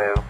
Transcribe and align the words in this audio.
two, 0.00 0.29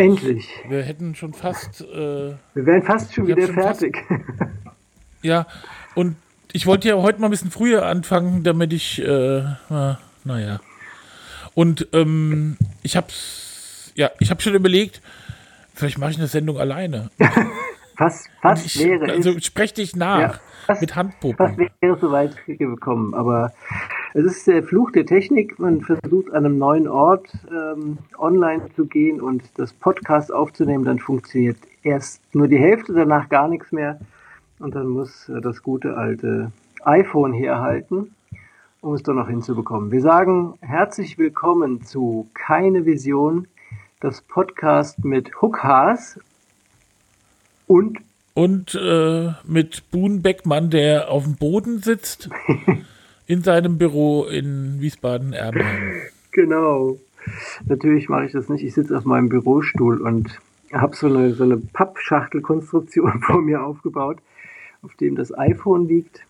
endlich. 0.00 0.48
Wir 0.68 0.82
hätten 0.82 1.14
schon 1.14 1.32
fast. 1.34 1.80
Äh, 1.82 2.34
Wir 2.54 2.66
wären 2.66 2.82
fast 2.82 3.14
schon 3.14 3.26
wieder 3.26 3.46
schon 3.46 3.54
fertig. 3.54 3.96
ja, 5.22 5.46
und 5.94 6.16
ich 6.52 6.66
wollte 6.66 6.88
ja 6.88 6.96
heute 6.96 7.20
mal 7.20 7.28
ein 7.28 7.30
bisschen 7.30 7.50
früher 7.50 7.86
anfangen, 7.86 8.42
damit 8.42 8.72
ich. 8.72 9.00
Äh, 9.00 9.44
na, 9.68 9.98
naja. 10.24 10.60
Und 11.54 11.88
ähm, 11.92 12.56
ich 12.82 12.96
hab's. 12.96 13.92
Ja, 13.94 14.10
ich 14.18 14.30
habe 14.30 14.40
schon 14.40 14.54
überlegt, 14.54 15.02
vielleicht 15.74 15.98
mache 15.98 16.10
ich 16.12 16.18
eine 16.18 16.26
Sendung 16.28 16.58
alleine. 16.58 17.10
Was, 17.96 18.24
was 18.40 18.64
Ich, 18.64 18.78
wäre 18.82 19.12
also 19.12 19.38
sprech 19.40 19.74
dich 19.74 19.94
nach 19.94 20.18
Ja, 20.20 20.34
was- 20.66 20.80
mit 20.80 20.88
Was 20.90 20.96
Handpuppen. 20.96 21.68
wäre 21.82 21.98
so 22.00 22.10
weit 22.10 22.34
gekommen? 22.46 23.12
Aber 23.12 23.52
es 24.12 24.24
ist 24.24 24.46
der 24.46 24.62
Fluch 24.62 24.90
der 24.90 25.06
Technik. 25.06 25.58
Man 25.58 25.82
versucht 25.82 26.32
an 26.32 26.44
einem 26.44 26.58
neuen 26.58 26.88
Ort 26.88 27.28
ähm, 27.48 27.98
online 28.18 28.62
zu 28.74 28.86
gehen 28.86 29.20
und 29.20 29.42
das 29.56 29.72
Podcast 29.72 30.32
aufzunehmen. 30.32 30.84
Dann 30.84 30.98
funktioniert 30.98 31.56
erst 31.82 32.22
nur 32.34 32.48
die 32.48 32.58
Hälfte, 32.58 32.92
danach 32.92 33.28
gar 33.28 33.48
nichts 33.48 33.70
mehr. 33.70 34.00
Und 34.58 34.74
dann 34.74 34.88
muss 34.88 35.28
äh, 35.28 35.40
das 35.40 35.62
gute 35.62 35.96
alte 35.96 36.50
iPhone 36.84 37.32
herhalten, 37.32 38.14
um 38.80 38.94
es 38.94 39.02
doch 39.02 39.14
noch 39.14 39.28
hinzubekommen. 39.28 39.92
Wir 39.92 40.00
sagen 40.00 40.54
herzlich 40.60 41.16
willkommen 41.16 41.82
zu 41.82 42.28
Keine 42.34 42.86
Vision, 42.86 43.46
das 44.00 44.22
Podcast 44.22 45.04
mit 45.04 45.40
Hookhaas 45.40 46.18
und 47.66 47.98
Und 48.34 48.74
äh, 48.74 49.32
mit 49.44 49.88
Boon 49.92 50.22
Beckmann, 50.22 50.70
der 50.70 51.10
auf 51.10 51.24
dem 51.24 51.36
Boden 51.36 51.78
sitzt, 51.78 52.30
in 53.30 53.42
seinem 53.44 53.78
Büro 53.78 54.24
in 54.24 54.80
Wiesbaden-Erbenheim. 54.80 55.92
Genau. 56.32 56.96
Natürlich 57.66 58.08
mache 58.08 58.26
ich 58.26 58.30
das 58.30 58.48
nicht. 58.48 58.62
Ich 58.62 58.72
sitze 58.74 58.96
auf 58.96 59.04
meinem 59.04 59.28
Bürostuhl 59.28 60.00
und 60.00 60.38
habe 60.72 60.94
so 60.94 61.08
eine, 61.08 61.34
so 61.34 61.42
eine 61.42 61.56
Pappschachtelkonstruktion 61.56 63.20
vor 63.26 63.42
mir 63.42 63.64
aufgebaut, 63.64 64.18
auf 64.82 64.94
dem 64.94 65.16
das 65.16 65.36
iPhone 65.36 65.88
liegt, 65.88 66.20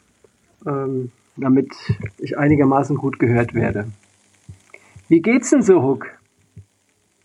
ähm, 0.66 1.12
damit 1.36 1.74
ich 2.16 2.38
einigermaßen 2.38 2.96
gut 2.96 3.18
gehört 3.18 3.52
werde. 3.52 3.88
Wie 5.08 5.20
geht's 5.20 5.50
denn 5.50 5.62
so, 5.62 5.82
Huck? 5.82 6.06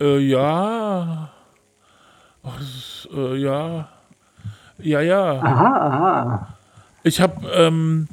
Äh, 0.02 0.20
ja. 0.20 1.32
Ach, 2.44 2.60
ist, 2.60 3.08
äh, 3.16 3.38
ja. 3.38 3.90
Ja, 4.80 5.00
ja. 5.00 5.32
Aha, 5.32 5.88
aha. 5.88 6.58
Ich 7.04 7.22
habe, 7.22 7.48
ähm, 7.54 8.10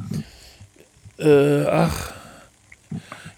äh, 1.23 1.67
ach. 1.67 2.13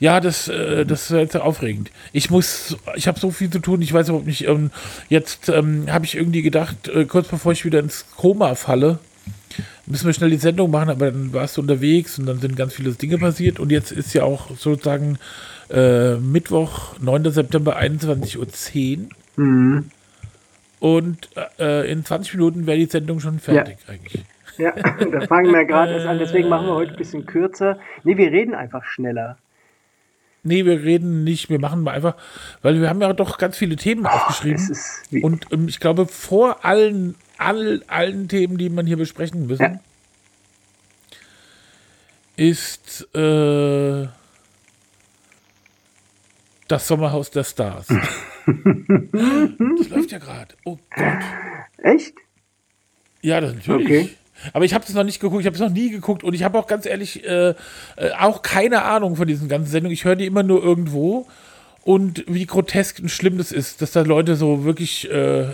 Ja, 0.01 0.21
das, 0.21 0.49
äh, 0.49 0.85
das 0.85 1.11
ist 1.11 1.17
jetzt 1.17 1.37
aufregend. 1.37 1.91
Ich 2.13 2.31
muss, 2.31 2.77
ich 2.97 3.07
habe 3.07 3.19
so 3.21 3.31
viel 3.31 3.49
zu 3.51 3.61
tun, 3.61 3.81
ich 3.81 3.93
weiß 3.93 4.09
überhaupt 4.09 4.27
nicht. 4.27 4.47
Ähm, 4.47 4.71
jetzt 5.09 5.49
ähm, 5.49 5.87
habe 5.91 6.05
ich 6.05 6.17
irgendwie 6.17 6.43
gedacht, 6.43 6.89
äh, 6.89 7.05
kurz 7.05 7.29
bevor 7.29 7.53
ich 7.53 7.65
wieder 7.65 7.79
ins 7.79 8.05
Koma 8.17 8.55
falle, 8.55 8.99
müssen 9.87 10.07
wir 10.07 10.13
schnell 10.13 10.31
die 10.31 10.37
Sendung 10.37 10.71
machen, 10.71 10.91
aber 10.91 11.11
dann 11.11 11.33
warst 11.33 11.57
du 11.57 11.61
unterwegs 11.61 12.19
und 12.19 12.27
dann 12.27 12.41
sind 12.41 12.57
ganz 12.57 12.75
viele 12.75 12.93
Dinge 12.93 13.19
passiert 13.19 13.61
und 13.61 13.71
jetzt 13.71 13.93
ist 13.93 14.13
ja 14.15 14.25
auch 14.25 14.51
sozusagen 14.57 15.19
äh, 15.71 16.17
Mittwoch, 16.17 16.99
9. 17.01 17.31
September, 17.31 17.79
21.10 17.79 18.99
Uhr. 18.99 19.45
Mhm. 19.45 19.91
Und 20.81 21.29
äh, 21.59 21.91
in 21.91 22.05
20 22.05 22.35
Minuten 22.35 22.67
wäre 22.67 22.77
die 22.77 22.87
Sendung 22.87 23.21
schon 23.21 23.39
fertig 23.39 23.79
eigentlich. 23.89 24.23
Ja, 24.59 24.73
da 25.13 25.21
fangen 25.27 25.53
wir 25.53 25.65
gerade 25.65 25.93
erst 25.95 26.07
an. 26.07 26.19
Deswegen 26.19 26.49
machen 26.49 26.67
wir 26.67 26.75
heute 26.75 26.93
ein 26.93 26.97
bisschen 26.97 27.27
kürzer. 27.27 27.79
Nee, 28.05 28.17
wir 28.17 28.31
reden 28.31 28.55
einfach 28.55 28.85
schneller. 28.85 29.39
Nee, 30.47 30.67
wir 30.67 30.83
reden 30.83 31.25
nicht, 31.25 31.49
wir 31.49 31.59
machen 31.59 31.83
mal 31.83 31.93
einfach, 31.93 32.17
weil 32.61 32.79
wir 32.81 32.91
haben 32.91 33.01
ja 33.01 33.13
doch 33.15 33.39
ganz 33.39 33.57
viele 33.57 33.77
Themen 33.77 34.05
Es 34.05 34.13
aufgeschrieben. 34.13 35.25
Und 35.25 35.47
ähm, 35.53 35.69
ich 35.69 35.81
glaube, 35.81 36.07
vor 36.07 36.67
allen, 36.67 37.15
all, 37.39 37.83
allen 37.87 38.29
Themen, 38.29 38.59
die 38.59 38.69
man 38.69 38.87
hier 38.87 38.99
besprechen 38.99 39.47
müssen, 39.47 39.63
Ja. 39.63 39.81
ist 42.37 43.09
äh, 43.15 44.07
das 46.69 46.87
Sommerhaus 46.89 47.31
der 47.31 47.45
Stars. 47.45 47.87
das 48.47 49.89
läuft 49.89 50.13
ja 50.13 50.19
gerade. 50.19 50.55
Oh 50.67 50.79
Gott. 50.95 51.25
echt? 51.79 52.15
Ja, 53.23 53.41
das 53.41 53.55
natürlich. 53.55 53.87
Okay. 53.87 54.11
Aber 54.53 54.65
ich 54.65 54.75
habe 54.75 54.85
es 54.87 54.95
noch 54.95 55.05
nicht 55.05 55.21
geguckt, 55.21 55.41
ich 55.41 55.47
habe 55.47 55.55
es 55.55 55.61
noch 55.61 55.71
nie 55.71 55.91
geguckt 55.91 56.25
und 56.25 56.35
ich 56.35 56.43
habe 56.43 56.59
auch 56.59 56.67
ganz 56.67 56.87
ehrlich 56.87 57.25
äh, 57.25 57.51
äh, 57.51 57.55
auch 58.19 58.43
keine 58.43 58.83
Ahnung 58.83 59.17
von 59.17 59.27
diesen 59.27 59.49
ganzen 59.49 59.71
Sendungen. 59.71 59.95
Ich 59.95 60.05
höre 60.05 60.17
die 60.17 60.27
immer 60.27 60.43
nur 60.43 60.63
irgendwo 60.63 61.27
und 61.83 62.25
wie 62.27 62.47
grotesk 62.47 62.99
und 63.01 63.11
schlimm 63.11 63.39
das 63.39 63.53
ist, 63.53 63.83
dass 63.83 63.93
da 63.93 64.03
Leute 64.03 64.37
so 64.37 64.65
wirklich 64.65 65.11
äh, 65.11 65.47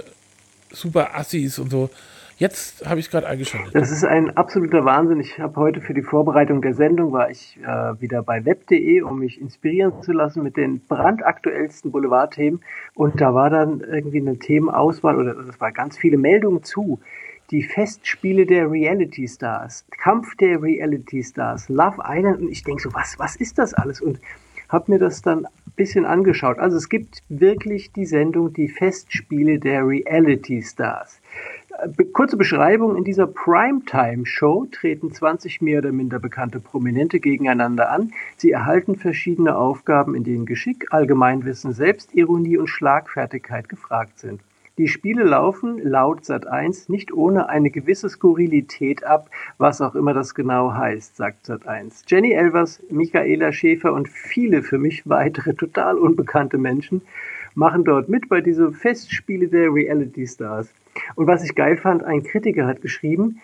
super 0.71 1.17
Assis 1.17 1.59
und 1.59 1.71
so. 1.71 1.91
Jetzt 2.41 2.89
habe 2.89 2.99
ich 2.99 3.07
es 3.07 3.11
gerade 3.11 3.27
eingeschaltet. 3.27 3.75
Das 3.75 3.91
ist 3.91 4.03
ein 4.03 4.35
absoluter 4.35 4.87
Wahnsinn. 4.87 5.21
Ich 5.21 5.39
habe 5.39 5.61
heute 5.61 5.83
für 5.83 5.93
die 5.93 6.01
Vorbereitung 6.01 6.63
der 6.63 6.73
Sendung 6.73 7.13
war 7.13 7.29
ich 7.29 7.59
äh, 7.63 8.01
wieder 8.01 8.23
bei 8.23 8.47
web.de, 8.47 9.03
um 9.03 9.19
mich 9.19 9.39
inspirieren 9.39 10.01
zu 10.01 10.13
lassen 10.13 10.43
mit 10.43 10.57
den 10.57 10.81
brandaktuellsten 10.87 11.93
Boulevardthemen. 11.93 12.63
Und 12.95 13.21
da 13.21 13.35
war 13.35 13.51
dann 13.51 13.81
irgendwie 13.81 14.21
eine 14.23 14.39
Themenauswahl 14.39 15.19
oder 15.19 15.35
das 15.35 15.61
war 15.61 15.71
ganz 15.71 15.99
viele 15.99 16.17
Meldungen 16.17 16.63
zu. 16.63 17.01
Die 17.51 17.63
Festspiele 17.63 18.47
der 18.47 18.71
Reality 18.71 19.27
Stars, 19.27 19.85
Kampf 19.99 20.37
der 20.37 20.63
Reality 20.63 21.23
Stars, 21.23 21.69
Love 21.69 21.99
Island. 22.05 22.43
Und 22.43 22.49
ich 22.51 22.63
denke 22.63 22.83
so, 22.83 22.95
was, 22.95 23.19
was 23.19 23.37
ist 23.37 23.59
das 23.59 23.75
alles? 23.75 24.01
Und 24.01 24.21
habe 24.69 24.93
mir 24.93 24.99
das 24.99 25.21
dann 25.21 25.47
ein 25.47 25.73
bisschen 25.75 26.07
angeschaut. 26.07 26.59
Also 26.59 26.77
es 26.77 26.89
gibt 26.89 27.23
wirklich 27.29 27.93
die 27.93 28.07
Sendung 28.07 28.53
Die 28.53 28.69
Festspiele 28.69 29.59
der 29.59 29.87
Reality 29.87 30.63
Stars. 30.63 31.21
Kurze 32.13 32.37
Beschreibung, 32.37 32.97
in 32.97 33.05
dieser 33.05 33.27
Primetime-Show 33.27 34.67
treten 34.71 35.13
20 35.13 35.63
mehr 35.63 35.79
oder 35.79 35.93
minder 35.93 36.19
bekannte 36.19 36.61
Prominente 36.61 37.21
gegeneinander 37.21 37.91
an. 37.91 38.13
Sie 38.37 38.51
erhalten 38.51 38.97
verschiedene 38.97 39.57
Aufgaben, 39.57 40.15
in 40.15 40.25
denen 40.25 40.47
Geschick, 40.47 40.87
Allgemeinwissen, 40.91 41.73
Selbstironie 41.73 42.59
und 42.59 42.67
Schlagfertigkeit 42.67 43.69
gefragt 43.69 44.19
sind. 44.19 44.41
Die 44.81 44.89
Spiele 44.89 45.25
laufen 45.25 45.79
laut 45.83 46.23
Sat1 46.23 46.91
nicht 46.91 47.13
ohne 47.13 47.51
eine 47.51 47.69
gewisse 47.69 48.09
Skurrilität 48.09 49.05
ab, 49.05 49.29
was 49.59 49.83
auch 49.83 49.95
immer 49.95 50.15
das 50.15 50.35
genau 50.35 50.73
heißt, 50.73 51.17
sagt 51.17 51.51
Sat1. 51.51 52.05
Jenny 52.07 52.33
Elvers, 52.33 52.83
Michaela 52.89 53.53
Schäfer 53.53 53.93
und 53.93 54.09
viele 54.09 54.63
für 54.63 54.79
mich 54.79 55.07
weitere 55.07 55.53
total 55.53 55.99
unbekannte 55.99 56.57
Menschen 56.57 57.03
machen 57.55 57.85
dort 57.85 58.09
mit 58.09 58.31
bei 58.31 58.41
diese 58.41 58.73
Festspiele 58.73 59.49
der 59.49 59.71
Reality 59.71 60.27
Stars. 60.27 60.73
Und 61.15 61.27
was 61.27 61.45
ich 61.45 61.55
geil 61.55 61.77
fand, 61.77 62.03
ein 62.03 62.23
Kritiker 62.23 62.67
hat 62.67 62.81
geschrieben, 62.81 63.43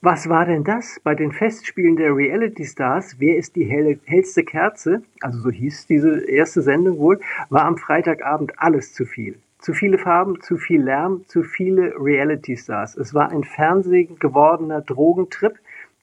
was 0.00 0.28
war 0.28 0.46
denn 0.46 0.62
das 0.62 1.00
bei 1.02 1.16
den 1.16 1.32
Festspielen 1.32 1.96
der 1.96 2.14
Reality 2.14 2.66
Stars? 2.66 3.16
Wer 3.18 3.36
ist 3.36 3.56
die 3.56 3.64
helle, 3.64 3.98
hellste 4.04 4.44
Kerze? 4.44 5.02
Also 5.22 5.40
so 5.40 5.50
hieß 5.50 5.88
diese 5.88 6.24
erste 6.24 6.62
Sendung 6.62 6.98
wohl, 6.98 7.18
war 7.50 7.64
am 7.64 7.78
Freitagabend 7.78 8.52
alles 8.60 8.94
zu 8.94 9.04
viel. 9.04 9.40
Zu 9.62 9.74
viele 9.74 9.96
Farben, 9.96 10.40
zu 10.42 10.56
viel 10.56 10.82
Lärm, 10.82 11.24
zu 11.28 11.44
viele 11.44 11.94
Reality 11.96 12.56
Stars. 12.56 12.96
Es 12.96 13.14
war 13.14 13.30
ein 13.30 13.44
Fernsehen 13.44 14.18
gewordener 14.18 14.80
Drogentrip, 14.80 15.54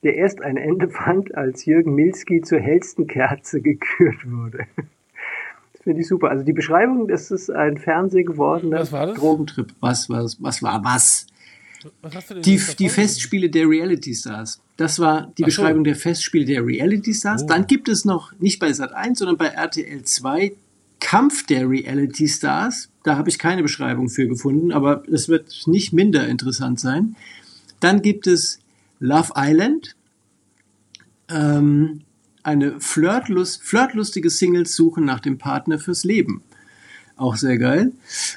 der 0.02 0.16
erst 0.16 0.40
ein 0.40 0.56
Ende 0.56 0.88
fand, 0.88 1.34
als 1.34 1.66
Jürgen 1.66 1.94
Milski 1.94 2.40
zur 2.40 2.58
hellsten 2.58 3.06
Kerze 3.06 3.60
gekürt 3.62 4.18
wurde. 4.24 4.66
Das 5.74 5.82
finde 5.82 6.00
ich 6.00 6.08
super. 6.08 6.30
Also 6.30 6.42
die 6.42 6.54
Beschreibung, 6.54 7.06
das 7.06 7.30
ist 7.30 7.50
ein 7.50 7.76
Fernseh 7.76 8.22
gewordener 8.22 8.80
Was 8.80 8.92
war 8.92 9.06
das? 9.06 9.18
Drogentrip. 9.18 9.74
Was, 9.80 10.08
was, 10.08 10.42
was 10.42 10.62
war 10.62 10.82
was? 10.82 11.26
Was 12.00 12.14
hast 12.14 12.30
du 12.30 12.34
denn 12.34 12.42
Die, 12.42 12.60
die? 12.78 12.88
Festspiele 12.88 13.50
der 13.50 13.68
Reality 13.68 14.14
Stars. 14.14 14.62
Das 14.78 14.98
war 14.98 15.32
die 15.36 15.44
Ach 15.44 15.50
so. 15.50 15.62
Beschreibung 15.62 15.84
der 15.84 15.96
Festspiele 15.96 16.46
der 16.46 16.64
Reality 16.64 17.12
Stars. 17.12 17.42
Oh. 17.42 17.46
Dann 17.46 17.66
gibt 17.66 17.90
es 17.90 18.06
noch, 18.06 18.32
nicht 18.38 18.58
bei 18.58 18.72
Sat 18.72 18.94
1, 18.94 19.18
sondern 19.18 19.36
bei 19.36 19.48
RTL 19.48 20.02
2, 20.02 20.52
Kampf 21.00 21.46
der 21.46 21.68
Reality 21.68 22.28
Stars. 22.28 22.88
Da 23.02 23.16
habe 23.16 23.30
ich 23.30 23.38
keine 23.38 23.62
Beschreibung 23.62 24.08
für 24.08 24.28
gefunden, 24.28 24.72
aber 24.72 25.02
es 25.08 25.28
wird 25.28 25.66
nicht 25.66 25.92
minder 25.92 26.28
interessant 26.28 26.78
sein. 26.78 27.16
Dann 27.80 28.02
gibt 28.02 28.26
es 28.26 28.58
Love 28.98 29.32
Island. 29.36 29.96
Ähm, 31.28 32.02
eine 32.42 32.80
flirtlust, 32.80 33.62
flirtlustige 33.62 34.30
Singles 34.30 34.74
suchen 34.74 35.04
nach 35.04 35.20
dem 35.20 35.38
Partner 35.38 35.78
fürs 35.78 36.04
Leben. 36.04 36.42
auch 37.16 37.36
sehr 37.36 37.58
geil. 37.58 37.92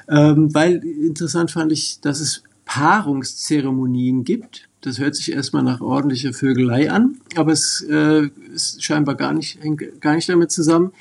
Ähm, 0.09 0.53
weil 0.53 0.83
interessant 0.83 1.51
fand 1.51 1.71
ich, 1.71 2.01
dass 2.01 2.19
es 2.19 2.43
Paarungszeremonien 2.65 4.25
gibt. 4.25 4.67
Das 4.83 4.99
hört 4.99 5.15
sich 5.15 5.31
erstmal 5.31 5.63
nach 5.63 5.79
ordentlicher 5.79 6.33
Vögelei 6.33 6.91
an, 6.91 7.15
aber 7.35 7.53
es 7.53 7.79
äh, 7.89 8.27
ist 8.53 8.83
scheinbar 8.83 9.15
gar 9.15 9.31
nicht, 9.31 9.63
hängt 9.63 10.01
gar 10.01 10.13
nicht 10.13 10.27
damit 10.27 10.51
zusammen. 10.51 10.91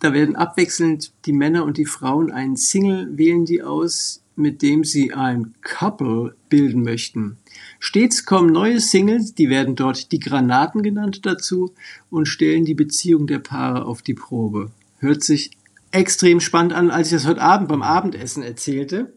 Da 0.00 0.12
werden 0.12 0.36
abwechselnd 0.36 1.12
die 1.24 1.32
Männer 1.32 1.64
und 1.64 1.78
die 1.78 1.86
Frauen 1.86 2.30
einen 2.30 2.56
Single 2.56 3.16
wählen 3.16 3.46
die 3.46 3.62
aus, 3.62 4.20
mit 4.36 4.60
dem 4.60 4.84
sie 4.84 5.14
ein 5.14 5.54
Couple 5.62 6.36
bilden 6.50 6.82
möchten. 6.82 7.38
Stets 7.78 8.26
kommen 8.26 8.52
neue 8.52 8.80
Singles, 8.80 9.34
die 9.34 9.48
werden 9.48 9.76
dort 9.76 10.12
die 10.12 10.20
Granaten 10.20 10.82
genannt 10.82 11.24
dazu 11.24 11.72
und 12.10 12.26
stellen 12.28 12.66
die 12.66 12.74
Beziehung 12.74 13.26
der 13.26 13.38
Paare 13.38 13.86
auf 13.86 14.02
die 14.02 14.12
Probe. 14.12 14.72
Hört 14.98 15.24
sich 15.24 15.52
extrem 15.90 16.40
spannend 16.40 16.74
an, 16.74 16.90
als 16.90 17.08
ich 17.08 17.14
das 17.14 17.26
heute 17.26 17.40
Abend 17.40 17.68
beim 17.68 17.80
Abendessen 17.80 18.42
erzählte. 18.42 19.14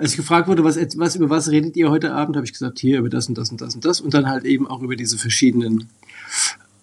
Als 0.00 0.12
ich 0.12 0.16
gefragt 0.16 0.48
wurde, 0.48 0.62
was, 0.64 0.76
was 0.96 1.16
über 1.16 1.28
was 1.30 1.50
redet 1.50 1.76
ihr 1.76 1.90
heute 1.90 2.12
Abend, 2.14 2.36
habe 2.36 2.46
ich 2.46 2.52
gesagt, 2.52 2.78
hier 2.78 2.98
über 3.00 3.08
das 3.08 3.28
und 3.28 3.36
das 3.36 3.50
und 3.50 3.60
das 3.60 3.74
und 3.74 3.84
das 3.84 4.00
und 4.00 4.14
dann 4.14 4.28
halt 4.28 4.44
eben 4.44 4.66
auch 4.68 4.80
über 4.82 4.94
diese 4.96 5.18
verschiedenen 5.18 5.88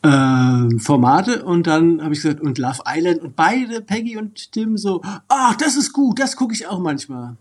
äh, 0.04 0.78
Formate 0.80 1.44
und 1.46 1.66
dann 1.68 2.02
habe 2.04 2.14
ich 2.14 2.22
gesagt 2.22 2.42
und 2.42 2.58
Love 2.58 2.82
Island 2.86 3.22
und 3.22 3.36
beide 3.36 3.82
Peggy 3.82 4.18
und 4.18 4.52
Tim 4.52 4.78
so, 4.78 5.02
ach 5.28 5.56
das 5.56 5.76
ist 5.78 5.94
gut, 5.94 6.20
das 6.20 6.36
gucke 6.36 6.54
ich 6.54 6.68
auch 6.68 6.80
manchmal. 6.80 7.38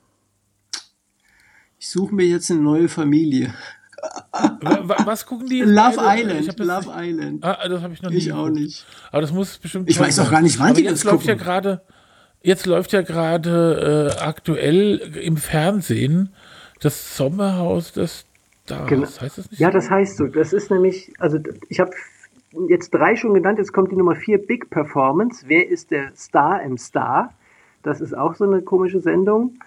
Ich 1.79 1.91
suche 1.91 2.15
mir 2.15 2.27
jetzt 2.27 2.50
eine 2.50 2.61
neue 2.61 2.88
Familie. 2.88 3.53
Was 5.05 5.27
gucken 5.27 5.49
die? 5.49 5.61
Love 5.62 5.97
beide? 5.97 6.31
Island. 6.35 6.49
Ich 6.49 6.59
Love 6.59 6.87
nicht- 7.00 7.11
Island. 7.11 7.44
Ah, 7.44 7.69
das 7.69 7.82
habe 7.82 7.94
ich 7.94 8.03
noch 8.03 8.11
nie. 8.11 8.17
Ich 8.17 8.32
auch 8.32 8.49
nicht. 8.49 8.85
Aber 9.11 9.23
das 9.23 9.32
muss 9.32 9.59
bestimmt. 9.59 9.88
Ich 9.91 9.99
weiß 9.99 10.19
auch 10.20 10.31
gar 10.31 10.41
nicht, 10.43 10.59
wann 10.59 10.69
Aber 10.69 10.77
die 10.77 10.85
jetzt 10.85 11.05
das 11.05 11.12
läuft 11.12 11.27
ja 11.27 11.35
gucken. 11.35 11.44
gerade. 11.44 11.82
Jetzt 12.44 12.67
läuft 12.67 12.93
ja 12.93 13.00
gerade 13.00 14.12
äh, 14.14 14.23
aktuell 14.23 14.99
im 14.99 15.38
Fernsehen 15.38 16.29
das 16.79 17.17
Sommerhaus 17.17 17.93
des 17.93 18.26
Stars. 18.67 18.87
Genau. 18.87 19.06
Heißt 19.06 19.38
das 19.38 19.50
nicht? 19.50 19.61
Ja, 19.61 19.69
so? 19.69 19.73
das 19.73 19.88
heißt 19.88 20.19
so. 20.19 20.26
Das 20.26 20.52
ist 20.52 20.70
nämlich, 20.70 21.11
also 21.19 21.38
ich 21.70 21.81
habe 21.81 21.93
jetzt 22.69 22.91
drei 22.91 23.17
schon 23.17 23.32
genannt, 23.32 23.58
jetzt 23.58 23.73
kommt 23.73 23.93
die 23.93 23.96
Nummer 23.96 24.14
vier, 24.14 24.37
Big 24.37 24.69
Performance. 24.69 25.46
Wer 25.49 25.70
ist 25.70 25.91
der 25.91 26.14
Star 26.14 26.62
im 26.62 26.76
Star? 26.76 27.32
Das 27.82 28.02
ist 28.02 28.14
auch 28.14 28.35
so 28.35 28.44
eine 28.44 28.61
komische 28.61 29.00
Sendung. 29.00 29.58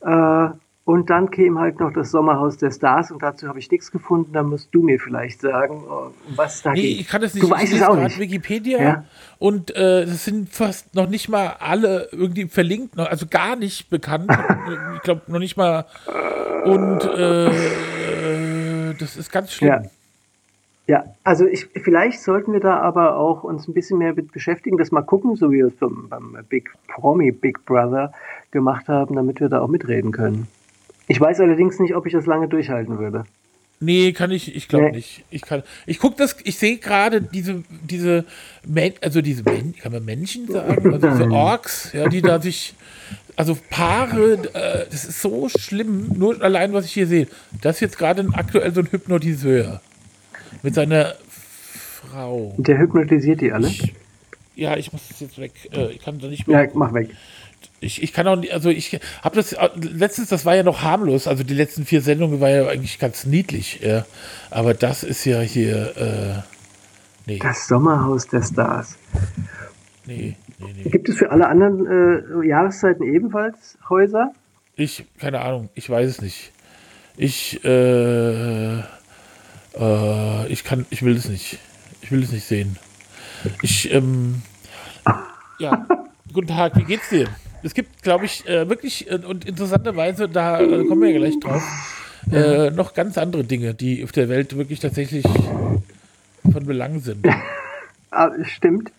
Äh, 0.00 0.48
und 0.84 1.10
dann 1.10 1.30
käme 1.30 1.60
halt 1.60 1.78
noch 1.78 1.92
das 1.92 2.10
Sommerhaus 2.10 2.56
der 2.58 2.72
Stars 2.72 3.10
und 3.12 3.22
dazu 3.22 3.46
habe 3.46 3.58
ich 3.60 3.70
nichts 3.70 3.90
gefunden. 3.92 4.32
Da 4.32 4.42
musst 4.42 4.68
du 4.72 4.82
mir 4.82 4.98
vielleicht 4.98 5.40
sagen, 5.40 5.84
um 5.84 6.12
was 6.34 6.62
da 6.62 6.72
Nee, 6.72 6.82
geht. 6.82 7.00
ich 7.02 7.08
kann 7.08 7.22
das 7.22 7.34
nicht. 7.34 7.44
Du 7.44 7.50
weißt 7.50 7.72
es 7.72 7.82
auch 7.82 7.88
gerade 7.94 8.04
nicht. 8.04 8.18
Wikipedia 8.18 8.82
Ja. 8.82 9.04
und 9.38 9.74
äh, 9.76 10.04
das 10.06 10.24
sind 10.24 10.48
fast 10.48 10.94
noch 10.94 11.08
nicht 11.08 11.28
mal 11.28 11.54
alle 11.60 12.08
irgendwie 12.10 12.46
verlinkt, 12.48 12.98
also 12.98 13.26
gar 13.30 13.54
nicht 13.56 13.90
bekannt. 13.90 14.30
ich 14.96 15.02
glaube 15.02 15.22
noch 15.28 15.38
nicht 15.38 15.56
mal. 15.56 15.84
Und 16.64 17.04
äh, 17.04 18.90
äh, 18.90 18.94
das 18.98 19.16
ist 19.16 19.30
ganz 19.32 19.52
schlimm. 19.52 19.68
Ja. 19.70 19.82
Ja, 20.88 21.04
also 21.22 21.46
ich, 21.46 21.66
vielleicht 21.84 22.20
sollten 22.20 22.52
wir 22.52 22.58
da 22.58 22.80
aber 22.80 23.14
auch 23.16 23.44
uns 23.44 23.68
ein 23.68 23.72
bisschen 23.72 23.98
mehr 23.98 24.14
mit 24.14 24.32
beschäftigen, 24.32 24.78
das 24.78 24.90
mal 24.90 25.02
gucken, 25.02 25.36
so 25.36 25.52
wie 25.52 25.58
wir 25.58 25.66
es 25.68 25.76
beim, 25.76 26.08
beim 26.08 26.36
Big 26.48 26.72
Promi 26.88 27.30
Big 27.30 27.64
Brother 27.64 28.12
gemacht 28.50 28.88
haben, 28.88 29.14
damit 29.14 29.38
wir 29.38 29.48
da 29.48 29.60
auch 29.60 29.68
mitreden 29.68 30.10
können. 30.10 30.48
Ich 31.08 31.20
weiß 31.20 31.40
allerdings 31.40 31.78
nicht, 31.78 31.94
ob 31.94 32.06
ich 32.06 32.12
das 32.12 32.26
lange 32.26 32.48
durchhalten 32.48 32.98
würde. 32.98 33.24
Nee, 33.80 34.12
kann 34.12 34.30
ich, 34.30 34.54
ich 34.54 34.68
glaube 34.68 34.86
Nee. 34.86 34.92
nicht. 34.92 35.24
Ich 35.30 35.42
kann, 35.42 35.64
ich 35.86 35.98
gucke 35.98 36.16
das, 36.16 36.36
ich 36.44 36.56
sehe 36.56 36.76
gerade 36.78 37.20
diese, 37.20 37.64
diese, 37.82 38.24
Men, 38.64 38.92
also 39.00 39.20
diese, 39.20 39.42
Men, 39.42 39.74
kann 39.76 39.90
man 39.90 40.04
Menschen 40.04 40.46
sagen? 40.46 40.92
Also 40.92 41.08
diese 41.08 41.30
Orks, 41.32 41.92
ja, 41.92 42.08
die 42.08 42.22
da 42.22 42.40
sich, 42.40 42.74
also 43.34 43.58
Paare, 43.70 44.34
äh, 44.54 44.86
das 44.88 45.04
ist 45.04 45.20
so 45.20 45.48
schlimm, 45.48 46.12
nur 46.16 46.40
allein, 46.42 46.72
was 46.72 46.84
ich 46.84 46.92
hier 46.92 47.08
sehe. 47.08 47.26
Das 47.60 47.76
ist 47.76 47.80
jetzt 47.80 47.98
gerade 47.98 48.24
aktuell 48.34 48.72
so 48.72 48.82
ein 48.82 48.88
Hypnotiseur 48.88 49.80
mit 50.62 50.76
seiner 50.76 51.14
Frau. 52.08 52.54
Der 52.58 52.78
hypnotisiert 52.78 53.40
die 53.40 53.50
alle. 53.52 53.68
Ja, 54.54 54.76
ich 54.76 54.92
muss 54.92 55.08
das 55.08 55.18
jetzt 55.18 55.38
weg. 55.40 55.52
Äh, 55.72 55.90
ich 55.92 56.00
kann 56.00 56.20
da 56.20 56.28
nicht 56.28 56.46
mehr. 56.46 56.62
Ja, 56.64 56.70
mach 56.74 56.94
weg. 56.94 57.10
Ich, 57.80 58.02
ich 58.02 58.12
kann 58.12 58.26
auch 58.28 58.36
nicht, 58.36 58.52
also 58.52 58.70
ich 58.70 59.00
habe 59.22 59.36
das 59.36 59.52
äh, 59.52 59.68
letztens, 59.76 60.28
das 60.28 60.44
war 60.44 60.54
ja 60.54 60.62
noch 60.62 60.82
harmlos, 60.82 61.26
also 61.26 61.42
die 61.42 61.54
letzten 61.54 61.84
vier 61.84 62.00
Sendungen 62.00 62.40
war 62.40 62.48
ja 62.48 62.68
eigentlich 62.68 62.98
ganz 62.98 63.26
niedlich, 63.26 63.80
ja. 63.82 64.06
aber 64.50 64.74
das 64.74 65.02
ist 65.02 65.24
ja 65.24 65.40
hier, 65.40 65.96
äh, 65.96 66.42
nee, 67.26 67.38
Das 67.38 67.66
Sommerhaus 67.66 68.28
der 68.28 68.42
Stars. 68.42 68.96
nee, 70.06 70.36
nee, 70.58 70.74
nee. 70.76 70.90
Gibt 70.90 71.08
es 71.08 71.18
für 71.18 71.30
alle 71.30 71.48
anderen 71.48 71.86
äh, 72.42 72.46
Jahreszeiten 72.46 73.02
ebenfalls 73.02 73.78
Häuser? 73.88 74.32
Ich, 74.76 75.04
keine 75.18 75.40
Ahnung, 75.40 75.68
ich 75.74 75.90
weiß 75.90 76.08
es 76.08 76.22
nicht. 76.22 76.52
Ich, 77.16 77.62
äh, 77.64 78.78
äh, 78.78 80.46
ich 80.48 80.64
kann, 80.64 80.86
ich 80.90 81.02
will 81.02 81.16
es 81.16 81.28
nicht. 81.28 81.58
Ich 82.00 82.10
will 82.10 82.22
es 82.22 82.32
nicht 82.32 82.46
sehen. 82.46 82.78
Ich, 83.60 83.92
ähm, 83.92 84.42
ja, 85.58 85.86
guten 86.32 86.48
Tag, 86.48 86.76
wie 86.76 86.84
geht's 86.84 87.08
dir? 87.10 87.28
Es 87.62 87.74
gibt, 87.74 88.02
glaube 88.02 88.24
ich, 88.24 88.46
äh, 88.48 88.68
wirklich 88.68 89.10
äh, 89.10 89.16
und 89.16 89.44
interessanterweise, 89.44 90.28
da 90.28 90.60
äh, 90.60 90.84
kommen 90.84 91.02
wir 91.02 91.10
ja 91.10 91.18
gleich 91.18 91.38
drauf, 91.40 91.62
äh, 92.32 92.70
noch 92.70 92.94
ganz 92.94 93.18
andere 93.18 93.44
Dinge, 93.44 93.74
die 93.74 94.02
auf 94.04 94.12
der 94.12 94.28
Welt 94.28 94.56
wirklich 94.56 94.80
tatsächlich 94.80 95.24
von 95.24 96.66
Belang 96.66 97.00
sind. 97.00 97.26
Ah, 98.14 98.30
stimmt. 98.42 98.92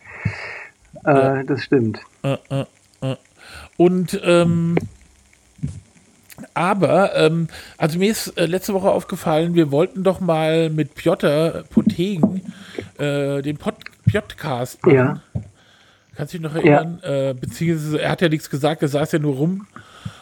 Äh, 1.06 1.46
Das 1.46 1.62
stimmt. 1.62 2.00
Äh. 2.24 2.66
Und 3.78 4.20
ähm, 4.24 4.76
aber, 6.56 7.16
ähm, 7.16 7.48
also 7.78 8.00
mir 8.00 8.10
ist 8.10 8.34
letzte 8.40 8.74
Woche 8.74 8.90
aufgefallen, 8.90 9.54
wir 9.54 9.70
wollten 9.70 10.04
doch 10.04 10.20
mal 10.20 10.72
mit 10.72 10.96
Piotr 10.96 11.64
Potegen 11.70 12.42
den 12.98 13.58
Pod 13.58 13.76
Podcast 14.12 14.84
machen. 14.84 14.96
Ja. 14.96 15.22
Kannst 16.16 16.34
du 16.34 16.38
dich 16.38 16.48
noch 16.48 16.56
erinnern? 16.56 17.00
Äh, 17.02 17.34
beziehungsweise 17.40 18.02
er 18.02 18.12
hat 18.12 18.22
ja 18.22 18.30
nichts 18.30 18.50
gesagt, 18.50 18.82
er 18.82 18.88
saß 18.88 19.12
ja 19.14 19.20
nur 19.20 19.36
rum. 19.36 19.68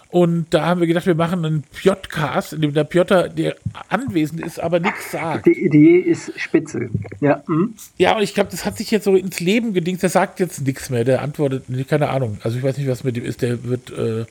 Und 0.10 0.48
da 0.54 0.66
haben 0.66 0.82
wir 0.82 0.88
gedacht, 0.88 1.06
wir 1.06 1.16
machen 1.16 1.46
einen 1.46 1.64
Podcast, 1.64 2.52
in 2.52 2.62
dem 2.62 2.74
der 2.74 2.84
Piotr, 2.84 3.30
der 3.30 3.56
anwesend 3.88 4.42
ist, 4.42 4.60
aber 4.60 4.82
nichts 4.82 5.12
sagt. 5.12 5.46
Die 5.46 5.66
Idee 5.66 6.00
ist 6.00 6.38
spitze. 6.38 6.90
Ja. 7.22 7.42
hm. 7.48 7.76
Ja, 7.98 8.18
und 8.18 8.22
ich 8.22 8.34
glaube, 8.34 8.52
das 8.52 8.66
hat 8.66 8.78
sich 8.78 8.92
jetzt 8.92 9.06
so 9.06 9.16
ins 9.16 9.40
Leben 9.40 9.74
gedingt. 9.74 10.04
Der 10.04 10.10
sagt 10.10 10.42
jetzt 10.42 10.66
nichts 10.66 10.90
mehr. 10.90 11.06
Der 11.06 11.22
antwortet, 11.22 11.70
nee, 11.70 11.86
keine 11.86 12.10
Ahnung. 12.10 12.40
Also 12.44 12.58
ich 12.58 12.64
weiß 12.64 12.78
nicht, 12.78 12.90
was 12.90 13.06
mit 13.06 13.16
dem 13.16 13.24
ist. 13.24 13.42
Der 13.42 13.64
wird, 13.64 13.90
äh, 13.92 14.26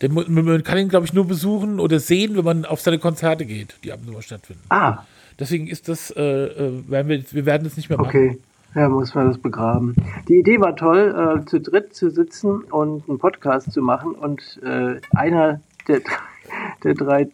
der, 0.00 0.10
man 0.10 0.64
kann 0.64 0.78
ihn, 0.78 0.88
glaube 0.88 1.04
ich, 1.04 1.12
nur 1.12 1.26
besuchen 1.26 1.80
oder 1.80 2.00
sehen, 2.00 2.34
wenn 2.36 2.44
man 2.44 2.64
auf 2.64 2.80
seine 2.80 2.98
Konzerte 2.98 3.44
geht, 3.44 3.74
die 3.84 3.92
ab 3.92 3.98
und 4.00 4.06
zu 4.06 4.12
mal 4.12 4.22
stattfinden. 4.22 4.62
Ah, 4.70 5.04
Deswegen 5.38 5.68
ist 5.68 5.88
das, 5.88 6.10
äh, 6.10 6.22
äh, 6.22 6.82
werden 6.88 7.08
wir, 7.08 7.24
wir 7.30 7.46
werden 7.46 7.64
das 7.64 7.76
nicht 7.76 7.88
mehr 7.88 7.98
machen. 7.98 8.08
okay. 8.08 8.38
Ja, 8.74 8.88
muss 8.88 9.14
man 9.14 9.26
das 9.26 9.38
begraben. 9.38 9.96
Die 10.28 10.38
Idee 10.38 10.60
war 10.60 10.76
toll, 10.76 11.40
äh, 11.42 11.44
zu 11.44 11.60
dritt 11.60 11.94
zu 11.94 12.10
sitzen 12.10 12.62
und 12.62 13.08
einen 13.08 13.18
Podcast 13.18 13.72
zu 13.72 13.82
machen 13.82 14.12
und 14.12 14.60
äh, 14.62 15.00
einer 15.14 15.60
der, 15.88 16.00
der 16.84 16.94
drei 16.94 17.28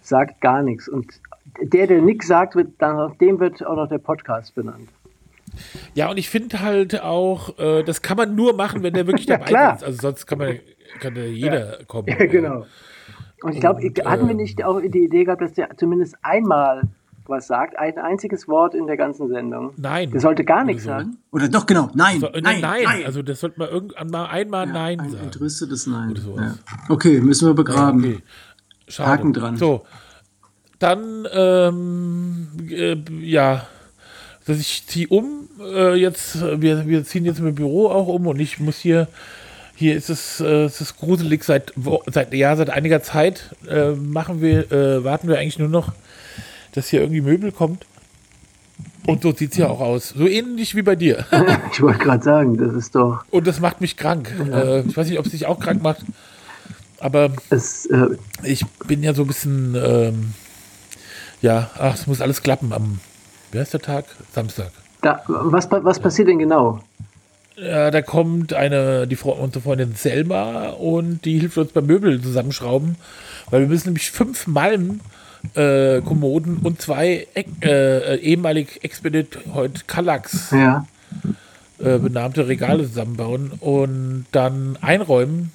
sagt 0.00 0.40
gar 0.40 0.62
nichts. 0.62 0.88
Und 0.88 1.20
der, 1.60 1.86
der 1.86 2.02
nichts 2.02 2.26
sagt, 2.26 2.56
wird 2.56 2.70
dann 2.78 2.96
nach 2.96 3.14
dem 3.16 3.38
wird 3.38 3.64
auch 3.64 3.76
noch 3.76 3.88
der 3.88 3.98
Podcast 3.98 4.54
benannt. 4.54 4.88
Ja, 5.94 6.10
und 6.10 6.16
ich 6.16 6.28
finde 6.30 6.60
halt 6.60 7.00
auch, 7.00 7.58
äh, 7.58 7.84
das 7.84 8.02
kann 8.02 8.16
man 8.16 8.34
nur 8.34 8.54
machen, 8.54 8.82
wenn 8.82 8.94
der 8.94 9.06
wirklich 9.06 9.26
Ja, 9.28 9.36
dabei 9.36 9.48
klar. 9.48 9.76
ist. 9.76 9.84
Also 9.84 9.98
sonst 10.00 10.26
kann 10.26 10.38
man, 10.38 10.58
kann 10.98 11.14
ja 11.14 11.24
jeder 11.24 11.78
kommen. 11.86 12.08
Ja, 12.18 12.26
genau. 12.26 12.66
Und 13.42 13.54
ich 13.54 13.60
glaube, 13.60 13.82
hatten 14.04 14.26
wir 14.28 14.34
äh, 14.34 14.34
nicht 14.34 14.64
auch 14.64 14.80
die 14.80 15.04
Idee 15.04 15.24
gehabt, 15.24 15.42
dass 15.42 15.52
der 15.52 15.76
zumindest 15.76 16.16
einmal 16.22 16.82
was 17.26 17.46
sagt, 17.46 17.78
ein 17.78 17.98
einziges 17.98 18.48
Wort 18.48 18.74
in 18.74 18.86
der 18.86 18.96
ganzen 18.96 19.28
Sendung? 19.28 19.72
Nein. 19.76 20.10
Der 20.10 20.20
sollte 20.20 20.44
gar 20.44 20.64
nichts 20.64 20.82
So. 20.84 20.90
sagen. 20.90 21.18
Oder 21.30 21.48
doch, 21.48 21.66
genau. 21.66 21.90
Nein, 21.94 22.20
So, 22.20 22.28
nein, 22.32 22.60
nein, 22.60 22.82
nein. 22.84 23.04
also 23.06 23.22
das 23.22 23.40
sollte 23.40 23.58
man 23.58 23.68
irgendwann 23.68 24.08
mal 24.08 24.26
einmal 24.26 24.66
Nein 24.66 25.00
ein 25.00 25.10
sagen. 25.10 25.24
entrüstetes 25.24 25.86
Nein. 25.86 26.10
Oder 26.10 26.20
sowas. 26.20 26.58
Ja. 26.66 26.78
Okay, 26.94 27.20
müssen 27.20 27.48
wir 27.48 27.54
begraben. 27.54 28.00
Okay. 28.04 28.18
Schade. 28.88 29.10
Haken 29.10 29.32
dran. 29.32 29.56
So, 29.56 29.84
dann, 30.78 31.26
ähm, 31.32 32.48
äh, 32.68 32.96
ja, 33.20 33.66
dass 34.46 34.58
ich 34.58 34.84
ziehe 34.88 35.06
um, 35.08 35.48
äh, 35.60 35.94
jetzt, 35.94 36.40
wir, 36.60 36.86
wir 36.88 37.04
ziehen 37.04 37.24
jetzt 37.24 37.38
im 37.38 37.54
Büro 37.54 37.88
auch 37.88 38.08
um 38.08 38.26
und 38.26 38.40
ich 38.40 38.58
muss 38.58 38.78
hier, 38.78 39.06
hier 39.76 39.94
ist 39.96 40.10
es, 40.10 40.40
äh, 40.40 40.64
es 40.64 40.80
ist 40.80 40.98
gruselig 40.98 41.44
seit, 41.44 41.72
Wo- 41.76 42.02
seit, 42.10 42.34
ja, 42.34 42.56
seit 42.56 42.70
einiger 42.70 43.02
Zeit, 43.02 43.54
äh, 43.68 43.92
machen 43.92 44.40
wir, 44.42 44.70
äh, 44.72 45.04
warten 45.04 45.28
wir 45.28 45.38
eigentlich 45.38 45.60
nur 45.60 45.68
noch, 45.68 45.92
dass 46.72 46.88
hier 46.88 47.00
irgendwie 47.00 47.20
Möbel 47.20 47.52
kommt. 47.52 47.86
Und 49.06 49.22
so 49.22 49.32
sieht 49.32 49.52
es 49.52 49.58
ja 49.58 49.68
auch 49.68 49.80
aus. 49.80 50.10
So 50.10 50.26
ähnlich 50.26 50.74
wie 50.74 50.82
bei 50.82 50.96
dir. 50.96 51.26
Ich 51.72 51.80
wollte 51.80 51.98
gerade 51.98 52.22
sagen, 52.22 52.56
das 52.56 52.74
ist 52.74 52.94
doch, 52.94 53.24
Und 53.30 53.46
das 53.46 53.58
macht 53.60 53.80
mich 53.80 53.96
krank. 53.96 54.32
Äh, 54.52 54.80
ich 54.80 54.96
weiß 54.96 55.08
nicht, 55.08 55.18
ob 55.18 55.24
es 55.24 55.32
dich 55.32 55.46
auch 55.46 55.58
krank 55.58 55.82
macht. 55.82 56.04
Aber 57.00 57.30
es, 57.50 57.86
äh, 57.86 58.08
ich 58.44 58.64
bin 58.86 59.02
ja 59.02 59.14
so 59.14 59.22
ein 59.22 59.26
bisschen, 59.26 59.74
ähm, 59.74 60.34
ja, 61.40 61.70
ach, 61.78 61.94
es 61.94 62.06
muss 62.06 62.20
alles 62.20 62.42
klappen 62.42 62.72
am, 62.72 63.00
wie 63.50 63.58
heißt 63.58 63.72
der 63.72 63.80
Tag? 63.80 64.04
Samstag. 64.32 64.70
da, 65.00 65.22
was, 65.26 65.68
was 65.70 65.98
passiert 65.98 66.28
denn 66.28 66.38
genau? 66.38 66.80
Ja, 67.56 67.90
da 67.90 68.02
kommt 68.02 68.54
eine, 68.54 69.06
die 69.06 69.16
Fre 69.16 69.30
unsere 69.32 69.62
Freundin 69.62 69.94
Selma 69.94 70.70
und 70.70 71.24
die 71.24 71.38
hilft 71.38 71.58
uns 71.58 71.72
beim 71.72 71.86
Möbel 71.86 72.20
zusammenschrauben, 72.22 72.96
weil 73.50 73.60
wir 73.62 73.68
müssen 73.68 73.88
nämlich 73.88 74.10
fünf 74.10 74.46
Malm 74.46 75.00
äh, 75.54 76.00
Kommoden 76.02 76.58
und 76.62 76.80
zwei 76.80 77.26
äh, 77.34 78.16
ehemalig 78.16 78.82
Expedit 78.84 79.38
heute 79.54 79.82
Kallax 79.86 80.50
Ja. 80.52 80.86
äh, 81.78 81.98
benannte 81.98 82.48
Regale 82.48 82.84
zusammenbauen 82.84 83.52
und 83.60 84.26
dann 84.32 84.78
einräumen. 84.80 85.52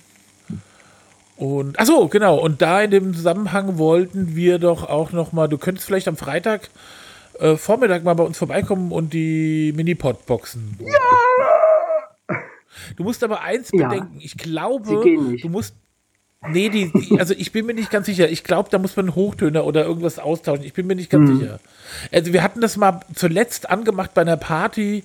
Und 1.35 1.79
ach 1.79 1.85
so, 1.85 2.07
genau. 2.07 2.37
Und 2.39 2.61
da 2.63 2.81
in 2.81 2.89
dem 2.91 3.13
Zusammenhang 3.13 3.77
wollten 3.77 4.35
wir 4.35 4.57
doch 4.59 4.89
auch 4.89 5.11
noch 5.11 5.33
mal. 5.33 5.47
Du 5.47 5.57
könntest 5.59 5.85
vielleicht 5.85 6.07
am 6.07 6.17
Freitag 6.17 6.69
äh, 7.39 7.55
Vormittag 7.57 8.03
mal 8.03 8.15
bei 8.15 8.23
uns 8.23 8.37
vorbeikommen 8.39 8.91
und 8.91 9.13
die 9.13 9.71
Minipod 9.75 10.25
boxen. 10.25 10.77
Ja. 10.79 12.35
Du 12.95 13.03
musst 13.03 13.23
aber 13.23 13.41
eins 13.41 13.69
Ja. 13.73 13.87
bedenken. 13.87 14.17
Ich 14.19 14.37
glaube, 14.37 15.01
du 15.41 15.49
musst 15.49 15.75
Nee, 16.49 16.69
die, 16.69 16.91
die, 16.93 17.19
also 17.19 17.33
ich 17.35 17.51
bin 17.51 17.65
mir 17.65 17.73
nicht 17.73 17.89
ganz 17.89 18.05
sicher. 18.05 18.29
Ich 18.29 18.43
glaube, 18.43 18.69
da 18.69 18.77
muss 18.77 18.95
man 18.95 19.07
einen 19.07 19.15
Hochtöner 19.15 19.65
oder 19.65 19.85
irgendwas 19.85 20.19
austauschen. 20.19 20.63
Ich 20.63 20.73
bin 20.73 20.85
mir 20.87 20.95
nicht 20.95 21.09
ganz 21.09 21.29
sicher. 21.39 21.59
Also 22.11 22.31
wir 22.31 22.43
hatten 22.43 22.61
das 22.61 22.77
mal 22.77 22.99
zuletzt 23.15 23.69
angemacht 23.69 24.13
bei 24.13 24.21
einer 24.21 24.37
Party 24.37 25.03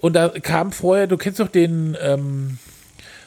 und 0.00 0.14
da 0.14 0.28
kam 0.28 0.72
vorher, 0.72 1.06
du 1.06 1.16
kennst 1.16 1.40
doch 1.40 1.48
den, 1.48 1.96
ähm, 2.00 2.58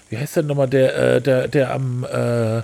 wie 0.10 0.18
heißt 0.18 0.36
der 0.38 0.44
nochmal, 0.44 0.70
der, 0.70 1.16
äh, 1.16 1.22
der, 1.22 1.48
der 1.48 1.74
am 1.74 2.04
äh, 2.06 2.62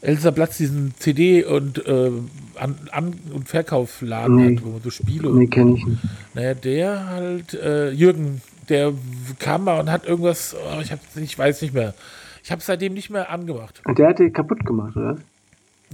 Elsa 0.00 0.30
Platz 0.30 0.56
diesen 0.56 0.94
CD 0.98 1.44
und 1.44 1.86
äh, 1.86 2.10
An-, 2.56 2.78
An 2.92 3.14
und 3.32 3.48
Verkaufladen 3.48 4.36
Nee. 4.36 4.56
hat, 4.56 4.64
wo 4.64 4.70
man 4.70 4.82
so 4.82 4.90
Spiele 4.90 5.30
Nee, 5.30 5.46
kenne 5.46 5.76
ich 5.76 5.84
nicht. 5.86 5.98
naja, 6.34 6.54
der 6.54 7.06
halt, 7.06 7.54
äh, 7.54 7.90
Jürgen, 7.90 8.40
der 8.70 8.92
kam 9.38 9.64
mal 9.64 9.78
und 9.80 9.90
hat 9.90 10.06
irgendwas, 10.06 10.54
oh, 10.54 10.80
ich, 10.80 10.92
hab, 10.92 10.98
ich 11.14 11.38
weiß 11.38 11.60
nicht 11.62 11.74
mehr. 11.74 11.94
Ich 12.44 12.52
habe 12.52 12.60
seitdem 12.62 12.92
nicht 12.92 13.08
mehr 13.08 13.30
angemacht. 13.30 13.80
Und 13.86 13.98
der 13.98 14.08
hat 14.10 14.18
die 14.18 14.30
kaputt 14.30 14.66
gemacht, 14.66 14.94
oder? 14.96 15.16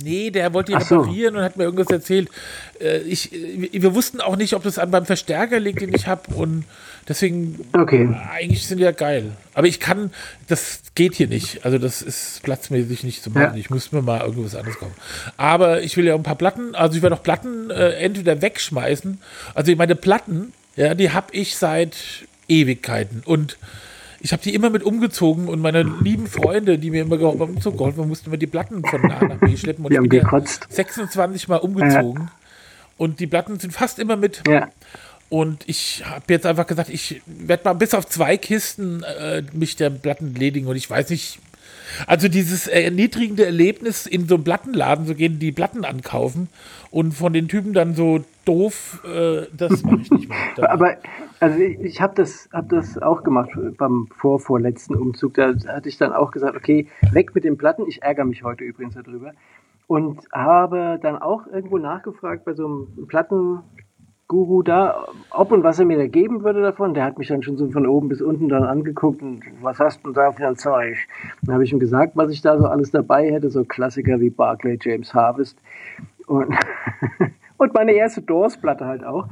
Nee, 0.02 0.30
der 0.30 0.52
wollte 0.52 0.72
so. 0.80 0.98
reparieren 1.00 1.36
und 1.36 1.42
hat 1.42 1.56
mir 1.56 1.64
irgendwas 1.64 1.90
erzählt. 1.90 2.28
Äh, 2.80 2.98
ich, 3.02 3.32
äh, 3.32 3.68
wir 3.72 3.94
wussten 3.94 4.20
auch 4.20 4.36
nicht, 4.36 4.54
ob 4.54 4.64
das 4.64 4.78
an 4.78 4.90
beim 4.90 5.06
Verstärker 5.06 5.60
liegt, 5.60 5.80
den 5.80 5.94
ich 5.94 6.08
habe. 6.08 6.34
Und 6.34 6.64
deswegen, 7.06 7.60
Okay. 7.72 8.08
eigentlich 8.32 8.66
sind 8.66 8.78
die 8.78 8.84
ja 8.84 8.90
geil. 8.90 9.32
Aber 9.54 9.68
ich 9.68 9.78
kann, 9.78 10.10
das 10.48 10.80
geht 10.96 11.14
hier 11.14 11.28
nicht. 11.28 11.64
Also 11.64 11.78
das 11.78 12.02
ist 12.02 12.42
platzmäßig 12.42 13.04
nicht 13.04 13.22
zu 13.22 13.30
machen. 13.30 13.54
Ja. 13.54 13.54
Ich 13.56 13.70
muss 13.70 13.92
mir 13.92 14.02
mal 14.02 14.20
irgendwas 14.20 14.56
anderes 14.56 14.78
kaufen. 14.78 14.94
Aber 15.36 15.82
ich 15.82 15.96
will 15.96 16.06
ja 16.06 16.14
ein 16.16 16.22
paar 16.24 16.36
Platten, 16.36 16.74
also 16.74 16.96
ich 16.96 17.02
werde 17.02 17.14
auch 17.14 17.22
Platten 17.22 17.70
äh, 17.70 17.90
entweder 17.92 18.42
wegschmeißen. 18.42 19.20
Also 19.54 19.74
meine 19.76 19.94
Platten, 19.94 20.52
ja, 20.74 20.94
die 20.94 21.10
habe 21.12 21.28
ich 21.32 21.56
seit 21.56 21.96
Ewigkeiten. 22.48 23.22
Und 23.24 23.56
ich 24.20 24.32
habe 24.32 24.42
die 24.42 24.54
immer 24.54 24.70
mit 24.70 24.82
umgezogen 24.82 25.48
und 25.48 25.60
meine 25.60 25.82
lieben 26.02 26.26
Freunde, 26.26 26.78
die 26.78 26.90
mir 26.90 27.02
immer 27.02 27.18
geholfen 27.18 27.80
haben, 27.80 28.08
mussten 28.08 28.28
immer 28.28 28.36
die 28.36 28.46
Platten 28.46 28.84
von 28.84 29.10
A 29.10 29.24
nach 29.24 29.38
B 29.38 29.56
schleppen. 29.56 29.84
Und 29.84 29.90
Die 29.90 29.94
ich 29.94 29.98
haben 29.98 30.12
ja 30.12 30.22
gekotzt. 30.22 30.66
26 30.70 31.48
Mal 31.48 31.56
umgezogen. 31.56 32.30
Und 32.96 33.20
die 33.20 33.26
Platten 33.26 33.58
sind 33.58 33.72
fast 33.72 33.98
immer 33.98 34.16
mit. 34.16 34.42
Ja. 34.46 34.68
Und 35.30 35.62
ich 35.66 36.04
habe 36.04 36.24
jetzt 36.28 36.44
einfach 36.44 36.66
gesagt, 36.66 36.90
ich 36.90 37.22
werde 37.24 37.64
mal 37.64 37.72
bis 37.74 37.94
auf 37.94 38.06
zwei 38.06 38.36
Kisten 38.36 39.02
äh, 39.04 39.42
mich 39.52 39.76
der 39.76 39.88
Platten 39.88 40.34
ledigen. 40.34 40.66
Und 40.66 40.76
ich 40.76 40.90
weiß 40.90 41.08
nicht, 41.10 41.38
also 42.06 42.28
dieses 42.28 42.66
erniedrigende 42.66 43.46
Erlebnis, 43.46 44.06
in 44.06 44.28
so 44.28 44.34
einen 44.34 44.44
Plattenladen 44.44 45.06
zu 45.06 45.14
gehen, 45.14 45.38
die 45.38 45.52
Platten 45.52 45.84
ankaufen 45.84 46.48
und 46.90 47.12
von 47.14 47.32
den 47.32 47.46
Typen 47.48 47.72
dann 47.72 47.94
so 47.94 48.20
doof, 48.44 49.02
äh, 49.04 49.46
das 49.56 49.82
mache 49.84 50.00
ich 50.02 50.10
nicht 50.10 50.28
mehr. 50.28 50.38
Da- 50.56 50.66
Aber 50.70 50.96
also 51.38 51.58
ich, 51.58 51.78
ich 51.80 52.00
habe 52.00 52.14
das, 52.16 52.48
hab 52.52 52.68
das 52.68 52.98
auch 53.00 53.22
gemacht 53.22 53.50
beim 53.78 54.08
vorvorletzten 54.16 54.96
Umzug. 54.96 55.34
Da 55.34 55.54
hatte 55.68 55.88
ich 55.88 55.98
dann 55.98 56.12
auch 56.12 56.30
gesagt, 56.32 56.56
okay, 56.56 56.88
weg 57.12 57.34
mit 57.34 57.44
den 57.44 57.56
Platten. 57.56 57.84
Ich 57.86 58.02
ärgere 58.02 58.24
mich 58.24 58.42
heute 58.42 58.64
übrigens 58.64 58.94
darüber. 58.94 59.32
Und 59.86 60.20
habe 60.32 60.98
dann 61.02 61.16
auch 61.16 61.46
irgendwo 61.46 61.78
nachgefragt 61.78 62.44
bei 62.44 62.54
so 62.54 62.66
einem 62.66 63.06
Plattenguru 63.08 64.62
da, 64.62 65.06
ob 65.30 65.50
und 65.52 65.62
was 65.64 65.78
er 65.78 65.84
mir 65.84 65.98
da 65.98 66.06
geben 66.06 66.42
würde 66.44 66.62
davon. 66.62 66.94
Der 66.94 67.04
hat 67.04 67.18
mich 67.18 67.28
dann 67.28 67.42
schon 67.42 67.56
so 67.56 67.68
von 67.70 67.86
oben 67.86 68.08
bis 68.08 68.20
unten 68.22 68.48
dann 68.48 68.64
angeguckt 68.64 69.22
und 69.22 69.42
was 69.60 69.78
hast 69.80 70.04
du 70.04 70.12
da 70.12 70.30
für 70.32 70.46
ein 70.46 70.56
Zeug? 70.56 70.96
Dann 71.42 71.54
habe 71.54 71.64
ich 71.64 71.72
ihm 71.72 71.78
gesagt, 71.80 72.12
was 72.16 72.30
ich 72.30 72.40
da 72.42 72.58
so 72.58 72.66
alles 72.66 72.90
dabei 72.90 73.30
hätte, 73.30 73.50
so 73.50 73.64
Klassiker 73.64 74.20
wie 74.20 74.30
Barclay 74.30 74.78
James 74.80 75.12
Harvest 75.14 75.58
und, 76.30 76.54
und 77.58 77.74
meine 77.74 77.92
erste 77.92 78.22
Doors-Platte 78.22 78.86
halt 78.86 79.04
auch. 79.04 79.26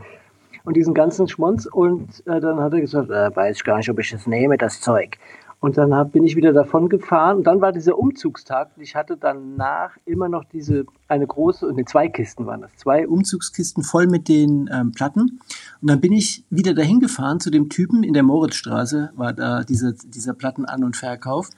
Und 0.64 0.76
diesen 0.76 0.92
ganzen 0.92 1.28
Schmonz. 1.28 1.66
Und 1.66 2.26
äh, 2.26 2.40
dann 2.40 2.60
hat 2.60 2.74
er 2.74 2.80
gesagt, 2.80 3.08
äh, 3.10 3.34
weiß 3.34 3.56
ich 3.56 3.64
gar 3.64 3.78
nicht, 3.78 3.88
ob 3.88 3.98
ich 3.98 4.10
das 4.10 4.26
nehme, 4.26 4.58
das 4.58 4.80
Zeug. 4.80 5.16
Und 5.60 5.78
dann 5.78 5.94
hab, 5.94 6.12
bin 6.12 6.24
ich 6.24 6.36
wieder 6.36 6.52
davon 6.52 6.88
gefahren. 6.88 7.38
Und 7.38 7.46
dann 7.46 7.60
war 7.60 7.72
dieser 7.72 7.96
Umzugstag. 7.96 8.70
Und 8.76 8.82
ich 8.82 8.96
hatte 8.96 9.16
danach 9.16 9.96
immer 10.04 10.28
noch 10.28 10.44
diese, 10.44 10.84
eine 11.06 11.26
große, 11.26 11.72
ne, 11.72 11.84
zwei 11.84 12.08
Kisten 12.08 12.46
waren 12.46 12.60
das, 12.60 12.76
zwei 12.76 13.08
Umzugskisten 13.08 13.82
voll 13.84 14.08
mit 14.08 14.28
den 14.28 14.68
ähm, 14.72 14.92
Platten. 14.92 15.40
Und 15.80 15.90
dann 15.90 16.00
bin 16.00 16.12
ich 16.12 16.44
wieder 16.50 16.74
dahin 16.74 17.00
gefahren 17.00 17.40
zu 17.40 17.50
dem 17.50 17.68
Typen 17.68 18.02
in 18.02 18.12
der 18.12 18.24
Moritzstraße, 18.24 19.12
war 19.16 19.32
da 19.32 19.62
dieser, 19.62 19.92
dieser 19.92 20.34
Plattenan- 20.34 20.84
und 20.84 20.96
Verkauf, 20.96 21.48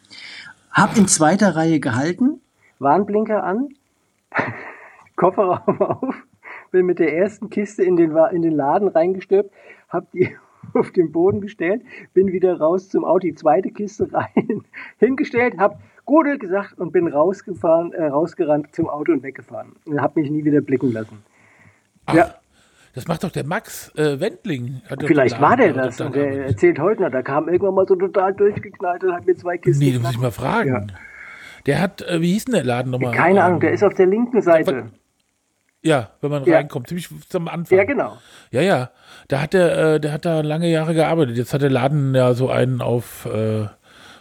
hab 0.71 0.97
in 0.97 1.09
zweiter 1.09 1.57
Reihe 1.57 1.81
gehalten, 1.81 2.41
Warnblinker 2.79 3.43
an, 3.43 3.69
Kofferraum 5.21 5.81
auf, 5.83 6.15
bin 6.73 6.87
mit 6.87 6.99
der 6.99 7.15
ersten 7.15 7.51
Kiste 7.51 7.83
in 7.85 7.97
den, 7.97 8.17
in 8.33 8.41
den 8.41 8.53
Laden 8.53 8.89
reingestürbt, 8.89 9.53
hab 9.91 10.11
die 10.13 10.35
auf 10.75 10.91
den 10.93 11.13
Boden 11.13 11.43
gestellt, 11.43 11.83
bin 12.15 12.29
wieder 12.29 12.59
raus 12.59 12.89
zum 12.89 13.05
Auto, 13.05 13.21
die 13.27 13.35
zweite 13.35 13.71
Kiste 13.71 14.09
rein, 14.13 14.65
hingestellt, 14.99 15.59
hab 15.59 15.79
Gudel 16.07 16.39
gesagt 16.39 16.79
und 16.79 16.91
bin 16.93 17.07
rausgefahren, 17.07 17.93
äh, 17.93 18.07
rausgerannt 18.07 18.75
zum 18.75 18.89
Auto 18.89 19.13
und 19.13 19.23
weggefahren. 19.23 19.77
Und 19.85 20.01
hab 20.01 20.17
mich 20.17 20.31
nie 20.31 20.45
wieder 20.45 20.63
blicken 20.63 20.93
lassen. 20.93 21.23
ja, 22.13 22.35
das 22.95 23.07
macht 23.07 23.23
doch 23.23 23.31
der 23.31 23.45
Max 23.45 23.95
äh, 23.97 24.19
Wendling. 24.19 24.81
Vielleicht 25.07 25.41
war 25.41 25.57
der 25.57 25.75
das. 25.75 25.99
da 25.99 26.07
Und 26.07 26.17
der 26.17 26.47
erzählt 26.47 26.79
heute 26.81 27.03
noch, 27.03 27.11
da 27.11 27.23
kam 27.23 27.49
irgendwann 27.49 27.75
mal 27.75 27.87
so 27.87 27.95
total 27.95 28.33
durchgeknallt 28.35 29.05
und 29.05 29.13
hat 29.13 29.27
mir 29.27 29.37
zwei 29.37 29.59
Kisten 29.59 29.85
Nee, 29.85 29.93
da 29.93 29.99
muss 30.01 30.11
ich 30.11 30.17
geknackt. 30.17 30.41
mal 30.41 30.45
fragen. 30.45 30.69
Ja. 30.71 30.87
Der 31.67 31.81
hat, 31.81 32.01
äh, 32.03 32.21
wie 32.23 32.33
hieß 32.33 32.47
denn 32.47 32.55
der 32.55 32.65
Laden 32.65 32.91
nochmal? 32.91 33.13
Keine 33.15 33.41
Ähm, 33.41 33.45
Ahnung, 33.45 33.61
der 33.61 33.73
ist 33.73 33.85
auf 33.85 33.95
der 33.95 34.07
linken 34.07 34.41
Seite. 34.41 34.91
Ja, 35.83 36.11
wenn 36.21 36.31
man 36.31 36.45
Ja. 36.45 36.57
reinkommt, 36.57 36.89
ziemlich 36.89 37.09
zum 37.29 37.49
Anfang. 37.49 37.79
Ja, 37.79 37.85
genau. 37.85 38.19
Ja, 38.51 38.61
ja. 38.61 38.91
Da 39.29 39.41
hat 39.43 39.55
der, 39.55 39.95
äh, 39.95 40.01
der 40.01 40.13
hat 40.13 40.25
da 40.25 40.41
lange 40.41 40.69
Jahre 40.71 40.95
gearbeitet. 40.95 41.37
Jetzt 41.37 41.55
hat 41.55 41.63
der 41.63 41.71
Laden 41.71 42.15
ja 42.15 42.35
so 42.35 42.51
einen 42.51 42.83
auf 42.83 43.27
äh, 43.27 43.67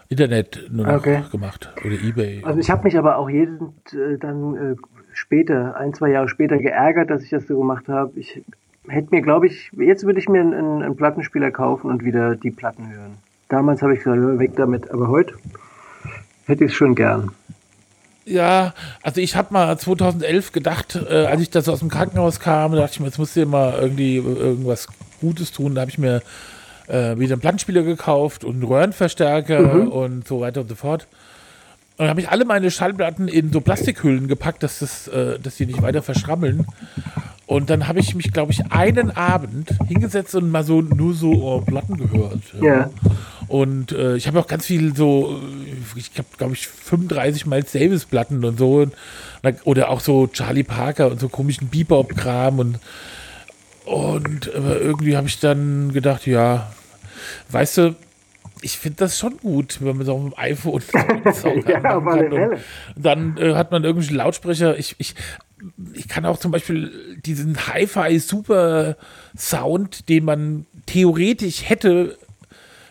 Internet 0.07 0.67
nur 0.71 0.85
noch 0.87 0.93
Okay. 0.99 1.23
gemacht. 1.31 1.69
Oder 1.85 1.95
Ebay. 2.01 2.41
Also 2.45 2.59
ich 2.59 2.69
habe 2.69 2.83
mich 2.83 2.97
aber 2.97 3.17
auch 3.17 3.29
jeden 3.29 3.73
äh, 3.91 4.17
dann 4.19 4.55
äh, 4.55 4.75
später, 5.13 5.75
ein, 5.75 5.93
zwei 5.93 6.09
Jahre 6.11 6.29
später 6.29 6.57
geärgert, 6.57 7.09
dass 7.09 7.23
ich 7.23 7.29
das 7.29 7.45
so 7.47 7.57
gemacht 7.59 7.89
habe. 7.89 8.17
Ich 8.17 8.41
hätte 8.87 9.09
mir, 9.11 9.21
glaube 9.21 9.47
ich, 9.47 9.69
jetzt 9.77 10.05
würde 10.05 10.19
ich 10.19 10.29
mir 10.29 10.39
einen, 10.39 10.53
einen, 10.53 10.81
einen 10.81 10.95
Plattenspieler 10.95 11.51
kaufen 11.51 11.89
und 11.91 12.05
wieder 12.05 12.35
die 12.35 12.51
Platten 12.51 12.89
hören. 12.89 13.17
Damals 13.49 13.81
habe 13.81 13.93
ich 13.95 13.99
gesagt, 14.03 14.39
weg 14.39 14.51
damit, 14.55 14.89
aber 14.91 15.09
heute 15.09 15.33
hätte 16.45 16.63
ich 16.63 16.71
es 16.71 16.77
schon 16.77 16.95
gern. 16.95 17.31
Ja, 18.29 18.73
also 19.01 19.21
ich 19.21 19.35
habe 19.35 19.51
mal 19.53 19.77
2011 19.77 20.51
gedacht, 20.51 20.95
äh, 20.95 21.25
als 21.25 21.41
ich 21.41 21.49
da 21.49 21.61
so 21.61 21.73
aus 21.73 21.79
dem 21.79 21.89
Krankenhaus 21.89 22.39
kam, 22.39 22.73
dachte 22.73 22.93
ich 22.93 22.99
mir, 22.99 23.07
jetzt 23.07 23.17
musst 23.17 23.35
du 23.35 23.39
dir 23.39 23.45
mal 23.47 23.73
irgendwie 23.79 24.17
irgendwas 24.17 24.87
Gutes 25.19 25.51
tun. 25.51 25.73
Da 25.73 25.81
habe 25.81 25.89
ich 25.89 25.97
mir 25.97 26.21
äh, 26.87 27.17
wieder 27.17 27.33
einen 27.33 27.41
Plattenspieler 27.41 27.81
gekauft 27.81 28.43
und 28.43 28.55
einen 28.55 28.63
Röhrenverstärker 28.63 29.91
und 29.91 30.27
so 30.27 30.41
weiter 30.41 30.61
und 30.61 30.69
so 30.69 30.75
fort. 30.75 31.07
Und 31.97 32.03
dann 32.03 32.09
habe 32.09 32.21
ich 32.21 32.29
alle 32.29 32.45
meine 32.45 32.69
Schallplatten 32.69 33.27
in 33.27 33.51
so 33.51 33.61
Plastikhüllen 33.61 34.27
gepackt, 34.27 34.61
dass, 34.61 34.79
das, 34.79 35.07
äh, 35.07 35.39
dass 35.39 35.57
die 35.57 35.65
nicht 35.65 35.81
weiter 35.81 36.03
verschrammeln. 36.03 36.67
Und 37.49 37.71
dann 37.71 37.87
habe 37.87 37.99
ich 37.99 38.13
mich, 38.13 38.31
glaube 38.31 38.51
ich, 38.51 38.71
einen 38.71 39.09
Abend 39.09 39.73
hingesetzt 39.87 40.35
und 40.35 40.51
mal 40.51 40.63
so 40.63 40.81
nur 40.81 41.15
so 41.15 41.31
oh, 41.31 41.61
Platten 41.61 41.97
gehört. 41.97 42.43
Ja. 42.61 42.91
Und 43.47 43.91
äh, 43.91 44.15
ich 44.17 44.27
habe 44.27 44.39
auch 44.39 44.45
ganz 44.45 44.67
viel 44.67 44.95
so, 44.95 45.41
äh, 45.65 45.97
ich 45.99 46.11
habe, 46.19 46.27
glaube 46.37 46.53
ich, 46.53 46.67
35 46.67 47.47
Miles 47.47 47.71
Davis 47.71 48.05
Platten 48.05 48.45
und 48.45 48.59
so. 48.59 48.81
Und, 48.81 48.93
oder 49.63 49.89
auch 49.89 49.99
so 49.99 50.27
Charlie 50.27 50.61
Parker 50.61 51.09
und 51.09 51.19
so 51.19 51.27
komischen 51.27 51.69
Bebop-Kram. 51.69 52.59
Und, 52.59 52.79
und 53.85 54.55
aber 54.55 54.79
irgendwie 54.79 55.17
habe 55.17 55.27
ich 55.27 55.39
dann 55.39 55.91
gedacht, 55.91 56.27
ja, 56.27 56.71
weißt 57.49 57.77
du, 57.79 57.95
ich 58.61 58.77
finde 58.77 58.97
das 58.97 59.17
schon 59.17 59.37
gut, 59.37 59.79
wenn 59.81 59.97
man 59.97 60.05
so 60.05 60.13
auf 60.13 60.21
dem 60.23 60.33
iPhone 60.37 60.81
Ja, 61.67 61.79
kann. 61.79 62.57
Dann 62.97 63.37
äh, 63.37 63.53
hat 63.55 63.71
man 63.71 63.83
irgendwelche 63.83 64.13
Lautsprecher. 64.15 64.77
Ich, 64.77 64.95
ich, 64.99 65.15
ich 65.93 66.07
kann 66.07 66.25
auch 66.25 66.37
zum 66.37 66.51
Beispiel 66.51 67.17
diesen 67.25 67.55
Hi-Fi-Super-Sound, 68.69 70.09
den 70.09 70.25
man 70.25 70.65
theoretisch 70.85 71.67
hätte, 71.69 72.17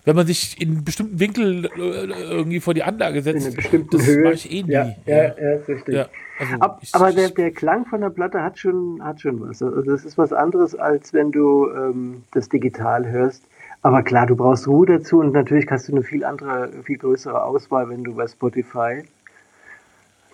wenn 0.05 0.17
man 0.17 0.27
sich 0.27 0.61
in 0.61 0.71
einen 0.71 0.85
bestimmten 0.85 1.21
Winkel 1.21 1.67
äh, 1.67 1.71
irgendwie 1.77 2.61
vor 2.61 2.73
die 2.75 2.83
Anlage 2.83 3.19
In 3.19 3.25
setzt. 3.25 3.47
einer 3.47 3.57
bestimmten 3.57 3.97
das 3.97 4.07
Höhe. 4.07 4.23
mache 4.25 4.35
ich 4.35 4.51
eh 4.51 4.63
nie. 4.63 4.73
Ja, 4.73 4.95
ja, 5.07 5.17
ja, 5.25 5.53
ist 5.57 5.69
richtig. 5.69 5.95
Ja, 5.95 6.09
also 6.39 6.55
Ab, 6.61 6.79
ich- 6.83 6.95
aber 6.95 7.13
der, 7.13 7.29
der 7.31 7.51
Klang 7.51 7.85
von 7.87 8.01
der 8.01 8.11
Platte 8.11 8.43
hat 8.43 8.59
schon, 8.59 9.03
hat 9.05 9.21
schon 9.21 9.41
was. 9.41 9.63
Also 9.63 9.83
das 9.83 10.05
ist 10.05 10.17
was 10.17 10.33
anderes, 10.33 10.75
als 10.75 11.13
wenn 11.13 11.31
du 11.33 11.69
ähm, 11.71 12.23
das 12.33 12.49
digital 12.49 13.07
hörst. 13.07 13.43
Aber 13.83 14.03
klar, 14.03 14.27
du 14.27 14.35
brauchst 14.37 14.67
Ruhe 14.67 14.87
dazu 14.87 15.21
und 15.21 15.33
natürlich 15.33 15.71
hast 15.71 15.89
du 15.89 15.93
eine 15.93 16.03
viel 16.03 16.25
andere, 16.25 16.71
viel 16.85 16.99
größere 16.99 17.43
Auswahl, 17.43 17.89
wenn 17.89 18.05
du 18.05 18.15
bei 18.15 18.27
Spotify 18.27 19.03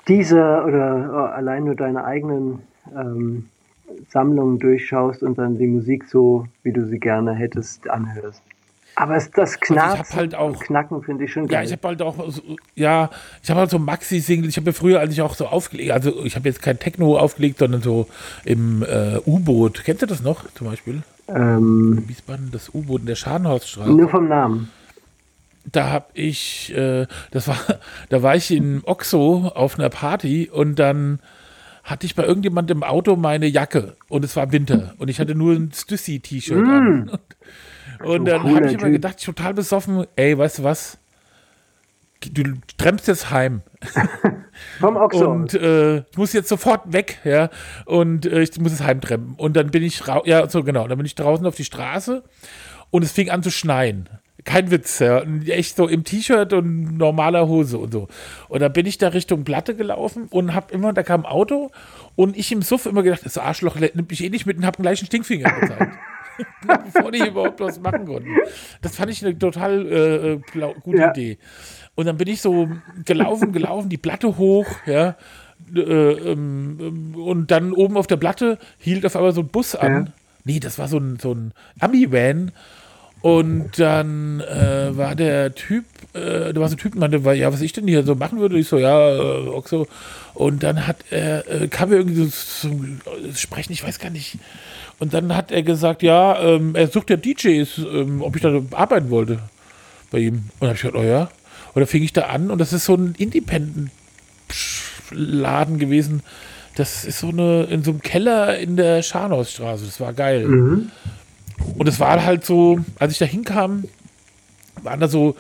diese 0.09 0.39
oder 0.67 1.11
oh, 1.13 1.35
allein 1.35 1.65
nur 1.65 1.75
deine 1.75 2.05
eigenen 2.05 2.61
ähm, 2.95 3.49
Sammlungen 4.11 4.59
durchschaust 4.59 5.23
und 5.23 5.39
dann 5.39 5.59
die 5.59 5.67
Musik 5.67 6.05
so, 6.09 6.47
wie 6.63 6.73
du 6.73 6.87
sie 6.87 6.99
gerne 6.99 7.33
hättest, 7.35 7.89
anhörst. 7.89 8.43
Aber 8.97 9.17
es, 9.17 9.31
das 9.31 9.59
Knarzen, 9.59 9.99
hab 9.99 10.15
halt 10.15 10.35
auch- 10.35 10.61
Knacken 10.61 11.03
finde 11.03 11.25
ich 11.25 11.33
schon 11.33 11.45
Ja, 11.49 11.59
geil. 11.59 11.67
ich 11.67 11.73
habe 11.73 11.89
halt 11.89 12.03
auch, 12.03 12.31
so, 12.31 12.43
ja, 12.77 13.11
ich 13.43 13.51
habe 13.51 13.61
halt 13.61 13.71
so 13.71 13.79
Maxi-Single, 13.79 14.49
ich 14.49 14.57
habe 14.57 14.67
ja 14.67 14.73
früher 14.73 15.01
eigentlich 15.01 15.21
auch 15.21 15.35
so 15.35 15.47
aufgelegt, 15.47 15.91
also 15.91 16.25
ich 16.25 16.37
habe 16.37 16.49
jetzt 16.49 16.63
kein 16.63 16.79
Techno 16.79 17.19
aufgelegt, 17.19 17.59
sondern 17.59 17.83
so 17.83 18.07
im 18.45 18.83
äh, 18.83 19.19
U-Boot. 19.27 19.83
Kennst 19.85 20.03
du 20.03 20.07
das 20.07 20.23
noch 20.23 20.49
zum 20.53 20.69
Beispiel? 20.69 21.03
Ähm, 21.28 22.04
Wiesbaden, 22.07 22.50
das 22.52 22.75
U-Boot 22.75 23.02
in 23.02 23.07
der 23.07 23.14
Scharnhorststraße. 23.14 23.90
nur 23.90 24.09
vom 24.09 24.28
Namen. 24.28 24.71
da 25.71 25.90
habe 25.90 26.07
ich, 26.14 26.75
äh, 26.76 27.07
das 27.31 27.49
war, 27.49 27.59
da 28.09 28.23
war 28.23 28.37
ich 28.37 28.50
in 28.50 28.83
Oxo 28.85 29.52
auf 29.54 29.78
einer 29.78 29.90
Party 29.90 30.50
und 30.52 30.78
dann 30.78 31.21
hatte 31.83 32.07
ich 32.07 32.14
bei 32.14 32.25
irgendjemandem 32.25 32.78
im 32.78 32.83
Auto 32.83 33.16
meine 33.16 33.47
Jacke 33.47 33.97
und 34.09 34.25
es 34.25 34.37
war 34.37 34.52
Winter 34.52 34.95
und 34.99 35.09
ich 35.09 35.21
hatte 35.21 35.35
nur 35.35 35.54
ein 35.54 35.71
Stussy-T-Shirt 35.73 36.66
an. 36.66 37.11
Und, 38.00 38.21
und 38.21 38.25
dann 38.26 38.43
habe 38.43 38.66
ich 38.66 38.75
immer 38.75 38.90
gedacht, 38.90 39.23
total 39.23 39.54
besoffen, 39.54 40.04
ey, 40.16 40.37
weißt 40.37 40.59
du 40.59 40.64
was? 40.64 40.99
Du 42.33 42.43
trempst 42.78 43.09
jetzt 43.09 43.31
heim. 43.31 43.62
Vom 44.81 44.97
Oxo. 44.97 45.31
Und 45.31 45.54
äh, 45.54 45.99
ich 45.99 46.16
muss 46.16 46.33
jetzt 46.33 46.49
sofort 46.49 46.93
weg, 46.93 47.19
ja. 47.25 47.50
Und 47.87 48.26
äh, 48.26 48.43
ich 48.43 48.59
muss 48.61 48.73
es 48.73 48.83
heimtreppen. 48.83 49.35
Und 49.37 49.57
dann 49.57 49.71
bin 49.71 49.83
ich 49.83 50.02
ja, 50.25 50.49
so 50.49 50.62
genau, 50.62 50.87
dann 50.88 50.97
bin 50.99 51.07
ich 51.07 51.14
draußen 51.14 51.45
auf 51.47 51.57
die 51.57 51.64
Straße 51.64 52.23
und 52.90 53.02
es 53.02 53.12
fing 53.12 53.31
an 53.31 53.43
zu 53.43 53.50
schneien. 53.50 54.09
Kein 54.45 54.71
Witz, 54.71 54.99
ja. 54.99 55.23
Echt 55.47 55.76
so 55.76 55.88
im 55.88 56.04
T-Shirt 56.04 56.52
und 56.52 56.99
normaler 56.99 57.49
Hose 57.49 57.78
und 57.78 57.93
so. 57.93 58.09
Und 58.49 58.61
dann 58.61 58.73
bin 58.73 58.85
ich 58.85 58.99
da 58.99 59.09
Richtung 59.09 59.45
Platte 59.45 59.75
gelaufen 59.75 60.26
und 60.31 60.54
hab 60.54 60.71
immer, 60.71 60.93
da 60.93 61.02
kam 61.02 61.25
ein 61.25 61.26
Auto 61.33 61.71
und 62.14 62.37
ich 62.37 62.52
im 62.52 62.61
Suff 62.62 62.87
immer 62.87 63.02
gedacht, 63.02 63.25
das 63.25 63.38
Arschloch 63.38 63.76
nimmt 63.76 64.11
mich 64.11 64.23
eh 64.23 64.28
nicht 64.28 64.45
mit 64.45 64.59
und 64.59 64.66
hab 64.66 64.76
einen 64.76 64.85
gleichen 64.85 65.07
Stinkfinger 65.07 65.50
gezeigt. 65.61 65.97
Bevor 66.93 67.12
die 67.12 67.26
überhaupt 67.26 67.61
was 67.61 67.81
machen 67.81 68.07
konnten. 68.07 68.28
Das 68.83 68.97
fand 68.97 69.11
ich 69.11 69.25
eine 69.25 69.38
total 69.38 69.87
äh, 69.87 70.33
äh, 70.33 70.75
gute 70.83 70.99
Ja. 70.99 71.11
Idee. 71.11 71.38
Und 71.95 72.07
dann 72.07 72.17
bin 72.17 72.29
ich 72.29 72.41
so 72.41 72.69
gelaufen, 73.05 73.53
gelaufen, 73.53 73.89
die 73.89 73.99
Platte 73.99 74.37
hoch, 74.37 74.67
ja. 74.87 75.17
Äh, 75.75 75.81
ähm, 75.81 76.79
ähm, 76.81 77.15
und 77.15 77.51
dann 77.51 77.73
oben 77.73 77.97
auf 77.97 78.07
der 78.07 78.17
Platte 78.17 78.59
hielt 78.79 79.07
auf 79.07 79.17
einmal 79.17 79.33
so 79.33 79.43
ein 79.43 79.49
Bus 79.49 79.75
an. 79.75 79.93
Ja. 79.93 80.13
Nee, 80.45 80.61
das 80.61 80.79
war 80.79 80.89
so 80.89 80.99
ein, 80.99 81.19
so 81.21 81.33
ein 81.33 81.53
Ami-Van. 81.81 82.53
Und 83.23 83.79
dann 83.79 84.41
äh, 84.41 84.95
war 84.99 85.15
der 85.15 85.55
Typ, 85.55 85.87
äh, 86.13 86.53
da 86.53 86.61
war 86.61 86.69
so 86.69 86.75
ein 86.75 86.79
Typ, 86.79 86.95
meinte, 86.95 87.17
ja, 87.33 87.51
was 87.51 87.63
ich 87.63 87.73
denn 87.73 87.89
hier 87.89 88.03
so 88.03 88.15
machen 88.15 88.39
würde. 88.39 88.59
Ich 88.59 88.69
so, 88.69 88.77
ja, 88.77 89.15
äh, 89.15 89.49
auch 89.49 89.67
so. 89.67 89.87
Und 90.35 90.63
dann 90.63 90.87
hat 90.87 90.97
er, 91.09 91.49
äh, 91.51 91.69
kam 91.69 91.91
er 91.91 91.99
irgendwie 91.99 92.27
so 92.27 92.29
zum 92.29 93.01
Sprechen, 93.35 93.73
ich 93.73 93.83
weiß 93.83 93.99
gar 93.99 94.11
nicht. 94.11 94.37
Und 94.99 95.15
dann 95.15 95.35
hat 95.35 95.51
er 95.51 95.63
gesagt, 95.63 96.03
ja, 96.03 96.39
ähm, 96.39 96.75
er 96.75 96.89
sucht 96.89 97.09
ja 97.09 97.17
DJs, 97.17 97.79
ähm, 97.79 98.21
ob 98.21 98.37
ich 98.37 98.43
da 98.43 98.61
arbeiten 98.73 99.09
wollte 99.09 99.39
bei 100.11 100.19
ihm. 100.19 100.35
Und 100.35 100.45
dann 100.61 100.69
habe 100.69 100.77
ich 100.77 100.83
gedacht, 100.83 101.03
oh 101.03 101.07
ja. 101.07 101.31
Und 101.73 101.80
dann 101.80 101.87
fing 101.87 102.02
ich 102.02 102.12
da 102.12 102.23
an 102.26 102.50
und 102.50 102.59
das 102.59 102.73
ist 102.73 102.85
so 102.85 102.94
ein 102.94 103.14
Independent-Laden 103.16 105.78
gewesen. 105.78 106.23
Das 106.76 107.04
ist 107.04 107.21
so 107.21 107.28
eine, 107.28 107.64
in 107.64 107.85
so 107.85 107.92
einem 107.92 108.02
Keller 108.02 108.59
in 108.59 108.76
der 108.76 109.02
Scharnhausstraße. 109.02 109.85
Das 109.85 110.00
war 110.00 110.12
geil. 110.12 110.44
Und 111.76 111.88
es 111.88 112.00
war 112.00 112.25
halt 112.25 112.44
so, 112.44 112.80
als 112.99 113.12
ich 113.12 113.18
da 113.18 113.26
hinkam, 113.26 113.85
waren 114.83 114.99
da 115.00 115.06
so, 115.09 115.37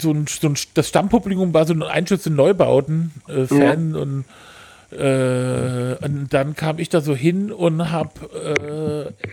so 0.00 0.12
ein, 0.12 0.26
so 0.26 0.48
ein 0.48 0.54
das 0.74 0.88
Stammpublikum 0.88 1.52
war 1.54 1.66
so 1.66 1.74
ein 1.74 1.82
Einschütz 1.82 2.26
in 2.26 2.36
Neubauten, 2.36 3.12
äh, 3.28 3.46
Fan 3.46 3.96
und 3.96 4.24
äh, 4.92 5.96
und 6.04 6.28
dann 6.30 6.54
kam 6.54 6.78
ich 6.78 6.88
da 6.88 7.00
so 7.00 7.16
hin 7.16 7.50
und 7.50 7.90
habe 7.90 9.12
äh, 9.12 9.26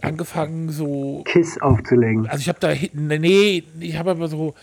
angefangen 0.00 0.70
so 0.70 1.22
Kiss 1.24 1.60
aufzulegen. 1.60 2.28
also 2.28 2.40
ich 2.40 2.48
habe 2.48 2.60
da 2.60 2.70
hinten, 2.70 3.08
nee, 3.08 3.64
ich 3.80 3.98
habe 3.98 4.12
aber 4.12 4.28
so, 4.28 4.54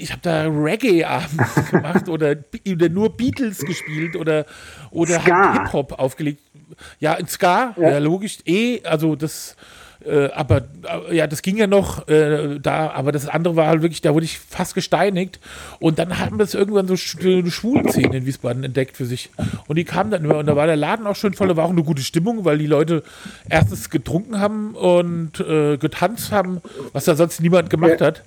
ich 0.00 0.10
habe 0.10 0.22
da 0.22 0.46
Reggae-Abend 0.46 1.40
gemacht 1.70 2.08
oder, 2.08 2.36
oder 2.68 2.88
nur 2.88 3.16
Beatles 3.16 3.58
gespielt 3.58 4.16
oder, 4.16 4.46
oder 4.90 5.24
halt 5.24 5.58
Hip-Hop 5.58 5.98
aufgelegt. 5.98 6.42
Ja, 6.98 7.14
in 7.14 7.26
Ska, 7.26 7.74
ja, 7.78 7.98
logisch, 7.98 8.38
eh, 8.46 8.80
also 8.84 9.16
das, 9.16 9.56
äh, 10.04 10.30
aber 10.32 10.62
äh, 11.08 11.16
ja, 11.16 11.26
das 11.26 11.42
ging 11.42 11.56
ja 11.56 11.66
noch 11.66 12.08
äh, 12.08 12.58
da, 12.60 12.90
aber 12.90 13.12
das 13.12 13.28
andere 13.28 13.56
war 13.56 13.66
halt 13.66 13.82
wirklich, 13.82 14.00
da 14.00 14.14
wurde 14.14 14.24
ich 14.24 14.38
fast 14.38 14.74
gesteinigt. 14.74 15.40
Und 15.78 15.98
dann 15.98 16.16
wir 16.38 16.44
es 16.44 16.54
irgendwann 16.54 16.86
so, 16.86 16.94
eine 17.20 17.50
Schwulenszene 17.50 18.16
in 18.16 18.26
Wiesbaden 18.26 18.64
entdeckt 18.64 18.96
für 18.96 19.04
sich. 19.04 19.30
Und 19.66 19.76
die 19.76 19.84
kamen 19.84 20.10
dann 20.10 20.24
immer. 20.24 20.38
Und 20.38 20.46
da 20.46 20.56
war 20.56 20.66
der 20.66 20.76
Laden 20.76 21.06
auch 21.06 21.16
schön 21.16 21.34
voll, 21.34 21.48
da 21.48 21.56
war 21.56 21.66
auch 21.66 21.70
eine 21.70 21.82
gute 21.82 22.02
Stimmung, 22.02 22.44
weil 22.44 22.58
die 22.58 22.66
Leute 22.66 23.02
erstens 23.48 23.90
getrunken 23.90 24.40
haben 24.40 24.74
und 24.74 25.40
äh, 25.40 25.76
getanzt 25.76 26.32
haben, 26.32 26.62
was 26.92 27.04
da 27.04 27.14
sonst 27.14 27.40
niemand 27.40 27.68
gemacht 27.68 28.00
hat 28.00 28.22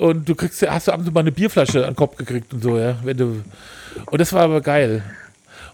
und 0.00 0.28
du 0.28 0.34
kriegst, 0.34 0.62
hast 0.68 0.88
du 0.88 0.92
abends 0.92 1.10
mal 1.12 1.20
eine 1.20 1.32
Bierflasche 1.32 1.80
an 1.86 1.92
den 1.92 1.96
Kopf 1.96 2.16
gekriegt 2.16 2.52
und 2.54 2.62
so, 2.62 2.78
ja, 2.78 2.96
wenn 3.04 3.16
du 3.16 3.42
und 4.10 4.20
das 4.20 4.32
war 4.32 4.42
aber 4.42 4.60
geil. 4.60 5.02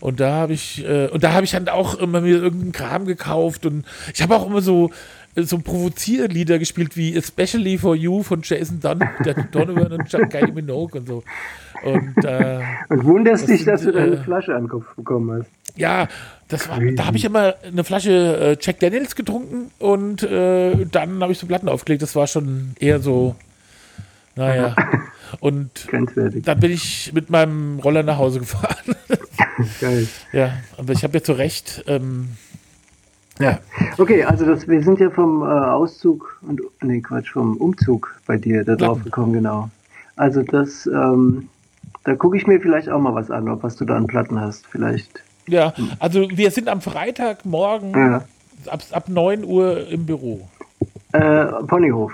Und 0.01 0.21
da 0.21 0.33
habe 0.33 0.53
ich, 0.53 0.85
äh, 0.87 1.09
und 1.09 1.25
da 1.25 1.33
habe 1.33 1.45
ich 1.45 1.53
dann 1.53 1.69
auch 1.69 1.95
immer 1.95 2.21
mir 2.21 2.37
irgendeinen 2.43 2.73
Kram 2.73 3.07
gekauft 3.07 3.65
und 3.65 3.85
ich 4.15 4.21
habe 4.23 4.37
auch 4.37 4.47
immer 4.47 4.61
so, 4.61 4.91
äh, 5.37 5.43
so 5.43 5.59
Provozierlieder 5.59 6.59
gespielt 6.59 6.97
wie 6.99 7.17
Especially 7.17 7.79
for 7.79 7.95
You 7.97 8.23
von 8.23 8.41
Jason 8.43 8.81
Don 8.81 8.99
Dan- 9.25 9.49
Donovan 9.53 9.93
und 9.93 10.31
Kylie 10.31 10.53
Minogue 10.53 10.99
und 11.01 11.07
so. 11.09 11.23
Und 11.83 12.25
äh, 12.25 12.61
Und 12.91 13.05
wunderst 13.05 13.49
dich, 13.49 13.59
sind, 13.65 13.69
dass 13.69 13.83
du 13.83 13.93
deine 13.93 14.17
äh, 14.17 14.23
Flasche 14.23 14.55
an 14.55 14.65
den 14.65 14.69
Kopf 14.69 14.85
bekommen 14.97 15.41
hast. 15.41 15.51
ja, 15.79 16.09
das 16.49 16.69
war, 16.69 16.79
da 16.81 17.07
habe 17.07 17.17
ich 17.17 17.25
immer 17.25 17.55
eine 17.67 17.83
Flasche 17.83 18.11
äh, 18.39 18.57
Jack 18.61 18.81
Daniels 18.81 19.17
getrunken 19.17 19.71
und 19.79 20.23
äh, 20.23 20.85
dann 20.93 21.23
habe 21.23 21.33
ich 21.33 21.39
so 21.39 21.47
Platten 21.47 21.69
aufgelegt. 21.71 22.03
Das 22.03 22.15
war 22.15 22.27
schon 22.27 22.73
eher 22.79 23.01
so, 23.01 23.35
naja. 24.37 24.75
Und 25.41 25.89
dann 25.91 26.61
bin 26.61 26.71
ich 26.71 27.11
mit 27.13 27.31
meinem 27.31 27.81
Roller 27.81 28.03
nach 28.05 28.19
Hause 28.19 28.39
gefahren. 28.41 28.95
Geil. 29.81 30.07
ja, 30.33 30.53
aber 30.77 30.93
ich 30.93 31.03
habe 31.03 31.15
ja 31.19 31.23
zu 31.25 31.33
Recht, 31.33 31.83
ähm, 31.89 32.29
Ja. 33.41 33.59
Okay, 33.99 34.23
also 34.25 34.45
das, 34.47 34.69
wir 34.69 34.83
sind 34.83 35.01
ja 35.01 35.11
vom 35.11 35.43
äh, 35.43 35.47
Auszug 35.47 36.39
und 36.43 36.61
nee, 36.83 37.01
Quatsch, 37.01 37.33
vom 37.33 37.57
Umzug 37.57 38.15
bei 38.27 38.37
dir 38.37 38.65
da 38.65 38.77
drauf 38.77 39.03
gekommen, 39.03 39.33
genau. 39.33 39.69
Also 40.17 40.43
das, 40.43 40.87
ähm, 40.87 41.49
da 42.05 42.15
gucke 42.15 42.37
ich 42.37 42.47
mir 42.47 42.61
vielleicht 42.61 42.89
auch 42.89 43.01
mal 43.01 43.15
was 43.15 43.31
an, 43.31 43.49
ob 43.49 43.63
was 43.63 43.77
du 43.77 43.85
da 43.85 43.97
an 43.97 44.07
Platten 44.07 44.41
hast, 44.41 44.67
vielleicht. 44.67 45.23
Ja, 45.49 45.73
also 45.99 46.29
wir 46.31 46.51
sind 46.51 46.69
am 46.69 46.81
Freitagmorgen 46.81 47.93
Ja. 47.95 48.25
ab, 48.67 48.83
ab 48.93 49.09
9 49.09 49.45
Uhr 49.45 49.87
im 49.89 50.07
Büro. 50.07 50.49
Äh, 51.13 51.47
Ponyhof. 51.67 52.13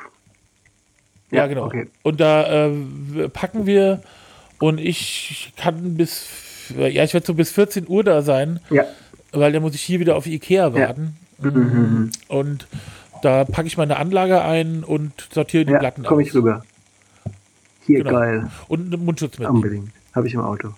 Ja, 1.33 1.38
Ja, 1.42 1.47
genau. 1.49 1.64
okay. 1.64 1.88
Und 2.03 2.21
da 2.21 2.66
äh, 2.66 3.29
packen 3.33 3.66
wir 3.66 4.03
und 4.61 4.79
ich 4.79 5.53
kann 5.57 5.97
bis, 5.97 6.27
ja, 6.79 7.03
ich 7.03 7.14
werde 7.14 7.27
so 7.27 7.35
bis 7.35 7.51
14 7.51 7.88
Uhr 7.88 8.05
da 8.05 8.23
sein, 8.23 8.61
Ja. 8.71 8.85
weil 9.33 9.51
dann 9.53 9.62
muss 9.62 9.75
ich 9.75 9.83
hier 9.83 9.99
wieder 9.99 10.14
auf 10.16 10.27
Ikea 10.27 10.73
warten. 10.75 11.16
Mhm. 11.40 12.11
Und 12.29 12.68
da 13.23 13.45
packe 13.45 13.66
ich 13.66 13.77
meine 13.77 13.97
Anlage 13.97 14.42
ein 14.42 14.85
und 14.85 15.12
sortiere 15.33 15.64
die 15.64 15.73
Ja, 15.73 15.79
Platten 15.79 16.05
komme 16.05 16.23
ich 16.23 16.33
rüber. 16.35 16.62
Hier, 17.87 18.05
Genau. 18.05 18.11
geil. 18.18 18.51
Und 18.68 18.92
einen 18.92 19.05
Mundschutz 19.05 19.38
mit. 19.38 19.49
Unbedingt. 19.49 19.90
Habe 20.14 20.29
ich 20.29 20.35
im 20.35 20.40
Auto. 20.40 20.68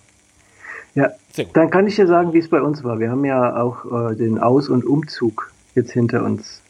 Ja, 0.95 1.11
Sehr 1.33 1.45
gut. 1.45 1.55
dann 1.57 1.69
kann 1.69 1.85
ich 1.87 1.95
dir 1.97 2.07
sagen, 2.07 2.33
wie 2.33 2.39
es 2.39 2.49
bei 2.49 2.61
uns 2.61 2.83
war. 2.83 2.99
Wir 2.99 3.11
haben 3.11 3.25
ja 3.25 3.61
auch 3.61 4.11
äh, 4.11 4.15
den 4.15 4.39
Aus- 4.39 4.69
und 4.69 4.85
Umzug 4.85 5.51
jetzt 5.75 5.91
hinter 5.91 6.23
uns. 6.23 6.61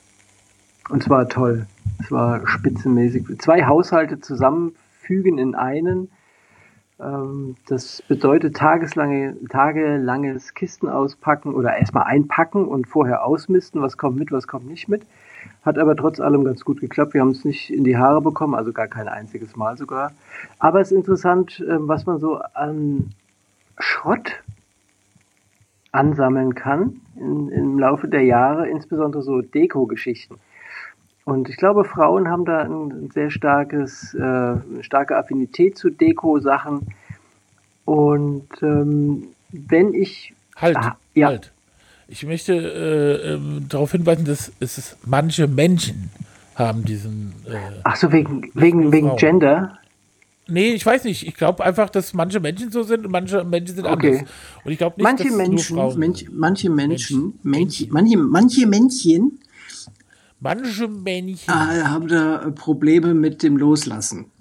Und 0.90 1.04
zwar 1.04 1.30
toll. 1.30 1.68
Es 2.00 2.12
war 2.12 2.46
spitzenmäßig. 2.48 3.26
Zwei 3.40 3.66
Haushalte 3.66 4.20
zusammenfügen 4.20 5.38
in 5.38 5.56
einen. 5.56 6.10
Ähm, 7.00 7.56
das 7.68 8.04
bedeutet 8.08 8.56
tageslange, 8.56 9.36
tagelanges 9.50 10.54
Kisten 10.54 10.88
auspacken 10.88 11.54
oder 11.54 11.78
erstmal 11.78 12.04
einpacken 12.04 12.66
und 12.66 12.88
vorher 12.88 13.26
ausmisten, 13.26 13.82
was 13.82 13.98
kommt 13.98 14.18
mit, 14.18 14.32
was 14.32 14.48
kommt 14.48 14.68
nicht 14.68 14.88
mit. 14.88 15.06
Hat 15.64 15.78
aber 15.78 15.96
trotz 15.96 16.20
allem 16.20 16.44
ganz 16.44 16.64
gut 16.64 16.80
geklappt. 16.80 17.14
Wir 17.14 17.22
haben 17.22 17.32
es 17.32 17.46
nicht 17.46 17.70
in 17.72 17.84
die 17.84 17.98
Haare 17.98 18.22
bekommen, 18.22 18.56
also 18.56 18.72
gar 18.72 18.88
kein 18.88 19.08
einziges 19.08 19.56
Mal 19.56 19.78
sogar. 19.78 20.12
Aber 20.60 20.80
es 20.80 20.92
ist 20.92 20.98
interessant, 20.98 21.64
ähm, 21.68 21.88
was 21.88 22.06
man 22.06 22.20
so 22.20 22.40
an 22.54 23.12
Schrott 23.78 24.44
ansammeln 25.92 26.56
kann 26.56 27.02
in, 27.16 27.50
im 27.50 27.80
Laufe 27.80 28.08
der 28.08 28.24
Jahre, 28.24 28.68
insbesondere 28.68 29.24
so 29.24 29.42
Deko-Geschichten. 29.42 30.36
Und 31.26 31.50
ich 31.50 31.58
glaube, 31.58 31.84
Frauen 31.86 32.30
haben 32.30 32.46
da 32.46 32.60
ein 32.62 33.10
sehr 33.14 33.32
starkes, 33.32 34.14
äh, 34.14 34.20
eine 34.22 34.62
starke 34.82 35.18
Affinität 35.18 35.78
zu 35.78 35.90
Deko-Sachen. 35.90 36.88
Und 37.84 38.48
ähm, 38.62 39.28
wenn 39.52 39.94
ich 39.94 40.34
Halt, 40.56 40.78
Ah, 40.78 40.98
ja. 41.16 41.28
halt. 41.28 41.52
Ich 42.08 42.24
möchte 42.26 42.54
äh, 42.54 43.34
ähm, 43.34 43.66
darauf 43.68 43.92
hinweisen, 43.92 44.26
dass 44.26 44.52
es 44.60 44.96
manche 45.06 45.48
Menschen 45.48 46.12
haben, 46.54 46.86
diesen. 46.86 47.34
Äh, 47.48 47.58
Ach 47.84 47.96
so, 47.96 48.12
wegen, 48.12 48.50
wegen, 48.54 48.92
wegen 48.92 49.08
Frauen. 49.08 49.18
Gender? 49.18 49.80
nee, 50.48 50.70
ich 50.74 50.86
weiß 50.86 51.04
nicht. 51.06 51.28
Ich 51.28 51.34
glaube 51.34 51.64
einfach, 51.66 51.90
dass 51.90 52.14
manche 52.14 52.40
Menschen 52.40 52.72
so 52.72 52.84
sind 52.84 53.04
und 53.06 53.12
manche 53.12 53.44
Menschen 53.44 53.76
sind 53.76 53.86
Okay. 53.88 54.20
anders. 54.20 54.30
Und 54.64 54.72
ich 54.72 54.78
glaube 54.78 54.96
nicht, 54.98 55.04
Manche 55.04 55.24
dass 55.24 55.32
es 55.32 55.38
nur 55.40 55.48
Menschen, 55.50 55.76
Frauen 55.76 55.92
sind. 55.92 56.00
manche 56.40 56.70
Menschen, 56.70 57.40
Menschen. 57.42 57.90
Männchen, 57.90 57.90
manche, 57.92 58.18
manche 58.20 58.68
Männchen 58.68 59.40
Manche 60.40 60.88
Männchen. 60.88 61.54
äh, 61.54 61.84
haben 61.84 62.08
da 62.08 62.44
äh, 62.44 62.52
Probleme 62.52 63.14
mit 63.14 63.42
dem 63.44 63.58
Loslassen. 63.58 64.32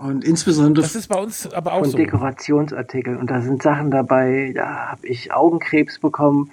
Und 0.00 0.24
insbesondere 0.24 0.82
Das 0.84 0.94
ist 0.94 1.08
bei 1.08 1.18
uns 1.20 1.52
aber 1.52 1.72
auch 1.72 1.80
Von 1.80 1.90
so. 1.90 1.96
Dekorationsartikeln. 1.96 3.16
Und 3.16 3.28
da 3.30 3.40
sind 3.42 3.62
Sachen 3.62 3.90
dabei, 3.90 4.52
da 4.54 4.90
habe 4.90 5.06
ich 5.06 5.32
Augenkrebs 5.32 5.98
bekommen. 5.98 6.50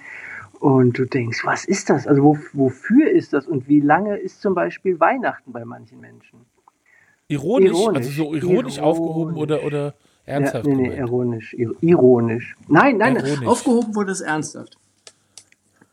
Und 0.58 0.98
du 0.98 1.04
denkst, 1.04 1.44
was 1.44 1.64
ist 1.64 1.88
das? 1.88 2.08
Also 2.08 2.22
wo, 2.24 2.38
wofür 2.52 3.08
ist 3.10 3.32
das? 3.32 3.46
Und 3.46 3.68
wie 3.68 3.78
lange 3.78 4.16
ist 4.16 4.42
zum 4.42 4.54
Beispiel 4.54 4.98
Weihnachten 4.98 5.52
bei 5.52 5.64
manchen 5.64 6.00
Menschen? 6.00 6.40
Ironisch, 7.28 7.70
Ironisch. 7.70 7.96
also 7.98 8.10
so 8.10 8.34
ironisch, 8.34 8.78
Ironisch. 8.78 8.78
aufgehoben 8.80 9.36
oder, 9.36 9.62
oder 9.62 9.94
ernsthaft. 10.26 10.66
Ja, 10.66 10.74
nee, 10.74 10.88
nee, 10.88 10.96
ironisch. 10.96 11.54
Ir 11.54 11.74
ironisch. 11.80 12.56
Nein, 12.66 12.96
nein, 12.96 13.16
Ironisch. 13.16 13.46
aufgehoben 13.46 13.94
wurde 13.94 14.10
es 14.10 14.20
ernsthaft. 14.20 14.78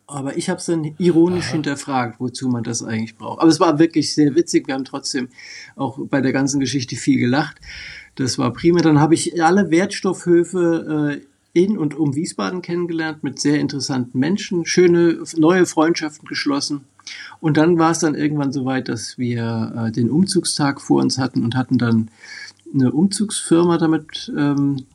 Aber 0.08 0.38
ich 0.38 0.50
habe 0.50 0.60
es 0.60 0.66
dann 0.66 0.94
ironisch 1.00 1.48
hinterfragt, 1.48 2.20
wozu 2.20 2.48
man 2.48 2.64
das 2.64 2.84
eigentlich 2.84 3.18
braucht. 3.18 3.42
Aber 3.42 3.50
es 3.50 3.60
war 3.60 3.80
wirklich 3.80 4.14
sehr 4.14 4.36
witzig. 4.36 4.68
Wir 4.68 4.76
haben 4.76 4.86
trotzdem 4.86 5.30
auch 5.76 6.00
bei 6.00 6.22
der 6.22 6.32
ganzen 6.32 6.60
Geschichte 6.60 6.96
viel 6.96 7.20
gelacht. 7.20 7.58
Das 8.16 8.38
war 8.38 8.54
prima. 8.54 8.80
Dann 8.82 9.00
habe 9.00 9.16
ich 9.16 9.44
alle 9.44 9.72
Wertstoffhöfe 9.72 11.22
äh, 11.22 11.62
in 11.64 11.78
und 11.78 11.96
um 11.96 12.16
Wiesbaden 12.16 12.62
kennengelernt 12.62 13.24
mit 13.24 13.40
sehr 13.40 13.60
interessanten 13.60 14.20
Menschen, 14.20 14.66
schöne 14.66 15.24
neue 15.38 15.66
Freundschaften 15.66 16.28
geschlossen. 16.28 16.82
Und 17.40 17.58
dann 17.58 17.80
war 17.80 17.92
es 17.92 18.00
dann 18.00 18.14
irgendwann 18.14 18.52
soweit, 18.52 18.90
dass 18.90 19.18
wir 19.18 19.74
äh, 19.88 19.92
den 19.92 20.10
Umzugstag 20.10 20.82
vor 20.82 21.02
uns 21.02 21.18
hatten 21.18 21.44
und 21.44 21.56
hatten 21.56 21.78
dann 21.78 22.10
eine 22.74 22.92
Umzugsfirma 22.92 23.78
damit 23.78 24.32
ähm, 24.38 24.86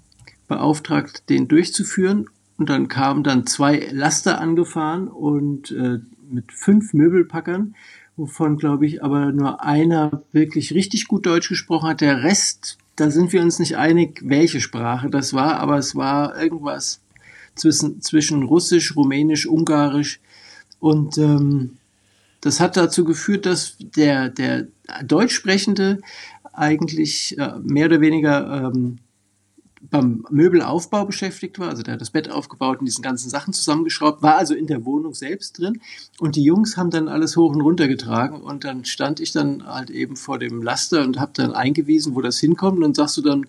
beauftragt, 0.48 1.28
den 1.30 1.48
durchzuführen. 1.48 2.26
Und 2.60 2.68
dann 2.68 2.88
kamen 2.88 3.22
dann 3.22 3.46
zwei 3.46 3.88
Laster 3.90 4.38
angefahren 4.38 5.08
und 5.08 5.70
äh, 5.70 6.00
mit 6.30 6.52
fünf 6.52 6.92
Möbelpackern, 6.92 7.74
wovon, 8.18 8.58
glaube 8.58 8.84
ich, 8.84 9.02
aber 9.02 9.32
nur 9.32 9.64
einer 9.64 10.24
wirklich 10.32 10.74
richtig 10.74 11.08
gut 11.08 11.24
Deutsch 11.24 11.48
gesprochen 11.48 11.88
hat. 11.88 12.02
Der 12.02 12.22
Rest, 12.22 12.76
da 12.96 13.10
sind 13.10 13.32
wir 13.32 13.40
uns 13.40 13.60
nicht 13.60 13.78
einig, 13.78 14.20
welche 14.22 14.60
Sprache 14.60 15.08
das 15.08 15.32
war, 15.32 15.58
aber 15.58 15.78
es 15.78 15.96
war 15.96 16.38
irgendwas 16.38 17.00
zwischen, 17.54 18.02
zwischen 18.02 18.42
Russisch, 18.42 18.94
Rumänisch, 18.94 19.46
Ungarisch. 19.46 20.20
Und 20.80 21.16
ähm, 21.16 21.78
das 22.42 22.60
hat 22.60 22.76
dazu 22.76 23.04
geführt, 23.04 23.46
dass 23.46 23.78
der, 23.78 24.28
der 24.28 24.66
Deutschsprechende 25.02 26.02
eigentlich 26.52 27.38
äh, 27.38 27.52
mehr 27.62 27.86
oder 27.86 28.02
weniger 28.02 28.70
ähm, 28.74 28.98
beim 29.80 30.24
Möbelaufbau 30.30 31.06
beschäftigt 31.06 31.58
war. 31.58 31.68
Also 31.68 31.82
der 31.82 31.94
hat 31.94 32.00
das 32.00 32.10
Bett 32.10 32.30
aufgebaut 32.30 32.80
und 32.80 32.86
diesen 32.86 33.02
ganzen 33.02 33.30
Sachen 33.30 33.52
zusammengeschraubt, 33.52 34.22
war 34.22 34.36
also 34.36 34.54
in 34.54 34.66
der 34.66 34.84
Wohnung 34.84 35.14
selbst 35.14 35.58
drin. 35.58 35.80
Und 36.18 36.36
die 36.36 36.44
Jungs 36.44 36.76
haben 36.76 36.90
dann 36.90 37.08
alles 37.08 37.36
hoch 37.36 37.54
und 37.54 37.62
runter 37.62 37.88
getragen. 37.88 38.42
Und 38.42 38.64
dann 38.64 38.84
stand 38.84 39.20
ich 39.20 39.32
dann 39.32 39.66
halt 39.66 39.90
eben 39.90 40.16
vor 40.16 40.38
dem 40.38 40.62
Laster 40.62 41.02
und 41.02 41.18
habe 41.18 41.32
dann 41.34 41.52
eingewiesen, 41.52 42.14
wo 42.14 42.20
das 42.20 42.38
hinkommt. 42.38 42.76
Und 42.76 42.82
dann 42.82 42.94
sagst 42.94 43.16
du 43.16 43.22
dann, 43.22 43.44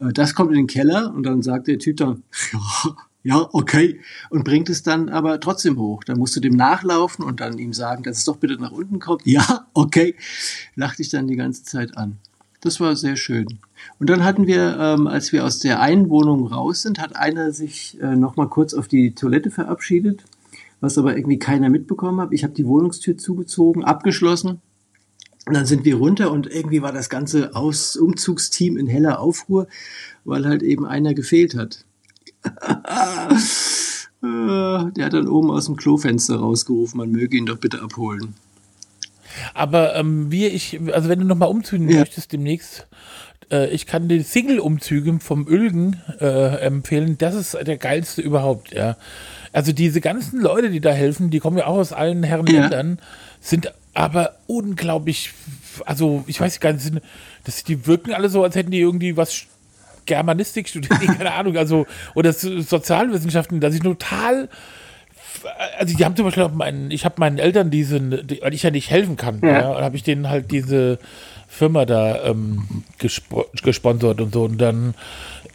äh, 0.00 0.12
das 0.12 0.34
kommt 0.34 0.50
in 0.50 0.56
den 0.56 0.66
Keller. 0.66 1.12
Und 1.14 1.22
dann 1.22 1.42
sagt 1.42 1.68
der 1.68 1.78
Typ 1.78 1.98
dann, 1.98 2.24
ja, 2.52 2.96
ja, 3.22 3.48
okay. 3.52 4.00
Und 4.30 4.44
bringt 4.44 4.68
es 4.68 4.82
dann 4.82 5.08
aber 5.08 5.40
trotzdem 5.40 5.78
hoch. 5.78 6.04
Dann 6.04 6.18
musst 6.18 6.36
du 6.36 6.40
dem 6.40 6.54
nachlaufen 6.54 7.24
und 7.24 7.40
dann 7.40 7.58
ihm 7.58 7.72
sagen, 7.72 8.02
dass 8.02 8.18
es 8.18 8.24
doch 8.24 8.36
bitte 8.36 8.54
nach 8.54 8.72
unten 8.72 8.98
kommt. 8.98 9.22
Ja, 9.24 9.66
okay. 9.72 10.14
Lachte 10.74 11.02
ich 11.02 11.08
dann 11.08 11.26
die 11.26 11.36
ganze 11.36 11.64
Zeit 11.64 11.96
an. 11.96 12.18
Das 12.60 12.80
war 12.80 12.96
sehr 12.96 13.16
schön. 13.16 13.46
Und 13.98 14.10
dann 14.10 14.24
hatten 14.24 14.46
wir, 14.46 14.78
ähm, 14.80 15.06
als 15.06 15.32
wir 15.32 15.44
aus 15.44 15.58
der 15.58 15.80
einen 15.80 16.08
Wohnung 16.08 16.46
raus 16.46 16.82
sind, 16.82 16.98
hat 16.98 17.16
einer 17.16 17.52
sich 17.52 17.98
äh, 18.00 18.16
noch 18.16 18.36
mal 18.36 18.48
kurz 18.48 18.74
auf 18.74 18.88
die 18.88 19.14
Toilette 19.14 19.50
verabschiedet, 19.50 20.24
was 20.80 20.98
aber 20.98 21.16
irgendwie 21.16 21.38
keiner 21.38 21.68
mitbekommen 21.68 22.20
hat. 22.20 22.32
Ich 22.32 22.44
habe 22.44 22.54
die 22.54 22.66
Wohnungstür 22.66 23.16
zugezogen, 23.16 23.84
abgeschlossen. 23.84 24.60
Und 25.46 25.54
dann 25.54 25.66
sind 25.66 25.84
wir 25.84 25.96
runter 25.96 26.32
und 26.32 26.48
irgendwie 26.48 26.82
war 26.82 26.92
das 26.92 27.08
ganze 27.08 27.54
Aus 27.54 27.94
Umzugsteam 27.96 28.76
in 28.76 28.88
heller 28.88 29.20
Aufruhr, 29.20 29.68
weil 30.24 30.44
halt 30.44 30.62
eben 30.62 30.84
einer 30.84 31.14
gefehlt 31.14 31.54
hat. 31.54 31.84
Äh, 34.22 34.90
Der 34.92 35.04
hat 35.04 35.12
dann 35.12 35.28
oben 35.28 35.50
aus 35.50 35.66
dem 35.66 35.76
Klofenster 35.76 36.36
rausgerufen, 36.36 36.96
man 36.96 37.12
möge 37.12 37.36
ihn 37.36 37.46
doch 37.46 37.58
bitte 37.58 37.82
abholen. 37.82 38.34
Aber 39.54 39.96
ähm, 39.96 40.30
wie 40.30 40.46
ich, 40.46 40.78
also 40.92 41.08
wenn 41.08 41.20
du 41.20 41.26
nochmal 41.26 41.48
umziehen 41.48 41.88
Ja. 41.88 42.00
möchtest 42.00 42.32
demnächst, 42.32 42.86
äh, 43.50 43.68
ich 43.68 43.86
kann 43.86 44.08
die 44.08 44.20
Single-Umzüge 44.20 45.18
vom 45.20 45.46
Ölgen 45.48 46.00
äh, 46.20 46.56
empfehlen. 46.60 47.18
Das 47.18 47.34
ist 47.34 47.54
der 47.54 47.76
geilste 47.76 48.22
überhaupt, 48.22 48.72
ja. 48.72 48.96
Also 49.52 49.72
diese 49.72 50.00
ganzen 50.00 50.40
Leute, 50.40 50.70
die 50.70 50.80
da 50.80 50.90
helfen, 50.92 51.30
die 51.30 51.38
kommen 51.38 51.56
ja 51.58 51.66
auch 51.66 51.76
aus 51.76 51.92
allen 51.92 52.22
Herren 52.22 52.46
Ja. 52.46 52.62
Ländern, 52.62 52.98
sind 53.40 53.72
aber 53.94 54.36
unglaublich, 54.46 55.32
also 55.86 56.22
ich 56.26 56.38
weiß 56.40 56.60
gar 56.60 56.72
nicht, 56.72 56.82
sind, 56.82 57.00
das, 57.44 57.64
die 57.64 57.86
wirken 57.86 58.12
alle 58.12 58.28
so, 58.28 58.42
als 58.42 58.54
hätten 58.56 58.70
die 58.70 58.80
irgendwie 58.80 59.16
was 59.16 59.44
Germanistik 60.04 60.68
studiert, 60.68 61.00
keine 61.18 61.32
Ahnung, 61.32 61.56
also 61.56 61.86
oder 62.14 62.32
So- 62.32 62.60
Sozialwissenschaften, 62.60 63.60
dass 63.60 63.74
ich 63.74 63.80
total 63.80 64.48
also 65.78 65.96
die 65.96 66.04
haben 66.04 66.16
zum 66.16 66.24
Beispiel 66.24 66.42
auch 66.44 66.52
meinen, 66.52 66.90
ich 66.90 67.04
habe 67.04 67.16
meinen 67.18 67.38
Eltern 67.38 67.70
diesen, 67.70 68.26
die, 68.26 68.40
weil 68.42 68.54
ich 68.54 68.62
ja 68.62 68.70
nicht 68.70 68.90
helfen 68.90 69.16
kann, 69.16 69.40
Ja. 69.42 69.72
ja, 69.74 69.80
habe 69.80 69.96
ich 69.96 70.02
denen 70.02 70.28
halt 70.28 70.50
diese 70.50 70.98
Firma 71.48 71.84
da 71.86 72.24
ähm, 72.24 72.84
gespo 72.98 73.46
gesponsert 73.62 74.20
und 74.20 74.32
so. 74.34 74.44
Und 74.44 74.58
dann, 74.58 74.94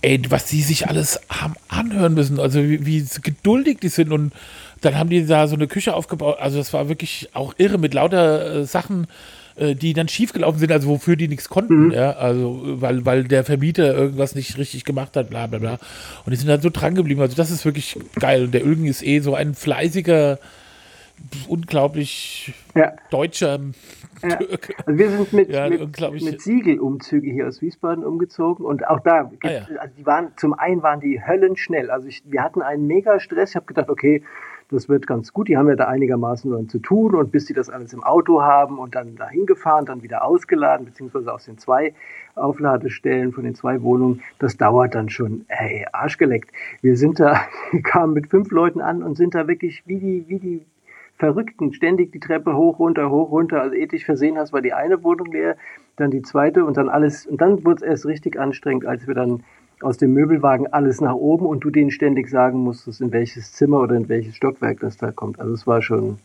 ey, 0.01 0.21
was 0.29 0.45
die 0.45 0.61
sich 0.61 0.87
alles 0.87 1.19
haben 1.29 1.55
anhören 1.67 2.13
müssen, 2.13 2.39
also 2.39 2.61
wie, 2.63 2.85
wie 2.85 3.05
geduldig 3.21 3.79
die 3.81 3.89
sind. 3.89 4.11
Und 4.11 4.33
dann 4.81 4.97
haben 4.97 5.09
die 5.09 5.25
da 5.25 5.47
so 5.47 5.55
eine 5.55 5.67
Küche 5.67 5.93
aufgebaut, 5.93 6.37
also 6.39 6.57
das 6.57 6.73
war 6.73 6.89
wirklich 6.89 7.29
auch 7.33 7.53
irre 7.57 7.77
mit 7.77 7.93
lauter 7.93 8.61
äh, 8.61 8.65
Sachen, 8.65 9.07
die 9.75 9.93
dann 9.93 10.07
schiefgelaufen 10.07 10.59
sind, 10.59 10.71
also 10.71 10.87
wofür 10.89 11.15
die 11.15 11.27
nichts 11.27 11.47
konnten, 11.49 11.91
ja, 11.91 12.11
also 12.13 12.61
äh, 12.65 12.81
weil, 12.81 13.05
weil 13.05 13.23
der 13.25 13.43
Vermieter 13.43 13.93
irgendwas 13.95 14.35
nicht 14.35 14.57
richtig 14.57 14.85
gemacht 14.85 15.15
hat, 15.15 15.29
bla 15.29 15.47
bla 15.47 15.59
bla. 15.59 15.77
Und 16.25 16.31
die 16.31 16.35
sind 16.35 16.47
dann 16.49 16.61
so 16.61 16.69
dran 16.69 16.95
geblieben. 16.95 17.21
Also 17.21 17.35
das 17.35 17.51
ist 17.51 17.63
wirklich 17.65 17.97
geil. 18.19 18.45
Und 18.45 18.53
der 18.53 18.65
Ölgen 18.65 18.85
ist 18.85 19.03
eh 19.03 19.19
so 19.19 19.35
ein 19.35 19.53
fleißiger, 19.53 20.39
unglaublich 21.47 22.53
Ja. 22.75 22.93
deutscher 23.09 23.59
Ja. 24.23 24.35
Türke. 24.35 24.73
Also 24.85 24.99
wir 24.99 25.09
sind 25.09 25.33
mit, 25.33 25.49
Ja, 25.49 25.69
mit, 25.69 26.21
mit 26.23 26.41
Siegelumzüge 26.41 27.31
hier 27.31 27.47
aus 27.47 27.61
Wiesbaden 27.61 28.03
umgezogen 28.03 28.65
und 28.65 28.87
auch 28.87 28.99
da, 28.99 29.31
Ah, 29.43 29.49
ja. 29.51 29.61
also 29.79 29.95
die 29.97 30.05
waren, 30.05 30.31
zum 30.37 30.53
einen 30.53 30.83
waren 30.83 30.99
die 30.99 31.21
höllenschnell. 31.25 31.89
Also 31.89 32.07
ich, 32.07 32.21
wir 32.25 32.43
hatten 32.43 32.61
einen 32.61 32.85
mega 32.87 33.19
Stress. 33.19 33.51
Ich 33.51 33.55
habe 33.55 33.65
gedacht, 33.65 33.89
okay, 33.89 34.23
das 34.71 34.89
wird 34.89 35.05
ganz 35.05 35.33
gut. 35.33 35.47
Die 35.47 35.57
haben 35.57 35.67
ja 35.67 35.75
da 35.75 35.87
einigermaßen 35.87 36.51
dann 36.51 36.69
zu 36.69 36.79
tun 36.79 37.13
und 37.15 37.31
bis 37.31 37.45
die 37.45 37.53
das 37.53 37.69
alles 37.69 37.93
im 37.93 38.03
Auto 38.03 38.41
haben 38.41 38.79
und 38.79 38.95
dann 38.95 39.15
dahin 39.15 39.45
gefahren, 39.45 39.85
dann 39.85 40.01
wieder 40.01 40.23
ausgeladen, 40.23 40.85
beziehungsweise 40.85 41.33
aus 41.33 41.45
den 41.45 41.57
zwei 41.57 41.93
Aufladestellen 42.35 43.33
von 43.33 43.43
den 43.43 43.53
zwei 43.53 43.81
Wohnungen, 43.81 44.21
das 44.39 44.57
dauert 44.57 44.95
dann 44.95 45.09
schon, 45.09 45.45
ey, 45.49 45.85
arschgeleckt. 45.91 46.51
Wir 46.81 46.95
sind 46.95 47.19
da, 47.19 47.41
kamen 47.83 48.13
mit 48.13 48.27
fünf 48.27 48.51
Leuten 48.51 48.81
an 48.81 49.03
und 49.03 49.15
sind 49.15 49.35
da 49.35 49.47
wirklich 49.47 49.83
wie 49.85 49.99
die, 49.99 50.25
wie 50.27 50.39
die 50.39 50.65
Verrückten 51.17 51.71
ständig 51.73 52.11
die 52.11 52.19
Treppe 52.19 52.55
hoch, 52.55 52.79
runter, 52.79 53.11
hoch, 53.11 53.29
runter. 53.29 53.61
Also 53.61 53.75
ethisch 53.75 54.05
versehen 54.05 54.37
hast, 54.37 54.53
war 54.53 54.61
die 54.61 54.73
eine 54.73 55.03
Wohnung 55.03 55.31
leer, 55.31 55.55
dann 55.97 56.09
die 56.09 56.23
zweite 56.23 56.65
und 56.65 56.77
dann 56.77 56.89
alles. 56.89 57.27
Und 57.27 57.41
dann 57.41 57.63
wurde 57.63 57.75
es 57.75 57.81
erst 57.83 58.05
richtig 58.07 58.39
anstrengend, 58.39 58.87
als 58.87 59.05
wir 59.05 59.13
dann 59.13 59.43
aus 59.83 59.97
dem 59.97 60.13
Möbelwagen 60.13 60.67
alles 60.71 61.01
nach 61.01 61.13
oben 61.13 61.45
und 61.45 61.61
du 61.63 61.69
denen 61.69 61.91
ständig 61.91 62.29
sagen 62.29 62.59
musstest, 62.59 63.01
in 63.01 63.11
welches 63.11 63.53
Zimmer 63.53 63.79
oder 63.81 63.95
in 63.95 64.09
welches 64.09 64.35
Stockwerk 64.35 64.79
das 64.79 64.97
da 64.97 65.11
kommt. 65.11 65.39
Also 65.39 65.53
es 65.53 65.65
war 65.67 65.81
schon 65.81 66.17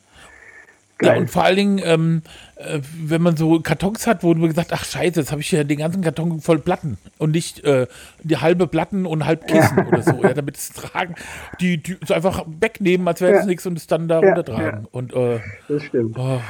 Ja, 1.01 1.11
geil. 1.11 1.19
und 1.21 1.31
vor 1.31 1.45
allen 1.45 1.57
Dingen, 1.57 1.81
ähm, 1.85 2.23
äh, 2.57 2.81
wenn 3.05 3.23
man 3.23 3.37
so 3.37 3.61
Kartons 3.61 4.07
hat, 4.07 4.23
wo 4.23 4.35
man 4.35 4.49
gesagt, 4.49 4.73
ach 4.73 4.85
scheiße, 4.85 5.21
jetzt 5.21 5.31
habe 5.31 5.41
ich 5.41 5.51
ja 5.53 5.63
den 5.65 5.79
ganzen 5.79 6.03
Karton 6.03 6.41
voll 6.41 6.59
Platten 6.59 6.99
und 7.19 7.31
nicht 7.33 7.63
äh, 7.65 7.87
die 8.23 8.39
halbe 8.39 8.67
Platten 8.67 9.07
und 9.07 9.25
halb 9.27 9.47
Kissen 9.47 9.87
oder 9.87 10.03
so, 10.03 10.13
ja, 10.23 10.33
damit 10.35 10.57
es 10.57 10.71
tragen, 10.73 11.15
die, 11.61 11.79
die 11.79 11.97
so 12.07 12.15
einfach 12.15 12.45
wegnehmen, 12.61 13.07
als 13.07 13.21
wäre 13.21 13.33
es 13.35 13.41
Ja. 13.41 13.47
nichts 13.47 13.67
und 13.67 13.77
es 13.77 13.87
dann 13.87 14.09
da 14.09 14.21
Ja, 14.21 14.27
runtertragen. 14.29 14.87
Und 14.91 15.13
äh, 15.15 15.41
das 15.69 15.83
stimmt. 15.85 16.17
oh, 16.19 16.41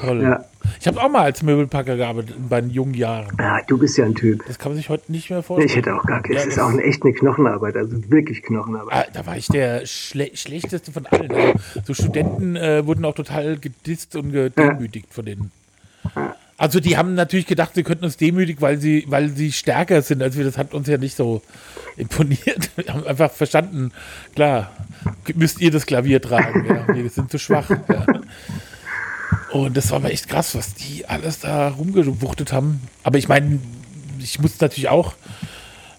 toll. 0.00 0.22
Ja. 0.22 0.44
Ich 0.80 0.86
habe 0.88 1.00
auch 1.00 1.08
mal 1.08 1.22
als 1.22 1.42
Möbelpacker 1.44 1.96
gearbeitet 1.96 2.34
in 2.36 2.48
meinen 2.48 2.70
jungen 2.70 2.94
Jahren. 2.94 3.36
Ja, 3.38 3.60
du 3.68 3.78
bist 3.78 3.96
ja 3.98 4.04
ein 4.04 4.16
Typ. 4.16 4.44
Das 4.48 4.58
kann 4.58 4.72
man 4.72 4.76
sich 4.76 4.88
heute 4.88 5.12
nicht 5.12 5.30
mehr 5.30 5.42
vorstellen. 5.44 5.68
Ich 5.68 5.76
hätte 5.76 5.94
auch 5.94 6.04
gar 6.04 6.22
keine. 6.22 6.34
Ja, 6.34 6.40
Es 6.40 6.48
ist 6.48 6.56
das- 6.56 6.64
auch 6.64 6.70
eine 6.70 6.82
echt 6.82 7.04
eine 7.04 7.12
Knochenarbeit, 7.12 7.76
also 7.76 8.10
wirklich 8.10 8.42
Knochenarbeit. 8.42 8.92
Ah, 8.92 9.06
da 9.12 9.26
war 9.26 9.36
ich 9.36 9.46
der 9.46 9.86
schle 9.86 10.30
schlechteste 10.34 10.90
von 10.90 11.06
allen. 11.06 11.30
Also, 11.30 11.52
so 11.84 11.94
Studenten 11.94 12.56
äh, 12.56 12.84
wurden 12.84 13.04
auch 13.04 13.14
total 13.14 13.58
gedisst 13.58 14.16
und 14.16 14.32
gedemütigt 14.32 15.14
von 15.14 15.24
denen. 15.24 15.52
Also 16.58 16.80
die 16.80 16.96
haben 16.96 17.14
natürlich 17.14 17.46
gedacht, 17.46 17.72
sie 17.74 17.82
könnten 17.82 18.04
uns 18.06 18.16
demütigen, 18.16 18.62
weil 18.62 18.78
sie, 18.78 19.04
weil 19.08 19.28
sie 19.28 19.52
stärker 19.52 20.00
sind 20.00 20.22
als 20.22 20.36
wir. 20.38 20.44
Das 20.44 20.56
hat 20.56 20.72
uns 20.72 20.88
ja 20.88 20.96
nicht 20.96 21.14
so 21.16 21.42
imponiert. 21.98 22.70
Wir 22.76 22.92
haben 22.94 23.06
einfach 23.06 23.30
verstanden, 23.30 23.92
klar, 24.34 24.70
müsst 25.34 25.60
ihr 25.60 25.70
das 25.70 25.84
Klavier 25.84 26.20
tragen. 26.22 26.64
Ja. 26.66 26.94
Wir 26.94 27.08
sind 27.10 27.30
zu 27.30 27.38
schwach. 27.38 27.68
Ja. 27.70 28.06
Und 29.52 29.76
das 29.76 29.90
war 29.90 29.98
aber 29.98 30.10
echt 30.12 30.28
krass, 30.28 30.54
was 30.54 30.74
die 30.74 31.06
alles 31.06 31.40
da 31.40 31.68
rumgewuchtet 31.68 32.52
haben. 32.52 32.80
Aber 33.02 33.18
ich 33.18 33.28
meine, 33.28 33.58
ich 34.18 34.38
muss 34.40 34.58
natürlich 34.60 34.88
auch 34.88 35.14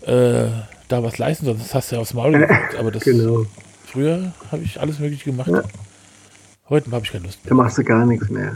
äh, 0.05 0.45
da 0.87 1.03
was 1.03 1.17
leisten, 1.17 1.45
sonst 1.45 1.73
hast 1.73 1.91
du 1.91 1.95
ja 1.97 2.01
aufs 2.01 2.13
Maul 2.13 2.31
geguckt. 2.33 2.75
Aber 2.79 2.91
das 2.91 3.03
Genau. 3.03 3.45
früher 3.85 4.31
habe 4.51 4.63
ich 4.63 4.79
alles 4.79 4.99
mögliche 4.99 5.25
gemacht. 5.25 5.49
Ja. 5.49 5.63
Heute 6.69 6.91
habe 6.91 7.05
ich 7.05 7.11
keine 7.11 7.25
Lust. 7.25 7.39
Da 7.45 7.53
machst 7.53 7.77
du 7.77 7.83
gar 7.83 8.05
nichts 8.05 8.29
mehr. 8.29 8.55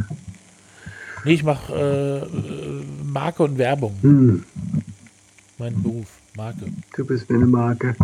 Nee, 1.23 1.33
ich 1.33 1.43
mache 1.43 1.73
äh, 1.73 2.17
äh, 2.17 2.83
Marke 3.03 3.43
und 3.43 3.57
Werbung. 3.57 3.95
Hm, 4.01 4.43
Mein 5.57 5.81
Beruf. 5.81 6.07
Marke. 6.35 6.65
du 6.95 7.05
bist 7.05 7.29
eine 7.29 7.45
Marke. 7.45 7.95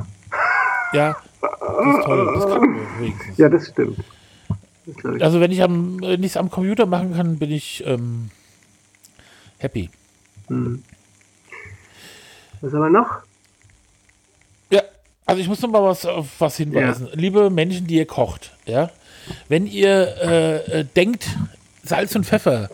Ja, 0.93 1.15
das 1.41 1.97
ist 1.97 2.05
toll. 2.05 2.31
Das 2.35 2.45
kann 2.45 2.59
man 2.59 2.79
wenigstens. 2.99 3.37
Ja, 3.37 3.49
das 3.49 3.67
stimmt. 3.67 3.97
Das. 4.85 5.21
Also 5.21 5.39
wenn 5.39 5.51
ich 5.51 5.61
am 5.61 5.99
wenn 6.01 6.23
ich's 6.23 6.37
am 6.37 6.49
Computer 6.49 6.85
machen 6.85 7.13
kann, 7.13 7.37
bin 7.37 7.51
ich 7.51 7.83
ähm, 7.85 8.29
happy. 9.57 9.89
Hm. 10.47 10.83
Was 12.61 12.73
haben 12.73 12.79
wir 12.79 12.89
noch? 12.89 13.21
Ja, 14.71 14.81
also 15.25 15.41
ich 15.41 15.47
muss 15.47 15.61
noch 15.61 15.69
mal 15.69 15.83
was 15.83 16.05
auf 16.05 16.27
was 16.39 16.57
hinweisen. 16.57 17.09
Liebe 17.13 17.49
Menschen, 17.49 17.87
die 17.87 17.95
ihr 17.95 18.07
kocht, 18.07 18.55
ja, 18.65 18.91
wenn 19.49 19.67
ihr 19.67 20.15
äh, 20.21 20.79
äh, 20.79 20.85
denkt, 20.85 21.27
Salz 21.83 22.15
und 22.15 22.25
Pfeffer 22.25 22.69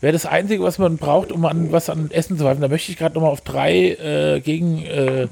wäre 0.00 0.12
das 0.12 0.26
Einzige, 0.26 0.62
was 0.62 0.78
man 0.78 0.96
braucht, 0.96 1.32
um 1.32 1.44
an 1.44 1.72
was 1.72 1.90
an 1.90 2.10
Essen 2.10 2.38
zu 2.38 2.44
pfeifen, 2.44 2.60
da 2.60 2.68
möchte 2.68 2.92
ich 2.92 2.98
gerade 2.98 3.14
noch 3.14 3.22
mal 3.22 3.30
auf 3.30 3.40
drei 3.40 3.90
äh, 3.90 4.40
Gegenstände 4.40 5.30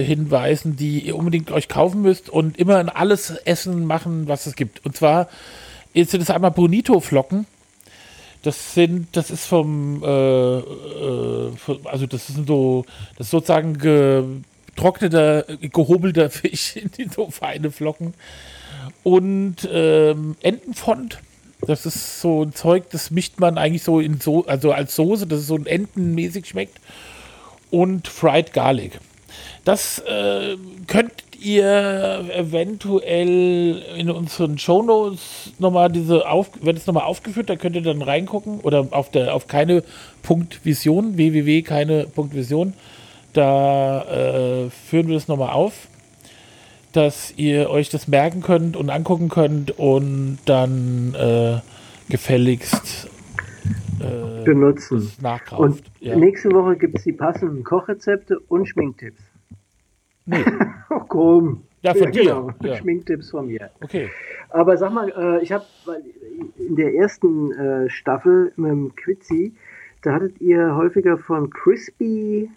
äh, 0.00 0.04
hinweisen, 0.04 0.76
die 0.76 1.00
ihr 1.00 1.16
unbedingt 1.16 1.50
euch 1.50 1.68
kaufen 1.68 2.02
müsst 2.02 2.30
und 2.30 2.58
immer 2.58 2.80
in 2.80 2.88
alles 2.88 3.30
Essen 3.30 3.84
machen, 3.86 4.28
was 4.28 4.46
es 4.46 4.54
gibt. 4.56 4.84
Und 4.84 4.96
zwar 4.96 5.28
sind 5.94 6.22
es 6.22 6.30
einmal 6.30 6.52
Bonito-Flocken. 6.52 7.46
Das 8.42 8.74
sind, 8.74 9.08
das 9.16 9.30
ist 9.30 9.46
vom, 9.46 10.02
äh, 10.04 10.58
äh, 10.58 11.52
also 11.84 12.06
das 12.06 12.28
ist 12.28 12.46
so, 12.46 12.84
das 13.16 13.26
ist 13.26 13.32
sozusagen 13.32 13.74
getrockneter, 13.78 15.44
gehobelter 15.60 16.30
Fisch 16.34 16.76
in 16.76 17.10
so 17.10 17.30
feine 17.30 17.72
Flocken. 17.72 18.14
Und 19.02 19.68
ähm, 19.70 20.36
Entenfond, 20.40 21.18
das 21.60 21.86
ist 21.86 22.20
so 22.20 22.42
ein 22.42 22.54
Zeug, 22.54 22.90
das 22.90 23.10
mischt 23.10 23.40
man 23.40 23.58
eigentlich 23.58 23.82
so 23.82 24.00
in 24.00 24.20
so, 24.20 24.46
also 24.46 24.72
als 24.72 24.94
Soße, 24.94 25.26
dass 25.26 25.40
es 25.40 25.46
so 25.46 25.58
Entenmäßig 25.58 26.46
schmeckt. 26.46 26.78
Und 27.70 28.08
Fried 28.08 28.52
Garlic. 28.52 28.98
Das 29.64 29.98
äh, 29.98 30.56
könnt 30.86 31.12
ihr 31.40 32.24
eventuell 32.34 33.82
in 33.96 34.10
unseren 34.10 34.58
Shownotes 34.58 35.52
nochmal 35.58 35.90
diese 35.90 36.28
auf, 36.28 36.50
wird 36.60 36.78
es 36.78 36.86
nochmal 36.86 37.04
aufgeführt, 37.04 37.50
da 37.50 37.56
könnt 37.56 37.76
ihr 37.76 37.82
dann 37.82 38.02
reingucken 38.02 38.60
oder 38.60 38.88
auf 38.90 39.10
der 39.10 39.34
auf 39.34 39.46
keine 39.46 39.84
Punkt 40.22 40.64
Vision, 40.64 41.16
www 41.16 41.62
keine 41.62 42.06
Punkt 42.06 42.34
Vision, 42.34 42.72
da 43.32 44.02
äh, 44.02 44.70
führen 44.70 45.08
wir 45.08 45.14
das 45.14 45.28
nochmal 45.28 45.50
auf, 45.50 45.88
dass 46.98 47.32
ihr 47.36 47.70
euch 47.70 47.90
das 47.90 48.08
merken 48.08 48.42
könnt 48.42 48.76
und 48.76 48.90
angucken 48.90 49.28
könnt 49.28 49.78
und 49.78 50.38
dann 50.46 51.14
äh, 51.14 51.60
gefälligst 52.10 53.08
äh, 54.00 54.44
Benutzen. 54.44 55.08
Und 55.56 55.84
ja. 56.00 56.16
nächste 56.16 56.50
Woche 56.50 56.76
gibt 56.76 56.98
es 56.98 57.04
die 57.04 57.12
passenden 57.12 57.62
Kochrezepte 57.62 58.40
und 58.48 58.66
Schminktipps. 58.66 59.22
Nee. 60.26 60.44
Oh, 60.90 61.00
komm. 61.06 61.64
Ja, 61.82 61.94
von 61.94 62.10
dir. 62.10 62.22
Genau. 62.22 62.50
Ja. 62.62 62.76
Schminktipps 62.76 63.30
von 63.30 63.46
mir. 63.46 63.70
Okay. 63.82 64.08
Aber 64.48 64.76
sag 64.78 64.92
mal, 64.92 65.10
äh, 65.10 65.42
ich 65.42 65.52
habe 65.52 65.66
in 66.56 66.76
der 66.76 66.94
ersten 66.94 67.52
äh, 67.52 67.90
Staffel 67.90 68.52
mit 68.56 68.70
dem 68.70 68.96
Quizzy, 68.96 69.54
da 70.02 70.14
hattet 70.14 70.40
ihr 70.40 70.74
häufiger 70.74 71.18
von 71.18 71.50
Crispy 71.50 72.50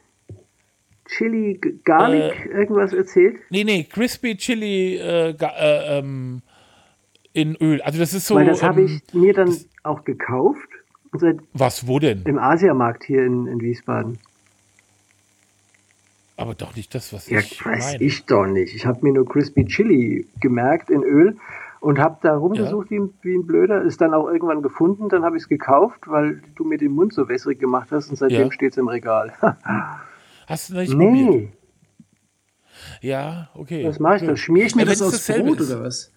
Chili 1.18 1.60
Garlic 1.84 2.46
irgendwas 2.54 2.94
erzählt. 2.94 3.38
Nee, 3.50 3.64
nee, 3.64 3.84
Crispy 3.84 4.36
Chili 4.38 4.96
äh, 4.98 5.32
äh, 5.32 6.00
ähm, 6.00 6.42
in 7.34 7.56
Öl. 7.62 7.82
Also 7.82 8.00
das 8.00 8.14
ist 8.14 8.28
so. 8.28 8.36
Weil 8.36 8.46
das 8.46 8.64
habe 8.64 8.82
ähm, 8.82 9.02
ich 9.08 9.14
mir 9.14 9.34
dann 9.34 9.56
auch 9.84 10.04
gekauft 10.06 10.68
Was, 11.54 11.86
wo 11.88 12.00
denn? 12.00 12.22
im 12.26 12.38
Asiamarkt 12.40 13.04
hier 13.04 13.26
in, 13.26 13.48
in 13.48 13.60
Wiesbaden. 13.62 14.20
Aber 16.38 16.56
doch 16.56 16.76
nicht 16.76 16.96
das, 16.96 17.14
was 17.14 17.30
Ja, 17.30 17.40
ich 17.40 17.64
weiß 17.64 17.94
meine. 17.94 18.04
ich 18.04 18.26
doch 18.26 18.46
nicht. 18.48 18.74
Ich 18.76 18.86
habe 18.86 19.00
mir 19.04 19.14
nur 19.14 19.26
Crispy 19.28 19.66
Chili 19.66 20.26
gemerkt 20.40 20.90
in 20.90 21.04
Öl 21.04 21.38
und 21.82 22.00
habe 22.00 22.18
da 22.22 22.36
rumgesucht 22.36 22.90
wie, 22.90 23.00
ein- 23.00 23.14
wie 23.22 23.36
ein 23.36 23.46
Blöder. 23.46 23.82
Ist 23.84 24.02
dann 24.02 24.14
auch 24.14 24.28
irgendwann 24.28 24.62
gefunden. 24.62 25.10
Dann 25.10 25.24
habe 25.24 25.38
ich 25.38 25.44
es 25.44 25.50
gekauft, 25.50 26.00
weil 26.08 26.42
du 26.56 26.64
mir 26.64 26.78
den 26.78 26.94
Mund 26.94 27.14
so 27.14 27.28
wässrig 27.28 27.60
gemacht 27.60 27.90
hast 27.92 28.10
und 28.10 28.16
seitdem 28.16 28.48
Ja. 28.48 28.52
steht 28.52 28.72
es 28.72 28.78
im 28.78 28.88
Regal. 28.88 29.34
Hast 30.48 30.70
du 30.70 30.76
nicht 30.76 30.92
probiert? 30.92 31.30
nee, 31.30 31.50
Ja, 33.02 33.50
okay. 33.54 33.86
was 33.88 34.00
mache 34.00 34.16
ich 34.18 34.22
da? 34.22 34.28
Gut. 34.30 34.40
Schmier 34.40 34.66
ich 34.66 34.76
mir 34.76 34.84
Ja, 34.84 34.90
das 34.90 35.00
dasselbe 35.00 35.50
Brot 35.50 35.60
ist. 35.62 35.72
oder 35.72 35.84
was? 35.84 36.12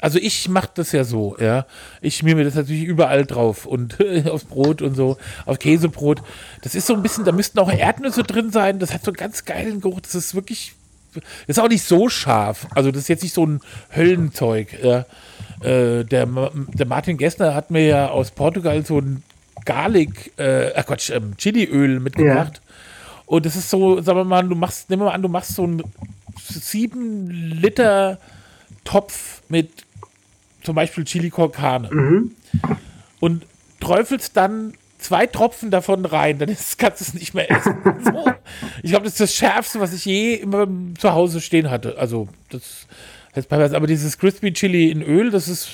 Also 0.00 0.18
ich 0.18 0.48
mache 0.48 0.70
das 0.74 0.90
ja 0.90 1.04
so, 1.04 1.36
ja. 1.38 1.64
Ich 2.00 2.16
schmier 2.16 2.34
mir 2.34 2.42
das 2.44 2.56
natürlich 2.56 2.82
überall 2.82 3.24
drauf 3.24 3.66
und 3.66 3.98
aufs 4.28 4.44
Brot 4.44 4.82
und 4.82 4.96
so, 4.96 5.16
auf 5.46 5.60
Käsebrot. 5.60 6.22
Das 6.62 6.74
ist 6.74 6.88
so 6.88 6.94
ein 6.94 7.02
bisschen, 7.02 7.24
da 7.24 7.30
müssten 7.30 7.58
auch 7.60 7.70
Erdnüsse 7.72 8.24
drin 8.24 8.50
sein. 8.50 8.80
Das 8.80 8.92
hat 8.92 9.04
so 9.04 9.10
einen 9.12 9.16
ganz 9.16 9.44
geilen 9.44 9.80
Geruch. 9.80 10.00
Das 10.00 10.16
ist 10.16 10.34
wirklich, 10.34 10.74
das 11.14 11.22
ist 11.56 11.60
auch 11.60 11.68
nicht 11.68 11.84
so 11.84 12.08
scharf. 12.08 12.66
Also 12.74 12.90
das 12.90 13.02
ist 13.02 13.08
jetzt 13.08 13.22
nicht 13.22 13.34
so 13.34 13.46
ein 13.46 13.60
Höllenzeug. 13.94 14.76
Ja. 14.82 15.06
Äh, 15.62 16.04
der, 16.04 16.26
der 16.26 16.86
Martin 16.86 17.16
Gessner 17.16 17.54
hat 17.54 17.70
mir 17.70 17.86
ja 17.86 18.08
aus 18.08 18.32
Portugal 18.32 18.84
so 18.84 18.98
ein 18.98 19.22
Garlic, 19.64 20.32
äh, 20.36 20.72
ach 20.74 20.86
Quatsch, 20.86 21.10
ähm, 21.10 21.36
Chiliöl 21.36 22.00
mitgebracht. 22.00 22.60
Und 23.26 23.46
das 23.46 23.56
ist 23.56 23.70
so, 23.70 24.00
sagen 24.00 24.18
wir 24.18 24.24
mal, 24.24 24.46
du 24.46 24.54
machst, 24.54 24.90
nimm 24.90 24.98
mal 25.00 25.10
an, 25.10 25.22
du 25.22 25.28
machst 25.28 25.54
so 25.54 25.64
einen 25.64 25.82
sieben 26.38 27.30
Liter 27.30 28.18
Topf 28.84 29.42
mit 29.48 29.70
zum 30.62 30.74
Beispiel 30.74 31.04
Chili 31.04 31.30
con 31.30 31.50
Carne 31.50 32.30
und 33.20 33.46
träufelst 33.80 34.36
dann 34.36 34.74
zwei 34.98 35.26
Tropfen 35.26 35.70
davon 35.70 36.04
rein, 36.04 36.38
dann 36.38 36.48
ist, 36.48 36.78
kannst 36.78 37.00
du 37.00 37.04
es 37.04 37.14
nicht 37.14 37.34
mehr 37.34 37.50
essen. 37.50 37.76
So. 38.04 38.32
Ich 38.82 38.90
glaube, 38.90 39.04
das 39.04 39.14
ist 39.14 39.20
das 39.20 39.34
Schärfste, 39.34 39.80
was 39.80 39.92
ich 39.92 40.04
je 40.04 40.34
immer 40.34 40.66
zu 40.98 41.12
Hause 41.12 41.40
stehen 41.40 41.70
hatte. 41.70 41.96
Also, 41.98 42.28
das 42.50 42.86
heißt 43.34 43.48
pervers. 43.48 43.72
Aber 43.72 43.86
dieses 43.86 44.18
Crispy 44.18 44.52
Chili 44.52 44.90
in 44.90 45.02
Öl, 45.02 45.30
das 45.30 45.48
ist 45.48 45.70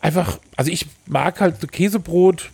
einfach, 0.00 0.38
also 0.56 0.70
ich 0.70 0.86
mag 1.06 1.40
halt 1.40 1.60
so 1.60 1.66
Käsebrot 1.66 2.50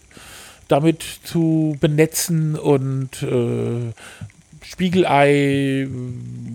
damit 0.68 1.02
zu 1.02 1.76
benetzen 1.80 2.56
und 2.56 3.22
äh, 3.22 3.92
Spiegelei, 4.62 5.88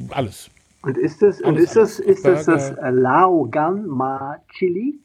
alles. 0.09 0.49
Und 0.83 0.97
ist 0.97 1.21
das, 1.21 1.39
und 1.41 1.55
Alles, 1.55 1.63
ist 1.65 1.75
das, 1.75 1.99
alles. 2.01 2.17
ist 2.17 2.25
das 2.25 2.45
das 2.45 2.75
Laogan 2.91 3.87
Ma 3.87 4.37
Chili? 4.49 4.99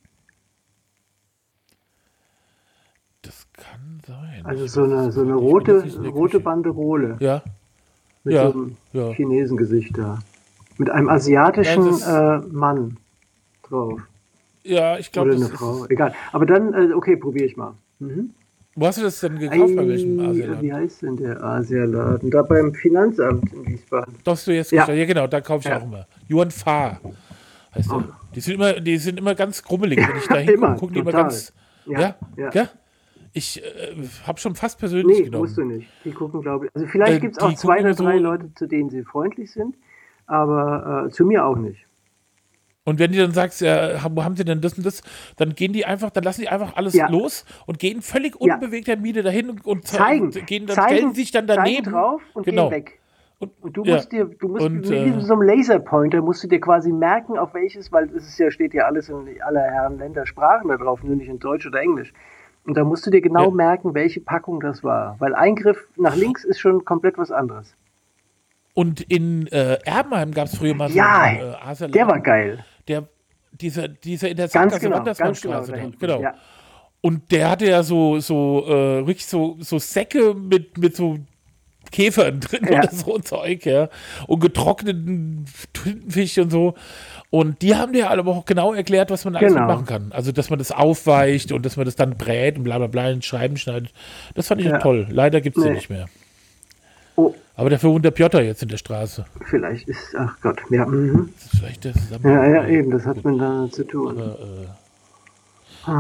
Das 3.23 3.47
kann 3.57 4.01
sein. 4.07 4.40
Also 4.44 4.66
so 4.66 4.83
eine, 4.85 5.12
so 5.12 5.23
eine 5.23 5.35
rote, 5.35 5.85
rote. 6.09 6.40
Banderole 6.40 7.16
Ja, 7.21 7.42
mit 8.25 8.35
ja, 8.35 8.51
so 8.51 8.53
einem 8.59 8.77
ja. 8.92 9.11
Chinesengesicht 9.12 9.97
da. 9.97 10.18
Mit 10.79 10.90
einem 10.90 11.09
asiatischen 11.09 11.99
Ja, 11.99 12.37
äh, 12.37 12.47
Mann 12.49 12.97
drauf. 13.62 14.01
ja, 14.64 14.99
ich 14.99 15.12
glaube, 15.12 15.31
Oder 15.31 15.37
eine 15.38 15.49
Frau. 15.49 15.87
Egal. 15.87 16.14
Aber 16.33 16.47
dann, 16.47 16.75
äh, 16.75 16.92
okay, 16.92 17.16
probiere 17.16 17.47
ich 17.47 17.57
mal. 17.57 17.75
Mhm. 18.01 18.31
Wo 18.80 18.86
hast 18.86 18.98
du 18.98 19.02
das 19.02 19.18
denn 19.20 19.38
gekauft? 19.38 19.74
bei 19.74 19.88
welchem 19.88 20.20
Ei, 20.20 20.28
Asialaden? 20.28 20.62
Wie 20.62 20.72
heißt 20.72 21.02
denn 21.02 21.16
der 21.16 21.42
Asialaden? 21.42 22.30
Da 22.30 22.42
beim 22.42 22.72
Finanzamt 22.74 23.52
in 23.52 23.66
Wiesbaden. 23.66 24.14
Doch, 24.24 24.38
du 24.38 24.54
jetzt 24.54 24.70
Ja. 24.70 24.88
ja. 24.90 25.04
genau, 25.04 25.26
da 25.26 25.40
kaufe 25.40 25.60
ich 25.60 25.70
Ja. 25.70 25.78
auch 25.78 25.84
immer. 25.84 26.06
Yuan 26.28 26.50
Fa 26.50 27.00
heißt 27.74 27.90
der. 27.90 27.96
Oh. 27.98 28.02
Die 28.34 28.40
sind 28.40 28.54
immer, 28.54 28.74
die 28.74 28.96
sind 28.98 29.18
immer 29.18 29.34
ganz 29.34 29.62
grummelig, 29.62 29.98
wenn 29.98 30.16
ich 30.16 30.26
da 30.28 30.36
hingucke, 30.36 30.74
gucken 30.76 30.94
die 30.94 31.00
immer 31.00 31.12
ganz. 31.12 31.52
Ja, 31.86 32.14
Ja, 32.36 32.50
ja. 32.52 32.68
Ich 33.32 33.62
äh, 33.62 33.94
habe 34.26 34.38
schon 34.40 34.54
fast 34.54 34.78
persönlich 34.78 35.18
Nee, 35.18 35.24
genommen. 35.24 35.42
musst 35.44 35.58
du 35.58 35.64
nicht. 35.64 35.88
Die 36.04 36.12
gucken, 36.12 36.40
glaube 36.40 36.66
ich. 36.66 36.70
Also 36.74 36.86
vielleicht 36.86 37.16
Äh, 37.16 37.20
gibt 37.20 37.36
es 37.36 37.42
auch 37.42 37.52
zwei 37.54 37.80
oder 37.80 37.94
drei 37.94 38.16
so- 38.18 38.22
Leute, 38.22 38.50
zu 38.54 38.66
denen 38.66 38.90
sie 38.90 39.02
freundlich 39.04 39.50
sind, 39.52 39.74
aber 40.26 41.06
äh, 41.06 41.10
zu 41.10 41.24
mir 41.26 41.44
auch 41.44 41.56
nicht. 41.56 41.84
Und 42.88 42.98
wenn 42.98 43.12
die 43.12 43.18
dann 43.18 43.33
sagst, 43.33 43.61
ja, 43.61 43.98
wo 44.14 44.24
haben 44.24 44.35
sie 44.35 44.46
denn 44.46 44.62
das 44.62 44.72
und 44.79 44.87
das, 44.87 45.03
dann 45.37 45.55
gehen 45.55 45.74
die 45.74 45.85
einfach, 45.85 46.09
dann 46.09 46.24
lassen 46.24 46.40
die 46.40 46.48
einfach 46.48 46.74
alles 46.74 46.94
Ja. 46.94 47.11
los 47.11 47.44
und 47.66 47.79
gehen 47.79 48.01
völlig 48.01 48.35
Ja. 48.40 48.55
unbewegter 48.55 48.96
Miene 48.96 49.22
dahin 49.22 49.51
und, 49.51 49.66
und 49.66 49.87
Zeigen, 49.87 50.24
und 50.29 50.46
gehen 50.46 50.66
dann, 50.66 50.74
zeigen, 50.77 50.96
stellen 50.96 51.14
sich 51.14 51.31
dann 51.31 51.46
daneben. 51.46 51.92
drauf 51.92 52.22
und 52.33 52.46
Genau. 52.46 52.70
gehen 52.70 52.79
weg. 52.79 52.98
Und, 53.40 53.53
Und 53.61 53.77
du 53.77 53.85
ja. 53.85 53.96
musst 53.96 54.11
dir, 54.11 54.24
du 54.24 54.48
musst 54.48 54.64
Und, 54.64 54.88
wie 54.90 54.94
äh, 54.94 55.12
mit 55.12 55.22
so 55.22 55.35
einem 55.35 55.42
Laserpointer 55.42 56.22
musst 56.22 56.42
du 56.44 56.48
dir 56.48 56.61
quasi 56.61 56.90
merken, 56.90 57.37
auf 57.37 57.53
welches, 57.53 57.92
weil 57.92 58.05
es 58.16 58.27
ist 58.27 58.38
ja, 58.38 58.51
steht 58.51 58.72
ja 58.72 58.87
alles 58.87 59.11
in 59.11 59.29
aller 59.42 59.61
Herren 59.61 59.98
Länder 59.98 60.24
Sprachen 60.24 60.68
da 60.68 60.79
drauf, 60.79 61.03
nur 61.05 61.14
nicht 61.14 61.29
in 61.29 61.38
Deutsch 61.38 61.66
oder 61.66 61.81
Englisch. 61.83 62.14
Und 62.64 62.74
da 62.79 62.85
musst 62.85 63.07
du 63.07 63.11
dir 63.11 63.20
genau 63.20 63.51
Ja. 63.51 63.55
merken, 63.55 63.92
welche 63.92 64.20
Packung 64.22 64.61
das 64.61 64.83
war. 64.83 65.16
Weil 65.18 65.35
Eingriff 65.35 65.87
nach 65.96 66.16
links 66.16 66.42
ist 66.42 66.59
schon 66.59 66.87
komplett 66.87 67.18
was 67.18 67.31
anderes. 67.31 67.74
Und 68.78 69.00
in 69.00 69.48
äh, 69.48 69.78
Erbenheim 69.84 70.30
gab 70.30 70.46
es 70.46 70.56
früher 70.56 70.72
mal 70.72 70.88
so 70.88 70.96
Ja, 70.96 71.22
einen 71.22 71.40
äh, 71.80 71.88
Der 71.88 72.06
war 72.06 72.20
geil. 72.20 72.64
der 72.86 73.08
dieser, 73.50 73.88
dieser 73.88 74.28
in 74.28 74.36
der 74.36 74.46
Sackgasse 74.46 74.78
genau, 74.82 74.98
Wandersmannstraße 74.98 75.72
ganz 75.72 75.98
genau 75.98 76.18
Genau. 76.18 76.22
ja. 76.22 76.34
Und 77.00 77.32
der 77.32 77.50
hatte 77.50 77.66
ja 77.66 77.82
so, 77.82 78.20
so, 78.20 78.64
äh, 78.68 78.98
richtig 79.00 79.26
so, 79.26 79.56
so 79.58 79.80
Säcke 79.80 80.32
mit, 80.34 80.78
mit 80.78 80.94
so 80.94 81.18
Käfern 81.90 82.38
drin 82.40 82.68
Ja. 82.70 82.78
oder 82.78 82.90
so 82.92 83.18
Zeug, 83.18 83.66
ja. 83.66 83.88
Und 84.28 84.38
getrockneten 84.38 85.46
Tintenfisch 85.72 86.38
und 86.38 86.50
so. 86.50 86.74
Und 87.30 87.62
die 87.62 87.74
haben 87.74 87.92
dir 87.92 88.10
aber 88.10 88.30
auch 88.30 88.44
genau 88.44 88.74
erklärt, 88.74 89.10
was 89.10 89.24
man 89.24 89.34
alles 89.34 89.54
Genau. 89.54 89.66
machen 89.66 89.86
kann. 89.86 90.12
Also, 90.12 90.30
dass 90.30 90.50
man 90.50 90.58
das 90.60 90.70
aufweicht 90.70 91.50
und 91.50 91.66
dass 91.66 91.76
man 91.76 91.84
das 91.84 91.96
dann 91.96 92.16
brät 92.16 92.56
und 92.58 92.62
bla 92.62 92.78
bla 92.78 92.86
bla 92.86 93.10
in 93.10 93.22
Scheiben 93.22 93.56
schneidet. 93.56 93.92
Das 94.36 94.46
fand 94.46 94.60
ich 94.60 94.68
Ja. 94.68 94.78
toll. 94.78 95.08
Leider 95.10 95.40
gibt 95.40 95.56
es 95.56 95.64
Nee. 95.64 95.70
den 95.70 95.74
nicht 95.76 95.90
mehr. 95.90 96.06
Oh, 97.18 97.35
Aber 97.57 97.68
dafür 97.68 97.90
wohnt 97.90 98.04
der 98.04 98.12
Piotr 98.12 98.42
jetzt 98.42 98.62
in 98.62 98.68
der 98.68 98.76
Straße. 98.76 99.24
vielleicht 99.46 99.88
ist, 99.88 100.14
ach 100.16 100.37
Gott, 100.40 100.62
ja, 100.70 100.87
mhm. 100.87 101.31
Das 101.35 101.52
ist 101.52 101.59
vielleicht 101.59 101.85
der 101.85 101.92
ja, 102.22 102.46
ja, 102.46 102.68
eben, 102.68 102.92
das 102.92 103.04
hat 103.07 103.24
man 103.24 103.38
da 103.38 103.68
zu 103.72 103.83
tun. 103.83 104.16
Aber, 104.16 104.38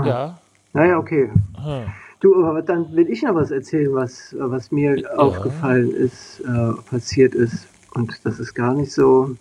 äh, 0.04 0.08
Ja. 0.08 0.38
Naja, 0.74 0.96
okay. 0.96 1.28
Hm. 1.56 1.86
Du, 2.20 2.44
aber 2.44 2.62
dann 2.62 2.94
will 2.94 3.08
ich 3.10 3.22
noch 3.22 3.34
was 3.34 3.50
erzählen, 3.50 3.92
was, 3.94 4.32
was 4.38 4.70
mir 4.70 5.10
aufgefallen 5.18 5.90
ist, 5.90 6.40
äh, 6.40 6.72
passiert 6.88 7.34
ist. 7.34 7.66
Und 7.94 8.24
das 8.24 8.38
ist 8.38 8.54
gar 8.54 8.74
nicht 8.74 8.92
so. 8.92 9.34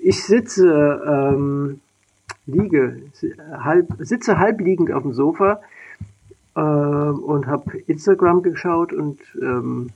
Ich 0.00 0.24
sitze, 0.24 1.00
ähm, 1.06 1.80
liege, 2.46 2.96
halb, 3.52 3.86
sitze 4.00 4.38
halb 4.38 4.60
liegend 4.60 4.90
auf 4.90 5.02
dem 5.02 5.12
Sofa 5.12 5.60
äh, 6.56 6.60
und 6.60 7.46
habe 7.46 7.78
Instagram 7.86 8.42
geschaut 8.42 8.92
und 8.92 9.20
ähm, 9.40 9.90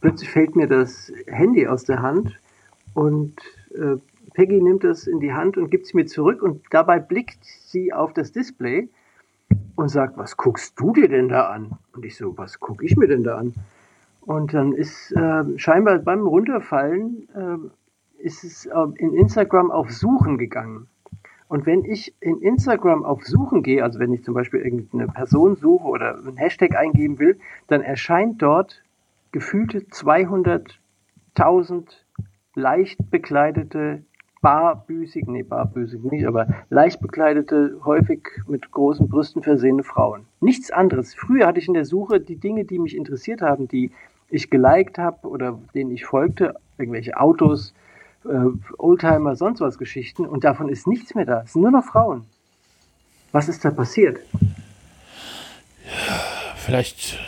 plötzlich 0.00 0.30
fällt 0.30 0.56
mir 0.56 0.66
das 0.66 1.12
Handy 1.26 1.66
aus 1.66 1.84
der 1.84 2.02
Hand 2.02 2.38
und 2.94 3.34
äh, 3.74 3.96
Peggy 4.34 4.60
nimmt 4.60 4.84
das 4.84 5.06
in 5.06 5.20
die 5.20 5.32
Hand 5.32 5.56
und 5.56 5.70
gibt 5.70 5.86
es 5.86 5.94
mir 5.94 6.06
zurück 6.06 6.42
und 6.42 6.62
dabei 6.70 6.98
blickt 6.98 7.44
sie 7.44 7.92
auf 7.92 8.12
das 8.12 8.32
Display 8.32 8.88
und 9.76 9.88
sagt, 9.88 10.16
was 10.16 10.36
guckst 10.36 10.78
du 10.78 10.92
dir 10.92 11.08
denn 11.08 11.28
da 11.28 11.48
an? 11.48 11.72
Und 11.94 12.04
ich 12.04 12.16
so, 12.16 12.36
was 12.38 12.60
gucke 12.60 12.84
ich 12.84 12.96
mir 12.96 13.08
denn 13.08 13.24
da 13.24 13.38
an? 13.38 13.54
Und 14.20 14.54
dann 14.54 14.72
ist 14.72 15.12
äh, 15.12 15.44
scheinbar 15.56 15.98
beim 15.98 16.26
Runterfallen 16.26 17.28
äh, 17.34 18.24
ist 18.24 18.44
es 18.44 18.66
äh, 18.66 18.86
in 18.96 19.14
Instagram 19.14 19.70
auf 19.70 19.90
Suchen 19.90 20.38
gegangen. 20.38 20.86
Und 21.48 21.66
wenn 21.66 21.84
ich 21.84 22.14
in 22.20 22.40
Instagram 22.40 23.04
auf 23.04 23.24
Suchen 23.24 23.64
gehe, 23.64 23.82
also 23.82 23.98
wenn 23.98 24.12
ich 24.12 24.22
zum 24.22 24.34
Beispiel 24.34 24.60
irgendeine 24.60 25.08
Person 25.08 25.56
suche 25.56 25.88
oder 25.88 26.16
einen 26.16 26.36
Hashtag 26.36 26.76
eingeben 26.76 27.18
will, 27.18 27.40
dann 27.66 27.80
erscheint 27.80 28.40
dort 28.40 28.82
gefühlte 29.32 29.80
200.000 29.80 31.88
leicht 32.54 33.10
bekleidete, 33.10 34.04
barbüßig, 34.42 35.26
nee, 35.26 35.42
barbüßig 35.42 36.02
nicht, 36.02 36.26
aber 36.26 36.64
leicht 36.70 37.00
bekleidete, 37.00 37.80
häufig 37.84 38.26
mit 38.46 38.70
großen 38.70 39.08
Brüsten 39.08 39.42
versehene 39.42 39.84
Frauen. 39.84 40.26
Nichts 40.40 40.70
anderes. 40.70 41.14
Früher 41.14 41.46
hatte 41.46 41.60
ich 41.60 41.68
in 41.68 41.74
der 41.74 41.84
Suche 41.84 42.20
die 42.20 42.36
Dinge, 42.36 42.64
die 42.64 42.78
mich 42.78 42.96
interessiert 42.96 43.42
haben, 43.42 43.68
die 43.68 43.92
ich 44.30 44.50
geliked 44.50 44.98
habe 44.98 45.28
oder 45.28 45.58
denen 45.74 45.90
ich 45.90 46.06
folgte, 46.06 46.54
irgendwelche 46.78 47.18
Autos, 47.18 47.74
äh, 48.24 48.46
Oldtimer, 48.78 49.36
sonst 49.36 49.60
was 49.60 49.78
Geschichten 49.78 50.26
und 50.26 50.44
davon 50.44 50.68
ist 50.68 50.86
nichts 50.86 51.14
mehr 51.14 51.26
da. 51.26 51.42
Es 51.42 51.52
sind 51.52 51.62
nur 51.62 51.70
noch 51.70 51.84
Frauen. 51.84 52.24
Was 53.32 53.48
ist 53.48 53.64
da 53.64 53.70
passiert? 53.70 54.18
Vielleicht 56.56 57.18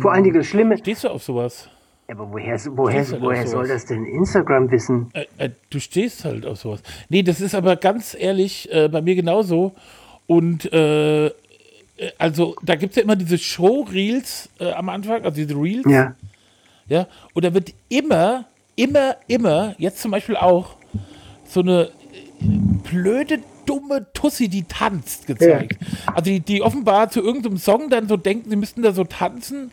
Vor 0.00 0.12
allen 0.12 0.24
Dingen 0.24 0.36
das 0.36 0.46
Schlimme. 0.46 0.78
stehst 0.78 1.04
du 1.04 1.08
auf 1.08 1.22
sowas. 1.22 1.68
Aber 2.10 2.30
woher, 2.32 2.58
woher, 2.70 3.20
woher 3.20 3.46
soll 3.46 3.68
das 3.68 3.84
denn 3.84 4.04
Instagram 4.06 4.70
wissen? 4.70 5.10
Äh, 5.12 5.26
äh, 5.36 5.50
du 5.68 5.78
stehst 5.78 6.24
halt 6.24 6.46
auf 6.46 6.58
sowas. 6.58 6.82
Nee, 7.10 7.22
das 7.22 7.40
ist 7.40 7.54
aber 7.54 7.76
ganz 7.76 8.16
ehrlich 8.18 8.72
äh, 8.72 8.88
bei 8.88 9.02
mir 9.02 9.14
genauso. 9.14 9.74
Und 10.26 10.72
äh, 10.72 11.26
äh, 11.98 12.12
also 12.16 12.54
da 12.62 12.76
gibt 12.76 12.92
es 12.92 12.96
ja 12.96 13.02
immer 13.02 13.16
diese 13.16 13.36
Show-Reels 13.36 14.48
äh, 14.58 14.72
am 14.72 14.88
Anfang, 14.88 15.24
also 15.24 15.36
diese 15.36 15.54
Reels. 15.54 15.84
Ja. 15.90 16.14
Ja, 16.88 17.06
und 17.34 17.44
da 17.44 17.52
wird 17.52 17.74
immer, 17.90 18.46
immer, 18.74 19.16
immer, 19.26 19.74
jetzt 19.76 20.00
zum 20.00 20.10
Beispiel 20.10 20.36
auch, 20.36 20.76
so 21.44 21.60
eine 21.60 21.90
blöde, 22.90 23.40
dumme 23.68 24.06
Tussi, 24.14 24.48
die 24.48 24.64
tanzt, 24.64 25.26
gezeigt. 25.26 25.78
Also 26.06 26.22
die, 26.30 26.40
die 26.40 26.62
offenbar 26.62 27.10
zu 27.10 27.20
irgendeinem 27.22 27.58
Song 27.58 27.90
dann 27.90 28.08
so 28.08 28.16
denken, 28.16 28.50
sie 28.50 28.56
müssten 28.56 28.82
da 28.82 28.92
so 28.92 29.04
tanzen 29.04 29.72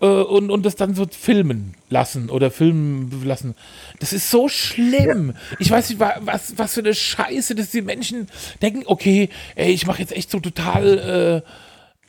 äh, 0.00 0.06
und, 0.06 0.50
und 0.50 0.66
das 0.66 0.76
dann 0.76 0.94
so 0.94 1.06
filmen 1.10 1.74
lassen 1.88 2.28
oder 2.30 2.50
filmen 2.50 3.22
lassen. 3.24 3.54
Das 4.00 4.12
ist 4.12 4.30
so 4.30 4.48
schlimm. 4.48 5.34
Ich 5.58 5.70
weiß 5.70 5.90
nicht, 5.90 6.00
wa- 6.00 6.16
was, 6.20 6.58
was 6.58 6.74
für 6.74 6.80
eine 6.80 6.94
Scheiße, 6.94 7.54
dass 7.54 7.70
die 7.70 7.82
Menschen 7.82 8.28
denken, 8.62 8.82
okay, 8.86 9.28
ey, 9.54 9.72
ich 9.72 9.86
mache 9.86 10.00
jetzt 10.00 10.12
echt 10.12 10.30
so 10.30 10.40
total... 10.40 11.42
Äh, 11.44 11.65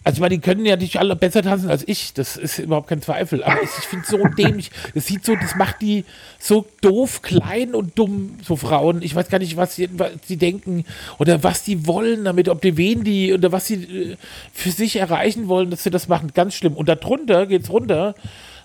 also, 0.08 0.22
meine, 0.22 0.36
die 0.36 0.42
können 0.42 0.66
ja 0.66 0.78
nicht 0.78 0.98
alle 1.00 1.18
besser 1.18 1.42
tanzen 1.42 1.70
als 1.70 1.86
ich, 1.86 2.14
das 2.14 2.38
ist 2.38 2.60
überhaupt 2.60 2.88
kein 2.88 3.02
Zweifel. 3.02 3.44
Aber 3.44 3.62
ich, 3.62 3.70
ich 3.78 3.88
finde 3.88 4.06
es 4.06 4.10
so 4.10 4.24
dämlich. 4.38 4.72
Das 4.94 5.06
sieht 5.06 5.26
so, 5.26 5.36
das 5.36 5.58
macht 5.58 5.82
die 5.82 6.06
so 6.40 6.66
doof, 6.80 7.22
klein 7.22 7.76
und 7.76 8.00
dumm, 8.00 8.38
so 8.42 8.56
Frauen. 8.56 9.02
Ich 9.02 9.14
weiß 9.14 9.28
gar 9.28 9.40
nicht, 9.40 9.58
was 9.58 9.76
sie, 9.76 9.90
was 10.00 10.14
sie 10.24 10.38
denken 10.38 10.86
oder 11.20 11.44
was 11.44 11.64
die 11.64 11.86
wollen 11.88 12.24
damit, 12.24 12.48
ob 12.48 12.62
die 12.62 12.78
wen 12.78 13.04
die 13.04 13.34
oder 13.34 13.52
was 13.52 13.68
sie 13.68 13.84
äh, 13.84 14.16
für 14.54 14.72
sich 14.72 14.96
erreichen 14.96 15.50
wollen, 15.50 15.72
dass 15.72 15.84
sie 15.84 15.90
das 15.90 16.08
machen. 16.08 16.32
Ganz 16.34 16.54
schlimm. 16.54 16.78
Und 16.78 16.88
darunter 16.88 17.46
geht's 17.46 17.70
runter, 17.70 18.16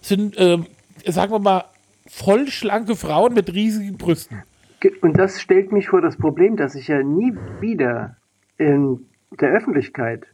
sind, 0.00 0.36
ähm, 0.38 0.66
sagen 1.04 1.32
wir 1.32 1.40
mal, 1.40 1.64
vollschlanke 2.06 2.94
Frauen 2.94 3.34
mit 3.34 3.52
riesigen 3.52 3.98
Brüsten. 3.98 4.44
Und 5.00 5.18
das 5.18 5.40
stellt 5.40 5.72
mich 5.72 5.88
vor 5.88 6.02
das 6.02 6.16
Problem, 6.16 6.54
dass 6.54 6.76
ich 6.76 6.86
ja 6.86 7.02
nie 7.02 7.32
wieder 7.58 8.16
in 8.58 9.08
der 9.40 9.50
Öffentlichkeit 9.50 10.28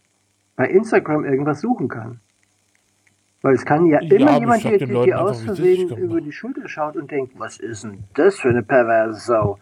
bei 0.59 0.67
Instagram 0.69 1.25
irgendwas 1.25 1.61
suchen 1.61 1.89
kann. 1.89 2.19
Weil 3.43 3.55
es 3.55 3.65
kann 3.65 3.87
ja 3.87 4.01
immer 4.01 4.41
jemand 4.41 4.61
hier, 4.63 4.77
die, 4.77 4.87
die 4.87 5.15
aus 5.15 5.41
Versehen 5.43 5.97
über 5.97 6.21
die 6.21 6.33
Schulter 6.33 6.69
schaut 6.69 6.97
und 6.97 7.09
denkt, 7.13 7.39
was 7.39 7.59
ist 7.59 7.85
denn 7.85 8.03
das 8.15 8.41
für 8.41 8.49
eine 8.49 8.65
perverse 8.65 9.21
Sau? 9.21 9.59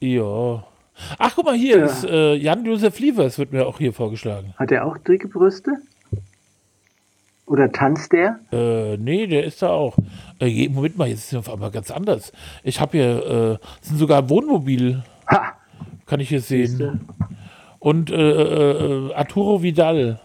Ja. 0.00 0.64
Ach, 1.18 1.32
guck 1.34 1.44
mal, 1.44 1.54
hier 1.54 1.80
Ja. 1.80 1.84
ist 1.84 2.04
äh, 2.04 2.34
Jan-Josef 2.34 2.98
Lievers, 2.98 3.38
wird 3.38 3.52
mir 3.52 3.66
auch 3.66 3.76
hier 3.76 3.92
vorgeschlagen. 3.92 4.54
Hat 4.56 4.72
er 4.72 4.86
auch 4.86 4.96
dicke 4.96 5.28
Brüste? 5.28 5.72
Oder 7.44 7.70
tanzt 7.70 8.12
der? 8.12 8.40
Äh, 8.50 8.96
nee, 8.96 9.26
der 9.26 9.44
ist 9.44 9.60
da 9.60 9.68
auch. 9.68 9.96
Äh, 10.40 10.70
Moment 10.70 10.96
mal, 10.96 11.08
jetzt 11.08 11.18
ist 11.24 11.32
es 11.34 11.38
auf 11.38 11.52
einmal 11.52 11.70
ganz 11.70 11.90
anders. 11.90 12.32
Ich 12.62 12.80
habe 12.80 12.92
hier, 12.96 13.58
äh, 13.60 13.66
es 13.82 13.88
sind 13.88 13.98
sogar 13.98 14.28
Wohnmobil, 14.30 15.02
Ha! 15.30 15.52
kann 16.06 16.20
ich 16.20 16.30
hier 16.30 16.40
Siehste? 16.40 16.98
Und 17.80 18.10
äh, 18.10 18.14
äh, 18.14 19.08
äh, 19.10 19.14
Arturo 19.14 19.62
Vidal. 19.62 20.20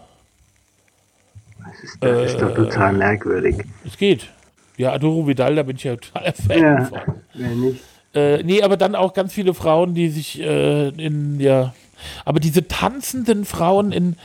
Das 1.58 1.82
ist, 1.82 1.96
das 2.00 2.32
ist 2.32 2.40
doch 2.40 2.54
total 2.54 2.92
merkwürdig. 2.92 3.56
Es 3.86 3.96
geht. 3.96 4.28
Ja, 4.76 4.92
Arturo 4.92 5.26
Vidal, 5.26 5.54
da 5.54 5.62
bin 5.62 5.76
ich 5.76 5.84
ja 5.84 5.96
total 5.96 6.32
Fan 6.32 6.58
Ja, 6.62 6.84
von. 6.84 6.98
wer 7.34 7.48
nicht? 7.50 7.80
Äh, 8.14 8.42
nee, 8.42 8.62
aber 8.62 8.76
dann 8.76 8.94
auch 8.94 9.12
ganz 9.12 9.32
viele 9.32 9.54
Frauen, 9.54 9.94
die 9.94 10.08
sich 10.08 10.40
äh, 10.40 10.88
in, 10.88 11.40
ja. 11.40 11.74
Aber 12.24 12.40
diese 12.40 12.66
tanzenden 12.68 13.44
Frauen 13.44 13.92
in, 13.92 14.16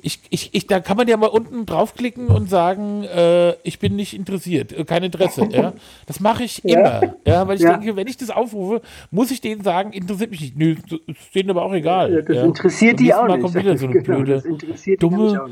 ich, 0.00 0.20
ich, 0.30 0.54
ich, 0.54 0.66
da 0.66 0.80
kann 0.80 0.96
man 0.96 1.08
ja 1.08 1.16
mal 1.16 1.26
unten 1.28 1.66
draufklicken 1.66 2.28
und 2.28 2.48
sagen, 2.50 3.04
äh, 3.04 3.52
ich 3.62 3.78
bin 3.78 3.96
nicht 3.96 4.14
interessiert, 4.14 4.72
äh, 4.72 4.84
kein 4.84 5.02
Interesse. 5.02 5.46
ja. 5.50 5.72
Das 6.06 6.20
mache 6.20 6.44
ich 6.44 6.60
Ja. 6.64 6.98
immer. 7.00 7.14
Ja, 7.26 7.48
weil 7.48 7.56
ich 7.56 7.62
Ja. 7.62 7.76
denke, 7.76 7.96
wenn 7.96 8.06
ich 8.06 8.16
das 8.16 8.30
aufrufe, 8.30 8.82
muss 9.10 9.30
ich 9.30 9.40
denen 9.40 9.62
sagen, 9.62 9.92
interessiert 9.92 10.30
mich 10.30 10.40
nicht. 10.40 10.56
Nö, 10.56 10.76
ist 11.06 11.34
denen 11.34 11.50
aber 11.50 11.62
auch 11.64 11.72
egal. 11.72 12.12
Ja, 12.12 12.22
das 12.22 12.36
ja. 12.36 12.44
interessiert 12.44 13.00
die 13.00 13.12
auch 13.14 13.26
Mal 13.28 13.34
nicht. 13.38 13.42
kommt 13.42 13.54
wieder 13.54 13.76
so 13.76 13.86
eine 13.86 13.94
Genau, 14.02 14.16
blöde, 14.18 14.32
das 14.34 14.44
interessiert 14.44 15.02
dumme- 15.02 15.50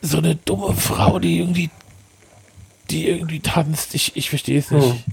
so 0.00 0.18
eine 0.18 0.36
dumme 0.36 0.74
Frau, 0.74 1.18
die 1.18 1.38
irgendwie, 1.40 1.70
die 2.90 3.08
irgendwie 3.08 3.40
tanzt. 3.40 3.94
Ich, 3.94 4.16
ich 4.16 4.28
verstehe 4.30 4.58
es 4.58 4.70
nicht. 4.70 5.04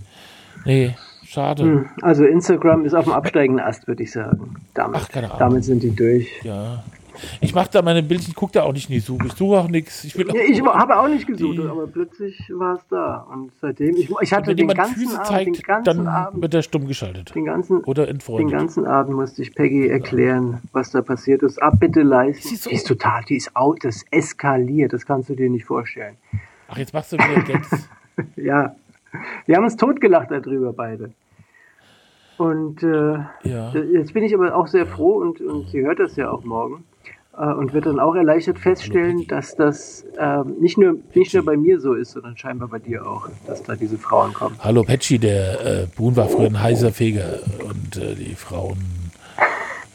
Nee, 0.65 0.95
schade. 1.35 1.63
Hm, 1.63 1.85
Also 2.01 2.25
Instagram 2.25 2.85
ist 2.85 2.93
auf 2.95 3.03
dem 3.05 3.13
absteigenden 3.13 3.63
Ast, 3.65 3.87
würde 3.87 4.03
ich 4.03 4.11
sagen. 4.11 4.55
Damit, 4.73 5.01
Ach, 5.03 5.09
keine 5.09 5.27
Ahnung. 5.27 5.39
damit 5.39 5.63
sind 5.65 5.83
die 5.83 5.95
durch. 5.95 6.29
Ja. 6.43 6.83
Ich 7.39 7.55
mache 7.55 7.69
da 7.71 7.81
meine 7.81 8.03
Bildchen, 8.03 8.33
gucke 8.33 8.51
da 8.51 8.63
auch 8.63 8.73
nicht 8.73 8.89
in 8.89 8.95
die 8.95 8.99
Suche. 8.99 9.27
Ich 9.27 9.33
suche 9.33 9.57
auch 9.59 9.69
nichts. 9.69 10.03
Ich 10.03 10.15
Ja, 10.15 10.25
ich 10.49 10.61
habe 10.61 10.99
auch 10.99 11.07
nicht 11.07 11.25
gesucht, 11.25 11.57
Die- 11.59 11.61
aber 11.65 11.87
plötzlich 11.87 12.37
war 12.53 12.75
es 12.75 12.81
da. 12.89 13.25
Und 13.31 13.51
seitdem, 13.61 13.95
ich, 13.95 14.09
ich 14.21 14.33
hatte 14.33 14.53
den 14.53 14.67
ganzen 14.67 14.95
Füße 14.95 15.15
Abend, 15.15 15.27
zeigt, 15.27 15.55
den 15.55 15.61
ganzen 15.63 15.85
dann 15.85 16.07
Abend, 16.09 16.41
wird 16.41 16.53
er 16.53 16.61
stumm 16.61 16.87
geschaltet. 16.87 17.33
den 17.33 17.45
ganzen, 17.45 17.77
Oder 17.85 18.05
den 18.05 18.15
entfreundet. 18.15 18.51
ganzen 18.51 18.85
Abend 18.85 19.15
musste 19.15 19.41
ich 19.43 19.55
Peggy 19.55 19.87
erklären, 19.87 20.61
was 20.73 20.91
da 20.91 21.01
passiert 21.01 21.41
ist. 21.41 21.61
Ab 21.63 21.75
bitte 21.79 22.01
leisten. 22.01 22.49
Sie 22.49 22.57
so- 22.57 22.69
Die 22.69 22.75
ist 22.75 22.85
total, 22.87 23.23
die 23.23 23.37
ist 23.37 23.55
out, 23.55 23.85
das 23.85 24.03
eskaliert, 24.11 24.91
das 24.91 25.05
kannst 25.05 25.29
du 25.29 25.35
dir 25.35 25.49
nicht 25.49 25.63
vorstellen. 25.63 26.17
Ach, 26.67 26.77
jetzt 26.77 26.93
machst 26.93 27.13
du 27.13 27.17
wieder 27.17 27.41
Gags. 27.43 27.69
Ja, 28.35 28.75
wir 29.45 29.55
haben 29.57 29.63
uns 29.65 29.75
totgelacht 29.77 30.31
darüber 30.31 30.71
beide. 30.73 31.11
Und 32.37 32.83
äh, 32.83 33.17
Ja. 33.43 33.71
Jetzt 33.73 34.13
bin 34.13 34.23
ich 34.23 34.33
aber 34.33 34.55
auch 34.55 34.67
sehr 34.67 34.85
froh 34.85 35.15
und, 35.21 35.41
und 35.41 35.69
sie 35.69 35.81
hört 35.81 35.99
das 35.99 36.15
ja 36.15 36.29
auch 36.29 36.43
morgen 36.43 36.83
äh, 37.37 37.45
und 37.45 37.73
wird 37.73 37.85
dann 37.85 37.99
auch 37.99 38.15
erleichtert 38.15 38.59
feststellen, 38.59 39.25
dass 39.27 39.55
das 39.55 40.05
ähm, 40.19 40.55
nicht, 40.59 40.77
nur, 40.77 40.97
nicht 41.13 41.33
nur 41.33 41.45
bei 41.45 41.55
mir 41.55 41.79
so 41.79 41.93
ist, 41.93 42.11
sondern 42.11 42.35
scheinbar 42.37 42.67
bei 42.67 42.79
dir 42.79 43.05
auch, 43.05 43.29
dass 43.47 43.63
da 43.63 43.75
diese 43.75 43.97
Frauen 43.97 44.33
kommen. 44.33 44.57
Hallo 44.59 44.83
Petschi, 44.83 45.17
der 45.19 45.65
äh, 45.65 45.87
Buhn 45.95 46.15
war 46.15 46.27
früher 46.27 46.47
ein 46.47 46.61
heißer 46.61 46.91
Feger 46.91 47.39
und 47.63 47.97
äh, 47.97 48.15
die 48.15 48.35
Frauen 48.35 48.77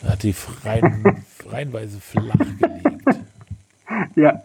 hat 0.07 0.22
die 0.22 0.32
freien, 0.32 1.05
reihenweise 1.51 2.01
flach 2.01 2.34
gelegt. 2.38 2.86
Ja, 4.16 4.41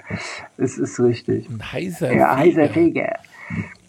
es 0.57 0.77
ist 0.77 0.99
richtig. 0.99 1.49
Ein 1.49 1.71
heißer 1.71 2.13
Ja, 2.13 2.35
heißer 2.35 2.67
Feger. 2.69 3.13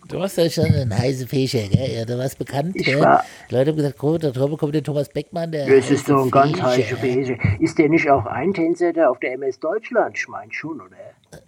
Du 0.08 0.18
warst 0.18 0.38
ja 0.38 0.48
schon 0.48 0.66
ein 0.66 0.96
heißer 0.96 1.26
Fischer, 1.26 1.66
gell? 1.68 1.90
Ja, 1.98 2.04
du 2.04 2.16
warst 2.18 2.38
bekannt, 2.38 2.76
Ich 2.76 2.84
gell? 2.86 3.00
war- 3.00 3.24
Leute 3.50 3.70
haben 3.70 3.76
gesagt, 3.76 4.02
oh, 4.02 4.18
da 4.18 4.30
drüben 4.30 4.56
kommt 4.56 4.74
der 4.74 4.82
Thomas 4.82 5.08
Beckmann, 5.08 5.50
der 5.52 5.66
Das 5.66 5.90
ist 5.90 6.08
doch 6.08 6.24
ein 6.24 6.30
ganz 6.30 6.60
heißer 6.62 6.96
Feger. 6.96 7.36
Ist 7.60 7.78
der 7.78 7.88
nicht 7.88 8.08
auch 8.10 8.26
Eintänzer 8.26 8.92
da 8.92 9.08
auf 9.08 9.18
der 9.20 9.32
MS 9.32 9.58
Deutschland? 9.58 10.16
Ich 10.16 10.28
meine 10.28 10.52
schon, 10.52 10.80
oder? 10.80 10.96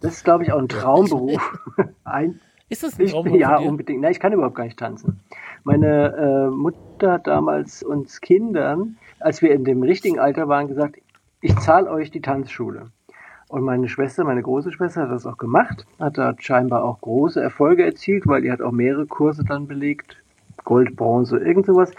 Das 0.01 0.15
ist, 0.15 0.25
glaube 0.25 0.45
ich, 0.45 0.53
auch 0.53 0.59
ein 0.59 0.69
Traumberuf. 0.69 1.41
Ein, 2.05 2.41
Ist 2.69 2.83
das 2.83 2.99
ein 2.99 3.05
Ich, 3.05 3.13
Traumberuf 3.13 3.39
ja, 3.39 3.59
unbedingt. 3.59 4.01
Nein, 4.01 4.13
ich 4.13 4.21
kann 4.21 4.33
überhaupt 4.33 4.57
gar 4.57 4.65
nicht 4.65 4.79
tanzen. 4.79 5.21
Meine 5.65 6.15
äh, 6.17 6.51
Mutter 6.51 7.13
hat 7.13 7.27
damals 7.27 7.83
uns 7.83 8.21
Kindern, 8.21 8.97
als 9.21 9.41
wir 9.43 9.53
in 9.53 9.65
dem 9.65 9.83
richtigen 9.83 10.19
Alter 10.19 10.49
waren, 10.49 10.67
gesagt, 10.69 10.97
ich 11.41 11.55
zahle 11.61 11.91
euch 11.91 12.11
die 12.11 12.21
Tanzschule. 12.23 12.91
Und 13.49 13.63
meine 13.63 13.89
Schwester, 13.89 14.25
meine 14.25 14.43
große 14.43 14.73
Schwester, 14.73 15.03
hat 15.03 15.11
das 15.11 15.27
auch 15.27 15.39
gemacht, 15.39 15.87
hat 15.99 16.19
da 16.19 16.35
scheinbar 16.39 16.85
auch 16.85 17.01
große 17.01 17.41
Erfolge 17.41 17.85
erzielt, 17.85 18.27
weil 18.27 18.43
die 18.43 18.53
hat 18.53 18.61
auch 18.61 18.73
mehrere 18.73 19.07
Kurse 19.07 19.43
dann 19.43 19.67
belegt. 19.67 20.17
Gold, 20.65 20.97
Bronze, 20.97 21.39
irgend 21.39 21.65
sowas. 21.65 21.91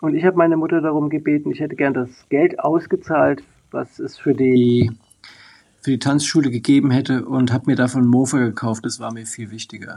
Und 0.00 0.14
ich 0.14 0.24
habe 0.24 0.36
meine 0.36 0.56
Mutter 0.56 0.80
darum 0.80 1.08
gebeten, 1.08 1.50
ich 1.50 1.60
hätte 1.60 1.76
gern 1.76 1.94
das 1.94 2.10
Geld 2.28 2.60
ausgezahlt, 2.60 3.42
was 3.70 3.98
es 3.98 4.18
für 4.18 4.34
die 4.34 4.90
für 5.80 5.92
die 5.92 5.98
Tanzschule 5.98 6.50
gegeben 6.50 6.90
hätte 6.90 7.24
und 7.24 7.52
habe 7.52 7.64
mir 7.66 7.76
davon 7.76 8.06
Mofa 8.06 8.38
gekauft. 8.38 8.84
Das 8.84 9.00
war 9.00 9.12
mir 9.12 9.26
viel 9.26 9.50
wichtiger. 9.50 9.96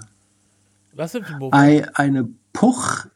Was 0.94 1.12
sind 1.12 1.26
für? 1.26 1.40
Ei, 1.52 1.86
eine 1.96 2.30
Puch 2.54 3.08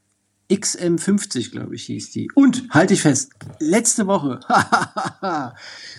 XM50, 0.50 1.52
glaube 1.52 1.76
ich, 1.76 1.86
hieß 1.86 2.12
die. 2.12 2.30
Und, 2.36 2.68
halte 2.70 2.94
ich 2.94 3.02
fest, 3.02 3.32
letzte 3.60 4.06
Woche, 4.06 4.40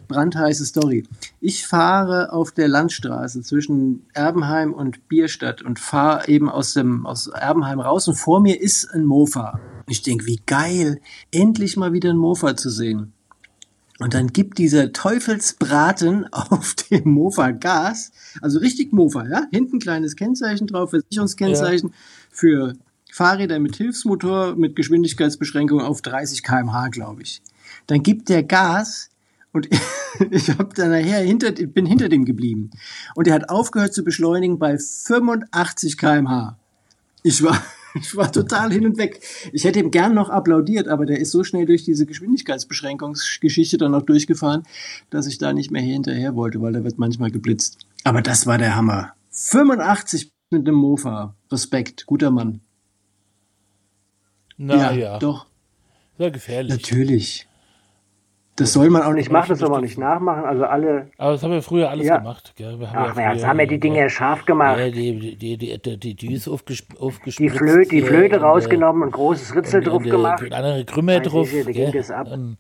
brandheiße 0.09 0.65
Story. 0.65 1.05
Ich 1.41 1.67
fahre 1.67 2.33
auf 2.33 2.53
der 2.53 2.69
Landstraße 2.69 3.43
zwischen 3.43 4.07
Erbenheim 4.13 4.73
und 4.73 5.09
Bierstadt 5.09 5.63
und 5.63 5.81
fahre 5.81 6.29
eben 6.29 6.49
aus, 6.49 6.75
dem, 6.75 7.07
aus 7.07 7.27
Erbenheim 7.27 7.81
raus 7.81 8.07
und 8.07 8.15
vor 8.15 8.41
mir 8.41 8.61
ist 8.61 8.89
ein 8.93 9.05
Mofa. 9.05 9.59
Ich 9.89 10.03
denke, 10.03 10.27
wie 10.27 10.41
geil, 10.47 11.01
endlich 11.33 11.77
mal 11.77 11.93
wieder 11.93 12.11
ein 12.11 12.17
Mofa 12.17 12.57
zu 12.57 12.71
sehen. 12.71 13.13
Und 13.99 14.15
dann 14.15 14.29
gibt 14.29 14.59
dieser 14.59 14.93
Teufelsbraten 14.93 16.27
auf 16.33 16.75
dem 16.75 17.11
Mofa 17.11 17.51
Gas, 17.51 18.13
also 18.41 18.59
richtig 18.59 18.93
Mofa, 18.93 19.27
ja, 19.27 19.47
hinten 19.51 19.81
kleines 19.81 20.15
Kennzeichen 20.15 20.67
drauf, 20.67 20.91
Versicherungskennzeichen 20.91 21.93
für 22.31 22.75
Fahrräder 23.17 23.59
mit 23.61 23.77
Hilfsmotor 23.77 24.57
mit 24.57 24.77
Geschwindigkeitsbeschränkung 24.77 25.81
auf 25.81 26.03
30 26.03 26.43
km/h, 26.43 26.89
glaube 26.89 27.23
ich. 27.23 27.41
Dann 27.87 28.03
gibt 28.03 28.29
der 28.29 28.43
Gas 28.43 29.09
und 29.53 29.71
ich 30.31 30.51
habe 30.51 30.75
dann 30.75 30.91
nachher 30.91 31.21
hinter, 31.21 31.51
bin 31.53 31.87
hinter 31.87 32.11
dem 32.11 32.27
geblieben. 32.27 32.73
Und 33.15 33.27
er 33.27 33.33
hat 33.33 33.49
aufgehört 33.49 33.95
zu 33.95 34.05
beschleunigen 34.05 34.59
bei 34.59 34.77
85 34.77 35.97
km/h. 35.97 36.59
Ich 37.23 37.43
war, 37.43 37.59
ich 37.95 38.15
war 38.17 38.31
total 38.31 38.71
hin 38.71 38.85
und 38.85 38.99
weg. 38.99 39.23
Ich 39.51 39.65
hätte 39.65 39.79
ihm 39.79 39.91
gern 39.91 40.13
noch 40.13 40.29
applaudiert, 40.29 40.87
aber 40.87 41.07
der 41.07 41.19
ist 41.19 41.31
so 41.31 41.43
schnell 41.43 41.65
durch 41.65 41.85
diese 41.85 42.05
Geschwindigkeitsbeschränkungsgeschichte 42.05 43.79
dann 43.79 43.93
noch 43.93 44.03
durchgefahren, 44.03 44.65
dass 45.09 45.27
ich 45.27 45.39
da 45.39 45.55
nicht 45.55 45.71
mehr 45.71 45.81
hinterher 45.81 46.37
wollte, 46.37 46.61
weil 46.61 46.75
da 46.75 46.85
wird 46.85 46.99
manchmal 46.99 47.31
geblitzt. 47.31 47.79
Aber 48.05 48.21
das 48.21 48.47
war 48.47 48.59
der 48.59 48.77
Hammer. 48.77 49.15
85 49.31 50.31
mit 50.51 50.67
dem 50.67 50.75
Mofa. 50.75 51.35
Respekt, 51.51 52.05
guter 52.05 52.31
Mann. 52.31 52.61
Na 54.59 54.93
ja, 54.93 55.19
doch, 55.19 55.47
sehr 56.19 56.31
gefährlich. 56.31 56.73
natürlich. 56.73 57.47
Das 58.59 58.73
soll 58.73 58.89
man 58.89 59.03
auch 59.03 59.13
nicht 59.13 59.27
Ich 59.27 59.31
mache 59.31 59.49
das 59.49 59.59
soll 59.59 59.69
man 59.69 59.83
nicht 59.83 59.99
nachmachen. 59.99 60.45
Also 60.47 60.65
alle, 60.65 61.11
Aber 61.19 61.33
das 61.33 61.43
haben 61.43 61.51
wir 61.51 61.61
früher 61.61 61.91
alles 61.91 62.07
Ja. 62.07 62.17
gemacht. 62.17 62.55
Gell? 62.57 62.81
Wir 62.81 62.91
haben 62.91 63.11
ach, 63.13 63.17
ja 63.17 63.23
ja, 63.25 63.33
jetzt 63.35 63.47
haben 63.47 63.59
wir 63.59 63.67
die 63.67 63.79
Dinge 63.79 64.09
scharf 64.09 64.47
gemacht. 64.47 64.79
Ja, 64.79 64.89
die, 64.89 65.37
die, 65.37 65.59
die, 65.59 65.79
die, 65.79 65.97
die 65.99 66.15
Düse 66.15 66.51
aufgesp 66.51 66.93
Die, 66.93 66.99
aufgespritzt. 66.99 67.55
Flö 67.59 67.83
die 67.85 67.97
hier 68.01 68.07
Flöte 68.07 68.37
äh, 68.37 68.39
rausgenommen 68.39 69.03
und 69.03 69.11
großes 69.11 69.55
Ritzel 69.55 69.81
und, 69.81 69.87
drauf 69.89 69.97
und, 69.99 70.07
äh, 70.07 70.11
gemacht. 70.11 70.43
Und 70.43 70.55
andere 70.55 70.85
Krümmer 70.87 71.21
drauf. 71.21 71.53
ich, 71.53 71.67
da 71.67 71.71
ging 71.71 71.93
das 71.93 72.11
ab. 72.11 72.29
Und 72.33 72.57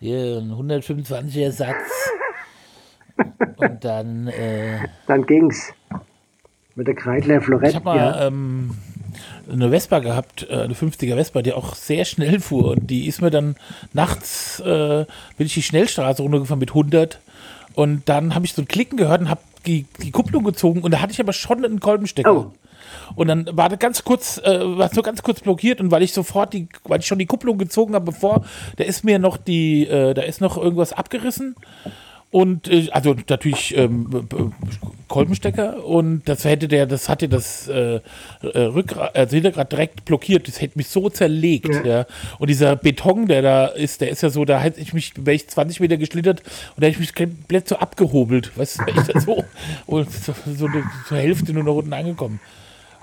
hier 0.00 0.36
ein 0.38 0.50
125er 0.52 1.50
Satz. 1.50 2.10
und 3.56 3.82
dann, 3.84 4.26
äh, 4.28 4.80
Dann 5.06 5.24
ging's. 5.24 5.72
Mit 6.74 6.88
der 6.88 6.94
Kreidler 6.94 7.38
Ich 7.38 7.44
Florett. 7.44 7.74
habe 7.74 7.84
mal 7.86 7.96
Ja. 7.96 8.26
ähm, 8.26 8.76
eine 9.50 9.70
Vespa 9.70 10.00
gehabt, 10.00 10.46
äh, 10.50 10.62
eine 10.62 10.74
50er 10.74 11.14
Vespa, 11.14 11.42
die 11.42 11.52
auch 11.52 11.74
sehr 11.74 12.04
schnell 12.04 12.40
fuhr. 12.40 12.72
Und 12.72 12.90
die 12.90 13.06
ist 13.06 13.20
mir 13.20 13.30
dann 13.30 13.56
nachts, 13.92 14.60
äh, 14.60 15.04
bin 15.36 15.46
ich 15.46 15.54
die 15.54 15.62
Schnellstraße 15.62 16.22
runtergefahren 16.22 16.60
mit 16.60 16.70
100. 16.70 17.20
Und 17.74 18.08
dann 18.08 18.34
habe 18.34 18.44
ich 18.44 18.52
so 18.52 18.62
ein 18.62 18.68
Klicken 18.68 18.96
gehört 18.96 19.22
und 19.22 19.30
habe 19.30 19.40
die, 19.66 19.86
die 20.02 20.10
Kupplung 20.10 20.44
gezogen. 20.44 20.82
Und 20.82 20.92
da 20.92 21.00
hatte 21.00 21.12
ich 21.12 21.20
aber 21.20 21.32
schon 21.32 21.64
einen 21.64 21.80
Kolbenstecker. 21.80 22.34
Oh. 22.34 22.52
Und 23.14 23.28
dann 23.28 23.48
war 23.52 23.68
das 23.68 23.78
ganz 23.78 24.04
kurz, 24.04 24.38
äh, 24.38 24.60
war 24.60 24.86
es 24.86 24.92
nur 24.94 25.02
ganz 25.02 25.22
kurz 25.22 25.40
blockiert 25.40 25.80
und 25.80 25.90
weil 25.90 26.02
ich 26.02 26.12
sofort 26.12 26.52
die, 26.52 26.68
weil 26.84 27.00
ich 27.00 27.06
schon 27.06 27.18
die 27.18 27.26
Kupplung 27.26 27.58
gezogen 27.58 27.94
habe, 27.94 28.06
bevor, 28.06 28.44
da 28.76 28.84
ist 28.84 29.04
mir 29.04 29.18
noch 29.18 29.36
die, 29.36 29.86
äh, 29.86 30.14
da 30.14 30.22
ist 30.22 30.40
noch 30.40 30.56
irgendwas 30.56 30.92
abgerissen. 30.92 31.56
Und 32.32 32.66
äh, 32.68 32.88
also 32.92 33.14
natürlich 33.28 33.76
ähm, 33.76 34.04
b- 34.08 34.36
Kolbenstecker 35.08 35.84
und 35.84 36.22
das 36.24 36.46
hätte 36.46 36.66
der, 36.66 36.86
das 36.86 37.10
hatte 37.10 37.28
das 37.28 37.68
äh, 37.68 38.00
äh, 38.40 38.58
Rückgrat, 38.58 39.14
also 39.14 39.34
Hinterrad 39.36 39.70
direkt 39.70 40.06
blockiert. 40.06 40.48
Das 40.48 40.58
hätte 40.62 40.78
mich 40.78 40.88
so 40.88 41.10
zerlegt, 41.10 41.84
ja. 41.84 42.06
Und 42.38 42.48
dieser 42.48 42.74
Beton, 42.74 43.26
der 43.26 43.42
da 43.42 43.66
ist, 43.66 44.00
der 44.00 44.08
ist 44.08 44.22
ja 44.22 44.30
so, 44.30 44.46
da 44.46 44.58
hätte 44.58 44.80
ich 44.80 44.94
mich, 44.94 45.12
wäre 45.18 45.34
ich 45.34 45.46
20 45.46 45.80
Meter 45.80 45.98
geschlittert 45.98 46.40
und 46.74 46.82
da 46.82 46.86
hätte 46.86 46.94
ich 46.94 47.00
mich 47.00 47.14
komplett 47.14 47.68
so 47.68 47.76
abgehobelt. 47.76 48.56
Weißt 48.56 48.78
du, 48.80 48.84
ich 48.86 48.94
da 49.12 49.20
so 49.20 49.44
und 49.86 50.10
so, 50.10 50.32
so 50.56 50.66
eine, 50.66 50.84
zur 51.06 51.18
Hälfte 51.18 51.52
nur 51.52 51.64
noch 51.64 51.76
unten 51.76 51.92
angekommen. 51.92 52.40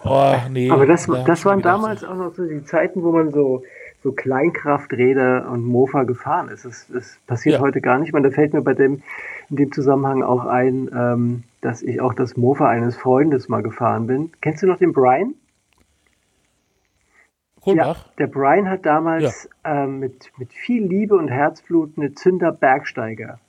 Oh, 0.04 0.34
nee. 0.50 0.72
Aber 0.72 0.88
das, 0.88 1.06
da 1.06 1.24
das 1.24 1.46
waren 1.46 1.62
damals 1.62 2.04
auch 2.04 2.16
noch 2.16 2.34
so 2.34 2.48
die 2.48 2.64
Zeiten, 2.64 3.04
wo 3.04 3.12
man 3.12 3.32
so, 3.32 3.62
so 4.04 4.12
Kleinkrafträder 4.14 5.50
und 5.52 5.64
Mofa 5.66 6.04
gefahren 6.04 6.50
ist. 6.50 6.66
Das, 6.66 6.88
das 6.88 7.20
passiert 7.28 7.56
Ja. 7.56 7.62
heute 7.62 7.82
gar 7.82 8.00
nicht 8.00 8.14
mehr. 8.14 8.22
Da 8.22 8.32
fällt 8.32 8.54
mir 8.54 8.62
bei 8.62 8.74
dem, 8.74 9.02
in 9.50 9.58
dem 9.58 9.72
Zusammenhang 9.72 10.24
auch 10.24 10.46
ein, 10.46 10.90
ähm, 10.96 11.44
dass 11.62 11.82
ich 11.82 12.00
auch 12.00 12.14
das 12.14 12.38
Mofa 12.38 12.68
eines 12.70 12.96
Freundes 12.96 13.50
mal 13.50 13.62
gefahren 13.62 14.08
bin. 14.08 14.32
Kennst 14.42 14.64
du 14.64 14.68
noch 14.68 14.78
den 14.78 14.94
Brian? 14.94 15.34
Kohlbach? 17.62 18.08
der 18.18 18.28
Brian 18.28 18.70
hat 18.70 18.86
damals 18.86 19.50
ähm, 19.66 20.00
mit, 20.00 20.32
mit 20.38 20.54
viel 20.54 20.86
Liebe 20.86 21.16
und 21.16 21.28
Herzblut 21.28 21.98
eine 21.98 22.14
Zünder 22.14 22.54
Bergsteiger 22.54 23.40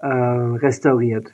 äh, 0.00 0.06
restauriert. 0.06 1.32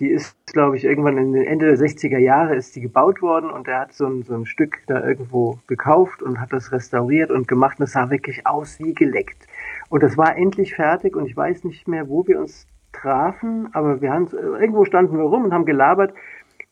Die 0.00 0.08
ist, 0.08 0.36
glaube 0.46 0.76
ich, 0.76 0.84
irgendwann 0.84 1.18
in 1.18 1.32
den 1.32 1.44
Ende 1.44 1.66
der 1.66 1.76
60er 1.76 2.18
Jahre 2.18 2.56
ist 2.56 2.74
die 2.74 2.80
gebaut 2.80 3.22
worden 3.22 3.50
und 3.50 3.68
er 3.68 3.80
hat 3.80 3.92
so 3.92 4.06
ein, 4.06 4.24
so 4.24 4.34
ein 4.34 4.44
Stück 4.44 4.78
da 4.88 5.06
irgendwo 5.06 5.58
gekauft 5.68 6.22
und 6.22 6.40
hat 6.40 6.52
das 6.52 6.72
restauriert 6.72 7.30
und 7.30 7.46
gemacht 7.46 7.78
und 7.78 7.84
es 7.84 7.92
sah 7.92 8.10
wirklich 8.10 8.46
aus 8.46 8.80
wie 8.80 8.92
geleckt. 8.92 9.46
Und 9.90 10.02
das 10.02 10.16
war 10.16 10.36
endlich 10.36 10.74
fertig 10.74 11.14
und 11.14 11.26
ich 11.26 11.36
weiß 11.36 11.62
nicht 11.64 11.86
mehr, 11.86 12.08
wo 12.08 12.26
wir 12.26 12.40
uns 12.40 12.66
trafen, 12.92 13.68
aber 13.72 14.00
wir 14.00 14.12
haben 14.12 14.28
irgendwo 14.32 14.84
standen 14.84 15.16
wir 15.16 15.24
rum 15.24 15.44
und 15.44 15.54
haben 15.54 15.64
gelabert 15.64 16.12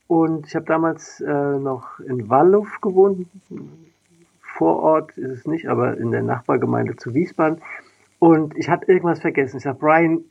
und 0.08 0.46
ich 0.46 0.56
habe 0.56 0.66
damals 0.66 1.20
äh, 1.20 1.32
noch 1.32 2.00
in 2.00 2.28
Walluf 2.28 2.80
gewohnt, 2.80 3.26
Vorort 4.54 5.16
ist 5.16 5.38
es 5.38 5.46
nicht, 5.46 5.68
aber 5.68 5.96
in 5.96 6.10
der 6.10 6.22
Nachbargemeinde 6.22 6.96
zu 6.96 7.14
Wiesbaden. 7.14 7.62
Und 8.18 8.56
ich 8.56 8.68
hatte 8.68 8.92
irgendwas 8.92 9.20
vergessen. 9.20 9.56
Ich 9.56 9.62
sag, 9.62 9.78
Brian, 9.78 10.24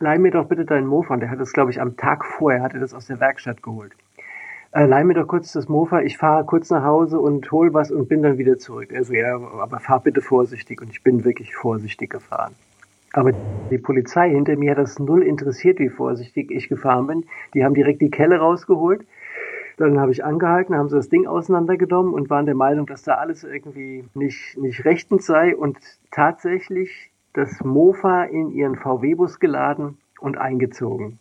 leih 0.00 0.18
mir 0.18 0.30
doch 0.30 0.46
bitte 0.46 0.64
deinen 0.64 0.86
Mofa. 0.86 1.14
Und 1.14 1.20
der 1.20 1.30
hat 1.30 1.40
das, 1.40 1.52
glaube 1.52 1.70
ich, 1.70 1.80
am 1.80 1.96
Tag 1.96 2.24
vorher, 2.24 2.62
hat 2.62 2.74
er 2.74 2.80
das 2.80 2.94
aus 2.94 3.06
der 3.06 3.20
Werkstatt 3.20 3.62
geholt. 3.62 3.92
Äh, 4.72 4.86
leih 4.86 5.04
mir 5.04 5.14
doch 5.14 5.26
kurz 5.26 5.52
das 5.52 5.68
Mofa, 5.68 6.00
ich 6.00 6.16
fahre 6.16 6.44
kurz 6.44 6.70
nach 6.70 6.84
Hause 6.84 7.18
und 7.18 7.50
hol 7.50 7.74
was 7.74 7.90
und 7.90 8.08
bin 8.08 8.22
dann 8.22 8.38
wieder 8.38 8.58
zurück. 8.58 8.92
Also 8.94 9.14
ja, 9.14 9.36
aber 9.36 9.80
fahr 9.80 10.00
bitte 10.00 10.20
vorsichtig. 10.20 10.80
Und 10.80 10.90
ich 10.90 11.02
bin 11.02 11.24
wirklich 11.24 11.54
vorsichtig 11.54 12.10
gefahren. 12.10 12.54
Aber 13.12 13.32
die 13.70 13.78
Polizei 13.78 14.30
hinter 14.30 14.56
mir 14.56 14.72
hat 14.72 14.78
das 14.78 14.98
null 14.98 15.22
interessiert, 15.22 15.80
wie 15.80 15.88
vorsichtig 15.88 16.50
ich 16.50 16.68
gefahren 16.68 17.06
bin. 17.08 17.24
Die 17.54 17.64
haben 17.64 17.74
direkt 17.74 18.00
die 18.00 18.10
Kelle 18.10 18.38
rausgeholt. 18.38 19.04
Dann 19.76 19.98
habe 19.98 20.12
ich 20.12 20.24
angehalten, 20.24 20.76
haben 20.76 20.88
sie 20.88 20.96
das 20.96 21.08
Ding 21.08 21.26
auseinandergenommen 21.26 22.14
und 22.14 22.30
waren 22.30 22.46
der 22.46 22.54
Meinung, 22.54 22.86
dass 22.86 23.02
da 23.02 23.14
alles 23.14 23.42
irgendwie 23.42 24.04
nicht, 24.14 24.56
nicht 24.58 24.84
rechtens 24.84 25.26
sei 25.26 25.56
und 25.56 25.78
tatsächlich 26.10 27.09
das 27.32 27.62
Mofa 27.62 28.24
in 28.24 28.50
ihren 28.50 28.76
VW-Bus 28.76 29.38
geladen 29.40 29.98
und 30.20 30.38
eingezogen. 30.38 31.18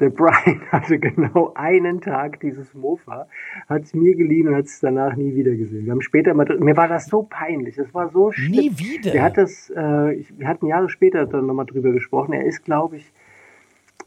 Der 0.00 0.10
Brian 0.10 0.60
hatte 0.72 0.98
genau 0.98 1.52
einen 1.54 2.00
Tag 2.00 2.40
dieses 2.40 2.74
Mofa, 2.74 3.28
hat 3.68 3.82
es 3.82 3.94
mir 3.94 4.16
geliehen 4.16 4.48
und 4.48 4.56
hat 4.56 4.64
es 4.64 4.80
danach 4.80 5.14
nie 5.14 5.34
wieder 5.34 5.54
gesehen. 5.54 5.84
Wir 5.84 5.92
haben 5.92 6.00
später 6.00 6.34
mal, 6.34 6.46
mir 6.58 6.76
war 6.76 6.88
das 6.88 7.06
so 7.06 7.22
peinlich, 7.22 7.76
das 7.76 7.94
war 7.94 8.08
so 8.08 8.32
schlimm. 8.32 8.50
Nie 8.50 8.78
wieder. 8.78 9.12
Der 9.12 9.22
hat 9.22 9.36
das, 9.36 9.72
äh, 9.74 10.14
ich, 10.14 10.36
wir 10.38 10.48
hatten 10.48 10.66
Jahre 10.66 10.88
später 10.88 11.26
dann 11.26 11.46
nochmal 11.46 11.66
drüber 11.66 11.92
gesprochen. 11.92 12.32
Er 12.32 12.44
ist, 12.44 12.64
glaube 12.64 12.96
ich, 12.96 13.12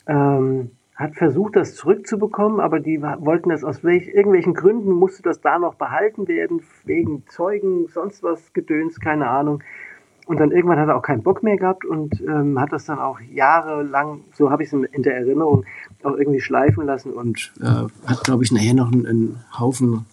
ähm, 0.07 0.71
hat 0.95 1.15
versucht, 1.15 1.55
das 1.55 1.75
zurückzubekommen, 1.75 2.59
aber 2.59 2.79
die 2.79 3.01
wollten 3.01 3.49
das 3.49 3.63
aus 3.63 3.83
welch, 3.83 4.07
irgendwelchen 4.07 4.55
Gründen, 4.55 4.91
musste 4.91 5.21
das 5.21 5.41
da 5.41 5.59
noch 5.59 5.75
behalten 5.75 6.27
werden, 6.27 6.63
wegen 6.85 7.23
Zeugen, 7.27 7.87
sonst 7.87 8.23
was 8.23 8.51
Gedöns, 8.51 8.99
keine 8.99 9.29
Ahnung. 9.29 9.61
Und 10.27 10.39
dann 10.39 10.51
irgendwann 10.51 10.77
hat 10.77 10.89
er 10.89 10.97
auch 10.97 11.01
keinen 11.01 11.23
Bock 11.23 11.41
mehr 11.41 11.55
gehabt 11.57 11.85
und 11.85 12.19
ähm, 12.21 12.59
hat 12.59 12.73
das 12.73 12.85
dann 12.85 12.99
auch 12.99 13.19
jahrelang, 13.33 14.25
so 14.33 14.51
habe 14.51 14.61
ich 14.63 14.71
es 14.71 14.73
in 14.91 15.01
der 15.03 15.15
Erinnerung, 15.15 15.63
auch 16.03 16.15
irgendwie 16.17 16.41
schleifen 16.41 16.85
lassen 16.85 17.13
und 17.13 17.53
äh, 17.61 17.65
hat, 18.05 18.23
glaube 18.25 18.43
ich, 18.43 18.51
nachher 18.51 18.73
noch 18.73 18.91
einen, 18.91 19.05
einen 19.07 19.43
Haufen 19.57 20.05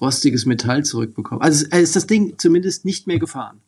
rostiges 0.00 0.44
Metall 0.46 0.84
zurückbekommen. 0.84 1.40
Also 1.42 1.66
ist 1.74 1.96
das 1.96 2.06
Ding 2.06 2.34
zumindest 2.36 2.84
nicht 2.84 3.06
mehr 3.06 3.18
gefahren. 3.18 3.60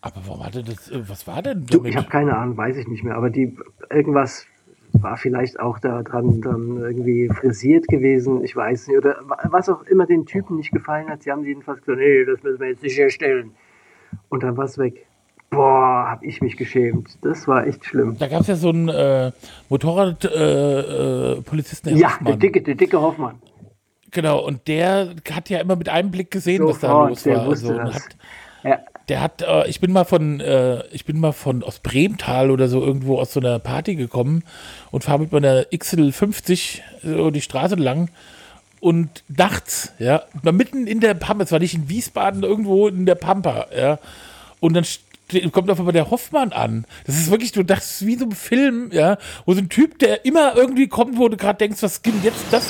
Aber 0.00 0.16
warum 0.26 0.44
hatte 0.44 0.62
das, 0.62 0.90
äh, 0.90 1.02
was 1.08 1.26
war 1.26 1.42
denn 1.42 1.66
Du, 1.66 1.78
damit? 1.78 1.90
ich 1.90 1.96
habe 1.96 2.08
keine 2.08 2.36
Ahnung, 2.36 2.56
weiß 2.56 2.76
ich 2.76 2.88
nicht 2.88 3.04
mehr, 3.04 3.16
aber 3.16 3.30
die 3.30 3.56
irgendwas 3.90 4.46
war 4.92 5.16
vielleicht 5.16 5.58
auch 5.58 5.78
da 5.80 6.02
dran 6.02 6.40
dann 6.40 6.76
irgendwie 6.78 7.28
frisiert 7.28 7.88
gewesen, 7.88 8.44
ich 8.44 8.54
weiß 8.54 8.88
nicht, 8.88 8.96
oder 8.98 9.16
wa- 9.24 9.38
was 9.50 9.68
auch 9.68 9.82
immer 9.84 10.06
den 10.06 10.24
Typen 10.24 10.56
nicht 10.56 10.70
gefallen 10.72 11.08
hat, 11.08 11.24
sie 11.24 11.32
haben 11.32 11.44
jedenfalls 11.44 11.80
gesagt, 11.82 11.98
nee, 11.98 12.24
das 12.24 12.42
müssen 12.42 12.60
wir 12.60 12.68
jetzt 12.68 12.80
sicherstellen. 12.82 13.50
Und 14.28 14.42
dann 14.42 14.56
war 14.56 14.64
es 14.64 14.78
weg. 14.78 15.06
Boah, 15.50 16.06
hab 16.10 16.22
ich 16.24 16.40
mich 16.40 16.56
geschämt. 16.56 17.16
Das 17.22 17.46
war 17.46 17.66
echt 17.66 17.84
schlimm. 17.84 18.16
Da 18.18 18.26
gab 18.28 18.40
es 18.40 18.46
ja 18.48 18.56
so 18.56 18.70
einen 18.70 18.88
äh, 18.88 19.30
Motorradpolizisten, 19.68 21.92
äh, 21.92 21.96
äh, 21.96 22.00
Ja, 22.00 22.12
der 22.20 22.36
dicke, 22.36 22.62
der 22.62 22.74
dicke 22.74 23.00
Hoffmann. 23.00 23.36
Genau, 24.10 24.44
und 24.44 24.66
der 24.68 25.14
hat 25.32 25.48
ja 25.50 25.60
immer 25.60 25.76
mit 25.76 25.88
einem 25.88 26.10
Blick 26.10 26.30
gesehen, 26.30 26.64
was 26.66 26.78
da 26.80 26.88
Sofort, 26.88 27.10
los 27.10 27.22
der 27.24 27.36
war. 27.36 27.46
wusste 27.46 27.66
so, 27.66 27.72
und 27.74 27.86
das. 27.86 27.94
hat, 27.96 28.02
Ja, 28.62 28.78
der 29.08 29.20
hat, 29.20 29.42
äh, 29.42 29.68
ich 29.68 29.80
bin 29.80 29.92
mal 29.92 30.04
von, 30.04 30.40
äh, 30.40 30.84
ich 30.92 31.04
bin 31.04 31.20
mal 31.20 31.32
von 31.32 31.62
aus 31.62 31.80
Bremtal 31.80 32.50
oder 32.50 32.68
so 32.68 32.80
irgendwo 32.80 33.18
aus 33.18 33.32
so 33.32 33.40
einer 33.40 33.58
Party 33.58 33.96
gekommen 33.96 34.44
und 34.90 35.04
fahre 35.04 35.20
mit 35.20 35.32
meiner 35.32 35.62
XL50 35.64 36.80
so 37.02 37.30
die 37.30 37.40
Straße 37.42 37.74
lang 37.76 38.10
und 38.84 39.24
nachts, 39.28 39.92
ja, 39.98 40.24
mitten 40.42 40.86
in 40.86 41.00
der 41.00 41.14
Pampa, 41.14 41.44
es 41.44 41.52
war 41.52 41.58
nicht 41.58 41.72
in 41.72 41.88
Wiesbaden, 41.88 42.42
irgendwo 42.42 42.86
in 42.86 43.06
der 43.06 43.14
Pampa, 43.14 43.68
ja, 43.74 43.98
und 44.60 44.74
dann 44.74 44.84
kommt 45.52 45.70
auf 45.70 45.78
einmal 45.78 45.94
der 45.94 46.10
Hoffmann 46.10 46.52
an. 46.52 46.84
Das 47.06 47.16
ist 47.16 47.30
wirklich, 47.30 47.52
du 47.52 47.62
dachtest, 47.62 48.04
wie 48.06 48.16
so 48.16 48.26
ein 48.26 48.32
Film, 48.32 48.90
ja, 48.92 49.16
wo 49.46 49.54
so 49.54 49.60
ein 49.60 49.70
Typ, 49.70 49.98
der 50.00 50.26
immer 50.26 50.54
irgendwie 50.54 50.86
kommt, 50.86 51.16
wo 51.16 51.30
du 51.30 51.38
gerade 51.38 51.56
denkst, 51.56 51.82
was 51.82 52.02
gibt 52.02 52.22
jetzt 52.24 52.44
das? 52.50 52.66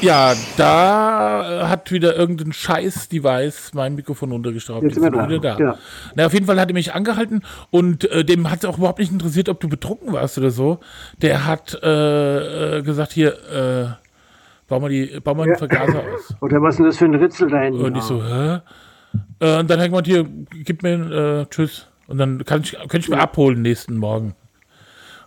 Ja, 0.00 0.34
da 0.56 1.64
äh, 1.64 1.66
hat 1.66 1.92
wieder 1.92 2.16
irgendein 2.16 2.52
Scheiß-Device 2.52 3.72
mein 3.74 3.94
Mikrofon 3.94 4.32
runtergeschraubt. 4.32 4.82
Jetzt 4.82 4.94
sind 4.94 5.12
wir 5.12 5.28
wieder 5.28 5.38
da. 5.40 5.54
Genau. 5.56 5.74
Na, 6.14 6.26
auf 6.26 6.32
jeden 6.32 6.46
Fall 6.46 6.58
hat 6.58 6.70
er 6.70 6.74
mich 6.74 6.94
angehalten 6.94 7.42
und 7.70 8.10
äh, 8.10 8.24
dem 8.24 8.50
hat 8.50 8.60
es 8.60 8.64
auch 8.64 8.78
überhaupt 8.78 8.98
nicht 8.98 9.12
interessiert, 9.12 9.48
ob 9.50 9.60
du 9.60 9.68
betrunken 9.68 10.12
warst 10.12 10.38
oder 10.38 10.50
so. 10.50 10.80
Der 11.20 11.46
hat 11.46 11.78
äh, 11.82 12.78
äh, 12.78 12.82
gesagt, 12.82 13.12
hier, 13.12 13.32
äh, 13.50 14.08
bau 14.68 14.80
mal, 14.80 14.88
die, 14.88 15.20
bau 15.22 15.34
mal 15.34 15.44
den 15.44 15.52
Ja. 15.52 15.58
Vergaser 15.58 16.00
aus. 16.14 16.34
oder 16.40 16.62
was 16.62 16.74
ist 16.74 16.78
denn 16.78 16.86
das 16.86 16.96
für 16.96 17.04
ein 17.04 17.14
Ritzel 17.14 17.50
da 17.50 17.60
hinten? 17.60 17.84
Und 17.84 17.96
ich 17.96 18.02
so, 18.04 18.24
hä? 18.24 18.60
Äh, 19.40 19.58
und 19.58 19.68
dann 19.68 19.80
hat 19.80 19.86
jemand 19.86 20.06
hier, 20.06 20.26
gib 20.64 20.82
mir, 20.82 21.46
tschüss. 21.50 21.86
Und 22.06 22.18
dann 22.18 22.44
kann 22.44 22.62
ich, 22.62 22.72
kann 22.88 23.00
ich 23.00 23.08
mir 23.08 23.20
abholen 23.20 23.60
nächsten 23.62 23.96
Morgen. 23.96 24.34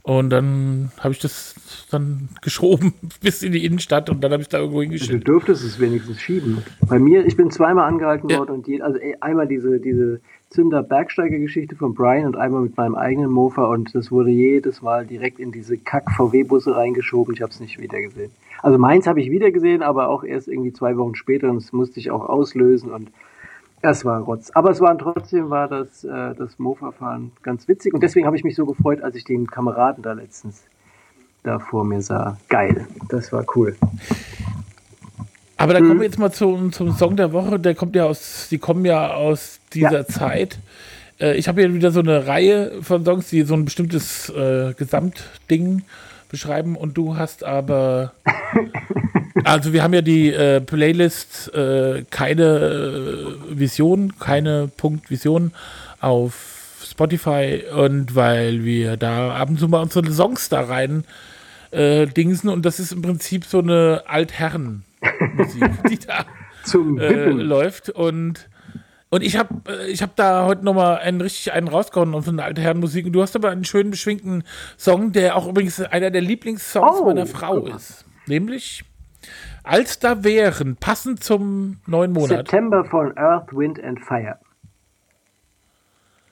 Und 0.01 0.31
dann 0.31 0.91
habe 0.99 1.13
ich 1.13 1.19
das 1.19 1.52
dann 1.91 2.29
geschoben 2.41 2.93
bis 3.21 3.43
in 3.43 3.51
die 3.51 3.65
Innenstadt 3.65 4.09
und 4.09 4.21
dann 4.23 4.31
habe 4.31 4.41
ich 4.41 4.49
da 4.49 4.57
irgendwo 4.59 4.79
Du 4.79 4.83
hingeschickt. 4.83 5.27
dürftest 5.27 5.63
es 5.63 5.79
wenigstens 5.79 6.19
schieben. 6.21 6.59
Bei 6.87 6.99
mir, 6.99 7.25
ich 7.25 7.35
bin 7.37 7.51
zweimal 7.51 7.87
angehalten 7.87 8.29
Ja. 8.29 8.39
worden 8.39 8.51
und 8.51 8.67
je, 8.67 8.81
also 8.81 8.99
einmal 9.21 9.47
diese, 9.47 9.79
diese 9.79 10.19
Zünder-Bergsteiger-Geschichte 10.49 11.75
von 11.75 11.93
Brian 11.93 12.25
und 12.27 12.35
einmal 12.35 12.61
mit 12.61 12.77
meinem 12.77 12.95
eigenen 12.95 13.31
Mofa 13.31 13.65
und 13.65 13.93
das 13.95 14.11
wurde 14.11 14.29
jedes 14.31 14.81
Mal 14.81 15.05
direkt 15.05 15.39
in 15.39 15.51
diese 15.51 15.77
Kack-VW-Busse 15.77 16.75
reingeschoben. 16.75 17.33
Ich 17.33 17.41
habe 17.41 17.51
es 17.51 17.59
nicht 17.59 17.79
wiedergesehen. 17.79 18.31
Also 18.61 18.77
meins 18.77 19.07
habe 19.07 19.19
ich 19.21 19.29
wiedergesehen, 19.31 19.81
aber 19.81 20.09
auch 20.09 20.23
erst 20.23 20.47
irgendwie 20.47 20.71
zwei 20.73 20.95
Wochen 20.97 21.15
später 21.15 21.49
und 21.49 21.55
das 21.57 21.73
musste 21.73 21.99
ich 21.99 22.11
auch 22.11 22.27
auslösen 22.27 22.91
und 22.91 23.11
es 23.81 24.05
war 24.05 24.21
Rotz. 24.21 24.51
Aber 24.51 24.69
es 24.71 24.79
war 24.79 24.97
trotzdem 24.97 25.49
war 25.49 25.67
das, 25.67 26.03
äh, 26.05 26.33
das 26.35 26.57
Mofa-Fahren 26.57 27.31
ganz 27.41 27.67
witzig 27.67 27.93
und 27.93 28.01
deswegen 28.01 28.25
habe 28.25 28.37
ich 28.37 28.43
mich 28.45 28.55
so 28.55 28.65
gefreut, 28.65 29.01
als 29.01 29.15
ich 29.15 29.25
den 29.25 29.47
Kameraden 29.47 30.03
da 30.03 30.13
letztens 30.13 30.63
da 31.43 31.59
vor 31.59 31.83
mir 31.83 32.01
sah. 32.01 32.37
Geil. 32.49 32.87
Das 33.09 33.31
war 33.31 33.45
cool. 33.55 33.75
Aber 35.57 35.73
da 35.73 35.79
Mhm. 35.79 35.87
kommen 35.87 35.99
wir 36.01 36.05
jetzt 36.07 36.19
mal 36.19 36.31
zum, 36.31 36.71
zum 36.71 36.95
Song 36.95 37.15
der 37.15 37.31
Woche. 37.31 37.59
Der 37.59 37.75
kommt 37.75 37.95
ja 37.95 38.05
aus, 38.05 38.47
die 38.49 38.57
kommen 38.57 38.85
ja 38.85 39.13
aus 39.13 39.59
dieser 39.73 39.91
Ja. 40.01 40.07
Zeit. 40.07 40.57
Äh, 41.19 41.35
ich 41.37 41.47
habe 41.47 41.61
hier 41.61 41.73
wieder 41.73 41.91
so 41.91 41.99
eine 41.99 42.27
Reihe 42.27 42.81
von 42.81 43.05
Songs, 43.05 43.29
die 43.29 43.43
so 43.43 43.53
ein 43.53 43.65
bestimmtes 43.65 44.29
äh, 44.29 44.73
Gesamtding 44.73 45.83
beschreiben 46.29 46.75
und 46.75 46.97
du 46.97 47.17
hast 47.17 47.43
aber. 47.43 48.13
Also 49.45 49.73
wir 49.73 49.81
haben 49.83 49.93
ja 49.95 50.01
die 50.01 50.31
äh, 50.31 50.61
Playlist 50.61 51.53
äh, 51.55 52.03
keine 52.11 52.43
äh, 53.49 53.59
Vision, 53.59 54.13
keine 54.19 54.69
Punkt 54.77 55.09
Vision 55.09 55.51
auf 55.99 56.77
Spotify 56.87 57.63
und 57.75 58.15
weil 58.15 58.63
wir 58.63 58.95
da 58.95 59.33
ab 59.35 59.49
und 59.49 59.59
zu 59.59 59.67
mal 59.67 59.81
unsere 59.81 60.09
Songs 60.11 60.49
da 60.49 60.61
rein 60.61 61.03
äh, 61.73 62.05
dingsen 62.05 62.49
und 62.49 62.65
das 62.65 62.79
ist 62.79 62.91
im 62.91 63.01
Prinzip 63.01 63.45
so 63.45 63.59
eine 63.59 64.03
Altherren-Musik, 64.07 65.63
die 65.89 65.99
da 65.99 66.25
äh, 66.99 67.29
läuft 67.29 67.89
und 67.89 68.49
und 69.09 69.21
ich 69.21 69.37
habe 69.37 69.61
ich 69.89 70.01
hab 70.01 70.15
da 70.15 70.45
heute 70.47 70.65
noch 70.65 70.73
mal 70.73 70.95
einen 70.97 71.21
richtig 71.21 71.53
einen 71.53 71.67
rausgehauen 71.67 72.15
auf 72.15 72.25
so 72.25 72.31
eine 72.31 72.43
alte 72.43 72.61
Herrenmusik 72.61 73.05
und 73.05 73.13
du 73.13 73.21
hast 73.21 73.35
aber 73.35 73.49
einen 73.51 73.63
schönen 73.63 73.91
beschwingten 73.91 74.43
Song, 74.77 75.11
der 75.11 75.35
auch 75.35 75.47
übrigens 75.47 75.79
einer 75.81 76.09
der 76.09 76.21
Lieblingssongs 76.21 76.99
Oh, 76.99 77.05
meiner 77.05 77.27
Frau 77.27 77.61
mal. 77.61 77.75
ist, 77.75 78.05
nämlich 78.27 78.83
als 79.63 79.99
da 79.99 80.23
wären 80.23 80.75
passend 80.77 81.23
zum 81.23 81.77
neuen 81.85 82.11
Monat. 82.11 82.47
September 82.49 82.83
von 82.85 83.15
Earth, 83.17 83.49
Wind 83.53 83.81
and 83.83 83.99
Fire. 84.03 84.37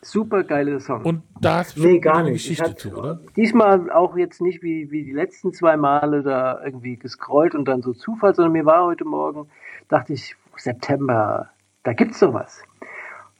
Super 0.03 0.43
geiler 0.43 0.79
Song. 0.79 1.03
Und 1.03 1.23
da 1.39 1.63
du 1.75 1.83
nee, 1.83 1.99
gar 1.99 2.23
nicht. 2.23 2.35
Ich 2.35 2.57
Geschichte 2.57 2.71
hab 2.71 2.79
zu, 2.79 2.97
oder? 2.97 3.19
Diesmal 3.35 3.91
auch 3.91 4.17
jetzt 4.17 4.41
nicht 4.41 4.63
wie, 4.63 4.89
wie 4.89 5.03
die 5.03 5.11
letzten 5.11 5.53
zwei 5.53 5.77
Male 5.77 6.23
da 6.23 6.59
irgendwie 6.65 6.95
gescrollt 6.95 7.53
und 7.53 7.65
dann 7.65 7.83
so 7.83 7.93
Zufall, 7.93 8.33
sondern 8.33 8.53
mir 8.53 8.65
war 8.65 8.85
heute 8.85 9.05
Morgen, 9.05 9.47
dachte 9.89 10.13
ich, 10.13 10.35
September, 10.57 11.49
da 11.83 11.93
gibt's 11.93 12.19
sowas. 12.19 12.63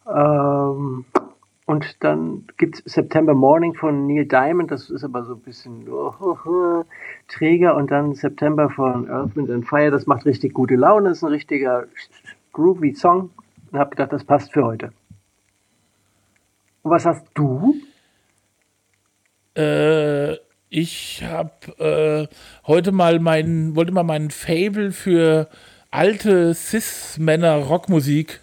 Ähm, 0.08 1.06
und 1.66 2.04
dann 2.04 2.46
gibt's 2.58 2.84
September 2.86 3.34
Morning 3.34 3.74
von 3.74 4.06
Neil 4.06 4.26
Diamond, 4.26 4.70
das 4.70 4.92
ist 4.92 5.04
aber 5.04 5.24
so 5.24 5.34
ein 5.34 5.42
bisschen 5.42 5.88
oh, 5.90 6.14
oh, 6.20 6.38
oh, 6.46 6.84
träger 7.28 7.76
und 7.76 7.90
dann 7.90 8.14
September 8.14 8.70
von 8.70 9.10
Earth, 9.10 9.36
Wind 9.36 9.50
and 9.50 9.68
Fire, 9.68 9.90
das 9.90 10.06
macht 10.06 10.26
richtig 10.26 10.54
gute 10.54 10.76
Laune, 10.76 11.10
ist 11.10 11.24
ein 11.24 11.30
richtiger 11.30 11.86
groovy 12.54 12.94
Song 12.94 13.32
und 13.72 13.80
habe 13.80 13.92
gedacht, 13.92 14.14
das 14.14 14.24
passt 14.24 14.54
für 14.54 14.64
heute. 14.64 14.92
Und 16.84 16.92
was 16.92 17.06
hast 17.06 17.26
du? 17.34 17.76
Äh, 19.56 20.36
ich 20.70 21.24
habe 21.24 22.30
äh, 22.30 22.36
heute 22.66 22.92
mal 22.92 23.20
meinen, 23.20 23.76
wollte 23.76 23.92
mal 23.92 24.04
meinen 24.04 24.32
Fable 24.32 24.92
für 24.92 25.50
alte 25.92 26.54
Cis-Männer-Rockmusik 26.54 28.40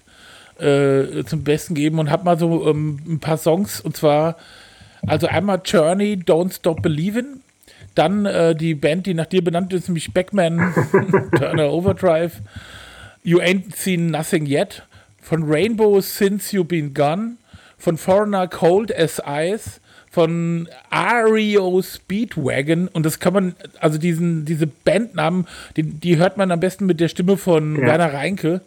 äh, 0.59 1.25
zum 1.25 1.45
Besten 1.45 1.75
geben 1.75 1.99
und 1.99 2.11
habe 2.11 2.25
mal 2.25 2.39
so 2.39 2.69
ähm, 2.69 3.01
ein 3.07 3.21
paar 3.21 3.39
Songs. 3.39 3.81
Und 3.81 3.97
zwar 3.97 4.37
also 5.07 5.27
einmal 5.27 5.61
Journey, 5.65 6.17
Don't 6.17 6.55
Stop 6.55 6.83
Believin', 6.83 7.41
dann 7.95 8.27
äh, 8.27 8.55
die 8.55 8.75
Band, 8.75 9.07
die 9.07 9.15
nach 9.15 9.27
dir 9.27 9.43
benannt 9.43 9.73
ist, 9.73 9.89
nämlich 9.89 10.13
Backman 10.13 10.75
Turner 11.37 11.73
Overdrive, 11.73 12.43
You 13.23 13.41
Ain't 13.41 13.75
Seen 13.75 14.11
Nothing 14.11 14.47
Yet, 14.47 14.83
von 15.21 15.45
Rainbow 15.45 16.01
Since 16.01 16.55
You 16.55 16.65
Been 16.65 16.95
Gone, 16.95 17.37
von 17.79 17.97
Foreigner 17.97 18.49
Cold 18.49 18.95
as 18.95 19.23
Ice, 19.27 19.81
von 20.11 20.69
REO 20.91 21.83
Speedwagon 21.83 22.89
und 22.89 23.05
das 23.05 23.21
kann 23.21 23.35
man, 23.35 23.55
also 23.79 23.99
diesen, 23.99 24.45
diese 24.47 24.67
Bandnamen, 24.67 25.47
die, 25.77 25.83
die 25.83 26.17
hört 26.17 26.37
man 26.39 26.51
am 26.51 26.61
besten 26.61 26.87
mit 26.87 26.99
der 26.99 27.09
Stimme 27.09 27.37
von 27.37 27.77
Ja. 27.77 27.87
Werner 27.87 28.13
Reinke. 28.15 28.63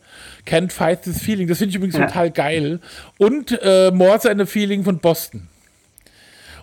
Can't 0.47 0.72
Fight 0.72 1.01
This 1.03 1.20
Feeling, 1.22 1.47
das 1.47 1.57
finde 1.57 1.72
ich 1.72 1.76
übrigens 1.78 1.97
Ja. 1.97 2.05
total 2.07 2.30
geil. 2.32 2.80
Und 3.18 3.57
äh, 3.62 3.91
More 3.91 4.20
Than 4.20 4.39
a 4.41 4.45
Feeling 4.45 4.84
von 4.84 4.99
Boston. 4.99 5.47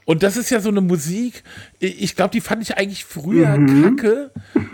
Und 0.09 0.23
das 0.23 0.39
ist 0.39 0.49
ja 0.49 0.59
so 0.61 0.71
eine 0.71 0.81
Musik, 0.81 1.43
ich 1.81 2.17
glaube, 2.17 2.31
die 2.31 2.41
fand 2.41 2.63
ich 2.63 2.79
eigentlich 2.79 3.05
früher 3.05 3.59
Mhm. 3.59 3.97
kacke, 3.97 4.31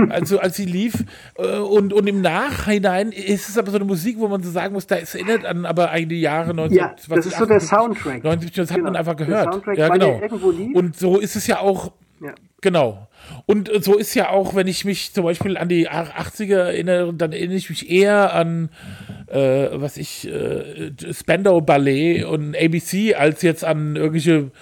also 0.09 0.39
als 0.39 0.55
sie 0.57 0.65
lief. 0.65 0.95
Äh, 1.37 1.59
Und, 1.59 1.93
und 1.93 2.07
im 2.07 2.21
Nachhinein 2.21 3.11
ist 3.11 3.49
es 3.49 3.59
aber 3.59 3.73
so 3.73 3.79
eine 3.79 3.85
Musik, 3.85 4.17
wo 4.21 4.29
man 4.29 4.45
so 4.45 4.51
sagen 4.53 4.75
muss, 4.75 4.87
da 4.87 4.95
ist 4.95 5.13
erinnert 5.17 5.45
an 5.45 5.67
aber 5.67 5.91
eigentlich 5.91 6.21
die 6.21 6.21
Jahre 6.21 6.55
19, 6.55 6.79
Ja, 6.79 6.95
das 7.09 7.27
ist 7.27 7.37
so 7.37 7.47
der 7.47 7.57
78, 7.57 7.69
Soundtrack. 7.69 8.23
79, 8.23 8.53
das 8.55 8.71
hat 8.71 8.77
Genau. 8.77 8.91
man 8.91 8.97
einfach 8.97 9.17
gehört. 9.17 9.53
Soundtrack, 9.53 9.77
ja, 9.77 9.89
genau. 9.89 10.21
Und 10.75 10.97
so 10.97 11.19
ist 11.19 11.35
es 11.35 11.49
ja 11.49 11.59
auch, 11.59 11.91
Ja. 12.21 12.33
genau. 12.61 13.09
Und 13.47 13.71
so 13.83 13.97
ist 13.99 14.15
ja 14.15 14.29
auch, 14.31 14.55
wenn 14.55 14.69
ich 14.69 14.85
mich 14.85 15.15
zum 15.15 15.25
Beispiel 15.25 15.57
an 15.57 15.69
die 15.69 15.89
80er 15.91 16.59
erinnere, 16.67 17.13
dann 17.13 17.33
erinnere 17.33 17.57
ich 17.57 17.71
mich 17.71 17.91
eher 17.91 18.35
an, 18.35 18.69
äh, 19.27 19.67
was 19.73 19.97
ich, 19.97 20.29
äh, 20.31 20.93
Spandau 21.13 21.61
Ballet 21.61 22.23
und 22.23 22.55
ABC, 22.57 23.17
als 23.17 23.43
jetzt 23.43 23.65
an 23.65 23.97
irgendwelche 23.97 24.53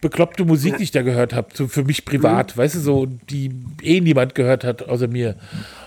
bekloppte 0.00 0.44
Musik, 0.44 0.76
die 0.76 0.84
ich 0.84 0.90
da 0.92 1.02
gehört 1.02 1.34
habe, 1.34 1.48
so 1.54 1.66
für 1.66 1.82
mich 1.82 2.04
privat, 2.04 2.56
weißt 2.56 2.76
du, 2.76 2.80
so, 2.80 3.06
die 3.06 3.50
eh 3.82 4.00
niemand 4.00 4.34
gehört 4.34 4.64
hat 4.64 4.88
außer 4.88 5.08
mir. 5.08 5.34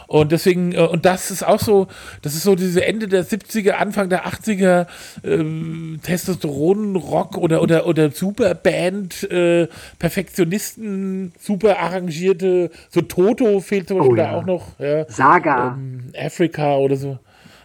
Und 0.07 0.33
deswegen, 0.33 0.73
äh, 0.73 0.81
und 0.81 1.05
das 1.05 1.31
ist 1.31 1.41
auch 1.41 1.59
so, 1.59 1.87
das 2.21 2.35
ist 2.35 2.43
so 2.43 2.55
diese 2.55 2.85
Ende 2.85 3.07
der 3.07 3.25
70er, 3.25 3.71
Anfang 3.71 4.09
der 4.09 4.27
80er 4.27 4.87
ähm, 5.23 6.01
Testosteron-Rock 6.03 7.37
oder, 7.37 7.61
oder, 7.61 7.87
oder 7.87 8.11
Superband, 8.11 9.31
äh, 9.31 9.69
Perfektionisten, 9.99 11.31
super 11.39 11.79
arrangierte, 11.79 12.71
so 12.89 13.01
Toto 13.01 13.61
fehlt 13.61 13.87
zum 13.87 13.99
Beispiel 13.99 14.13
Oh 14.13 14.17
da 14.17 14.23
ja. 14.23 14.37
auch 14.37 14.45
noch. 14.45 14.77
Ja. 14.79 15.09
Saga. 15.09 15.77
Ähm, 15.77 16.11
Afrika 16.17 16.75
oder 16.75 16.97
so. 16.97 17.17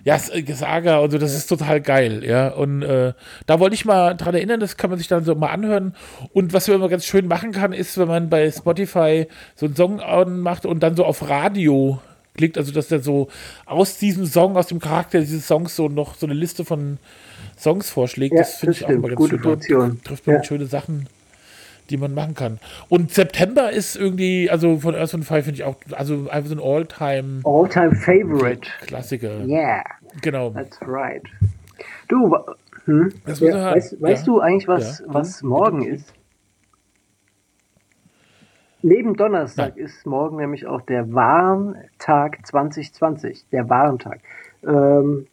Ja, 0.07 0.15
äh, 0.33 0.53
Saga 0.53 0.99
und 0.99 1.11
so, 1.11 1.19
das 1.19 1.35
ist 1.35 1.49
total 1.49 1.81
geil, 1.81 2.23
ja. 2.25 2.49
Und 2.49 2.83
äh, 2.83 3.13
da 3.47 3.59
wollte 3.59 3.75
ich 3.75 3.85
mal 3.85 4.15
dran 4.15 4.37
erinnern, 4.37 4.61
das 4.61 4.77
kann 4.77 4.89
man 4.89 5.01
sich 5.01 5.09
dann 5.09 5.25
so 5.25 5.35
mal 5.35 5.49
anhören. 5.49 5.97
Und 6.33 6.53
was 6.53 6.69
man 6.69 6.77
immer 6.77 6.89
ganz 6.89 7.05
schön 7.05 7.27
machen 7.27 7.51
kann, 7.51 7.73
ist, 7.73 7.99
wenn 7.99 8.07
man 8.07 8.31
bei 8.31 8.49
Spotify 8.53 9.27
so 9.57 9.67
einen 9.67 9.75
Song 9.75 10.01
anmacht 10.01 10.65
und 10.65 10.81
dann 10.85 10.95
so 10.95 11.05
auf 11.05 11.29
Radio 11.29 12.01
klickt, 12.37 12.57
also 12.57 12.71
dass 12.71 12.87
der 12.87 13.01
so 13.01 13.29
aus 13.65 13.99
diesem 13.99 14.27
Song, 14.27 14.57
aus 14.57 14.69
dem 14.69 14.79
Charakter 14.79 15.19
dieses 15.19 15.49
Songs 15.49 15.75
so 15.75 15.89
noch 15.89 16.15
so 16.15 16.27
eine 16.27 16.35
Liste 16.35 16.65
von 16.65 16.99
Songs 17.59 17.91
vorschlägt. 17.91 18.35
Ja, 18.35 18.43
das 18.43 18.57
finde 18.59 18.77
ich 18.77 18.85
auch 18.85 18.91
immer 18.91 19.09
ganz 19.09 19.17
Gute 19.17 19.31
schön. 19.31 19.43
Da 19.43 19.49
Funktion. 19.51 20.01
trifft 20.05 20.27
man 20.29 20.37
Ja. 20.37 20.45
schöne 20.45 20.67
Sachen 20.67 21.09
die 21.91 21.97
man 21.97 22.15
machen 22.15 22.35
kann. 22.35 22.59
Und 22.89 23.13
September 23.13 23.71
ist 23.71 23.97
irgendwie, 23.97 24.51
also 24.51 24.79
von 24.79 24.95
Earth 24.95 25.15
and 25.15 25.25
Fire 25.25 25.43
finde 25.43 25.57
ich 25.57 25.65
auch, 25.65 25.77
also 25.93 26.29
einfach 26.31 26.49
so 26.51 26.55
ein 26.57 26.61
All-Time 26.63 27.41
All-time 27.45 27.95
favorite. 27.95 28.69
Klassiker. 28.87 29.45
Yeah, 29.47 29.83
Genau. 30.23 30.51
that's 30.51 30.79
right. 30.87 31.23
Du, 32.09 32.37
hm? 32.85 33.13
Das 33.25 33.41
ja, 33.41 33.73
weißt, 33.75 34.01
weißt 34.01 34.27
Ja. 34.27 34.33
du 34.33 34.41
eigentlich, 34.41 34.69
was, 34.69 35.01
Ja. 35.01 35.05
was 35.09 35.43
morgen 35.43 35.83
ist? 35.83 36.13
Neben 38.83 39.15
Donnerstag 39.15 39.77
Nein. 39.77 39.85
ist 39.85 40.07
morgen 40.07 40.37
nämlich 40.37 40.67
auch 40.67 40.81
der 40.83 41.13
Warntag 41.13 42.47
2020, 42.47 43.47
der 43.51 43.69
Warntag. 43.69 44.21
Ähm, 44.65 45.27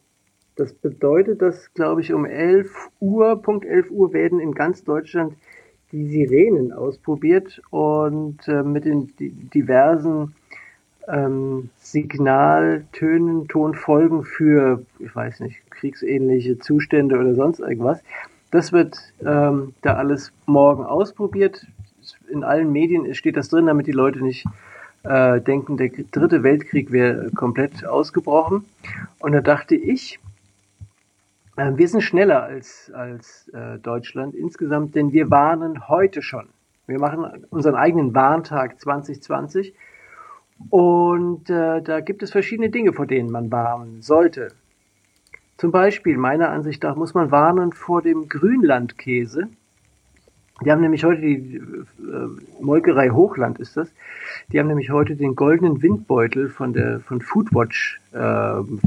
das 0.56 0.74
bedeutet, 0.74 1.42
dass, 1.42 1.74
glaube 1.74 2.02
ich, 2.02 2.14
um 2.14 2.26
11 2.26 2.90
Uhr, 3.00 3.42
Punkt 3.42 3.66
11 3.66 3.92
Uhr 3.92 4.14
werden 4.14 4.40
in 4.40 4.54
ganz 4.54 4.84
Deutschland 4.84 5.36
die 5.94 6.08
Sirenen 6.08 6.74
ausprobiert 6.74 7.62
und 7.70 8.48
äh, 8.48 8.64
mit 8.64 8.84
den 8.86 9.16
di 9.18 9.30
diversen 9.30 10.34
ähm, 11.08 11.70
Signaltönen, 11.78 13.48
Tonfolgen 13.48 14.24
für, 14.24 14.84
ich 15.00 15.16
weiß 15.16 15.42
nicht, 15.42 15.60
kriegsähnliche 15.70 16.58
Zustände 16.60 17.20
oder 17.20 17.36
sonst 17.36 17.60
irgendwas. 17.60 18.02
Das 18.52 18.72
wird 18.72 18.98
ähm, 19.26 19.74
da 19.82 19.96
alles 19.96 20.32
morgen 20.46 20.84
ausprobiert. 20.84 21.66
In 22.30 22.44
allen 22.44 22.72
Medien 22.72 23.14
steht 23.14 23.38
das 23.38 23.50
drin, 23.50 23.68
damit 23.68 23.86
die 23.86 23.92
Leute 23.92 24.24
nicht 24.24 24.46
äh, 25.04 25.42
denken, 25.42 25.78
der 25.78 25.92
dritte 26.12 26.44
Weltkrieg 26.44 26.92
wäre 26.92 27.30
komplett 27.32 27.86
ausgebrochen. 27.86 28.66
Und 29.20 29.34
da 29.34 29.42
dachte 29.42 29.76
ich, 29.76 30.20
wir 31.56 31.88
sind 31.88 32.02
schneller 32.02 32.44
als, 32.44 32.92
als 32.94 33.48
äh, 33.50 33.78
Deutschland 33.80 34.34
insgesamt, 34.34 34.96
denn 34.96 35.12
wir 35.14 35.30
warnen 35.30 35.88
heute 35.88 36.22
schon. 36.22 36.48
Wir 36.88 37.00
machen 37.00 37.46
unseren 37.50 37.76
eigenen 37.76 38.14
Warntag 38.14 38.80
2020 38.80 39.74
und 40.70 41.50
äh, 41.50 41.82
da 41.82 42.00
gibt 42.02 42.24
es 42.24 42.32
verschiedene 42.32 42.70
Dinge, 42.70 42.94
vor 42.94 43.06
denen 43.06 43.32
man 43.32 43.52
warnen 43.52 44.02
sollte. 44.02 44.50
Zum 45.58 45.72
Beispiel, 45.72 46.18
meiner 46.18 46.50
Ansicht 46.50 46.84
nach, 46.84 46.96
muss 46.96 47.14
man 47.14 47.32
warnen 47.32 47.72
vor 47.72 48.02
dem 48.02 48.28
Grünlandkäse. 48.28 49.48
Die 50.66 50.72
haben 50.72 50.82
nämlich 50.82 51.04
heute 51.04 51.22
die 51.22 51.56
äh, 51.56 51.62
Molkerei 52.62 53.10
Hochland 53.10 53.60
ist 53.60 53.78
das. 53.78 53.94
Die 54.52 54.60
haben 54.60 54.68
nämlich 54.68 54.90
heute 54.90 55.16
den 55.16 55.36
goldenen 55.36 55.82
Windbeutel 55.82 56.50
von 56.50 56.74
der 56.74 57.00
von 57.00 57.22
Foodwatch 57.22 58.02
äh, 58.12 58.18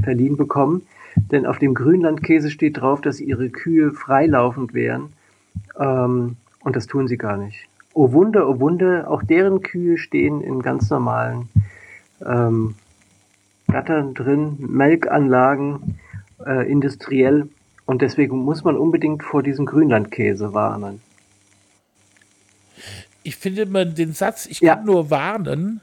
verliehen 0.03 0.37
bekommen. 0.37 0.83
Denn 1.15 1.45
auf 1.45 1.59
dem 1.59 1.73
Grünlandkäse 1.73 2.49
steht 2.51 2.81
drauf, 2.81 3.01
dass 3.01 3.19
ihre 3.19 3.49
Kühe 3.49 3.91
freilaufend 3.91 4.73
wären. 4.73 5.13
Ähm, 5.79 6.37
und 6.61 6.75
das 6.75 6.87
tun 6.87 7.07
sie 7.07 7.17
gar 7.17 7.37
nicht. 7.37 7.67
Oh 7.93 8.11
Wunder, 8.11 8.47
oh 8.47 8.59
Wunder, 8.59 9.09
auch 9.09 9.23
deren 9.23 9.61
Kühe 9.61 9.97
stehen 9.97 10.41
in 10.41 10.61
ganz 10.61 10.89
normalen 10.89 11.49
ähm, 12.25 12.75
Gattern 13.67 14.13
drin, 14.13 14.55
Melkanlagen, 14.59 15.99
äh, 16.45 16.69
industriell. 16.69 17.49
Und 17.85 18.01
deswegen 18.01 18.37
muss 18.37 18.63
man 18.63 18.77
unbedingt 18.77 19.23
vor 19.23 19.43
diesem 19.43 19.65
Grünlandkäse 19.65 20.53
warnen. 20.53 21.01
Ich 23.23 23.35
finde 23.35 23.65
man 23.65 23.95
den 23.95 24.13
Satz, 24.13 24.45
ich 24.45 24.61
Ja. 24.61 24.75
kann 24.75 24.85
nur 24.85 25.09
warnen 25.09 25.81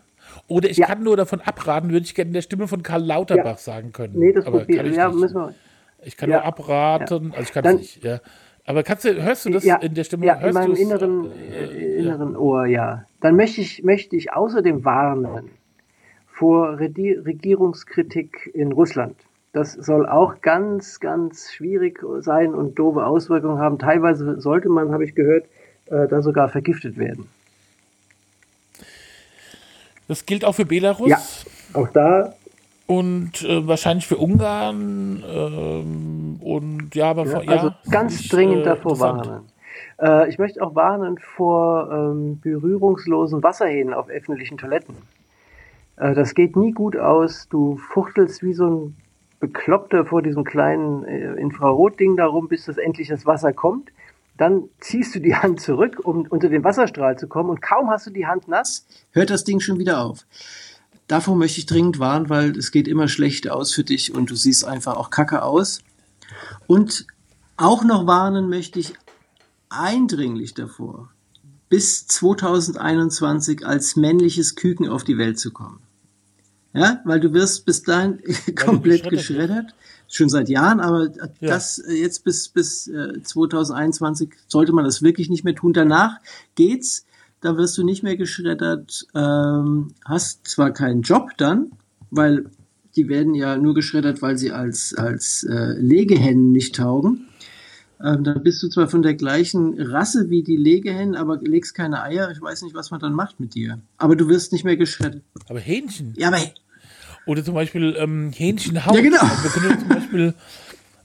oder 0.49 0.68
ich 0.70 0.76
Ja. 0.78 0.86
kann 0.86 1.03
nur 1.03 1.16
davon 1.16 1.40
abraten, 1.40 1.90
würde 1.90 2.05
ich 2.05 2.14
gerne 2.14 2.28
in 2.28 2.34
der 2.34 2.42
Stimme 2.42 2.68
von 2.68 2.82
Karl 2.82 3.03
Lauterbach 3.05 3.45
Ja. 3.45 3.57
sagen 3.57 3.92
können. 3.92 4.14
Nee, 4.18 4.32
das 4.32 4.47
Aber 4.47 4.64
kann 4.66 4.86
ich 4.86 4.97
ja, 4.97 5.09
nicht. 5.09 5.20
müssen 5.20 5.36
wir. 5.36 5.55
Ich 6.03 6.16
kann 6.16 6.30
Ja. 6.30 6.36
nur 6.38 6.45
abraten, 6.47 7.32
also 7.32 7.42
ich 7.42 7.53
kann 7.53 7.64
es 7.64 7.74
nicht, 7.76 8.05
ja. 8.05 8.20
Aber 8.66 8.82
kannst 8.82 9.05
du, 9.05 9.22
hörst 9.22 9.45
du 9.45 9.51
das 9.51 9.64
ja, 9.64 9.76
in 9.76 9.95
der 9.95 10.05
Stimme? 10.05 10.24
Ja, 10.26 10.34
in 10.36 10.55
meinem 10.55 10.74
inneren, 10.74 11.30
äh, 11.53 11.97
inneren 11.99 12.36
Ohr, 12.36 12.66
ja. 12.66 13.05
Dann 13.20 13.36
möchte 13.36 13.61
ich, 13.61 13.82
möchte 13.84 14.16
ich 14.16 14.32
außerdem 14.32 14.84
warnen 14.84 15.51
vor 16.26 16.78
Regierungskritik 16.78 18.51
in 18.55 18.72
Russland. 18.72 19.16
Das 19.53 19.72
soll 19.72 20.07
auch 20.09 20.40
ganz, 20.40 20.99
ganz 20.99 21.53
schwierig 21.53 22.01
sein 22.20 22.55
und 22.55 22.78
doofe 22.78 23.07
Auswirkungen 23.07 23.59
haben. 23.59 23.78
Teilweise 23.78 24.40
sollte 24.40 24.68
man, 24.68 24.92
habe 24.92 25.05
ich 25.05 25.14
gehört, 25.14 25.45
äh, 25.86 26.09
da 26.09 26.22
sogar 26.22 26.49
vergiftet 26.49 26.99
werden. 26.99 27.28
Das 30.09 30.26
gilt 30.26 30.44
auch 30.44 30.55
für 30.55 30.66
Belarus 30.66 31.09
Ja, 31.09 31.20
auch 31.72 31.88
da 31.88 32.34
und 32.86 33.42
äh, 33.42 33.66
wahrscheinlich 33.66 34.07
für 34.07 34.18
Ungarn 34.18 35.24
ähm, 35.26 36.36
und 36.40 36.94
ja, 36.94 37.11
aber 37.11 37.24
Ja, 37.24 37.32
vor, 37.32 37.44
ja, 37.44 37.50
also 37.50 37.70
ganz 37.90 38.20
ich, 38.20 38.28
dringend 38.28 38.62
äh, 38.62 38.64
davor 38.64 39.00
warnen. 39.00 39.40
Äh, 40.00 40.28
ich 40.28 40.38
möchte 40.38 40.62
auch 40.62 40.74
warnen 40.74 41.18
vor 41.18 41.90
ähm, 41.90 42.40
berührungslosen 42.40 43.42
Wasserhähnen 43.42 43.94
auf 43.94 44.09
öffentlichen 44.09 44.59
Toiletten. 44.59 44.96
Äh, 45.96 46.14
das 46.14 46.34
geht 46.34 46.57
nie 46.57 46.72
gut 46.72 46.96
aus. 46.96 47.48
Du 47.48 47.76
fuchtelst 47.76 48.42
wie 48.42 48.52
so 48.52 48.68
ein 48.68 48.96
Bekloppter 49.40 50.05
vor 50.05 50.22
diesem 50.22 50.44
kleinen 50.44 51.05
äh, 51.05 51.34
Infrarotding 51.34 52.16
darum, 52.16 52.48
bis 52.48 52.66
das 52.66 52.76
endlich 52.76 53.09
das 53.09 53.24
Wasser 53.24 53.52
kommt. 53.52 53.90
Dann 54.37 54.64
ziehst 54.80 55.14
du 55.14 55.20
die 55.20 55.37
Hand 55.37 55.61
zurück, 55.61 56.01
um 56.03 56.26
unter 56.28 56.49
den 56.49 56.64
Wasserstrahl 56.64 57.18
zu 57.18 57.28
kommen 57.28 57.51
und 57.51 57.62
kaum 57.62 57.89
hast 57.91 58.07
du 58.07 58.11
die 58.11 58.26
Hand 58.26 58.49
nass, 58.49 58.87
hört 59.12 59.30
das 59.30 59.45
Ding 59.45 59.61
schon 59.61 59.78
wieder 59.78 60.01
auf. 60.01 60.26
Davor 61.07 61.37
möchte 61.37 61.61
ich 61.61 61.66
dringend 61.66 61.99
warnen, 61.99 62.30
weil 62.30 62.57
es 62.57 62.70
geht 62.70 62.89
immer 62.89 63.09
schlecht 63.09 63.49
aus 63.49 63.72
für 63.72 63.85
dich 63.85 64.14
und 64.14 64.30
du 64.30 64.35
siehst 64.35 64.64
einfach 64.64 64.97
auch 64.97 65.11
kacke 65.11 65.43
aus. 65.43 65.82
Und 66.66 67.07
auch 67.57 67.85
noch 67.85 68.07
warnen 68.07 68.49
möchte 68.49 68.80
ich 68.80 68.95
eindringlich 69.68 70.55
davor, 70.55 71.11
bis 71.68 72.07
2021 72.07 73.66
als 73.66 73.97
männliches 73.97 74.57
Küken 74.57 74.89
auf 74.89 75.05
die 75.05 75.18
Welt 75.18 75.39
zu 75.39 75.53
kommen. 75.53 75.80
Ja, 76.72 77.01
weil 77.05 77.20
du 77.20 77.32
wirst 77.32 77.66
bis 77.66 77.82
dahin 77.82 78.20
komplett 78.57 79.09
geschreddert 79.09 79.11
geschreddert, 79.11 79.74
schon 80.09 80.28
seit 80.28 80.48
Jahren, 80.48 80.80
aber 80.80 81.09
das 81.40 81.78
äh, 81.78 81.92
jetzt 81.94 82.24
bis 82.24 82.48
bis 82.48 82.88
äh, 82.88 83.22
2021 83.22 84.30
sollte 84.48 84.72
man 84.72 84.84
das 84.84 85.02
wirklich 85.02 85.28
nicht 85.28 85.44
mehr 85.44 85.55
tun. 85.55 85.72
Danach 85.72 86.18
geht's, 86.55 87.07
da 87.40 87.57
wirst 87.57 87.76
du 87.78 87.84
nicht 87.84 88.02
mehr 88.02 88.16
geschreddert, 88.16 89.07
ähm, 89.14 89.88
hast 90.05 90.46
zwar 90.46 90.70
keinen 90.70 91.02
Job 91.02 91.30
dann, 91.36 91.72
weil 92.11 92.46
die 92.96 93.09
werden 93.09 93.34
ja 93.34 93.57
nur 93.57 93.74
geschreddert, 93.74 94.22
weil 94.22 94.38
sie 94.38 94.52
als 94.52 94.94
als 94.94 95.44
äh, 95.44 95.72
Legehennen 95.78 96.52
nicht 96.52 96.76
taugen. 96.76 97.26
Ähm, 98.02 98.24
dann 98.24 98.42
bist 98.42 98.62
du 98.62 98.68
zwar 98.68 98.88
von 98.88 99.02
der 99.02 99.14
gleichen 99.14 99.80
Rasse 99.80 100.28
wie 100.28 100.42
die 100.42 100.57
Legehennen, 100.57 101.14
aber 101.14 101.38
legst 101.38 101.74
keine 101.74 102.02
Eier. 102.02 102.30
Ich 102.30 102.40
weiß 102.40 102.62
nicht, 102.62 102.74
was 102.74 102.90
man 102.90 103.00
dann 103.00 103.14
macht 103.14 103.40
mit 103.40 103.55
dir. 103.55 103.80
Aber 103.96 104.16
du 104.16 104.28
wirst 104.28 104.52
nicht 104.52 104.64
mehr 104.64 104.76
geschreddert. 104.76 105.22
Aber 105.48 105.61
Hähnchen. 105.61 106.12
Ja, 106.16 106.28
aber 106.28 106.38
Oder 107.27 107.45
zum 107.45 107.55
Beispiel 107.55 107.97
ähm, 107.99 108.31
Hähnchenhaut. 108.33 108.95
Ja, 108.95 109.01
genau. 109.01 109.20
Also 109.20 109.45
wir 109.45 109.51
können 109.51 109.79
zum 109.81 109.89
Beispiel, 109.89 110.35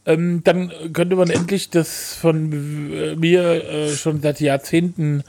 ähm, 0.05 0.41
dann 0.43 0.71
könnte 0.93 1.15
man 1.15 1.29
endlich 1.29 1.69
das 1.69 2.13
von 2.15 2.51
äh, 2.91 3.15
mir 3.15 3.63
äh, 3.63 3.89
schon 3.95 4.21
seit 4.21 4.39
Jahrzehnten 4.41 5.23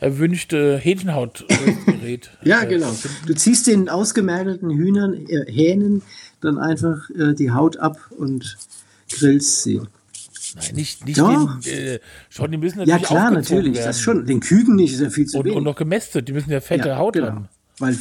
erwünschte 0.00 0.78
Hähnchenhautgerät. 0.78 2.30
Ja, 2.44 2.62
äh, 2.62 2.66
genau. 2.66 2.94
Du 3.26 3.34
ziehst 3.34 3.66
den 3.66 3.88
ausgemergelten 3.88 4.70
Hühnern, 4.70 5.14
äh, 5.26 5.50
Hähnen 5.50 6.02
dann 6.40 6.58
einfach 6.58 7.10
äh, 7.10 7.34
die 7.34 7.50
Haut 7.50 7.78
ab 7.78 7.98
und 8.16 8.56
grillst 9.10 9.62
sie. 9.62 9.80
Nein, 10.54 10.74
nicht, 10.74 11.04
nicht 11.06 11.18
Doch. 11.18 11.60
den, 11.60 11.72
äh, 11.72 11.98
schon, 12.30 12.50
die 12.50 12.56
müssen 12.58 12.80
Ja, 12.80 12.86
natürlich 12.86 13.06
klar, 13.08 13.28
aufgezogen 13.30 13.56
natürlich. 13.56 13.76
werden. 13.78 13.86
Das 13.86 14.00
schon. 14.00 14.26
Den 14.26 14.40
Küken 14.40 14.76
nicht, 14.76 14.94
ist 14.94 15.00
ja 15.00 15.10
viel 15.10 15.26
zu 15.26 15.38
Und, 15.38 15.44
wenig. 15.46 15.56
und 15.56 15.64
noch 15.64 15.76
gemästet, 15.76 16.28
die 16.28 16.32
müssen 16.32 16.50
ja 16.50 16.60
fette 16.60 16.88
ja, 16.88 16.96
Haut 16.98 17.14
genau. 17.14 17.26
haben. 17.28 17.48
Weil, 17.78 17.98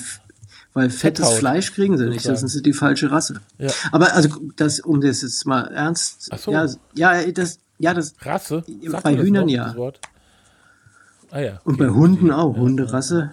weil 0.75 0.89
fettes 0.89 1.25
Fetthaut, 1.25 1.39
Fleisch 1.39 1.73
kriegen 1.73 1.97
sie 1.97 2.03
nicht, 2.05 2.17
das 2.17 2.41
sozusagen. 2.41 2.57
ist 2.57 2.65
die 2.65 2.73
falsche 2.73 3.09
Rasse. 3.09 3.39
Ja. 3.57 3.71
Aber 3.93 4.13
also, 4.13 4.29
das, 4.57 4.81
um 4.81 4.99
das 4.99 5.21
jetzt 5.21 5.45
mal 5.47 5.61
ernst, 5.73 6.27
Ach 6.31 6.37
so. 6.37 6.51
ja, 6.51 6.67
ja, 6.95 7.31
das, 7.31 7.59
ja, 7.79 7.93
das, 7.93 8.13
Rasse? 8.21 8.63
Bei 8.67 8.89
man 8.89 9.15
das 9.15 9.25
Hühnern 9.25 9.47
ja. 9.47 9.67
das 9.67 9.75
Wort? 9.77 10.01
Ah 11.31 11.39
ja. 11.39 11.61
Und 11.63 11.77
bei 11.77 11.87
Hunden 11.87 12.29
auch, 12.29 12.57
Hunderasse. 12.57 13.31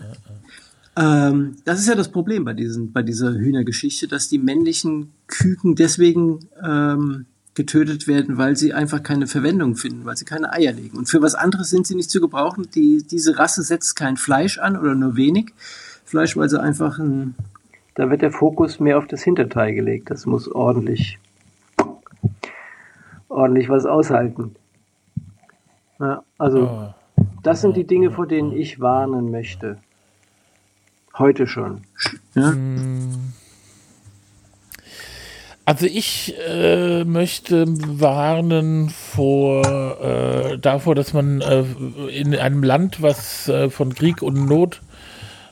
Ähm, 0.94 1.56
das 1.64 1.80
ist 1.80 1.88
ja 1.88 1.96
das 1.96 2.12
Problem 2.12 2.44
bei, 2.44 2.52
diesen, 2.52 2.92
bei 2.92 3.02
dieser 3.02 3.32
Hühnergeschichte, 3.32 4.06
dass 4.06 4.28
die 4.28 4.38
männlichen 4.38 5.12
Küken 5.26 5.74
deswegen 5.74 6.48
ähm, 6.64 7.26
getötet 7.54 8.06
werden, 8.06 8.38
weil 8.38 8.56
sie 8.56 8.72
einfach 8.72 9.02
keine 9.02 9.26
Verwendung 9.26 9.74
finden, 9.74 10.04
weil 10.04 10.16
sie 10.16 10.24
keine 10.24 10.52
Eier 10.52 10.72
legen. 10.72 10.96
Und 10.96 11.08
für 11.08 11.22
was 11.22 11.34
anderes 11.34 11.70
sind 11.70 11.88
sie 11.88 11.96
nicht 11.96 12.10
zu 12.10 12.20
gebrauchen. 12.20 12.68
Die, 12.72 13.02
diese 13.02 13.36
Rasse 13.36 13.64
setzt 13.64 13.96
kein 13.96 14.16
Fleisch 14.16 14.58
an 14.58 14.76
oder 14.76 14.94
nur 14.94 15.16
wenig 15.16 15.52
Fleisch, 16.12 16.36
weil 16.36 16.50
sie 16.50 16.60
einfach 16.60 16.98
ein, 16.98 17.34
Da 17.94 18.10
wird 18.10 18.20
der 18.20 18.32
Fokus 18.32 18.80
mehr 18.80 18.98
auf 18.98 19.06
das 19.06 19.22
Hinterteil 19.22 19.72
gelegt. 19.72 20.10
Das 20.10 20.26
muss 20.26 20.46
ordentlich, 20.46 21.18
ordentlich 23.30 23.70
was 23.70 23.86
aushalten. 23.86 24.54
Ja, 25.98 26.22
also, 26.36 26.66
Ah. 26.66 26.94
das 27.42 27.62
sind 27.62 27.78
die 27.78 27.86
Dinge, 27.86 28.10
vor 28.10 28.26
denen 28.26 28.52
ich 28.52 28.78
warnen 28.78 29.30
möchte. 29.30 29.78
Heute 31.16 31.46
schon. 31.46 31.80
ja, 32.34 32.52
Also 35.64 35.86
ich 35.86 36.34
äh, 36.46 37.04
möchte 37.04 37.64
warnen 37.68 38.90
vor 38.90 39.62
äh, 40.02 40.58
davor, 40.58 40.94
dass 40.94 41.14
man 41.14 41.40
äh, 41.40 41.64
in 42.10 42.34
einem 42.34 42.62
Land, 42.62 43.00
was 43.00 43.48
äh, 43.48 43.70
von 43.70 43.94
Krieg 43.94 44.20
und 44.20 44.44
Not 44.46 44.82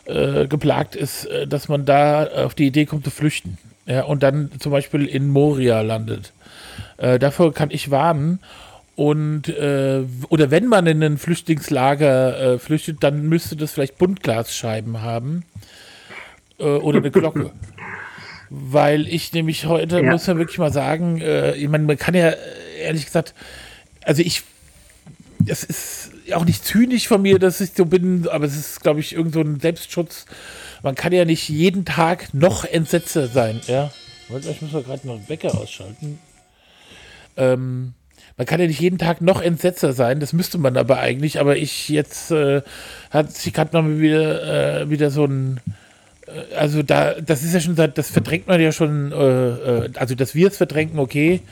äh, 0.06 0.46
geplagt 0.46 0.96
ist, 0.96 1.26
äh, 1.26 1.46
dass 1.46 1.68
man 1.68 1.84
da 1.84 2.24
auf 2.26 2.54
die 2.54 2.66
Idee 2.66 2.86
kommt 2.86 3.04
zu 3.04 3.10
flüchten. 3.10 3.58
Ja, 3.86 4.04
und 4.04 4.22
dann 4.22 4.50
zum 4.60 4.72
Beispiel 4.72 5.06
in 5.06 5.28
Moria 5.28 5.80
landet. 5.80 6.32
Äh, 6.98 7.18
davor 7.18 7.52
kann 7.52 7.70
ich 7.70 7.90
warnen. 7.90 8.38
Und 8.96 9.48
äh, 9.48 10.02
oder 10.28 10.50
wenn 10.50 10.66
man 10.66 10.86
in 10.86 11.02
ein 11.02 11.16
Flüchtlingslager 11.18 12.54
äh, 12.54 12.58
flüchtet, 12.58 12.98
dann 13.02 13.22
müsste 13.28 13.56
das 13.56 13.72
vielleicht 13.72 13.98
Buntglasscheiben 13.98 15.00
haben 15.02 15.44
oder 16.58 16.98
eine 16.98 17.10
Glocke. 17.10 17.52
Weil 18.50 19.08
ich 19.08 19.32
nämlich 19.32 19.64
heute, 19.64 20.00
Ja. 20.00 20.10
muss 20.10 20.26
man 20.26 20.36
wirklich 20.36 20.58
mal 20.58 20.72
sagen, 20.72 21.22
ich 21.56 21.68
meine, 21.68 21.84
man 21.84 21.96
kann 21.96 22.14
ja 22.14 22.34
ehrlich 22.78 23.06
gesagt, 23.06 23.32
also 24.04 24.20
ich, 24.20 24.42
das 25.38 25.64
ist 25.64 26.10
auch 26.34 26.44
nicht 26.44 26.64
zynisch 26.64 27.08
von 27.08 27.22
mir, 27.22 27.38
dass 27.38 27.60
ich 27.60 27.72
so 27.76 27.84
bin, 27.86 28.28
aber 28.28 28.44
es 28.44 28.56
ist, 28.56 28.82
glaube 28.82 29.00
ich, 29.00 29.14
irgend 29.14 29.34
so 29.34 29.40
ein 29.40 29.60
Selbstschutz. 29.60 30.26
Man 30.82 30.94
kann 30.94 31.12
ja 31.12 31.24
nicht 31.24 31.48
jeden 31.48 31.84
Tag 31.84 32.32
noch 32.34 32.64
entsetzter 32.64 33.28
sein, 33.28 33.60
ja. 33.66 33.90
Ich 34.28 34.62
muss 34.62 34.72
mal 34.72 34.82
gerade 34.82 35.06
noch 35.06 35.16
einen 35.16 35.28
Wecker 35.28 35.54
ausschalten. 35.54 36.18
Ähm, 37.36 37.94
man 38.36 38.46
kann 38.46 38.60
ja 38.60 38.66
nicht 38.66 38.80
jeden 38.80 38.98
Tag 38.98 39.20
noch 39.20 39.42
entsetzter 39.42 39.92
sein, 39.92 40.20
das 40.20 40.32
müsste 40.32 40.58
man 40.58 40.76
aber 40.76 40.98
eigentlich, 40.98 41.40
aber 41.40 41.56
ich 41.56 41.88
jetzt 41.88 42.30
äh, 42.30 42.62
hat 43.10 43.32
sich 43.32 43.52
gerade 43.52 43.82
mal 43.82 44.00
wieder, 44.00 44.82
äh, 44.82 44.90
wieder 44.90 45.10
so 45.10 45.24
ein 45.24 45.60
äh, 46.26 46.54
also 46.54 46.82
da, 46.82 47.14
das 47.20 47.42
ist 47.42 47.54
ja 47.54 47.60
schon 47.60 47.76
seit, 47.76 47.98
das 47.98 48.10
verdrängt 48.10 48.46
man 48.46 48.60
ja 48.60 48.72
schon, 48.72 49.12
äh, 49.12 49.16
äh, 49.16 49.90
also 49.96 50.14
dass 50.14 50.34
wir 50.34 50.48
es 50.48 50.56
verdrängen, 50.56 50.98
okay, 50.98 51.42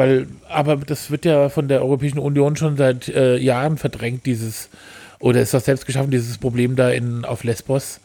weil, 0.00 0.28
aber 0.48 0.76
das 0.76 1.10
wird 1.10 1.26
ja 1.26 1.50
von 1.50 1.68
der 1.68 1.82
Europäischen 1.82 2.18
Union 2.18 2.56
schon 2.56 2.78
seit 2.78 3.08
äh, 3.08 3.36
Jahren 3.36 3.76
verdrängt, 3.76 4.24
dieses, 4.24 4.70
oder 5.18 5.42
ist 5.42 5.52
das 5.52 5.66
selbst 5.66 5.84
geschaffen, 5.84 6.10
dieses 6.10 6.38
Problem 6.38 6.74
da 6.74 6.88
in, 6.88 7.26
auf 7.26 7.44
Lesbos. 7.44 8.00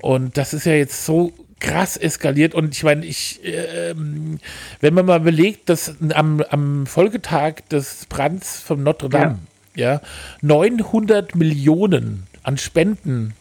Und 0.00 0.38
das 0.38 0.54
ist 0.54 0.64
ja 0.64 0.72
jetzt 0.72 1.04
so 1.04 1.34
krass 1.58 1.98
eskaliert. 1.98 2.54
Und 2.54 2.74
ich 2.74 2.84
meine, 2.84 3.04
ich, 3.04 3.38
ähm, 3.44 4.38
wenn 4.80 4.94
man 4.94 5.04
mal 5.04 5.20
überlegt, 5.20 5.68
dass 5.68 5.94
am, 6.14 6.42
am 6.48 6.86
Folgetag 6.86 7.68
des 7.70 8.06
Brands 8.06 8.62
von 8.62 8.82
Notre 8.82 9.10
Dame, 9.10 9.40
ja, 9.76 10.00
900 10.40 11.34
Millionen 11.34 12.28
an 12.42 12.56
Spenden, 12.56 13.34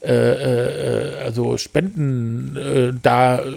äh, 0.00 0.12
äh, 0.12 1.24
also 1.24 1.58
Spenden 1.58 2.56
äh, 2.56 2.92
da 3.02 3.40
äh, 3.40 3.54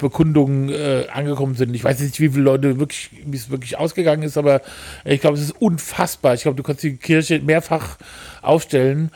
Bekundungen 0.00 0.68
äh, 0.68 1.06
angekommen 1.12 1.54
sind. 1.54 1.74
Ich 1.74 1.84
weiß 1.84 2.00
nicht, 2.00 2.20
wie 2.20 2.30
viele 2.30 2.44
Leute 2.44 2.78
wirklich, 2.78 3.10
wie 3.24 3.36
es 3.36 3.50
wirklich 3.50 3.78
ausgegangen 3.78 4.22
ist, 4.22 4.36
aber 4.36 4.62
ich 5.04 5.20
glaube, 5.20 5.36
es 5.36 5.42
ist 5.42 5.60
unfassbar. 5.60 6.34
Ich 6.34 6.42
glaube, 6.42 6.56
du 6.56 6.62
kannst 6.62 6.82
die 6.82 6.96
Kirche 6.96 7.40
mehrfach 7.40 7.98
aufstellen. 8.42 9.10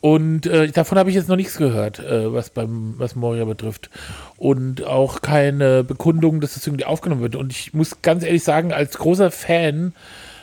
Und 0.00 0.46
äh, 0.46 0.68
davon 0.68 0.98
habe 0.98 1.10
ich 1.10 1.16
jetzt 1.16 1.28
noch 1.28 1.36
nichts 1.36 1.56
gehört, 1.56 1.98
äh, 1.98 2.32
was 2.32 2.50
beim 2.50 2.94
was 2.98 3.16
Moria 3.16 3.44
betrifft. 3.44 3.90
Und 4.36 4.84
auch 4.84 5.22
keine 5.22 5.82
Bekundung, 5.84 6.40
dass 6.40 6.54
das 6.54 6.66
irgendwie 6.66 6.84
aufgenommen 6.84 7.22
wird. 7.22 7.34
Und 7.34 7.52
ich 7.52 7.74
muss 7.74 8.02
ganz 8.02 8.22
ehrlich 8.22 8.44
sagen, 8.44 8.72
als 8.72 8.98
großer 8.98 9.30
Fan, 9.30 9.94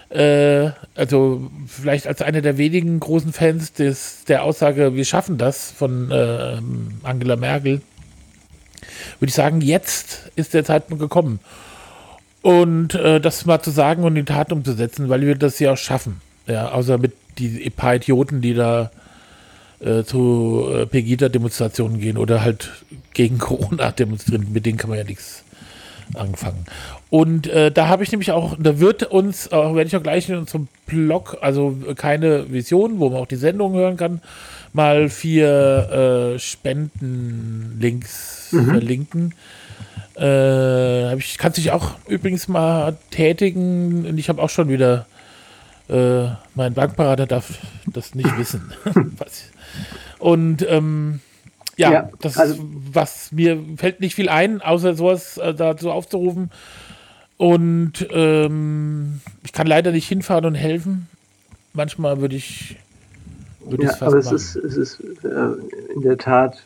äh, 0.09 0.71
also 0.95 1.49
vielleicht 1.65 2.07
als 2.07 2.21
einer 2.21 2.41
der 2.41 2.57
wenigen 2.57 2.99
großen 2.99 3.31
Fans 3.31 3.73
des, 3.73 4.25
der 4.25 4.43
Aussage, 4.43 4.95
wir 4.95 5.05
schaffen 5.05 5.37
das 5.37 5.71
von 5.71 6.11
äh, 6.11 6.57
Angela 7.03 7.35
Merkel, 7.35 7.81
würde 9.19 9.29
ich 9.29 9.35
sagen, 9.35 9.61
jetzt 9.61 10.31
ist 10.35 10.53
der 10.53 10.65
Zeitpunkt 10.65 11.01
gekommen. 11.01 11.39
Und 12.41 12.95
äh, 12.95 13.21
das 13.21 13.45
mal 13.45 13.61
zu 13.61 13.71
sagen 13.71 14.03
und 14.03 14.17
in 14.17 14.25
Tat 14.25 14.51
umzusetzen, 14.51 15.09
weil 15.09 15.21
wir 15.21 15.35
das 15.35 15.59
ja 15.59 15.73
auch 15.73 15.77
schaffen. 15.77 16.21
Ja, 16.45 16.71
außer 16.71 16.97
mit 16.97 17.13
die 17.37 17.69
paar 17.69 17.95
Idioten, 17.95 18.41
die 18.41 18.53
da 18.53 18.91
äh, 19.79 20.03
zu 20.03 20.67
äh, 20.71 20.85
Pegida-Demonstrationen 20.85 21.99
gehen 21.99 22.17
oder 22.17 22.41
halt 22.41 22.71
gegen 23.13 23.37
Corona 23.39 23.91
demonstrieren. 23.91 24.51
Mit 24.51 24.65
denen 24.65 24.77
kann 24.77 24.89
man 24.89 24.99
ja 24.99 25.05
nichts 25.05 25.43
anfangen. 26.15 26.65
Und 27.09 27.47
äh, 27.47 27.71
da 27.71 27.87
habe 27.87 28.03
ich 28.03 28.11
nämlich 28.11 28.31
auch, 28.31 28.55
da 28.59 28.79
wird 28.79 29.03
uns, 29.03 29.51
auch 29.51 29.75
werde 29.75 29.87
ich 29.87 29.95
auch 29.95 30.03
gleich 30.03 30.29
in 30.29 30.37
unserem 30.37 30.67
Blog, 30.85 31.37
also 31.41 31.77
keine 31.95 32.51
Vision, 32.51 32.99
wo 32.99 33.09
man 33.09 33.19
auch 33.19 33.27
die 33.27 33.35
Sendung 33.35 33.73
hören 33.73 33.97
kann, 33.97 34.21
mal 34.73 35.09
vier 35.09 36.33
äh, 36.35 36.39
Spenden-Links 36.39 38.49
verlinken. 38.49 39.33
Äh, 40.17 41.15
ich, 41.17 41.37
kannst 41.37 41.57
dich 41.57 41.71
auch 41.71 41.91
übrigens 42.07 42.47
mal 42.47 42.95
tätigen 43.11 44.05
und 44.05 44.17
ich 44.17 44.29
habe 44.29 44.41
auch 44.41 44.49
schon 44.49 44.69
wieder 44.69 45.05
äh, 45.89 46.25
mein 46.55 46.73
Bankberater 46.73 47.25
darf 47.25 47.59
das 47.87 48.15
nicht 48.15 48.37
wissen. 48.37 48.71
Und 50.19 50.65
ähm, 50.69 51.19
ja, 51.75 51.91
Ja, 51.91 52.09
das 52.21 52.37
also- 52.37 52.53
ist, 52.53 52.61
was 52.93 53.31
mir 53.33 53.59
fällt 53.77 53.99
nicht 53.99 54.15
viel 54.15 54.29
ein, 54.29 54.61
außer 54.61 54.95
sowas 54.95 55.37
äh, 55.37 55.53
dazu 55.53 55.91
aufzurufen. 55.91 56.49
Und 57.37 58.07
ähm, 58.11 59.19
ich 59.43 59.51
kann 59.51 59.67
leider 59.67 59.91
nicht 59.91 60.07
hinfahren 60.07 60.45
und 60.45 60.55
helfen. 60.55 61.09
Manchmal 61.73 62.21
würde 62.21 62.35
ich, 62.37 62.77
würde 63.65 63.85
Ja, 63.85 63.95
aber 64.01 64.17
es 64.17 64.31
ist, 64.31 64.55
es 64.55 64.77
ist 64.77 64.99
äh, 65.23 65.93
in 65.93 66.01
der 66.01 66.17
Tat, 66.17 66.65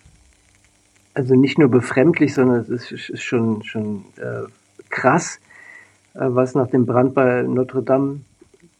also 1.13 1.35
nicht 1.35 1.57
nur 1.57 1.69
befremdlich, 1.69 2.33
sondern 2.33 2.61
es 2.61 2.69
ist, 2.69 3.09
ist 3.09 3.23
schon, 3.23 3.63
schon 3.63 4.05
äh, 4.17 4.43
krass, 4.89 5.39
äh, 6.13 6.19
was 6.21 6.55
nach 6.55 6.67
dem 6.67 6.85
Brand 6.85 7.13
bei 7.13 7.43
Notre 7.43 7.83
Dame 7.83 8.21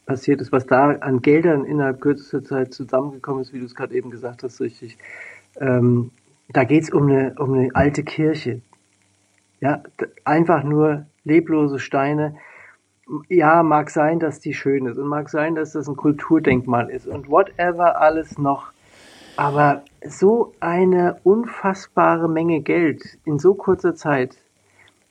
passiert 0.06 0.40
ist, 0.40 0.52
was 0.52 0.66
da 0.66 0.90
an 0.90 1.20
Geldern 1.20 1.64
innerhalb 1.64 2.00
kürzester 2.00 2.42
Zeit 2.42 2.72
zusammengekommen 2.72 3.42
ist, 3.42 3.52
wie 3.52 3.60
du 3.60 3.66
es 3.66 3.74
gerade 3.74 3.94
eben 3.94 4.10
gesagt 4.10 4.42
hast, 4.42 4.60
richtig. 4.60 4.96
Ähm, 5.60 6.10
da 6.48 6.64
geht 6.64 6.84
es 6.84 6.90
um 6.90 7.08
eine, 7.08 7.34
um 7.38 7.52
eine 7.52 7.74
alte 7.74 8.02
Kirche. 8.02 8.62
Ja, 9.60 9.82
einfach 10.24 10.64
nur 10.64 11.06
leblose 11.24 11.78
Steine. 11.78 12.36
Ja, 13.28 13.62
mag 13.62 13.90
sein, 13.90 14.18
dass 14.18 14.40
die 14.40 14.52
schön 14.52 14.86
ist 14.86 14.98
und 14.98 15.06
mag 15.06 15.30
sein, 15.30 15.54
dass 15.54 15.72
das 15.72 15.88
ein 15.88 15.96
Kulturdenkmal 15.96 16.90
ist 16.90 17.06
und 17.06 17.30
whatever 17.30 18.00
alles 18.00 18.38
noch. 18.38 18.72
Aber 19.36 19.82
so 20.06 20.52
eine 20.60 21.18
unfassbare 21.24 22.28
Menge 22.28 22.60
Geld 22.60 23.18
in 23.24 23.38
so 23.38 23.54
kurzer 23.54 23.94
Zeit 23.94 24.36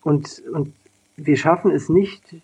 und, 0.04 0.43
und 0.54 0.74
wir 1.16 1.38
schaffen 1.38 1.72
es 1.72 1.89
nicht, 1.89 2.36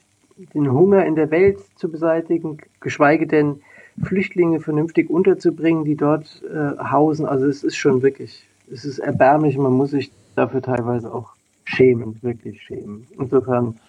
den 0.53 0.71
Hunger 0.71 1.05
in 1.05 1.15
der 1.15 1.29
Welt 1.29 1.59
zu 1.75 1.91
beseitigen, 1.91 2.57
geschweige 2.79 3.27
denn 3.27 3.61
Flüchtlinge 4.01 4.59
vernünftig 4.59 5.09
unterzubringen, 5.09 5.85
die 5.85 5.95
dort 5.95 6.41
äh, 6.43 6.83
hausen. 6.83 7.27
Also 7.27 7.45
es 7.45 7.63
ist 7.63 7.75
schon 7.75 8.01
wirklich, 8.01 8.47
es 8.71 8.85
ist 8.85 8.97
erbärmlich, 8.97 9.57
man 9.57 9.73
muss 9.73 9.91
sich 9.91 10.11
dafür 10.35 10.61
teilweise 10.61 11.13
auch 11.13 11.33
schämen, 11.65 12.17
wirklich 12.21 12.61
schämen. 12.63 13.05
Insofern 13.19 13.79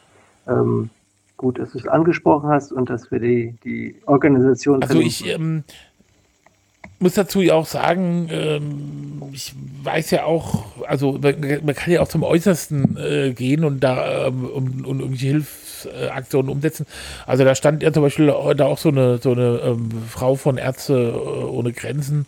ähm, 0.47 0.91
gut, 1.45 1.59
dass 1.59 1.73
du 1.73 1.79
es 1.79 1.87
angesprochen 1.87 2.49
hast 2.49 2.73
und 2.73 2.89
dass 2.89 3.11
wir 3.11 3.21
die, 3.21 3.55
die 3.65 3.97
Organisation 4.07 4.83
Also 4.83 4.99
ich 4.99 5.27
ähm, 5.27 5.63
muss 7.01 7.13
dazu 7.13 7.43
ja 7.43 7.53
auch 7.53 7.67
sagen, 7.67 8.29
ähm, 8.31 9.23
ich 9.35 9.55
weiß 9.83 10.11
ja 10.13 10.25
auch, 10.25 10.65
also 10.89 11.19
man, 11.21 11.35
man 11.65 11.75
kann 11.75 11.93
ja 11.93 12.01
auch 12.01 12.09
zum 12.09 12.23
Äußersten 12.23 12.97
äh, 12.97 13.33
gehen 13.35 13.65
und 13.65 13.81
da 13.81 14.29
ähm, 14.29 14.47
um, 14.47 14.85
um 14.87 15.01
irgendwelche 15.01 15.27
Hilfsaktionen 15.27 16.51
umsetzen. 16.51 16.87
Also 17.27 17.45
da 17.45 17.55
stand 17.55 17.83
ja 17.83 17.93
zum 17.93 18.03
Beispiel 18.03 18.29
da 18.57 18.65
auch 18.65 18.79
so 18.79 18.89
eine, 18.89 19.19
so 19.19 19.33
eine 19.33 19.61
ähm, 19.65 19.91
Frau 20.09 20.35
von 20.37 20.57
Ärzte 20.57 20.95
äh, 20.95 21.45
ohne 21.45 21.73
Grenzen, 21.73 22.25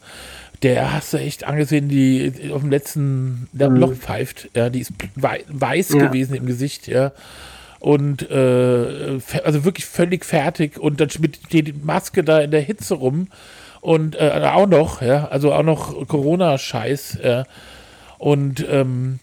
der 0.62 0.92
hast 0.92 1.14
du 1.14 1.16
echt 1.16 1.44
angesehen, 1.44 1.88
die 1.88 2.50
auf 2.52 2.60
dem 2.60 2.70
letzten 2.70 3.48
der 3.52 3.70
Mhm. 3.70 3.76
Loch 3.76 3.94
pfeift, 3.94 4.50
ja, 4.54 4.68
die 4.68 4.80
ist 4.80 4.92
wei 5.14 5.42
weiß 5.48 5.88
Ja. 5.94 6.06
gewesen 6.06 6.34
im 6.34 6.44
Gesicht, 6.44 6.86
ja. 6.86 7.12
Und 7.78 8.30
äh, 8.30 9.18
also 9.44 9.64
wirklich 9.64 9.86
völlig 9.86 10.24
fertig 10.24 10.78
und 10.78 11.00
dann 11.00 11.08
mit 11.18 11.52
die 11.52 11.72
Maske 11.72 12.24
da 12.24 12.40
in 12.40 12.50
der 12.50 12.62
Hitze 12.62 12.94
rum. 12.94 13.28
Und 13.80 14.16
äh, 14.16 14.30
auch 14.44 14.66
noch, 14.66 15.02
ja, 15.02 15.28
also 15.28 15.52
auch 15.52 15.62
noch 15.62 16.08
Corona-Scheiß, 16.08 17.18
ja. 17.22 17.44
Und 18.18 18.66
ähm, 18.68 19.20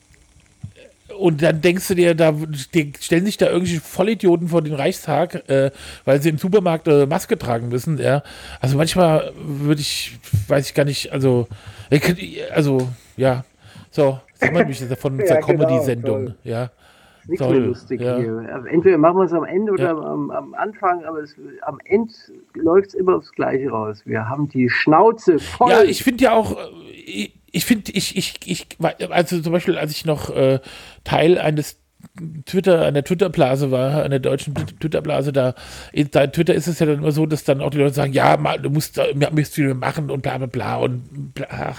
und 1.18 1.42
dann 1.42 1.62
denkst 1.62 1.88
du 1.88 1.96
dir, 1.96 2.16
da 2.16 2.34
die 2.74 2.94
stellen 3.00 3.26
sich 3.26 3.38
da 3.38 3.48
irgendwelche 3.48 3.82
Vollidioten 3.82 4.50
vor 4.50 4.62
den 4.62 4.74
Reichstag, 4.74 5.48
äh, 5.50 5.72
weil 6.06 6.22
sie 6.22 6.30
im 6.30 6.38
Supermarkt 6.38 6.88
äh, 6.88 7.06
Maske 7.06 7.38
tragen 7.38 7.70
müssen. 7.70 7.98
Ja. 7.98 8.24
Also 8.60 8.78
manchmal 8.78 9.32
würde 9.38 9.82
ich, 9.82 10.18
weiß 10.48 10.68
ich 10.68 10.74
gar 10.74 10.86
nicht, 10.86 11.12
also, 11.12 11.48
also 12.54 12.90
ja, 13.16 13.46
so, 13.92 14.20
sieht 14.36 14.52
man 14.52 14.68
mich 14.68 14.80
jetzt 14.80 15.00
von 15.00 15.20
Ja, 15.26 15.40
genau, 15.40 15.46
Comedy-Sendung, 15.46 16.34
ja. 16.44 16.72
Nichts 17.28 17.48
mehr 17.48 17.60
lustig 17.60 18.02
ja. 18.02 18.18
hier. 18.18 18.64
Entweder 18.70 18.98
machen 18.98 19.18
wir 19.18 19.24
es 19.24 19.34
am 19.34 19.46
Ende 19.46 19.72
oder 19.72 19.84
Ja. 19.84 19.98
am, 19.98 20.32
am 20.32 20.54
Anfang, 20.54 21.04
aber 21.06 21.20
es, 21.20 21.36
am 21.62 21.80
Ende 21.86 22.14
läuft 22.56 22.90
es 22.90 22.94
immer 22.94 23.16
aufs 23.16 23.32
Gleiche 23.32 23.70
raus. 23.70 24.02
Wir 24.06 24.28
haben 24.30 24.50
die 24.50 24.70
Schnauze 24.70 25.40
voll. 25.40 25.72
Ja, 25.72 25.84
ich 25.84 26.04
finde 26.04 26.24
ja 26.26 26.34
auch, 26.34 26.58
äh, 26.58 26.70
ich, 27.06 27.40
ich 27.52 27.66
finde, 27.66 27.92
ich, 27.92 28.18
ich, 28.18 28.40
ich, 28.46 28.68
also 29.10 29.40
zum 29.42 29.54
Beispiel, 29.54 29.78
als 29.78 29.92
ich 29.92 30.06
noch 30.06 30.30
äh, 30.36 30.60
Teil 31.04 31.38
eines 31.38 31.83
Twitter, 32.46 32.86
einer 32.86 33.04
Twitter-Blase 33.04 33.72
war, 33.72 34.04
einer 34.04 34.20
deutschen 34.20 34.54
Twitter-Blase, 34.54 35.34
da, 35.34 35.56
da 36.12 36.28
Twitter 36.28 36.54
ist 36.54 36.68
es 36.68 36.80
ja 36.80 36.86
dann 36.86 37.00
immer 37.00 37.12
so, 37.12 37.26
dass 37.26 37.44
dann 37.44 37.62
auch 37.62 37.72
die 37.72 37.80
Leute 37.80 37.94
sagen, 37.94 38.14
ja, 38.14 38.38
du 38.58 38.70
musst 38.70 38.98
da 38.98 39.06
müsst 39.32 39.56
viel 39.56 39.74
machen 39.74 40.12
und 40.12 40.22
bla 40.22 40.38
bla 40.38 40.48
bla 40.48 40.78
und 40.78 41.34
bla. 41.34 41.76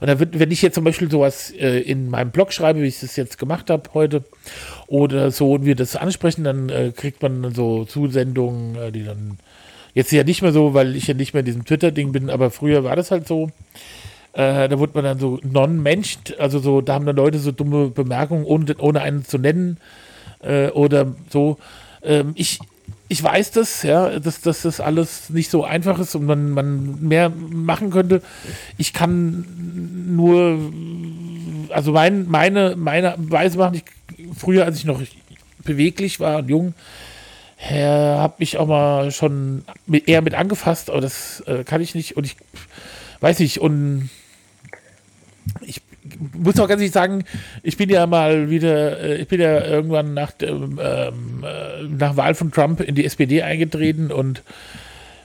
Und 0.00 0.06
da 0.06 0.18
wird, 0.18 0.38
wenn 0.38 0.50
ich 0.50 0.62
jetzt 0.62 0.74
zum 0.74 0.84
Beispiel 0.84 1.10
sowas 1.10 1.50
äh, 1.50 1.80
in 1.80 2.10
meinem 2.10 2.30
Blog 2.30 2.52
schreibe, 2.52 2.82
wie 2.82 2.86
ich 2.86 3.00
das 3.00 3.16
jetzt 3.16 3.38
gemacht 3.38 3.70
habe 3.70 3.90
heute, 3.94 4.24
oder 4.88 5.30
so 5.30 5.52
und 5.52 5.64
wir 5.64 5.76
das 5.76 5.96
ansprechen, 5.96 6.44
dann 6.44 6.68
äh, 6.68 6.92
kriegt 6.94 7.22
man 7.22 7.54
so 7.54 7.84
Zusendungen, 7.84 8.76
äh, 8.76 8.92
die 8.92 9.04
dann 9.04 9.38
jetzt 9.94 10.12
ja 10.12 10.24
nicht 10.24 10.42
mehr 10.42 10.52
so, 10.52 10.74
weil 10.74 10.96
ich 10.96 11.06
ja 11.06 11.14
nicht 11.14 11.34
mehr 11.34 11.40
in 11.40 11.46
diesem 11.46 11.64
Twitter-Ding 11.64 12.12
bin, 12.12 12.30
aber 12.30 12.50
früher 12.50 12.84
war 12.84 12.96
das 12.96 13.10
halt 13.10 13.26
so. 13.26 13.50
Äh, 14.38 14.68
da 14.68 14.78
wurde 14.78 14.92
man 14.94 15.02
dann 15.02 15.18
so 15.18 15.40
non-mensch, 15.42 16.18
also 16.38 16.60
so, 16.60 16.80
da 16.80 16.94
haben 16.94 17.06
dann 17.06 17.16
Leute 17.16 17.40
so 17.40 17.50
dumme 17.50 17.88
Bemerkungen, 17.88 18.44
ohne, 18.44 18.72
ohne 18.78 19.00
einen 19.00 19.24
zu 19.24 19.36
nennen 19.36 19.78
äh, 20.44 20.68
oder 20.68 21.12
so. 21.28 21.58
Ähm, 22.04 22.34
ich, 22.36 22.60
ich 23.08 23.20
weiß 23.20 23.50
das, 23.50 23.82
ja, 23.82 24.20
dass, 24.20 24.40
dass 24.40 24.62
das 24.62 24.80
alles 24.80 25.28
nicht 25.30 25.50
so 25.50 25.64
einfach 25.64 25.98
ist 25.98 26.14
und 26.14 26.26
man, 26.26 26.50
man 26.50 27.02
mehr 27.02 27.30
machen 27.30 27.90
könnte. 27.90 28.22
Ich 28.76 28.92
kann 28.92 29.44
nur, 30.14 30.56
also 31.70 31.90
mein, 31.90 32.28
meine, 32.28 32.76
meine 32.76 33.16
Weise 33.18 33.58
machen, 33.58 33.74
ich, 33.74 33.84
früher, 34.38 34.66
als 34.66 34.78
ich 34.78 34.84
noch 34.84 35.02
beweglich 35.64 36.20
war 36.20 36.38
und 36.38 36.48
jung, 36.48 36.74
äh, 37.68 37.82
habe 37.82 38.34
mich 38.38 38.56
auch 38.56 38.68
mal 38.68 39.10
schon 39.10 39.64
mit, 39.86 40.06
eher 40.06 40.22
mit 40.22 40.34
angefasst, 40.34 40.90
aber 40.90 41.00
das 41.00 41.40
äh, 41.48 41.64
kann 41.64 41.80
ich 41.80 41.96
nicht 41.96 42.16
und 42.16 42.24
ich 42.24 42.36
weiß 43.20 43.40
nicht 43.40 43.58
und 43.58 44.10
ich 45.62 45.80
muss 46.34 46.58
auch 46.58 46.68
ganz 46.68 46.80
ehrlich 46.80 46.92
sagen, 46.92 47.24
ich 47.62 47.76
bin 47.76 47.90
ja 47.90 48.06
mal 48.06 48.50
wieder, 48.50 49.00
äh, 49.00 49.16
ich 49.16 49.28
bin 49.28 49.40
ja 49.40 49.64
irgendwann 49.64 50.14
nach, 50.14 50.32
ähm, 50.40 50.78
äh, 50.78 51.10
nach 51.84 52.16
Wahl 52.16 52.34
von 52.34 52.50
Trump 52.50 52.80
in 52.80 52.94
die 52.94 53.04
SPD 53.04 53.42
eingetreten 53.42 54.10
und 54.10 54.42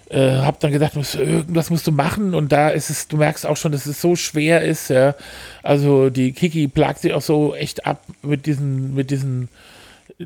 äh, 0.09 0.37
habe 0.37 0.57
dann 0.59 0.71
gedacht, 0.71 0.95
muss, 0.95 1.15
irgendwas 1.15 1.69
musst 1.69 1.87
du 1.87 1.91
machen 1.91 2.35
und 2.35 2.51
da 2.51 2.69
ist 2.69 2.89
es, 2.89 3.07
du 3.07 3.17
merkst 3.17 3.45
auch 3.45 3.57
schon, 3.57 3.71
dass 3.71 3.85
es 3.85 4.01
so 4.01 4.15
schwer 4.15 4.61
ist, 4.61 4.89
ja. 4.89 5.15
Also 5.63 6.09
die 6.09 6.33
Kiki 6.33 6.67
plagt 6.67 6.99
sich 6.99 7.13
auch 7.13 7.21
so 7.21 7.55
echt 7.55 7.85
ab 7.85 8.03
mit 8.21 8.45
diesen, 8.45 8.93
mit 8.93 9.09
diesen 9.09 9.49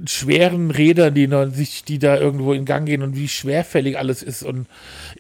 schweren 0.06 0.72
Rädern, 0.72 1.14
die, 1.14 1.30
sich, 1.54 1.84
die 1.84 2.00
da 2.00 2.18
irgendwo 2.18 2.54
in 2.54 2.66
Gang 2.66 2.86
gehen 2.86 3.02
und 3.02 3.16
wie 3.16 3.28
schwerfällig 3.28 3.98
alles 3.98 4.24
ist. 4.24 4.44
Und 4.44 4.68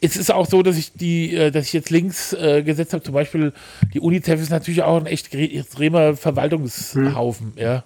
es 0.01 0.17
ist 0.17 0.31
auch 0.31 0.45
so, 0.45 0.63
dass 0.63 0.77
ich 0.77 0.93
die, 0.93 1.35
äh, 1.35 1.51
dass 1.51 1.67
ich 1.67 1.73
jetzt 1.73 1.89
links 1.89 2.33
äh, 2.33 2.63
gesetzt 2.63 2.93
habe, 2.93 3.03
zum 3.03 3.13
Beispiel 3.13 3.53
die 3.93 3.99
UNICEF 3.99 4.41
ist 4.41 4.49
natürlich 4.49 4.83
auch 4.83 4.97
ein 4.97 5.05
echt 5.05 5.33
extremer 5.33 6.15
Verwaltungshaufen, 6.15 7.53
ja. 7.55 7.83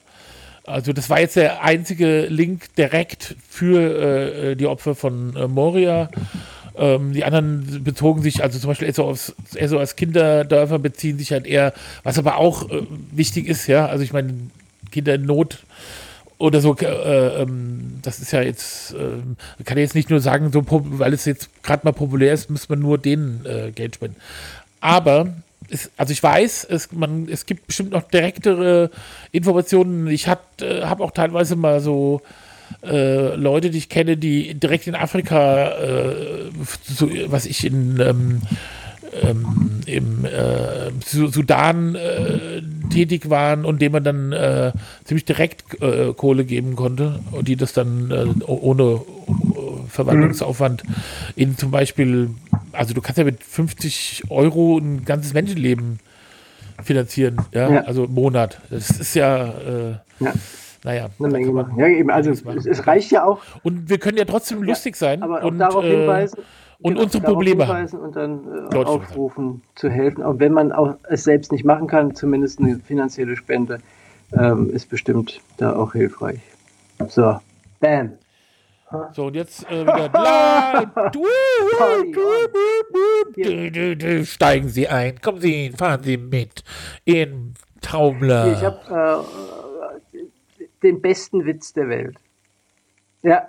Also 0.63 0.93
das 0.93 1.09
war 1.09 1.19
jetzt 1.19 1.35
der 1.35 1.63
einzige 1.63 2.27
Link 2.27 2.75
direkt 2.75 3.35
für 3.49 4.51
äh, 4.51 4.55
die 4.55 4.67
Opfer 4.67 4.93
von 4.93 5.35
äh, 5.35 5.47
Moria. 5.47 6.09
Ähm, 6.77 7.13
die 7.13 7.23
anderen 7.23 7.83
bezogen 7.83 8.21
sich, 8.21 8.43
also 8.43 8.59
zum 8.59 8.69
Beispiel 8.69 8.93
SOS, 8.93 9.35
SOS 9.59 9.95
Kinderdörfer 9.95 10.79
beziehen 10.79 11.17
sich 11.17 11.31
halt 11.31 11.47
eher, 11.47 11.73
was 12.03 12.17
aber 12.17 12.37
auch 12.37 12.69
äh, 12.69 12.83
wichtig 13.11 13.47
ist, 13.47 13.67
ja, 13.67 13.87
also 13.87 14.03
ich 14.03 14.13
meine, 14.13 14.33
Kinder 14.91 15.15
in 15.15 15.25
Not 15.25 15.59
oder 16.41 16.61
so, 16.61 16.75
äh, 16.77 17.41
ähm, 17.41 17.99
das 18.01 18.19
ist 18.19 18.31
ja 18.31 18.41
jetzt, 18.41 18.93
man 18.93 19.37
kann 19.63 19.77
jetzt 19.77 19.95
nicht 19.95 20.09
nur 20.09 20.19
sagen, 20.19 20.51
so, 20.51 20.63
weil 20.67 21.13
es 21.13 21.25
jetzt 21.25 21.63
gerade 21.63 21.85
mal 21.85 21.91
populär 21.91 22.33
ist, 22.33 22.49
muss 22.49 22.67
man 22.69 22.79
nur 22.79 22.97
denen 22.97 23.45
äh, 23.45 23.71
Geld 23.71 23.95
spenden. 23.95 24.17
Aber, 24.79 25.33
es, 25.69 25.91
also 25.97 26.11
ich 26.11 26.21
weiß, 26.21 26.65
es, 26.69 26.91
man, 26.91 27.27
es 27.29 27.45
gibt 27.45 27.67
bestimmt 27.67 27.91
noch 27.91 28.03
direktere 28.03 28.89
Informationen. 29.31 30.07
Ich 30.07 30.27
äh, 30.27 30.35
habe 30.83 31.03
auch 31.03 31.11
teilweise 31.11 31.55
mal 31.55 31.79
so 31.79 32.21
äh, 32.83 33.35
Leute, 33.35 33.69
die 33.69 33.77
ich 33.77 33.89
kenne, 33.89 34.17
die 34.17 34.53
direkt 34.55 34.87
in 34.87 34.95
Afrika, 34.95 35.69
äh, 35.71 36.49
so, 36.83 37.09
was 37.27 37.45
ich 37.45 37.65
in 37.65 37.99
ähm, 37.99 38.41
ähm, 39.21 39.81
im 39.85 40.25
äh, 40.25 40.91
Su- 41.05 41.27
Sudan 41.27 41.95
äh, 41.95 42.61
tätig 42.91 43.29
waren 43.29 43.65
und 43.65 43.81
dem 43.81 43.91
man 43.91 44.03
dann 44.03 44.31
äh, 44.31 44.71
ziemlich 45.03 45.25
direkt 45.25 45.81
äh, 45.81 46.13
Kohle 46.13 46.45
geben 46.45 46.75
konnte 46.75 47.19
und 47.31 47.47
die 47.47 47.55
das 47.55 47.73
dann 47.73 48.11
äh, 48.11 48.43
ohne 48.45 48.83
äh, 48.83 48.99
Verwaltungsaufwand 49.87 50.83
in 51.35 51.57
zum 51.57 51.71
Beispiel, 51.71 52.29
also 52.71 52.93
du 52.93 53.01
kannst 53.01 53.17
ja 53.17 53.23
mit 53.23 53.43
50 53.43 54.23
Euro 54.29 54.77
ein 54.77 55.03
ganzes 55.05 55.33
Menschenleben 55.33 55.99
finanzieren, 56.83 57.37
ja, 57.53 57.69
Ja. 57.69 57.81
also 57.81 58.05
im 58.05 58.13
Monat. 58.13 58.59
Das 58.69 58.89
ist 58.89 59.13
ja, 59.15 59.53
Ja. 60.19 60.33
naja. 60.83 61.09
Eine 61.19 61.27
Menge 61.27 61.51
man 61.51 61.67
machen. 61.67 61.79
Ja, 61.79 61.87
eben, 61.87 62.09
also 62.09 62.31
es, 62.31 62.43
es 62.65 62.87
reicht 62.87 63.11
ja 63.11 63.23
auch, 63.25 63.39
Und 63.63 63.89
wir 63.89 63.97
können 63.99 64.17
ja 64.17 64.25
trotzdem 64.25 64.63
lustig 64.63 64.95
sein 64.95 65.21
aber 65.21 65.43
und, 65.43 65.59
darauf 65.59 65.83
hinweisen. 65.83 66.39
Und 66.81 66.93
genau, 66.93 67.03
unsere 67.03 67.23
Probleme 67.23 67.67
haben. 67.67 67.97
und 67.97 68.15
dann 68.15 68.69
äh, 68.71 68.77
aufrufen 68.77 69.61
zu 69.75 69.89
helfen. 69.89 70.23
Auch 70.23 70.39
wenn 70.39 70.53
man 70.53 70.71
auch 70.71 70.95
es 71.03 71.23
selbst 71.23 71.51
nicht 71.51 71.65
machen 71.65 71.87
kann, 71.87 72.15
zumindest 72.15 72.59
eine 72.59 72.79
finanzielle 72.79 73.35
Spende 73.35 73.79
ähm, 74.33 74.69
ist 74.71 74.89
bestimmt 74.89 75.41
da 75.57 75.75
auch 75.75 75.93
hilfreich. 75.93 76.39
So, 77.07 77.39
bam. 77.79 78.13
So, 79.13 79.27
und 79.27 79.35
jetzt 79.35 79.65
äh, 79.71 79.85
wieder 79.85 80.09
steigen 84.25 84.67
Sie 84.67 84.89
ein, 84.89 85.21
kommen 85.21 85.39
Sie, 85.39 85.71
fahren 85.71 86.03
Sie 86.03 86.17
mit 86.17 86.65
in 87.05 87.53
Taumler. 87.79 88.51
Ich 88.51 88.61
habe 88.63 89.25
äh, 90.13 90.25
den 90.83 91.01
besten 91.01 91.45
Witz 91.45 91.71
der 91.71 91.87
Welt. 91.87 92.17
Ja, 93.23 93.47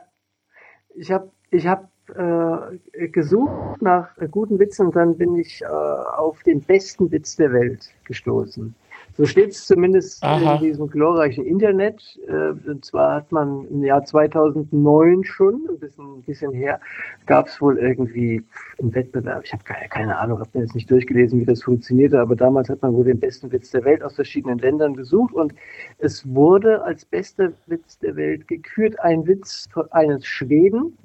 ich 0.95 1.11
habe 1.11 1.33
ich 1.51 1.67
hab, 1.67 1.91
äh, 2.15 3.09
gesucht 3.09 3.81
nach 3.81 4.09
guten 4.31 4.59
Witzen 4.59 4.87
und 4.87 4.97
dann 4.97 5.17
bin 5.17 5.37
ich 5.37 5.63
äh, 5.63 5.67
auf 5.67 6.43
den 6.43 6.61
besten 6.61 7.11
Witz 7.11 7.37
der 7.37 7.53
Welt 7.53 7.91
gestoßen. 8.05 8.75
So 9.15 9.27
steht 9.27 9.51
es 9.51 9.67
zumindest 9.67 10.23
Aha. 10.23 10.55
in 10.55 10.63
diesem 10.63 10.89
glorreichen 10.89 11.45
Internet. 11.45 12.19
Äh, 12.27 12.53
und 12.69 12.85
zwar 12.85 13.17
hat 13.17 13.31
man 13.31 13.67
im 13.69 13.85
Jahr 13.85 14.05
2009 14.05 15.25
schon, 15.25 15.67
ein 15.69 15.79
bisschen, 15.79 16.15
ein 16.17 16.23
bisschen 16.23 16.53
her, 16.53 16.81
gab 17.27 17.49
es 17.49 17.61
wohl 17.61 17.79
irgendwie 17.79 18.43
einen 18.81 18.95
Wettbewerb. 18.95 19.43
Ich 19.45 19.53
habe 19.53 19.65
keine, 19.65 19.89
keine 19.89 20.19
Ahnung, 20.19 20.39
habe 20.39 20.49
mir 20.55 20.63
jetzt 20.63 20.75
nicht 20.75 20.91
durchgelesen, 20.91 21.41
wie 21.41 21.45
das 21.45 21.63
funktionierte, 21.63 22.21
aber 22.21 22.37
damals 22.37 22.71
hat 22.71 22.81
man 22.81 22.95
wohl 22.95 23.05
den 23.05 23.21
besten 23.21 23.53
Witz 23.53 23.71
der 23.71 23.85
Welt 23.85 24.03
aus 24.03 24.15
verschiedenen 24.15 24.59
Ländern 24.59 24.95
gesucht 24.95 25.35
und 25.35 25.55
es 25.99 26.27
wurde 26.35 26.83
als 26.83 27.05
bester 27.05 27.53
Witz 27.67 27.99
der 27.99 28.17
Welt 28.17 28.49
gekürt 28.49 28.99
ein 29.01 29.27
Witz 29.27 29.69
von 29.73 29.91
eines 29.93 30.25
Schweden. 30.25 30.97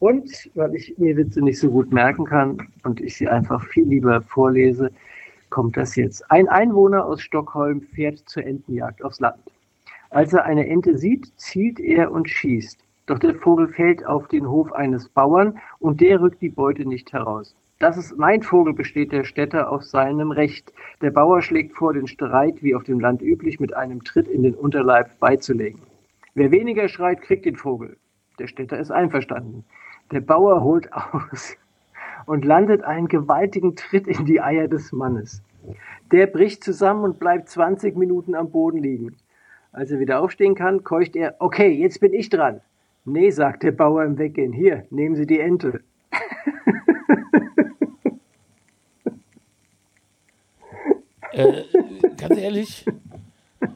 Und 0.00 0.50
weil 0.54 0.74
ich 0.74 0.96
mir 0.98 1.16
Witze 1.16 1.42
nicht 1.42 1.60
so 1.60 1.70
gut 1.70 1.92
merken 1.92 2.24
kann 2.24 2.56
und 2.84 3.00
ich 3.00 3.16
sie 3.16 3.28
einfach 3.28 3.62
viel 3.66 3.86
lieber 3.86 4.22
vorlese, 4.22 4.90
kommt 5.50 5.76
das 5.76 5.94
jetzt. 5.94 6.28
Ein 6.30 6.48
Einwohner 6.48 7.04
aus 7.04 7.20
Stockholm 7.20 7.82
fährt 7.82 8.18
zur 8.26 8.44
Entenjagd 8.44 9.04
aufs 9.04 9.20
Land. 9.20 9.42
Als 10.08 10.32
er 10.32 10.46
eine 10.46 10.66
Ente 10.66 10.96
sieht, 10.96 11.30
zielt 11.36 11.78
er 11.78 12.12
und 12.12 12.30
schießt. 12.30 12.82
Doch 13.06 13.18
der 13.18 13.34
Vogel 13.34 13.68
fällt 13.68 14.06
auf 14.06 14.26
den 14.28 14.48
Hof 14.48 14.72
eines 14.72 15.08
Bauern 15.10 15.58
und 15.80 16.00
der 16.00 16.20
rückt 16.22 16.40
die 16.40 16.48
Beute 16.48 16.88
nicht 16.88 17.12
heraus. 17.12 17.54
Das 17.78 17.98
ist 17.98 18.16
mein 18.16 18.42
Vogel, 18.42 18.72
besteht 18.72 19.12
der 19.12 19.24
Städter 19.24 19.70
auf 19.70 19.84
seinem 19.84 20.30
Recht. 20.30 20.72
Der 21.02 21.10
Bauer 21.10 21.42
schlägt 21.42 21.76
vor, 21.76 21.92
den 21.92 22.06
Streit, 22.06 22.62
wie 22.62 22.74
auf 22.74 22.84
dem 22.84 23.00
Land 23.00 23.20
üblich, 23.20 23.60
mit 23.60 23.74
einem 23.74 24.02
Tritt 24.02 24.28
in 24.28 24.44
den 24.44 24.54
Unterleib 24.54 25.18
beizulegen. 25.20 25.80
Wer 26.34 26.50
weniger 26.50 26.88
schreit, 26.88 27.20
kriegt 27.20 27.44
den 27.44 27.56
Vogel. 27.56 27.98
Der 28.38 28.46
Städter 28.46 28.78
ist 28.78 28.90
einverstanden. 28.90 29.64
Der 30.10 30.20
Bauer 30.20 30.62
holt 30.62 30.92
aus 30.92 31.56
und 32.26 32.44
landet 32.44 32.82
einen 32.82 33.08
gewaltigen 33.08 33.76
Tritt 33.76 34.06
in 34.08 34.24
die 34.24 34.40
Eier 34.40 34.66
des 34.68 34.92
Mannes. 34.92 35.42
Der 36.10 36.26
bricht 36.26 36.64
zusammen 36.64 37.04
und 37.04 37.20
bleibt 37.20 37.48
20 37.48 37.96
Minuten 37.96 38.34
am 38.34 38.50
Boden 38.50 38.78
liegen. 38.78 39.16
Als 39.72 39.92
er 39.92 40.00
wieder 40.00 40.20
aufstehen 40.20 40.56
kann, 40.56 40.82
keucht 40.82 41.14
er, 41.14 41.36
okay, 41.38 41.68
jetzt 41.68 42.00
bin 42.00 42.12
ich 42.12 42.28
dran. 42.28 42.60
Nee, 43.04 43.30
sagt 43.30 43.62
der 43.62 43.70
Bauer 43.72 44.04
im 44.04 44.18
Weggehen, 44.18 44.52
hier, 44.52 44.84
nehmen 44.90 45.14
Sie 45.14 45.26
die 45.26 45.40
Ente. 45.40 45.80
Äh, 51.32 51.62
ganz 52.16 52.36
ehrlich, 52.36 52.84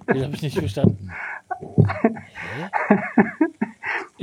den 0.09 0.24
habe 0.24 0.35
ich 0.35 0.43
nicht 0.43 0.59
verstanden. 0.59 1.12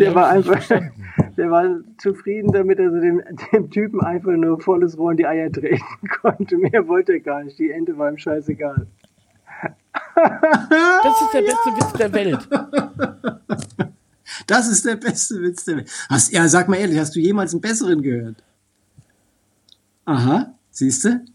Der 0.02 0.16
war 0.16 0.30
einfach, 0.30 0.54
verstanden. 0.54 1.06
der 1.38 1.52
war 1.52 1.80
zufrieden 1.98 2.52
damit, 2.52 2.80
dass 2.80 2.92
er 2.92 3.02
dem, 3.02 3.22
dem 3.54 3.70
Typen 3.70 4.02
einfach 4.02 4.32
nur 4.32 4.60
volles 4.60 4.98
Rohr 4.98 5.12
in 5.12 5.18
die 5.18 5.28
Eier 5.28 5.52
treten 5.52 5.84
konnte. 6.22 6.58
Mehr 6.58 6.88
wollte 6.88 7.14
er 7.14 7.20
gar 7.20 7.44
nicht. 7.44 7.60
Die 7.60 7.72
Ente 7.72 7.98
war 7.98 8.10
ihm 8.10 8.18
scheißegal. 8.18 8.88
Das 11.04 11.22
ist 11.22 11.34
der 11.34 11.42
beste 11.42 11.70
Witz 11.78 11.94
der 11.94 12.14
Welt. 12.14 12.50
Das 14.46 14.68
ist 14.68 14.86
der 14.86 14.96
beste 14.96 15.42
Witz 15.42 15.66
der 15.66 15.78
Welt. 15.78 15.92
Hast, 16.10 16.32
ja, 16.32 16.48
sag 16.48 16.68
mal 16.68 16.78
ehrlich, 16.78 17.00
hast 17.00 17.16
du 17.16 17.20
jemals 17.20 17.54
einen 17.54 17.62
besseren 17.62 18.02
gehört? 18.02 18.44
Aha, 20.06 20.54
siehste? 20.70 21.26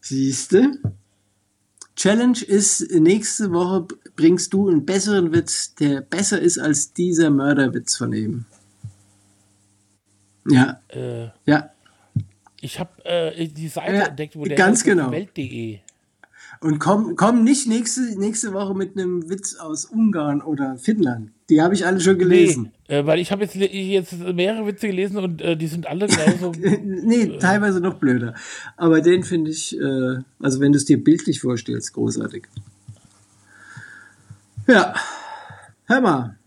Siehste? 0.00 0.78
Challenge 1.96 2.42
ist, 2.46 2.90
nächste 2.92 3.52
Woche 3.52 3.86
bringst 4.16 4.52
du 4.52 4.68
einen 4.68 4.84
besseren 4.84 5.32
Witz, 5.32 5.74
der 5.74 6.00
besser 6.00 6.40
ist 6.40 6.58
als 6.58 6.92
dieser 6.92 7.30
Mörderwitz 7.30 7.96
von 7.96 8.12
eben. 8.12 8.46
Ja, 10.48 10.80
Äh, 10.88 11.28
ja. 11.46 11.70
ich 12.60 12.78
habe 12.78 13.04
äh, 13.04 13.48
die 13.48 13.68
Seite 13.68 13.94
Ja, 13.96 14.02
entdeckt, 14.06 14.36
wo 14.36 14.44
der 14.44 14.56
ganz 14.56 14.78
ist, 14.80 14.84
genau. 14.84 15.10
Welt.de. 15.10 15.78
Und 16.60 16.78
komm, 16.78 17.16
komm 17.16 17.42
nicht 17.44 17.66
nächste, 17.66 18.00
nächste 18.18 18.52
Woche 18.52 18.74
mit 18.74 18.96
einem 18.96 19.28
Witz 19.28 19.56
aus 19.56 19.86
Ungarn 19.86 20.40
oder 20.40 20.76
Finnland. 20.78 21.30
Die 21.50 21.60
habe 21.60 21.74
ich 21.74 21.84
alle 21.84 22.00
schon 22.00 22.18
gelesen. 22.18 22.72
Nee, 22.88 22.94
äh, 22.96 23.06
weil 23.06 23.18
ich 23.18 23.32
habe 23.32 23.42
jetzt, 23.42 23.54
jetzt 23.56 24.12
mehrere 24.18 24.66
Witze 24.66 24.86
gelesen 24.86 25.16
und 25.18 25.42
äh, 25.42 25.56
die 25.56 25.66
sind 25.66 25.86
alle 25.86 26.06
genauso. 26.06 26.52
Nee, 26.84 27.38
teilweise 27.38 27.80
noch 27.80 27.94
blöder. 27.94 28.34
Aber 28.76 29.00
den 29.00 29.24
finde 29.24 29.50
ich, 29.50 29.76
äh, 29.78 30.18
also 30.40 30.60
wenn 30.60 30.72
du 30.72 30.78
es 30.78 30.84
dir 30.84 31.02
bildlich 31.02 31.40
vorstellst, 31.40 31.92
großartig. 31.92 32.44
Ja, 34.66 34.94
hör 35.86 36.00
mal. 36.00 36.38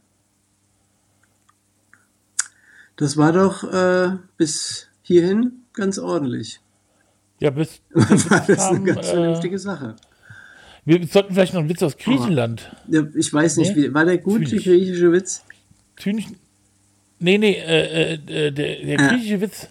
Das 2.96 3.16
war 3.18 3.32
doch 3.32 3.64
äh, 3.72 4.18
bis 4.38 4.88
hierhin 5.04 5.64
ganz 5.74 6.00
ordentlich. 6.00 6.60
ja, 7.40 7.52
bis, 7.52 7.82
War 7.92 8.40
das 8.48 8.58
kam, 8.58 8.76
eine 8.78 8.84
ganz 8.94 9.08
äh, 9.08 9.12
vernünftige 9.12 9.60
Sache. 9.60 9.96
wir 10.86 11.06
sollten 11.08 11.34
vielleicht 11.34 11.54
noch 11.54 11.60
einen 11.62 11.70
Witz 11.70 11.84
aus 11.84 11.98
Griechenland. 11.98 12.76
Ja, 12.88 13.04
ich 13.16 13.32
weiß 13.32 13.58
nicht, 13.58 13.76
Nee? 13.76 13.84
wie, 13.90 13.94
war 13.94 14.06
der 14.06 14.18
gut, 14.18 14.42
der 14.42 14.48
Zynisch. 14.48 14.64
griechische 14.64 15.12
Witz? 15.12 15.44
Zynisch. 15.98 16.26
Nee, 17.20 17.38
nee, 17.38 17.54
äh, 17.54 18.14
äh, 18.14 18.18
der, 18.18 18.52
der 18.52 18.80
Ja. 19.00 19.08
griechische 19.10 19.42
Witz. 19.42 19.68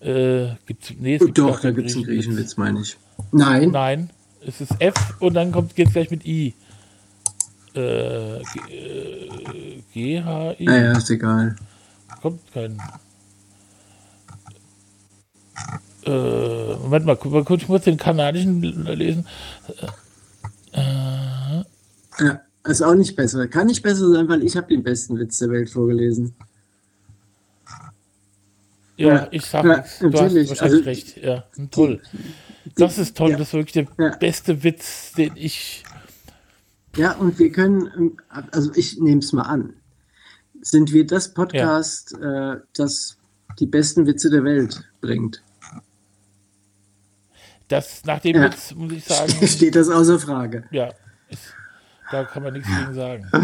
Äh, 0.00 0.54
gibt's, 0.66 0.92
nee, 0.98 1.14
es 1.16 1.24
gibt 1.24 1.38
Doch, 1.38 1.60
da 1.60 1.70
gibt 1.72 1.88
es 1.88 1.94
einen 1.96 2.04
griechischen 2.04 2.36
Witz. 2.36 2.56
Meine 2.56 2.80
ich. 2.80 2.96
Nein. 3.32 3.70
Nein, 3.70 4.10
es 4.46 4.60
ist 4.60 4.72
F 4.80 4.94
und 5.20 5.34
dann 5.34 5.50
kommt 5.52 5.74
geht's 5.76 5.92
gleich 5.92 6.10
mit 6.10 6.24
I. 6.24 6.54
Äh, 7.74 8.40
G, 8.52 8.74
äh, 8.74 9.82
G 9.92 10.22
H 10.22 10.54
I. 10.58 10.64
Naja, 10.64 10.92
ist 10.98 11.10
egal. 11.10 11.56
Kommt 12.20 12.40
kein. 12.52 12.78
Äh, 16.04 16.10
Moment 16.76 17.06
mal, 17.06 17.16
guck 17.16 17.32
mal 17.32 17.44
kurz, 17.44 17.62
ich 17.62 17.68
muss 17.68 17.82
den 17.82 17.96
kanadischen 17.96 18.60
lesen. 18.60 19.26
Ja, 22.18 22.40
ist 22.64 22.82
auch 22.82 22.94
nicht 22.94 23.16
besser. 23.16 23.46
Kann 23.48 23.66
nicht 23.68 23.82
besser 23.82 24.10
sein, 24.10 24.28
weil 24.28 24.42
ich 24.42 24.56
habe 24.56 24.68
den 24.68 24.82
besten 24.82 25.18
Witz 25.18 25.38
der 25.38 25.50
Welt 25.50 25.70
vorgelesen. 25.70 26.34
Ja, 28.96 29.08
Ja, 29.08 29.28
ich 29.30 29.46
sag 29.46 29.64
ja, 29.64 29.76
nichts. 29.78 29.98
Du 29.98 30.06
hast 30.12 30.14
wahrscheinlich 30.34 30.62
Also, 30.62 30.78
recht. 30.78 31.16
Ja, 31.22 31.44
toll. 31.70 32.02
Das 32.76 32.98
ist 32.98 33.16
toll. 33.16 33.30
ja. 33.30 33.36
Das 33.36 33.48
ist 33.48 33.54
wirklich 33.54 33.86
der 33.96 34.10
beste 34.18 34.62
Witz, 34.62 35.12
den 35.12 35.32
ich. 35.36 35.82
Ja, 36.96 37.12
und 37.12 37.38
wir 37.38 37.50
können, 37.50 37.90
ähm, 37.96 38.16
also 38.50 38.70
ich 38.74 38.98
nehme 39.00 39.20
es 39.20 39.32
mal 39.32 39.42
an, 39.42 39.74
sind 40.60 40.92
wir 40.92 41.06
das 41.06 41.32
Podcast, 41.32 42.14
äh, 42.20 42.56
das 42.74 43.16
die 43.58 43.66
besten 43.66 44.06
Witze 44.06 44.30
der 44.30 44.44
Welt 44.44 44.84
bringt. 45.00 45.42
Das 47.68 48.04
nach 48.04 48.20
dem 48.20 48.36
Ja. 48.36 48.44
Witz 48.44 48.74
muss 48.74 48.92
ich 48.92 49.04
sagen, 49.04 49.32
Steht 49.46 49.74
das 49.76 49.88
außer 49.88 50.18
Frage. 50.18 50.64
ja, 50.70 50.90
ist, 51.30 51.54
da 52.10 52.24
kann 52.24 52.42
man 52.42 52.52
nichts 52.52 52.68
gegen 52.68 52.94
sagen. 52.94 53.26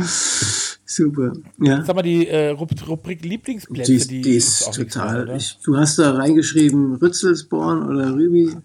Super. 0.90 1.32
Ja. 1.60 1.84
Sag 1.84 1.96
mal, 1.96 2.02
die 2.02 2.26
äh, 2.28 2.50
Rub- 2.50 2.86
Rubrik 2.88 3.22
Lieblingsplätze, 3.24 3.90
Die, 3.92 3.96
ist- 3.98 4.10
die, 4.10 4.22
die 4.22 4.36
ist 4.36 4.72
total. 4.74 5.34
ich, 5.36 5.58
du 5.62 5.76
hast 5.76 5.98
da 5.98 6.12
reingeschrieben 6.14 6.94
Rützelsborn 6.96 7.86
oder 7.88 8.14
Rübi. 8.14 8.56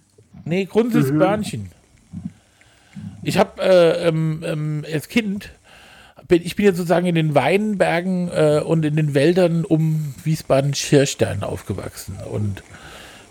Nee, 0.45 0.65
Grundsitz 0.65 1.09
Mhm. 1.11 1.17
Ich 3.23 3.37
habe 3.37 3.61
äh, 3.61 4.07
ähm, 4.07 4.43
ähm, 4.45 4.85
als 4.91 5.07
Kind, 5.07 5.49
bin, 6.27 6.41
ich 6.43 6.55
bin 6.55 6.65
jetzt 6.65 6.77
sozusagen 6.77 7.05
in 7.05 7.15
den 7.15 7.35
Weinbergen 7.35 8.29
äh, 8.29 8.61
und 8.63 8.85
in 8.85 8.95
den 8.95 9.13
Wäldern 9.13 9.65
um 9.65 10.13
Wiesbaden-Schirstein 10.23 11.43
aufgewachsen. 11.43 12.17
Und 12.29 12.63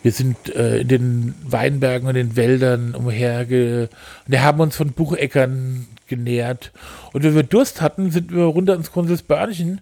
wir 0.03 0.13
sind 0.13 0.55
äh, 0.55 0.79
in 0.79 0.89
den 0.89 1.35
Weinbergen 1.45 2.09
und 2.09 2.15
den 2.15 2.37
Wäldern 2.37 2.95
umherge... 2.95 3.89
Und 4.27 4.33
wir 4.33 4.43
haben 4.43 4.61
uns 4.61 4.77
von 4.77 4.93
Bucheckern 4.93 5.87
genährt. 6.07 6.73
Und 7.13 7.23
wenn 7.23 7.35
wir 7.35 7.43
Durst 7.43 7.81
hatten, 7.81 8.11
sind 8.11 8.33
wir 8.35 8.45
runter 8.45 8.75
ins 8.75 8.93
Grundsitz 8.93 9.23
Börnchen 9.23 9.81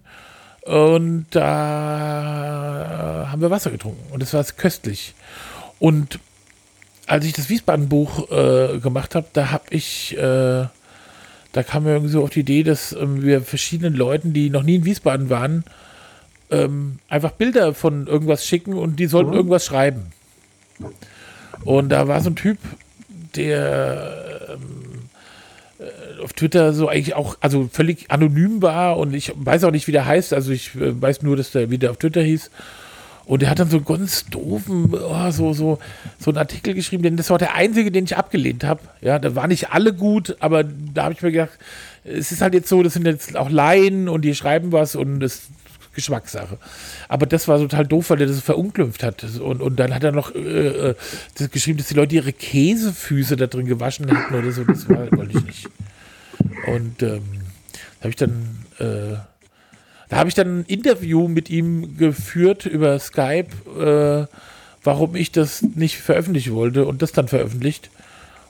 und 0.61 1.25
da 1.31 3.27
haben 3.31 3.41
wir 3.41 3.49
Wasser 3.49 3.71
getrunken. 3.71 4.11
Und 4.13 4.21
es 4.21 4.33
war 4.33 4.43
köstlich. 4.43 5.15
Und 5.79 6.19
als 7.11 7.25
ich 7.25 7.33
das 7.33 7.49
Wiesbaden-Buch 7.49 8.31
äh, 8.31 8.79
gemacht 8.79 9.15
habe, 9.15 9.27
da 9.33 9.51
habe 9.51 9.65
ich, 9.69 10.17
äh, 10.17 10.65
da 11.51 11.63
kam 11.67 11.83
mir 11.83 11.91
irgendwie 11.91 12.13
so 12.13 12.23
auf 12.23 12.29
die 12.29 12.39
Idee, 12.39 12.63
dass 12.63 12.93
ähm, 12.93 13.21
wir 13.21 13.41
verschiedenen 13.41 13.95
Leuten, 13.95 14.31
die 14.31 14.49
noch 14.49 14.63
nie 14.63 14.75
in 14.75 14.85
Wiesbaden 14.85 15.29
waren, 15.29 15.65
ähm, 16.49 16.99
einfach 17.09 17.31
Bilder 17.31 17.73
von 17.73 18.07
irgendwas 18.07 18.45
schicken 18.45 18.75
und 18.75 18.97
die 18.97 19.07
sollten 19.07 19.33
irgendwas 19.33 19.65
schreiben. 19.65 20.13
Und 21.65 21.89
da 21.89 22.07
war 22.07 22.21
so 22.21 22.29
ein 22.29 22.37
Typ, 22.37 22.57
der 23.35 24.47
ähm, 24.53 25.09
äh, 25.79 26.23
auf 26.23 26.31
Twitter 26.31 26.71
so 26.71 26.87
eigentlich 26.87 27.15
auch, 27.15 27.35
also 27.41 27.69
völlig 27.69 28.09
anonym 28.09 28.61
war 28.61 28.97
und 28.97 29.13
ich 29.13 29.33
weiß 29.35 29.65
auch 29.65 29.71
nicht, 29.71 29.87
wie 29.87 29.91
der 29.91 30.05
heißt, 30.05 30.31
also 30.31 30.53
ich 30.53 30.75
äh, 30.75 31.01
weiß 31.01 31.23
nur, 31.23 31.35
dass 31.35 31.51
der, 31.51 31.69
wie 31.69 31.77
der 31.77 31.91
auf 31.91 31.97
Twitter 31.97 32.21
hieß. 32.21 32.49
Und 33.25 33.41
der 33.41 33.49
hat 33.49 33.59
dann 33.59 33.69
so 33.69 33.77
einen 33.77 33.85
ganz 33.85 34.25
doofen, 34.25 34.93
oh, 34.93 35.31
so, 35.31 35.53
so, 35.53 35.79
so 36.19 36.31
einen 36.31 36.37
Artikel 36.37 36.73
geschrieben, 36.73 37.03
denn 37.03 37.17
das 37.17 37.29
war 37.29 37.37
der 37.37 37.55
einzige, 37.55 37.91
den 37.91 38.05
ich 38.05 38.17
abgelehnt 38.17 38.63
habe. 38.63 38.81
Ja, 39.01 39.19
da 39.19 39.35
waren 39.35 39.49
nicht 39.49 39.71
alle 39.71 39.93
gut, 39.93 40.35
aber 40.39 40.63
da 40.63 41.03
habe 41.03 41.13
ich 41.13 41.21
mir 41.21 41.31
gedacht, 41.31 41.57
es 42.03 42.31
ist 42.31 42.41
halt 42.41 42.53
jetzt 42.53 42.67
so, 42.67 42.81
das 42.83 42.93
sind 42.93 43.05
jetzt 43.05 43.37
auch 43.37 43.49
Laien 43.49 44.09
und 44.09 44.23
die 44.23 44.33
schreiben 44.33 44.71
was 44.71 44.95
und 44.95 45.19
das 45.19 45.35
ist 45.35 45.51
Geschmackssache. 45.93 46.57
Aber 47.09 47.25
das 47.25 47.47
war 47.47 47.59
total 47.59 47.85
doof, 47.85 48.09
weil 48.09 48.17
der 48.17 48.27
das 48.27 48.39
verunglimpft 48.39 49.03
hat. 49.03 49.23
Und, 49.39 49.61
und 49.61 49.79
dann 49.79 49.93
hat 49.93 50.03
er 50.03 50.11
noch 50.11 50.33
äh, 50.33 50.39
äh, 50.39 50.95
das 51.37 51.51
geschrieben, 51.51 51.77
dass 51.77 51.87
die 51.87 51.95
Leute 51.95 52.15
ihre 52.15 52.33
Käsefüße 52.33 53.35
da 53.35 53.47
drin 53.47 53.65
gewaschen 53.65 54.07
hätten 54.07 54.33
oder 54.33 54.51
so. 54.51 54.63
Das 54.63 54.87
war, 54.87 55.11
wollte 55.11 55.37
ich 55.37 55.45
nicht. 55.45 55.69
Und 56.67 57.03
ähm, 57.03 57.23
habe 57.99 58.09
ich 58.09 58.15
dann 58.15 58.65
äh, 58.79 59.15
da 60.11 60.17
habe 60.17 60.27
ich 60.27 60.35
dann 60.35 60.59
ein 60.59 60.65
Interview 60.65 61.29
mit 61.29 61.49
ihm 61.49 61.95
geführt 61.97 62.65
über 62.65 62.99
Skype, 62.99 63.47
äh, 63.79 64.27
warum 64.83 65.15
ich 65.15 65.31
das 65.31 65.61
nicht 65.61 65.99
veröffentlichen 65.99 66.53
wollte 66.53 66.85
und 66.85 67.01
das 67.01 67.13
dann 67.13 67.29
veröffentlicht. 67.29 67.89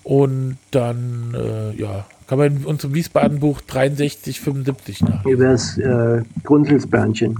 Und 0.02 0.58
dann, 0.72 1.36
äh, 1.36 1.80
ja, 1.80 2.08
kann 2.26 2.40
man 2.40 2.48
in 2.58 2.66
unserem 2.66 2.96
Wiesbaden-Buch 2.96 3.62
6375 3.62 5.02
nach. 5.02 5.24
Über 5.24 5.52
das 5.52 5.78
äh, 5.78 6.24
Grunzelsbörnchen. 6.44 7.38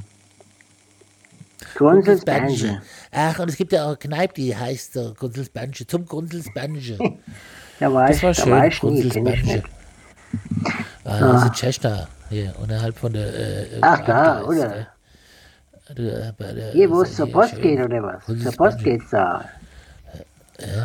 Grunzelsbörnchen. 1.74 2.80
Ach, 3.12 3.40
und 3.40 3.50
es 3.50 3.58
gibt 3.58 3.72
ja 3.72 3.86
auch 3.86 3.88
eine 3.88 3.98
Kneipe, 3.98 4.36
die 4.36 4.56
heißt 4.56 4.94
so 4.94 5.16
Grunzelsbandche, 5.18 5.88
zum 5.88 6.06
Grunzelsbandche. 6.06 7.00
Da 7.80 7.92
war 7.92 8.08
Das 8.08 8.18
ich, 8.18 8.24
war 8.24 8.34
da 8.34 8.44
schön, 8.44 8.52
war 8.52 8.68
ich 8.68 8.84
nie, 8.84 9.02
ich 9.02 9.16
nicht. 9.16 9.64
Ah, 11.06 11.20
das 11.20 11.46
ist 11.46 11.54
Chester, 11.54 12.08
hier, 12.32 12.54
unterhalb 12.60 12.98
von 12.98 13.14
der... 13.14 13.28
Äh, 13.28 13.66
Ach, 13.82 14.04
da, 14.06 14.42
oder? 14.44 14.70
gell? 14.70 14.88
Du, 15.96 16.34
bei 16.38 16.54
der- 16.54 16.72
Hier, 16.72 16.90
wo 16.90 17.02
es 17.02 17.16
zur 17.16 17.30
Post 17.32 17.52
schön. 17.52 17.62
geht, 17.62 17.80
oder 17.82 18.02
was? 18.02 18.26
Zur. 18.26 18.52
Post 18.54 18.84
geht's 18.84 19.10
da. 19.12 19.46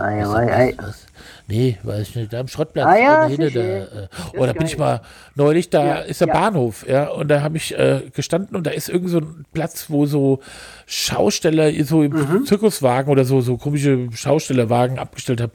Ah, 0.00 0.10
ja, 0.10 0.28
Was, 0.32 0.48
ey, 0.48 0.74
was, 0.78 0.86
was? 0.88 1.06
Nee, 1.48 1.78
weiß 1.82 2.08
ich 2.08 2.16
nicht. 2.16 2.32
Da 2.32 2.40
am 2.40 2.48
Schrottplatz. 2.48 2.86
Ah, 2.86 2.96
ja, 2.96 3.28
sicher. 3.28 3.50
da, 3.50 3.60
äh, 3.60 4.08
Oh, 4.36 4.46
da 4.46 4.52
bin 4.54 4.66
ich 4.66 4.78
mal 4.78 5.02
neulich, 5.34 5.68
da 5.70 5.84
Ja, 5.84 5.94
ist 5.98 6.20
der 6.22 6.28
ja. 6.28 6.34
Bahnhof, 6.34 6.86
ja, 6.88 7.08
und 7.10 7.28
da 7.28 7.42
habe 7.42 7.56
ich 7.58 7.78
äh, 7.78 8.00
gestanden 8.12 8.56
und 8.56 8.66
da 8.66 8.70
ist 8.70 8.88
irgend 8.88 9.10
so 9.10 9.18
ein 9.18 9.44
Platz, 9.52 9.86
wo 9.90 10.06
so 10.06 10.40
Schausteller 10.86 11.70
so 11.84 12.02
im 12.02 12.12
Mhm. 12.12 12.46
Zirkuswagen 12.46 13.12
oder 13.12 13.24
so, 13.24 13.42
so 13.42 13.58
komische 13.58 14.08
Schaustellerwagen 14.12 14.98
abgestellt 14.98 15.40
habe. 15.42 15.52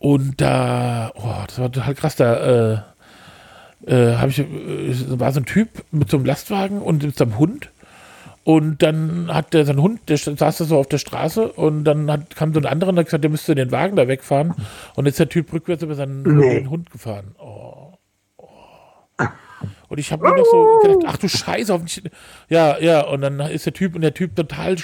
Und 0.00 0.40
da, 0.40 1.12
oh, 1.14 1.34
das 1.46 1.58
war 1.60 1.70
total 1.72 1.94
krass, 1.94 2.16
da 2.16 2.72
äh, 2.74 2.78
äh, 3.86 4.14
habe 4.14 4.30
ich, 4.30 4.40
äh, 4.40 5.18
war 5.18 5.32
so 5.32 5.40
ein 5.40 5.46
Typ 5.46 5.68
mit 5.90 6.10
so 6.10 6.16
einem 6.16 6.26
Lastwagen 6.26 6.80
und 6.80 7.02
mit 7.02 7.16
so 7.16 7.24
einem 7.24 7.38
Hund. 7.38 7.70
Und 8.44 8.82
dann 8.82 9.28
hat 9.30 9.52
der 9.52 9.66
sein 9.66 9.80
Hund, 9.80 10.00
der 10.08 10.16
saß 10.16 10.56
da 10.56 10.64
so 10.64 10.78
auf 10.78 10.88
der 10.88 10.96
Straße 10.96 11.52
und 11.52 11.84
dann 11.84 12.10
hat, 12.10 12.34
kam 12.34 12.54
so 12.54 12.60
ein 12.60 12.64
anderer 12.64 12.90
und 12.90 12.98
hat 12.98 13.04
gesagt, 13.04 13.22
der 13.22 13.30
müsste 13.30 13.54
den 13.54 13.70
Wagen 13.70 13.94
da 13.94 14.08
wegfahren. 14.08 14.54
Und 14.94 15.04
jetzt 15.04 15.14
ist 15.14 15.20
der 15.20 15.28
Typ 15.28 15.52
rückwärts 15.52 15.82
über 15.82 15.94
seinen 15.94 16.22
Nee. 16.22 16.64
Hund 16.66 16.90
gefahren. 16.90 17.34
Oh. 17.38 17.92
oh. 18.38 18.46
Und 19.88 19.98
ich 19.98 20.12
habe 20.12 20.26
mir 20.26 20.34
noch 20.34 20.46
so 20.46 20.78
gedacht, 20.82 21.04
ach 21.06 21.16
du 21.18 21.28
Scheiße, 21.28 21.72
hoffentlich. 21.72 22.10
Ja, 22.48 22.78
ja, 22.78 23.02
und 23.02 23.20
dann 23.20 23.40
ist 23.40 23.66
der 23.66 23.74
Typ 23.74 23.94
und 23.94 24.00
der 24.00 24.14
Typ 24.14 24.34
total, 24.34 24.76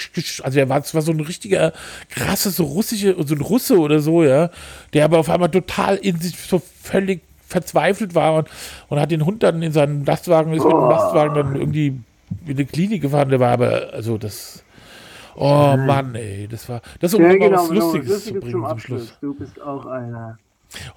also 0.43 0.59
er 0.59 0.69
war, 0.69 0.79
es 0.79 0.93
war 0.93 1.01
so 1.01 1.11
ein 1.11 1.19
richtiger 1.19 1.73
krasses, 2.09 2.57
so 2.57 2.65
russische, 2.65 3.15
so 3.25 3.33
ein 3.33 3.41
Russe 3.41 3.79
oder 3.79 3.99
so, 3.99 4.23
ja, 4.23 4.51
der 4.93 5.05
aber 5.05 5.17
auf 5.17 5.29
einmal 5.29 5.49
total 5.49 5.95
in 5.95 6.19
sich 6.19 6.37
so 6.37 6.61
völlig 6.81 7.21
verzweifelt 7.47 8.15
war 8.15 8.35
und, 8.35 8.47
und 8.89 8.99
hat 8.99 9.11
den 9.11 9.25
Hund 9.25 9.43
dann 9.43 9.61
in 9.61 9.71
seinen 9.71 10.05
Lastwagen, 10.05 10.53
ist 10.53 10.63
mit 10.63 10.73
dem 10.73 10.79
Lastwagen 10.79 11.35
dann 11.35 11.55
irgendwie 11.55 11.99
in 12.47 12.57
die 12.57 12.65
Klinik 12.65 13.01
gefahren, 13.01 13.29
der 13.29 13.39
war 13.39 13.51
aber, 13.51 13.93
also 13.93 14.17
das, 14.17 14.63
oh 15.35 15.75
Mann, 15.77 16.15
ey, 16.15 16.47
das 16.49 16.67
war, 16.67 16.81
das 16.99 17.13
ist 17.13 17.19
um 17.19 17.23
Ja, 17.23 17.33
genau, 17.33 17.51
was 17.57 17.69
genau. 17.69 17.81
Lustiges 17.81 18.09
Lustiges 18.09 18.25
zu 18.25 18.39
bringen 18.39 18.51
zum 18.53 18.65
zum. 18.65 18.79
Schluss. 18.79 19.17
Du 19.21 19.33
bist 19.35 19.61
auch 19.61 19.85
einer. 19.85 20.37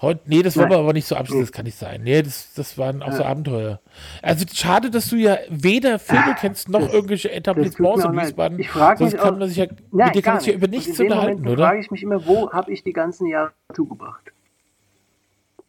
Heute, 0.01 0.21
nee, 0.25 0.41
das 0.41 0.55
Nein. 0.57 0.71
wir 0.71 0.77
aber 0.79 0.91
nicht 0.91 1.07
so 1.07 1.15
abschließen, 1.15 1.41
das 1.43 1.51
kann 1.53 1.63
nicht 1.63 1.77
sein. 1.77 2.01
Nee, 2.03 2.21
das, 2.21 2.53
das 2.53 2.77
waren 2.77 3.01
auch 3.01 3.13
so 3.13 3.23
Abenteuer. 3.23 3.79
Also 4.21 4.43
schade, 4.51 4.89
dass 4.89 5.07
du 5.07 5.15
ja 5.15 5.37
weder 5.49 5.99
Filme 5.99 6.35
kennst, 6.37 6.67
noch 6.67 6.81
das- 6.81 6.91
irgendwelche 6.93 7.31
Etablissements 7.31 8.03
in. 8.03 8.11
Wiesbaden. 8.17 8.59
Ich 8.59 8.69
frage 8.69 9.03
mich 9.05 9.15
kann 9.15 9.35
auch, 9.35 9.37
man 9.39 9.47
sich 9.47 9.57
ja, 9.57 9.67
Nein, 9.91 10.07
mit 10.07 10.15
dir 10.15 10.21
gar 10.21 10.33
kann 10.33 10.39
sich 10.41 10.49
ja 10.49 10.55
über 10.55 10.67
nicht. 10.67 10.87
nichts 10.87 10.99
unterhalten, 10.99 11.41
Moment 11.43 11.51
oder? 11.59 11.67
frage 11.67 11.79
ich 11.79 11.91
mich 11.91 12.03
immer, 12.03 12.25
wo 12.25 12.51
habe 12.51 12.73
ich 12.73 12.83
die 12.83 12.91
ganzen 12.91 13.27
Jahre 13.27 13.51
zugebracht? 13.73 14.31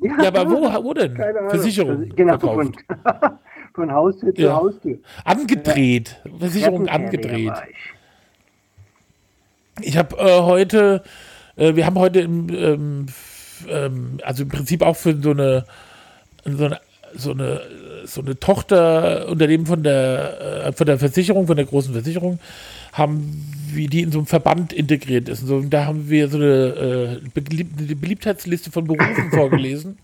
Ja, 0.02 0.28
aber 0.28 0.50
wo, 0.50 0.84
wo 0.84 0.94
denn? 0.94 1.14
Keine 1.14 1.38
Ahnung. 1.38 1.50
Versicherung 1.50 2.08
Genau, 2.16 2.38
verkauft. 2.38 2.76
von, 2.88 3.38
von 3.74 3.92
Haustür 3.92 4.34
zu 4.34 4.42
Ja. 4.42 4.56
Haustür. 4.56 4.98
Angedreht. 5.24 6.20
Versicherung 6.38 6.88
angedreht. 6.88 7.52
ich. 9.82 9.96
Habe 9.96 10.16
äh, 10.16 10.40
heute, 10.42 11.02
äh, 11.56 11.74
wir 11.74 11.86
haben 11.86 11.98
heute 11.98 12.20
im, 12.20 12.48
ähm, 12.50 13.06
ähm, 13.68 14.18
also 14.22 14.42
im 14.42 14.48
Prinzip 14.48 14.82
auch 14.82 14.96
für 14.96 15.16
so 15.20 15.30
eine, 15.30 15.64
so 16.44 16.64
eine, 16.64 16.80
so 17.14 17.30
eine, 17.32 17.60
so 18.04 18.20
eine 18.20 18.38
Tochterunternehmen 18.38 19.66
von 19.66 19.82
der, 19.82 20.66
äh, 20.66 20.72
von 20.72 20.86
der 20.86 20.98
Versicherung, 20.98 21.46
von 21.46 21.56
der 21.56 21.66
großen 21.66 21.92
Versicherung, 21.92 22.38
haben 22.92 23.59
wie 23.76 23.86
die 23.86 24.02
in 24.02 24.12
so 24.12 24.18
einem 24.18 24.26
Verband 24.26 24.72
integriert 24.72 25.28
ist. 25.28 25.40
So, 25.46 25.60
da 25.62 25.86
haben 25.86 26.08
wir 26.10 26.28
so 26.28 26.36
eine, 26.38 27.20
äh, 27.24 27.40
Belieb 27.40 27.68
eine 27.78 27.96
Beliebtheitsliste 27.96 28.70
von 28.70 28.84
Berufen 28.86 29.30
vorgelesen. 29.32 29.98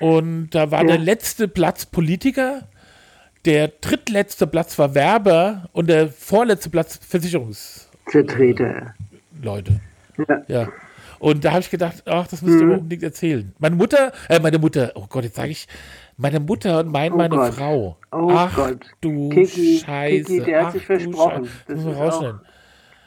Und 0.00 0.50
da 0.50 0.70
war 0.70 0.80
Ja. 0.82 0.88
der 0.88 0.98
letzte 0.98 1.48
Platz 1.48 1.86
Politiker, 1.86 2.62
der 3.44 3.68
drittletzte 3.80 4.46
Platz 4.46 4.78
war 4.78 4.94
Werber 4.94 5.68
und 5.72 5.88
der 5.88 6.08
vorletzte 6.08 6.68
Platz 6.70 6.98
Versicherungs. 7.06 7.88
Vertreter. 8.06 8.94
Leute. 9.42 9.80
Ja. 10.28 10.42
Ja. 10.48 10.68
Und 11.18 11.44
da 11.44 11.52
habe 11.52 11.60
ich 11.60 11.70
gedacht, 11.70 12.02
ach, 12.06 12.26
das 12.26 12.42
müsst 12.42 12.60
ihr 12.60 12.66
Mhm. 12.66 12.72
unbedingt 12.74 13.02
erzählen. 13.02 13.52
Meine 13.58 13.76
Mutter, 13.76 14.12
äh, 14.28 14.38
meine 14.38 14.58
Mutter, 14.58 14.92
oh 14.96 15.06
Gott, 15.08 15.24
jetzt 15.24 15.36
sage 15.36 15.50
ich, 15.50 15.66
meine 16.18 16.40
Mutter 16.40 16.80
und 16.80 16.92
mein, 16.92 17.12
Oh 17.12 17.16
meine 17.16 17.34
Gott. 17.36 17.54
Frau. 17.54 17.96
Oh 18.12 18.28
ach 18.32 18.54
Gott. 18.54 18.80
du 19.00 19.30
Kiki, 19.30 19.80
Scheiße. 19.84 20.24
Kiki, 20.24 20.44
der 20.44 20.58
hat 20.60 20.66
ach, 20.68 20.72
sich 20.72 20.84
versprochen. 20.84 21.44
Scheiße. 21.46 21.56
Das 21.68 21.76
muss 21.76 21.84
man 21.84 21.92
ist 21.94 21.98
auch- 21.98 22.04
rausschneiden. 22.04 22.40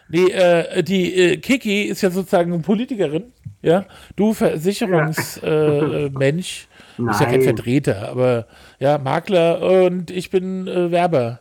Nee, 0.10 0.32
äh, 0.32 0.84
die 0.84 1.14
äh, 1.16 1.38
Kiki 1.38 1.84
ist 1.84 2.02
ja 2.02 2.10
sozusagen 2.10 2.52
eine 2.54 2.62
Politikerin, 2.62 3.32
ja. 3.62 3.86
Du 4.16 4.34
Versicherungsmensch, 4.34 5.44
äh, 5.44 6.10
Mensch, 6.10 6.68
ist 6.98 7.20
ja 7.22 7.26
kein. 7.28 7.42
Vertreter, 7.44 8.10
aber 8.10 8.48
ja, 8.80 8.98
Makler 8.98 9.62
und 9.62 10.10
ich 10.12 10.30
bin 10.32 10.68
äh, 10.68 10.92
Werber. 10.92 11.40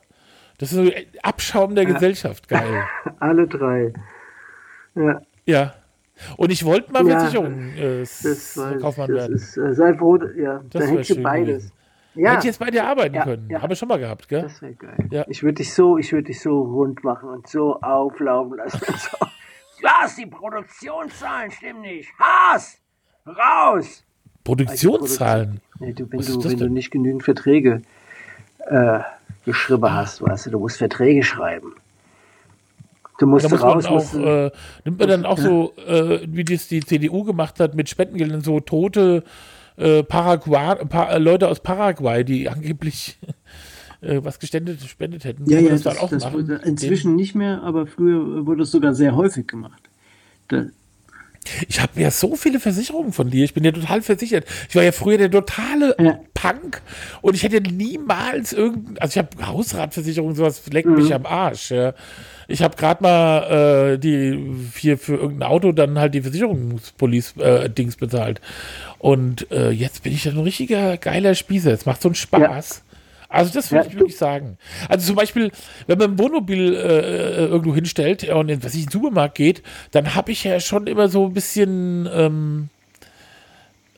Das 0.59 0.73
ist 0.73 0.77
so 0.77 0.83
ein 0.83 0.93
Abschaum 1.23 1.75
der 1.75 1.87
Gesellschaft, 1.87 2.49
geil. 2.49 2.83
Alle 3.21 3.47
drei. 3.47 3.93
Ja, 4.95 5.23
Ja. 5.47 5.75
Und 6.37 6.51
ich 6.51 6.64
wollte 6.64 6.93
mal 6.93 7.07
Ja, 7.07 7.21
Versicherung 7.21 7.71
äh, 7.77 8.01
das 8.01 8.21
Das 8.23 8.57
werden. 8.57 9.35
ist, 9.37 9.57
äh, 9.57 9.73
sei 9.73 9.95
froh, 9.95 10.19
ja, 10.37 10.62
da 10.69 10.81
wär 10.81 10.89
hättest 10.89 11.11
du 11.11 11.23
beides. 11.23 11.47
gewesen. 11.47 11.73
Ja, 12.15 12.31
Hätte 12.31 12.41
ich 12.41 12.45
jetzt 12.47 12.59
bei 12.59 12.71
dir 12.71 12.85
arbeiten 12.87 13.15
Ja, 13.15 13.25
können. 13.25 13.49
ja. 13.51 13.63
Habe 13.63 13.75
ich 13.75 13.79
schon 13.79 13.89
mal 13.89 13.99
gehabt, 13.99 14.29
gell? 14.29 14.43
das 14.43 14.61
wäre 14.61 14.75
geil. 14.75 15.09
Ja. 15.11 15.25
Ich 15.29 15.43
würde 15.43 15.55
dich 15.57 15.73
so, 15.73 15.99
ich 15.99 16.13
würde 16.13 16.25
dich 16.25 16.41
so 16.41 16.63
rund 16.63 17.05
machen 17.05 17.29
und 17.29 17.47
so 17.49 17.81
auflaufen 17.81 18.57
lassen. 18.57 18.81
So. 18.81 19.17
Was? 19.83 20.17
Die 20.17 20.27
Produktionszahlen 20.27 21.51
stimmen 21.51 21.83
nicht. 21.83 22.09
Haas! 22.19 22.79
Raus! 23.27 24.05
Produktionszahlen. 24.43 25.61
Nee, 25.79 25.93
du, 25.93 26.11
wenn 26.11 26.21
du, 26.21 26.45
wenn 26.45 26.59
du 26.59 26.69
nicht 26.69 26.91
genügend 26.91 27.23
Verträge 27.23 27.83
äh, 28.67 29.01
geschrieben 29.45 29.93
hast, 29.93 30.23
weißt 30.23 30.47
du, 30.47 30.51
du 30.51 30.59
musst 30.59 30.79
Verträge 30.79 31.23
schreiben. 31.23 31.75
Du 33.19 33.27
musst 33.27 33.51
Da 33.51 33.57
raus, 33.57 33.87
auch, 33.87 34.15
äh, 34.15 34.51
nimmt 34.85 34.99
man 34.99 35.09
dann 35.09 35.27
auch 35.27 35.39
so, 35.39 35.75
äh, 35.77 36.21
wie 36.29 36.45
das 36.45 36.69
die 36.69 36.81
CDU 36.81 37.25
gemacht 37.25 37.59
hat, 37.61 37.75
mit 37.75 37.89
Spendengeldern 37.89 38.41
so 38.41 38.61
tote 38.61 39.25
äh, 39.79 40.03
Paraguay, 40.03 40.85
pa 40.87 41.11
äh, 41.11 41.18
Leute 41.18 41.49
aus 41.49 41.61
Paraguay, 41.61 42.24
die 42.24 42.49
angeblich 42.49 43.18
äh, 44.01 44.20
was 44.22 44.39
gespendet, 44.39 44.81
gespendet 44.81 45.24
hätten. 45.24 45.49
Ja, 45.49 45.61
ja, 45.61 45.70
das 45.70 45.83
das, 45.83 46.11
das 46.11 46.33
wurde 46.33 46.61
inzwischen 46.64 47.16
nicht 47.16 47.35
mehr, 47.35 47.62
aber 47.62 47.87
früher 47.87 48.47
wurde 48.47 48.64
es 48.64 48.70
sogar 48.70 48.95
sehr 48.95 49.16
häufig 49.16 49.47
gemacht. 49.47 49.89
Da, 50.49 50.66
Ich 51.68 51.80
habe 51.80 52.01
ja 52.01 52.11
so 52.11 52.36
viele 52.36 52.61
Versicherungen 52.61 53.12
von 53.12 53.30
dir. 53.30 53.45
Ich 53.45 53.55
bin 53.55 53.64
ja 53.64 53.72
total 53.72 54.03
versichert. 54.03 54.45
Ich 54.68 54.76
war 54.76 54.82
ja 54.82 54.93
früher 54.93 55.18
der 55.18 55.30
totale 55.30 55.97
Ja. 55.99 56.20
Punk 56.34 56.82
und 57.20 57.34
ich 57.34 57.43
hätte 57.43 57.61
niemals 57.61 58.53
irgendein, 58.53 58.99
also 58.99 59.12
ich 59.12 59.18
habe 59.18 59.47
Hausratversicherung, 59.47 60.34
sowas 60.34 60.62
leckt 60.70 60.89
mich 60.89 61.12
am 61.12 61.26
Arsch. 61.26 61.70
Ja. 61.70 61.95
Ich 62.47 62.62
habe 62.62 62.76
gerade 62.76 63.03
mal 63.03 63.95
äh, 63.95 63.99
die 63.99 64.39
hier 64.76 64.99
für 64.99 65.16
irgendein 65.16 65.49
Auto 65.49 65.72
dann 65.72 65.99
halt 65.99 66.14
die 66.14 66.22
Versicherungspolice-Dings 66.22 67.97
bezahlt. 67.97 68.41
Und 68.99 69.51
äh, 69.51 69.70
jetzt 69.70 70.03
bin 70.03 70.12
ich 70.12 70.24
ja 70.24 70.32
ein 70.32 70.39
richtiger 70.39 70.97
geiler 70.97 71.34
Spießer. 71.34 71.72
Es 71.72 71.86
macht 71.86 72.01
so 72.03 72.09
einen 72.09 72.14
Spaß. 72.14 72.82
Also 73.29 73.53
das 73.53 73.70
würde 73.70 73.85
Ja, 73.85 73.91
ich 73.91 73.99
wirklich 73.99 74.16
sagen. 74.16 74.57
Also 74.89 75.09
zum 75.09 75.16
Beispiel, 75.16 75.51
wenn 75.87 75.99
man 75.99 76.12
ein 76.12 76.18
Wohnmobil 76.18 76.74
äh, 76.74 77.45
irgendwo 77.47 77.74
hinstellt 77.74 78.29
und 78.29 78.49
in, 78.49 78.64
was 78.64 78.72
ich, 78.72 78.81
in 78.81 78.87
den 78.87 78.93
Supermarkt 78.93 79.35
geht, 79.35 79.62
dann 79.91 80.14
habe 80.14 80.33
ich 80.33 80.45
ja 80.45 80.61
schon 80.61 80.87
immer 80.87 81.09
so 81.09 81.26
ein 81.26 81.35
bisschen 81.35 82.09
ähm, 82.11 82.68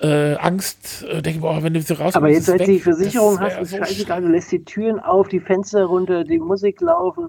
äh, 0.01 0.35
Angst. 0.35 1.05
Äh, 1.09 1.23
denke, 1.23 1.41
boah, 1.41 1.63
wenn 1.63 1.75
du 1.75 1.81
sie 1.81 1.93
rauskommst, 1.93 2.17
aber 2.17 2.31
jetzt, 2.31 2.51
als 2.51 2.63
du 2.63 2.73
die. 2.73 2.81
Versicherung 2.81 3.39
hast, 3.39 3.61
ist 3.61 3.71
so 3.71 3.77
scheißegal, 3.77 4.23
du 4.23 4.29
lässt 4.29 4.51
die 4.51 4.65
Türen 4.65 4.99
auf, 4.99 5.29
die 5.29 5.41
Fenster 5.41 5.85
runter, 5.85 6.25
die 6.25 6.39
Musik 6.39 6.81
laufen. 6.81 7.29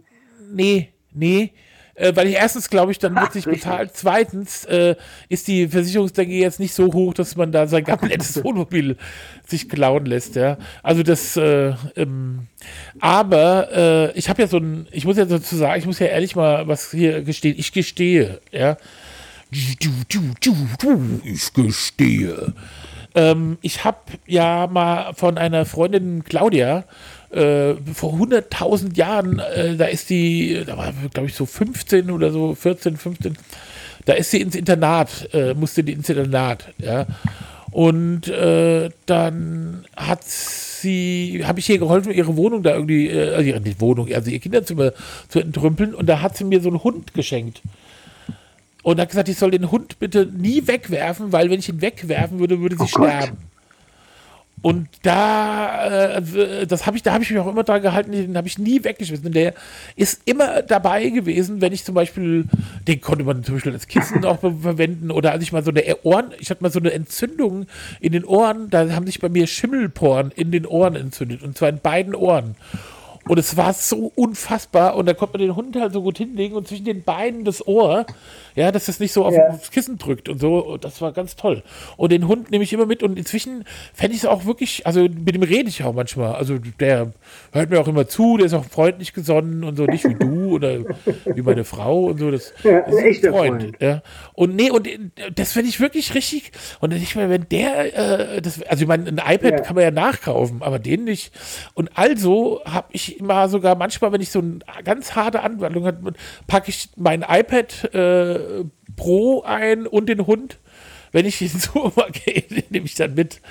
Nee, 0.52 0.89
nee. 1.14 1.54
Äh, 1.96 2.16
weil 2.16 2.28
ich 2.28 2.36
erstens 2.36 2.70
glaube 2.70 2.92
ich, 2.92 3.00
dann 3.00 3.16
wird 3.16 3.34
sich 3.34 3.46
bezahlt. 3.46 3.91
Zweitens 3.94 4.65
äh, 4.65 4.95
ist 5.30 5.48
die 5.48 5.68
Versicherungsdenke 5.68 6.34
jetzt 6.34 6.60
nicht 6.60 6.74
so 6.74 6.94
hoch, 6.94 7.14
dass 7.14 7.36
man 7.36 7.52
da 7.52 7.68
sein 7.68 7.84
komplettes 7.84 8.41
Wohnmobil 8.44 8.98
sich 9.45 9.70
klauen 9.70 10.06
lässt, 10.06 10.36
ja. 10.36 10.57
Also 10.84 11.03
das, 11.03 11.38
äh, 11.38 11.74
ähm, 11.95 12.48
aber 12.99 14.11
äh, 14.11 14.18
ich 14.18 14.30
habe 14.30 14.41
ja 14.41 14.48
so 14.48 14.57
ein, 14.57 14.88
ich 14.91 15.06
muss 15.06 15.18
ja 15.18 15.26
dazu 15.26 15.56
sagen, 15.56 15.80
ich 15.80 15.86
muss 15.86 15.99
ja 15.99 16.07
ehrlich 16.07 16.36
mal 16.36 16.68
was 16.68 16.91
hier 16.91 17.22
gestehen. 17.24 17.56
Ich 17.57 17.72
gestehe, 17.72 18.40
ja. 18.52 18.78
Du, 19.82 19.90
du, 20.07 20.20
du, 20.40 20.56
du, 20.80 21.22
ich 21.26 21.52
gestehe. 21.52 22.53
Ähm, 23.14 23.57
ich 23.61 23.84
habe 23.84 23.98
ja 24.26 24.68
mal 24.68 25.14
von 25.14 25.38
einer 25.38 25.65
Freundin 25.65 26.24
Claudia 26.24 26.86
äh, 27.32 27.76
vor 27.94 28.14
100.000 28.14 28.95
Jahren, 28.95 29.40
äh, 29.40 29.76
da 29.76 29.86
ist 29.86 30.10
die, 30.10 30.64
da 30.66 30.78
war 30.78 30.94
glaube 31.14 31.30
ich 31.30 31.36
so 31.36 31.45
15 31.45 32.12
oder 32.12 32.32
so, 32.32 32.56
14, 32.56 32.98
15, 32.98 33.38
da 34.06 34.14
ist 34.14 34.32
sie 34.32 34.41
ins 34.41 34.56
Internat, 34.56 35.30
äh, 35.34 35.53
musste 35.53 35.84
die 35.84 35.94
ins 35.94 36.10
Internat, 36.10 36.74
ja. 36.78 37.06
Und 37.72 38.28
äh, 38.28 38.90
dann 39.06 39.86
hat 39.95 40.26
sie, 40.26 41.41
habe 41.45 41.60
ich 41.60 41.70
ihr 41.70 41.78
geholfen, 41.78 42.12
ihre 42.12 42.36
Wohnung 42.36 42.64
da 42.64 42.74
irgendwie, 42.74 43.08
äh, 43.08 43.34
also 43.34 43.44
ihre 43.44 43.62
nicht 43.62 43.80
Wohnung, 43.80 44.12
also 44.14 44.30
ihr 44.30 44.40
Kinderzimmer 44.40 44.91
zu 45.30 45.40
entrümpeln 45.40 45.95
und 45.95 46.08
da 46.08 46.22
hat 46.22 46.36
sie 46.36 46.44
mir 46.44 46.60
so 46.62 46.68
einen 46.68 46.84
Hund 46.84 47.14
geschenkt. 47.14 47.62
Und 48.84 48.99
hat 48.99 49.10
gesagt, 49.10 49.30
ich 49.30 49.38
soll 49.38 49.52
den 49.52 49.70
Hund 49.72 49.99
bitte 49.99 50.26
nie 50.26 50.66
wegwerfen, 50.66 51.32
weil 51.32 51.49
wenn 51.49 51.60
ich 51.60 51.70
ihn 51.70 51.82
wegwerfen 51.82 52.40
würde, 52.40 52.60
würde 52.60 52.76
sie 52.76 52.84
Oh 52.84 52.88
sterben. 52.88 53.38
Und 54.62 54.88
da, 55.02 56.16
äh, 56.18 56.68
das 56.68 56.86
habe 56.86 56.96
ich, 56.96 57.04
da 57.04 57.14
habe 57.14 57.24
ich 57.24 57.32
mich 57.32 57.40
auch 57.40 57.48
immer 57.48 57.64
dran 57.64 57.82
gehalten, 57.82 58.12
den 58.12 58.38
habe 58.38 58.48
ich 58.48 58.60
nie 58.60 58.84
weggeschmissen. 58.84 59.26
Und 59.26 59.36
der 59.36 59.56
ist 59.96 60.22
immer 60.26 60.62
dabei 60.62 61.10
gewesen, 61.10 61.62
wenn 61.62 61.74
ich 61.74 61.84
zum 61.84 61.96
Beispiel, 61.96 62.46
den 62.88 63.02
konnte 63.02 63.24
man 63.24 63.44
zum 63.44 63.56
Beispiel 63.56 63.74
als 63.74 63.88
Kissen 63.88 64.24
auch 64.26 64.40
verwenden 64.40 65.10
oder 65.10 65.32
als 65.32 65.44
ich 65.44 65.52
mal 65.52 65.64
so 65.64 65.72
eine 65.72 65.84
Ohren, 66.04 66.32
ich 66.40 66.50
hatte 66.52 66.62
mal 66.62 66.72
so 66.72 66.80
eine 66.80 66.92
Entzündung 66.92 67.66
in 68.00 68.12
den 68.12 68.24
Ohren, 68.24 68.70
da 68.70 68.92
haben 68.92 69.08
sich 69.08 69.20
bei 69.20 69.30
mir 69.30 69.48
Schimmelporen 69.48 70.32
in 70.36 70.52
den 70.52 70.68
Ohren 70.68 70.96
entzündet 70.96 71.42
und 71.42 71.58
zwar 71.58 71.70
in 71.70 71.80
beiden 71.80 72.14
Ohren. 72.14 72.56
Und 73.28 73.38
es 73.38 73.56
war 73.56 73.74
so 73.74 74.12
unfassbar. 74.16 74.96
Und 74.96 75.06
da 75.06 75.14
konnte 75.14 75.38
man 75.38 75.48
den 75.48 75.56
Hund 75.56 75.76
halt 75.76 75.94
so 75.94 76.02
gut 76.02 76.18
hinlegen 76.18 76.56
und 76.56 76.68
zwischen 76.68 76.86
den 76.86 77.04
Beinen 77.04 77.46
das 77.46 77.66
Ohr, 77.66 78.06
ja, 78.56 78.72
dass 78.72 78.88
es 78.88 78.99
nicht 78.99 79.11
so 79.14 79.26
auf, 79.26 79.34
Ja. 79.34 79.48
aufs 79.49 79.72
Kissen 79.72 79.98
drückt 79.98 80.30
und 80.30 80.40
so. 80.40 80.78
Das 80.78 81.02
war 81.02 81.11
ganz 81.11 81.36
toll. 81.36 81.64
Und 81.98 82.11
den 82.11 82.28
Hund 82.28 82.52
nehme 82.52 82.64
ich 82.64 82.73
immer 82.73 82.86
mit. 82.86 83.03
Und 83.03 83.18
inzwischen 83.18 83.65
fände 83.94 84.15
ich 84.15 84.23
es 84.23 84.26
auch 84.26 84.45
wirklich, 84.45 84.86
also 84.86 85.02
mit 85.02 85.36
dem 85.36 85.44
rede 85.44 85.69
ich 85.69 85.84
auch 85.84 85.94
manchmal. 85.94 86.36
Also 86.36 86.57
der 86.80 87.11
hört 87.52 87.69
mir 87.69 87.80
auch 87.80 87.88
immer 87.88 88.07
zu, 88.07 88.38
der 88.38 88.45
ist 88.48 88.53
auch 88.53 88.65
freundlich 88.65 89.14
gesonnen 89.14 89.64
und 89.64 89.76
so, 89.76 89.86
nicht 89.86 90.03
wie 90.07 90.15
du 90.15 90.52
oder 90.56 90.80
wie 91.26 91.41
meine 91.41 91.64
Frau 91.64 92.06
und 92.06 92.19
so. 92.19 92.32
Das, 92.32 92.53
Ja, 92.64 92.82
das 92.82 92.94
ist 92.95 92.99
ein 92.99 93.06
echter 93.06 93.32
Freund. 93.32 93.72
Ja. 93.80 94.02
Und 94.34 94.56
nee, 94.56 94.69
und 94.72 94.88
das 95.36 95.53
finde 95.53 95.69
ich 95.69 95.80
wirklich 95.80 96.14
richtig. 96.15 96.52
Und 96.80 96.94
ich 96.94 97.15
meine, 97.15 97.30
wenn 97.30 97.48
der, 97.49 98.36
äh, 98.38 98.41
das, 98.41 98.61
also 98.64 98.82
ich 98.84 98.88
meine, 98.88 99.07
ein 99.07 99.18
iPad 99.18 99.52
Ja. 99.52 99.60
kann 99.61 99.76
man 99.76 99.84
ja 99.84 99.91
nachkaufen, 99.91 100.61
aber 100.61 100.80
den 100.80 101.03
nicht. 101.06 101.32
Und 101.73 101.90
also 101.98 102.61
habe 102.65 102.88
ich 102.91 103.19
immer 103.19 103.49
sogar 103.49 103.76
manchmal, 103.76 104.11
wenn 104.11 104.22
ich 104.22 104.30
so 104.32 104.40
eine 104.40 104.60
ganz 104.84 105.15
harte 105.15 105.41
Anwendung 105.41 105.86
habe, 105.86 106.14
packe 106.48 106.69
ich 106.69 106.90
mein 106.95 107.22
iPad 107.28 107.94
äh, 107.94 108.40
Pro 108.95 109.41
ein 109.43 109.88
und 109.88 110.07
den 110.09 110.26
Hund. 110.27 110.57
Wenn 111.11 111.26
ich 111.26 111.41
in 111.41 111.49
den 111.49 111.59
Supermarkt 111.59 112.23
gehe, 112.26 112.41
den 112.41 112.63
nehme 112.69 112.85
ich 112.85 112.95
dann 112.95 113.13
mit. 113.15 113.41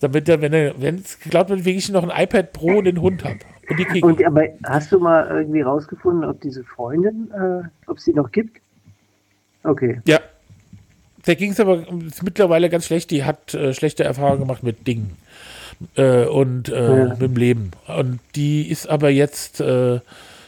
Damit 0.00 0.28
er, 0.28 0.40
wenn 0.40 0.52
er, 0.52 0.80
wenn 0.80 0.96
es 0.96 1.18
glaubt, 1.18 1.50
dann 1.50 1.64
wirklich 1.64 1.88
noch 1.90 2.08
ein 2.08 2.22
iPad 2.24 2.52
Pro 2.52 2.78
und 2.78 2.84
den 2.84 3.00
Hund 3.00 3.24
habe. 3.24 3.38
Und 3.68 3.78
die 3.78 3.84
kriegen. 3.84 4.06
Und 4.06 4.24
aber 4.24 4.44
hast 4.64 4.92
du 4.92 5.00
mal 5.00 5.26
irgendwie 5.28 5.60
rausgefunden, 5.60 6.24
ob 6.24 6.40
diese 6.40 6.62
Freundin, 6.64 7.30
äh, 7.32 7.66
ob 7.90 7.98
sie 7.98 8.12
noch 8.12 8.30
gibt? 8.30 8.60
Okay. 9.64 10.00
Ja. 10.06 10.20
Der 11.26 11.34
ging 11.36 11.50
es 11.50 11.60
aber 11.60 11.84
mittlerweile 12.22 12.70
ganz 12.70 12.86
schlecht. 12.86 13.10
Die 13.10 13.24
hat 13.24 13.52
äh, 13.54 13.74
schlechte 13.74 14.04
Erfahrungen 14.04 14.40
gemacht 14.40 14.62
mit 14.62 14.86
Dingen 14.86 15.16
äh, 15.96 16.24
und 16.24 16.68
äh, 16.68 16.98
Ja. 16.98 17.04
mit 17.10 17.20
dem 17.20 17.36
Leben. 17.36 17.70
Und 17.88 18.20
die 18.36 18.70
ist 18.70 18.88
aber 18.88 19.10
jetzt 19.10 19.60
äh, 19.60 19.98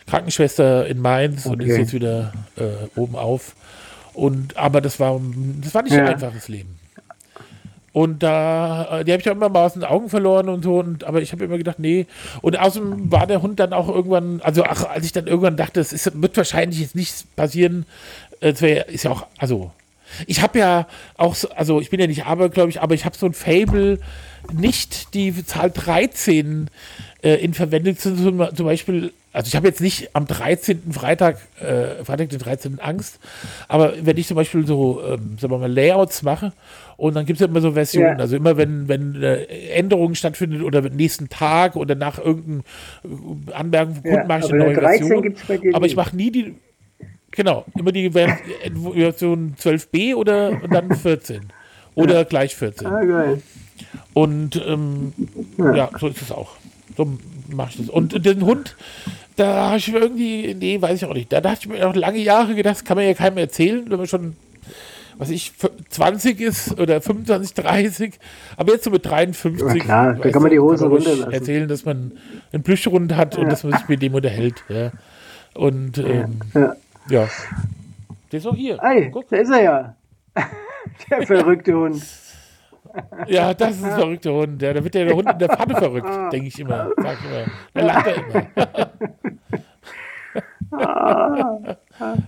Krankenschwester 0.07 0.87
in 0.87 1.01
Mainz 1.01 1.45
und 1.47 1.61
ist 1.61 1.71
Okay. 1.71 1.81
jetzt 1.81 1.93
wieder 1.93 2.33
äh, 2.57 2.69
oben 2.99 3.17
auf. 3.17 3.57
Und 4.15 4.57
aber 4.57 4.81
das 4.81 4.99
war 5.01 5.21
das 5.61 5.75
war 5.75 5.83
nicht 5.83 5.93
Ja. 5.93 6.03
ein 6.05 6.15
einfaches 6.15 6.49
Leben. 6.49 6.79
Und 7.93 8.23
da, 8.23 9.01
äh, 9.01 9.05
die 9.05 9.13
habe 9.13 9.21
ich 9.21 9.29
auch 9.29 9.35
immer 9.35 9.49
mal 9.49 9.67
aus 9.67 9.73
den 9.73 9.83
Augen 9.85 10.09
verloren 10.09 10.49
und 10.49 10.63
so. 10.63 10.79
Und, 10.79 11.03
aber 11.05 11.23
ich 11.23 11.33
habe 11.33 11.45
immer 11.45 11.59
gedacht, 11.59 11.81
nee. 11.81 12.07
Und 12.41 12.57
außerdem 12.59 13.11
war 13.11 13.27
der 13.27 13.43
Hund 13.43 13.59
dann 13.59 13.73
auch 13.73 13.89
irgendwann, 13.89 14.41
also 14.43 14.65
ach, 14.65 14.85
als 14.85 15.05
ich 15.05 15.13
dann 15.13 15.27
irgendwann 15.27 15.57
dachte, 15.57 15.81
es 15.81 15.93
ist, 15.93 16.23
wird 16.23 16.37
wahrscheinlich 16.37 16.81
jetzt 16.81 16.95
nichts 16.95 17.25
passieren, 17.35 17.87
äh, 18.41 18.51
es 18.51 18.63
wär, 18.63 18.89
ist 18.89 19.03
ja 19.05 19.11
auch, 19.11 19.27
also 19.39 19.73
ich 20.27 20.41
habe 20.43 20.59
ja 20.59 20.87
auch, 21.17 21.35
so, 21.35 21.51
also 21.51 21.81
ich 21.81 21.91
bin 21.91 22.01
ja 22.01 22.07
nicht 22.07 22.27
abergläubig, 22.27 22.81
aber 22.81 22.95
ich 22.95 23.05
habe 23.05 23.17
so 23.17 23.27
ein 23.27 23.33
Fable, 23.33 23.99
nicht 24.53 25.15
die 25.15 25.45
Zahl 25.45 25.71
13 25.71 26.69
äh, 27.23 27.35
in 27.35 27.55
Verwendung 27.55 27.97
zu 27.97 28.17
zum 28.17 28.67
Beispiel, 28.67 29.13
also 29.33 29.47
ich 29.49 29.55
habe 29.57 29.69
jetzt 29.69 29.81
nicht 29.81 30.11
am 30.15 30.27
13. 30.27 30.93
Freitag, 30.93 31.39
äh, 31.61 32.05
Freitag 32.05 32.31
den 32.31 32.39
13. 32.41 32.81
Angst, 32.81 33.19
aber 33.69 33.95
wenn 34.03 34.17
ich 34.17 34.27
zum 34.27 34.35
Beispiel 34.37 34.67
so, 34.67 35.01
ähm, 35.05 35.37
sagen 35.39 35.53
wir 35.53 35.59
mal, 35.59 35.73
Layouts 35.73 36.23
mache 36.23 36.53
und 36.97 37.15
dann 37.15 37.27
gibt 37.27 37.37
es 37.37 37.41
ja 37.41 37.47
immer 37.47 37.61
so 37.61 37.73
Versionen, 37.73 38.17
Ja. 38.17 38.17
also 38.17 38.37
immer 38.37 38.57
wenn, 38.57 38.89
wenn 38.89 39.23
äh, 39.23 39.45
Änderungen 39.71 40.15
stattfindet 40.17 40.63
oder 40.63 40.81
am 40.81 40.97
nächsten 40.97 41.29
Tag 41.29 41.77
oder 41.77 41.95
nach 41.95 42.19
irgendeinem 42.19 42.63
äh, 43.49 43.53
Anmerkung 43.53 43.95
vom 43.97 44.05
Ja, 44.05 44.11
Kunden 44.25 44.29
mache 44.29 44.39
ich 44.41 44.53
eine 44.53 44.65
eine 44.65 44.73
neue 44.73 44.81
13 44.83 45.35
Version. 45.47 45.75
aber 45.75 45.87
ich 45.87 45.97
mache 45.97 46.17
nie 46.17 46.31
die, 46.31 46.55
Genau, 47.33 47.65
immer 47.79 47.93
die 47.93 48.11
Ver- 48.11 48.39
Version 48.93 49.55
12b 49.57 50.17
oder 50.17 50.57
dann 50.69 50.93
14. 50.97 51.43
Oder 51.95 52.25
gleich 52.25 52.57
14. 52.57 52.87
Ah, 52.89 53.05
geil. 53.05 53.43
Und 54.15 54.61
ähm, 54.67 55.13
ja. 55.59 55.89
so 56.01 56.09
ist 56.09 56.21
es 56.23 56.33
auch. 56.33 56.57
So 56.97 57.09
mache 57.55 57.71
ich 57.71 57.77
das. 57.79 57.89
Und 57.89 58.25
den 58.25 58.45
Hund, 58.45 58.77
da 59.37 59.69
habe 59.69 59.79
ich 59.79 59.93
mir 59.93 59.99
irgendwie, 60.01 60.55
nee, 60.55 60.81
weiß 60.81 61.03
ich 61.03 61.09
auch 61.09 61.15
nicht. 61.15 61.33
Da 61.33 61.41
dachte 61.41 61.61
ich 61.63 61.69
mir 61.69 61.89
auch 61.89 61.95
lange 61.95 62.19
Jahre 62.19 62.55
gedacht, 62.55 62.77
das 62.77 62.85
kann 62.85 62.97
man 62.97 63.07
ja 63.07 63.15
keinem 63.15 63.39
erzählen, 63.39 63.85
wenn 63.89 63.99
man 63.99 64.07
schon, 64.07 64.37
was 65.17 65.31
ich, 65.31 65.53
20 65.91 66.41
ist 66.41 66.79
oder 66.79 67.01
25, 67.01 67.55
30. 67.55 68.15
Aber 68.57 68.73
jetzt 68.73 68.85
so 68.85 68.91
mit 68.91 69.05
53. 69.07 69.61
Ja, 69.61 69.75
klar, 69.75 70.15
da 70.15 70.31
kann 70.31 70.43
man 70.43 70.51
die 70.51 70.61
Hose 70.61 70.87
runterlassen. 70.87 71.33
Erzählen, 71.33 71.69
dass 71.69 71.85
man 71.85 72.13
einen 72.53 72.63
Plüschhund 72.63 73.15
hat 73.17 73.37
und 73.37 73.51
dass 73.51 73.65
man 73.65 73.73
sich 73.79 73.89
mit 73.89 74.03
dem 74.03 74.15
unterhält. 74.15 74.63
Ja. 74.69 74.93
Und 75.55 75.99
ähm, 75.99 76.41
Ja. 76.55 76.77
ja. 77.09 77.29
Der 78.33 78.39
ist 78.39 78.47
auch 78.47 78.55
hier. 78.55 78.79
Guck. 79.13 79.29
da 79.29 79.37
ist 79.37 79.51
er 79.51 79.63
ja. 79.63 79.97
Der 81.11 81.27
verrückte 81.27 81.75
Hund. 81.75 82.03
Ja, 83.29 83.55
das 83.55 83.77
ist 83.77 83.85
ein 83.85 83.99
verrückter 83.99 84.33
Hund. 84.33 84.63
Ja, 84.63 84.73
da 84.73 84.83
wird 84.83 84.95
der 84.95 85.15
Hund 85.15 85.31
in 85.31 85.39
der 85.39 85.49
Pfanne 85.49 85.77
verrückt, 85.77 86.33
denke 86.33 86.49
ich 86.49 86.59
immer. 86.59 86.91
Sag 86.97 87.19
immer. 87.25 87.47
Da 87.75 87.83
lacht 87.83 88.07
er 88.07 88.17
immer. 88.17 88.91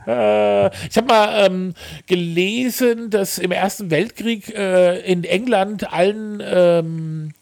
Äh, 0.07 0.67
ich 0.89 0.97
habe 0.97 1.07
mal 1.07 1.47
ähm, 1.47 1.75
gelesen, 2.07 3.11
dass 3.11 3.39
im 3.39 3.53
Ersten 3.53 3.91
Weltkrieg 3.91 4.55
äh, 4.55 5.01
in 5.01 5.25
England 5.25 5.93
allen 5.93 6.43
ähm, 6.45 7.33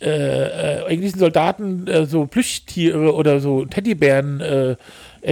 äh, 0.00 0.10
äh, 0.10 0.86
englischen 0.88 1.18
Soldaten 1.18 1.86
äh, 1.86 2.04
so 2.04 2.26
Plüschtiere 2.26 3.14
oder 3.14 3.40
so 3.40 3.64
Teddybären 3.64 4.40
äh, 4.40 4.76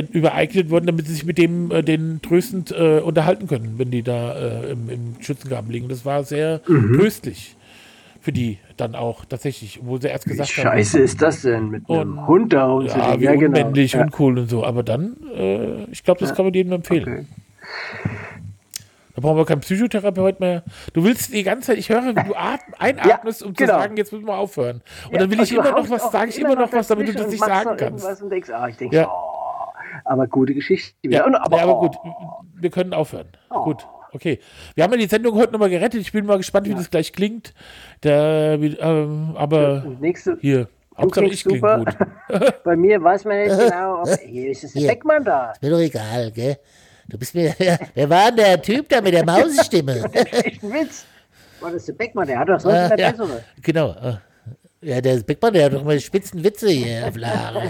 übereignet 0.02 0.70
wurden, 0.70 0.86
damit 0.86 1.06
sie 1.06 1.12
sich 1.14 1.24
mit 1.24 1.38
dem 1.38 1.70
äh, 1.70 1.82
den 1.82 2.20
tröstend 2.22 2.72
äh, 2.72 3.00
unterhalten 3.00 3.46
können, 3.46 3.74
wenn 3.78 3.90
die 3.90 4.02
da 4.02 4.34
äh, 4.34 4.70
im, 4.72 4.88
im 4.90 5.14
Schützengraben 5.20 5.70
liegen. 5.70 5.88
Das 5.88 6.04
war 6.04 6.24
sehr 6.24 6.60
Mhm. 6.66 6.98
tröstlich 6.98 7.56
für 8.20 8.32
die 8.32 8.58
dann 8.78 8.94
auch 8.94 9.24
tatsächlich, 9.26 9.80
wo 9.82 9.98
sie 9.98 10.08
erst 10.08 10.26
Wie 10.26 10.30
gesagt 10.30 10.48
scheiße 10.50 10.98
ist 10.98 11.20
das 11.20 11.42
denn, 11.42 11.68
mit 11.68 11.88
einem 11.90 12.18
Und- 12.18 12.26
Hund 12.26 12.52
da 12.54 12.62
haben, 12.62 12.70
rumzulegen? 12.72 13.20
ja, 13.22 13.40
wie 13.40 13.44
unmännlich, 13.44 13.92
genau. 13.92 14.00
Ja. 14.02 14.06
uncool 14.06 14.38
und 14.38 14.48
so. 14.50 14.64
Aber 14.64 14.82
dann, 14.82 15.16
äh, 15.36 15.84
ich 15.92 16.02
glaube, 16.04 16.20
das 16.20 16.34
kann 16.34 16.46
man 16.46 16.54
jedem 16.54 16.72
empfehlen. 16.72 17.02
Okay. 17.02 17.24
Da 19.14 19.20
brauchen 19.20 19.36
wir 19.36 19.44
keinen 19.44 19.60
Psychotherapeut 19.60 20.40
mehr. 20.40 20.64
Du 20.92 21.04
willst 21.04 21.32
die 21.32 21.44
ganze 21.44 21.68
Zeit, 21.68 21.78
ich 21.78 21.88
höre, 21.88 22.02
wie 22.02 22.14
du 22.14 22.34
atm, 22.34 22.72
einatmest, 22.78 23.44
um 23.44 23.54
zu 23.54 23.62
genau. 23.64 23.78
sagen, 23.78 23.96
jetzt 23.96 24.12
müssen 24.12 24.26
wir 24.26 24.36
aufhören. 24.36 24.80
Und 25.06 25.12
Ja, 25.12 25.18
dann 25.20 25.30
will 25.30 25.40
ich 25.40 25.56
und 25.56 25.64
du 25.64 25.68
immer 25.70 25.80
noch 25.82 25.88
was, 25.90 26.10
sage 26.10 26.30
ich 26.30 26.40
immer 26.40 26.56
noch 26.56 26.72
was, 26.72 26.88
damit 26.88 27.06
du 27.08 27.12
das 27.12 27.28
nicht 27.28 27.40
und 27.40 27.46
sagen 27.48 27.76
kannst. 27.76 28.22
Und 28.22 28.30
denkst, 28.30 28.50
ah, 28.50 28.66
ich 28.68 28.76
denke, 28.76 28.96
Ja. 28.96 29.08
oh, 29.08 29.23
aber 30.04 30.26
gute 30.26 30.54
Geschichte. 30.54 30.94
Ja, 31.02 31.24
Und, 31.26 31.34
aber, 31.34 31.60
aber, 31.60 31.72
aber 31.72 31.80
gut, 31.80 31.96
oh, 32.04 32.42
wir 32.60 32.70
können 32.70 32.92
aufhören. 32.94 33.28
Gut, 33.48 33.86
okay. 34.12 34.38
Wir 34.74 34.84
haben 34.84 34.92
ja 34.92 34.98
die 34.98 35.06
Sendung 35.06 35.34
heute 35.36 35.52
nochmal 35.52 35.70
gerettet. 35.70 36.00
Ich 36.00 36.12
bin 36.12 36.26
mal 36.26 36.36
gespannt, 36.38 36.66
wie 36.68 36.74
das 36.74 36.90
gleich 36.90 37.12
klingt. 37.12 37.54
Da, 38.02 38.54
ähm, 38.54 39.34
aber 39.36 39.84
nächste, 40.00 40.36
hier, 40.40 40.68
Hauptsache 40.96 41.26
ich 41.26 41.42
super. 41.42 41.78
gut. 41.78 41.94
bei 42.64 42.76
mir 42.76 43.02
weiß 43.02 43.24
man 43.24 43.38
nicht 43.38 43.58
genau, 43.58 44.02
ob, 44.02 44.08
hier 44.20 44.50
ist 44.50 44.64
es 44.64 44.72
Hier. 44.72 44.88
Beckmann 44.88 45.24
da. 45.24 45.52
Mir 45.60 45.70
doch 45.70 45.78
egal, 45.80 46.30
gell? 46.30 46.56
Du 47.08 47.18
bist 47.18 47.34
mir. 47.34 47.54
Wer 47.94 48.08
war 48.10 48.26
denn 48.28 48.36
der 48.36 48.62
Typ 48.62 48.88
da 48.88 49.00
mit 49.00 49.12
der 49.12 49.24
Mausestimme? 49.26 50.04
Echt 50.12 50.62
ein 50.62 50.72
Witz. 50.72 51.04
War 51.60 51.70
das 51.70 51.84
der 51.86 51.92
Beckmann? 51.94 52.26
Der 52.26 52.38
hat 52.38 52.48
doch 52.48 52.60
sonst 52.60 52.74
Ah, 52.74 52.86
eine 52.90 53.00
ja. 53.02 53.10
bessere. 53.10 53.44
genau. 53.62 53.90
äh. 53.92 54.14
Ja, 54.80 55.00
der 55.00 55.16
Beckmann, 55.20 55.54
der 55.54 55.64
hat 55.66 55.72
doch 55.72 55.82
mal 55.84 55.98
spitzen 55.98 56.44
Witze 56.44 56.68
hier 56.68 57.06
auf 57.08 57.16
Lager. 57.16 57.62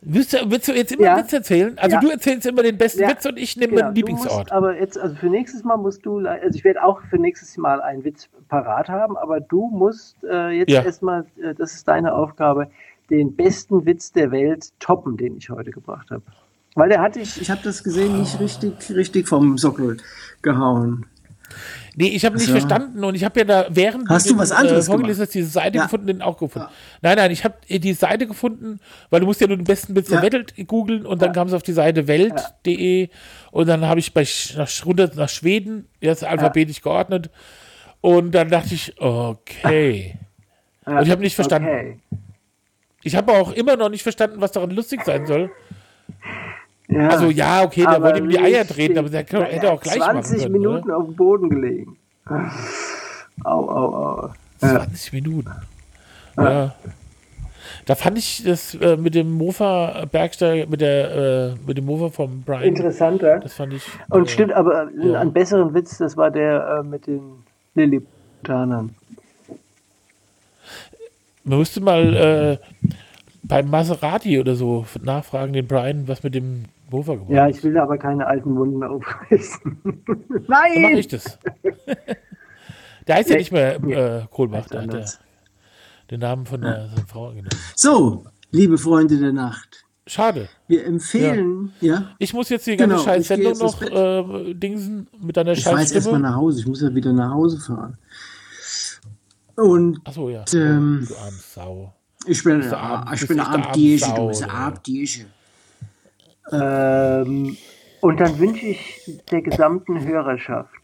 Willst 0.00 0.32
du, 0.32 0.38
willst 0.50 0.68
du 0.68 0.72
jetzt 0.72 0.92
immer 0.92 1.02
Ja. 1.04 1.14
einen 1.16 1.24
Witz 1.24 1.32
erzählen? 1.32 1.76
Also 1.76 1.96
Ja. 1.96 2.00
du 2.00 2.08
erzählst 2.08 2.46
immer 2.46 2.62
den 2.62 2.78
besten 2.78 3.02
Ja, 3.02 3.08
Witz 3.10 3.26
und 3.26 3.36
ich 3.38 3.56
nehme 3.56 3.72
Genau, 3.72 3.84
meinen 3.86 3.94
Lieblingsort. 3.96 4.38
Musst 4.38 4.52
aber 4.52 4.78
jetzt, 4.78 4.96
also 4.96 5.14
für 5.16 5.26
nächstes 5.28 5.64
Mal 5.64 5.76
musst 5.76 6.06
du, 6.06 6.18
also 6.18 6.56
ich 6.56 6.62
werde 6.64 6.84
auch 6.84 7.00
für 7.10 7.18
nächstes 7.18 7.56
Mal 7.56 7.80
einen 7.80 8.04
Witz 8.04 8.28
parat 8.48 8.88
haben, 8.88 9.16
aber 9.16 9.40
du 9.40 9.68
musst 9.68 10.16
äh, 10.24 10.50
jetzt 10.50 10.70
Ja. 10.70 10.82
erstmal, 10.82 11.26
äh, 11.42 11.54
das 11.54 11.74
ist 11.74 11.88
deine 11.88 12.14
Aufgabe, 12.14 12.70
den 13.10 13.34
besten 13.34 13.86
Witz 13.86 14.12
der 14.12 14.30
Welt 14.30 14.68
toppen, 14.78 15.16
den 15.16 15.36
ich 15.36 15.50
heute 15.50 15.72
gebracht 15.72 16.10
habe. 16.10 16.22
Weil 16.76 16.90
der 16.90 17.00
hatte 17.00 17.18
ich, 17.20 17.40
ich 17.40 17.50
habe 17.50 17.60
das 17.64 17.82
gesehen, 17.82 18.20
nicht 18.20 18.38
richtig, 18.38 18.90
richtig 18.90 19.26
vom 19.26 19.58
Sockel 19.58 19.96
gehauen. 20.42 21.06
Nee, 22.00 22.10
ich 22.10 22.24
habe 22.24 22.36
nicht 22.36 22.48
verstanden 22.48 23.02
und 23.02 23.16
ich 23.16 23.24
habe 23.24 23.40
ja 23.40 23.44
da 23.44 23.66
während 23.70 24.08
Hast 24.08 24.30
du 24.30 24.38
was 24.38 24.52
anderes 24.52 24.86
vorgelesen 24.86 25.22
hast, 25.22 25.34
diese 25.34 25.48
Seite 25.48 25.78
Ja. 25.78 25.82
gefunden, 25.84 26.06
den 26.06 26.22
auch 26.22 26.38
gefunden. 26.38 26.68
Nein, 27.02 27.16
nein, 27.16 27.32
ich 27.32 27.42
habe 27.42 27.56
die 27.68 27.92
Seite 27.92 28.28
gefunden, 28.28 28.78
weil 29.10 29.18
du 29.18 29.26
musst 29.26 29.40
ja 29.40 29.48
nur 29.48 29.56
den 29.56 29.64
besten 29.64 29.96
Witz 29.96 30.06
der 30.06 30.22
Ja. 30.22 30.32
Welt 30.32 30.54
googeln 30.68 31.04
und 31.04 31.20
dann 31.20 31.32
kam 31.32 31.48
es 31.48 31.54
auf 31.54 31.64
die 31.64 31.72
Seite 31.72 32.06
welt.de 32.06 33.08
und 33.50 33.66
dann 33.66 33.84
habe 33.84 33.98
ich 33.98 34.14
bei 34.14 34.24
nach, 34.56 34.86
runter 34.86 35.10
nach 35.16 35.28
Schweden, 35.28 35.88
jetzt 36.00 36.22
alphabetisch 36.22 36.82
geordnet 36.82 37.30
und 38.00 38.30
dann 38.30 38.48
dachte 38.48 38.74
ich, 38.74 38.94
okay. 39.00 40.14
Und 40.86 41.02
ich 41.02 41.10
habe 41.10 41.20
nicht 41.20 41.34
verstanden. 41.34 41.68
Okay. 41.68 41.98
Ich 43.02 43.16
habe 43.16 43.32
auch 43.32 43.52
immer 43.52 43.76
noch 43.76 43.88
nicht 43.90 44.02
verstanden, 44.04 44.40
was 44.40 44.52
daran 44.52 44.70
lustig 44.70 45.04
sein 45.04 45.26
soll. 45.26 45.50
Ja. 46.88 47.08
Also 47.08 47.26
ja, 47.30 47.62
okay, 47.64 47.82
der 47.82 47.90
Aber 47.90 48.04
wollte 48.06 48.20
ihm 48.20 48.28
die 48.30 48.38
Eier 48.38 48.66
treten, 48.66 48.96
aber 48.98 49.10
der 49.10 49.24
kann- 49.24 49.42
hätte 49.44 49.70
auch 49.70 49.80
gleich 49.80 49.98
machen 49.98 50.22
20 50.22 50.42
können, 50.42 50.52
Minuten 50.52 50.90
auf 50.90 51.04
dem 51.04 51.16
Boden 51.16 51.50
gelegen. 51.50 51.96
Au, 53.44 53.68
au, 53.68 53.94
au. 53.94 54.30
Ja. 54.62 54.80
20 54.84 55.12
Minuten. 55.12 55.50
Ja. 56.36 56.74
Da 57.84 57.94
fand 57.94 58.18
ich 58.18 58.42
das 58.44 58.74
äh, 58.74 58.96
mit 58.96 59.14
dem 59.14 59.30
Mofa 59.32 60.04
Bergsteiger, 60.10 60.66
mit 60.66 60.80
der 60.80 61.54
äh, 61.54 61.54
mit 61.66 61.78
dem 61.78 61.86
Mofa 61.86 62.10
vom 62.10 62.42
Brian. 62.42 62.62
Interessanter. 62.62 63.38
Das 63.40 63.54
fand 63.54 63.72
ich. 63.74 63.82
Und 64.10 64.24
äh, 64.28 64.30
stimmt, 64.30 64.52
aber 64.52 64.88
ja. 65.02 65.20
einen 65.20 65.32
besseren 65.32 65.74
Witz, 65.74 65.98
das 65.98 66.16
war 66.16 66.30
der 66.30 66.80
äh, 66.80 66.86
mit 66.86 67.06
den 67.06 67.20
Lilliputanern. 67.74 68.94
Man 71.44 71.58
müsste 71.58 71.80
mal 71.80 72.14
äh, 72.14 72.58
beim 73.42 73.70
Maserati 73.70 74.38
oder 74.38 74.54
so 74.54 74.84
nachfragen, 75.02 75.52
den 75.54 75.66
Brian, 75.66 76.06
was 76.08 76.22
mit 76.22 76.34
dem 76.34 76.64
Mofa 76.90 77.14
geworden 77.14 77.34
Ja, 77.34 77.48
ich 77.48 77.62
will 77.62 77.76
aber 77.78 77.98
keine 77.98 78.26
alten 78.26 78.56
Wunden 78.56 78.78
mehr 78.78 78.90
aufreißen. 78.90 79.80
Dann 79.84 80.24
mache 80.28 80.42
Nein! 80.48 80.98
ich 80.98 81.08
das. 81.08 81.38
der 83.06 83.16
heißt 83.16 83.28
ja 83.30 83.34
Nee, 83.34 83.40
nicht 83.40 83.52
mehr 83.52 83.74
äh, 83.84 84.26
Kohlbach, 84.30 84.66
der 84.66 84.82
hat 84.82 84.86
ja 84.86 84.92
anders. 84.94 85.20
den 86.10 86.20
Namen 86.20 86.46
von 86.46 86.60
der, 86.62 86.88
seiner 86.88 87.06
Frau 87.06 87.28
angenommen. 87.28 87.50
So, 87.76 88.24
liebe 88.50 88.78
Freunde 88.78 89.18
der 89.18 89.32
Nacht, 89.32 89.84
Schade. 90.06 90.48
wir 90.66 90.86
empfehlen, 90.86 91.72
ja, 91.80 92.14
Ich 92.18 92.32
muss 92.32 92.48
jetzt 92.48 92.66
die 92.66 92.76
ganze 92.76 92.94
Genau, 92.96 93.04
scheiß 93.04 93.20
ich 93.20 93.26
Sendung 93.28 93.58
noch 93.58 93.82
äh, 93.82 94.54
dingsen 94.54 95.08
mit 95.20 95.36
deiner 95.36 95.52
ich 95.52 95.58
scheiß 95.60 95.70
fahre 95.72 95.82
jetzt 95.82 95.94
erstmal 95.94 96.20
nach 96.20 96.36
Hause, 96.36 96.60
ich 96.60 96.66
muss 96.66 96.80
ja 96.80 96.94
wieder 96.94 97.12
nach 97.12 97.32
Hause 97.32 97.58
fahren. 97.60 97.98
Und 99.56 100.00
Achso, 100.04 100.30
ja. 100.30 100.44
Ähm, 100.54 101.04
du 101.08 101.16
arme 101.16 101.36
Sau. 101.36 101.94
ich 102.26 102.42
bin, 102.44 102.60
ich 102.60 103.28
bin 103.28 103.40
eine 103.40 103.66
Abdieche, 103.66 104.06
arme 104.06 104.16
du 104.16 104.20
Sau, 104.22 104.28
bist? 104.28 104.44
Abdieche. 104.44 105.26
Ähm, 106.50 107.56
und 108.00 108.20
dann 108.20 108.38
wünsche 108.38 108.66
ich 108.66 109.20
der 109.30 109.42
gesamten 109.42 110.06
Hörerschaft 110.06 110.78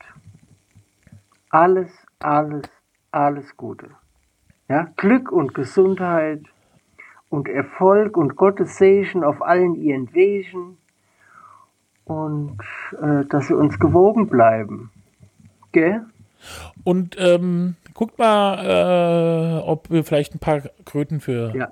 alles, 1.55 1.91
alles, 2.19 2.65
alles 3.13 3.57
Gute. 3.57 3.91
Ja, 4.69 4.89
Glück 4.97 5.31
und 5.31 5.55
Gesundheit 5.55 6.43
und 7.29 7.49
Erfolg 7.49 8.17
und 8.17 8.35
Gottes 8.35 8.77
Segen 8.77 9.23
auf 9.23 9.41
allen 9.41 9.77
ihren 9.77 10.13
Wegen 10.15 10.79
und 12.05 12.59
äh, 13.01 13.25
dass 13.27 13.47
sie 13.47 13.55
uns 13.55 13.79
gewogen 13.79 14.29
bleiben. 14.29 14.91
Gell? 15.71 16.05
Und 16.83 17.17
ähm, 17.21 17.77
guckt 17.95 18.19
mal, 18.19 19.61
äh, 19.63 19.69
ob 19.69 19.91
wir 19.91 20.03
vielleicht 20.03 20.35
ein 20.35 20.41
paar 20.41 20.63
Kröten 20.85 21.21
für 21.21 21.55
Ja. 21.55 21.69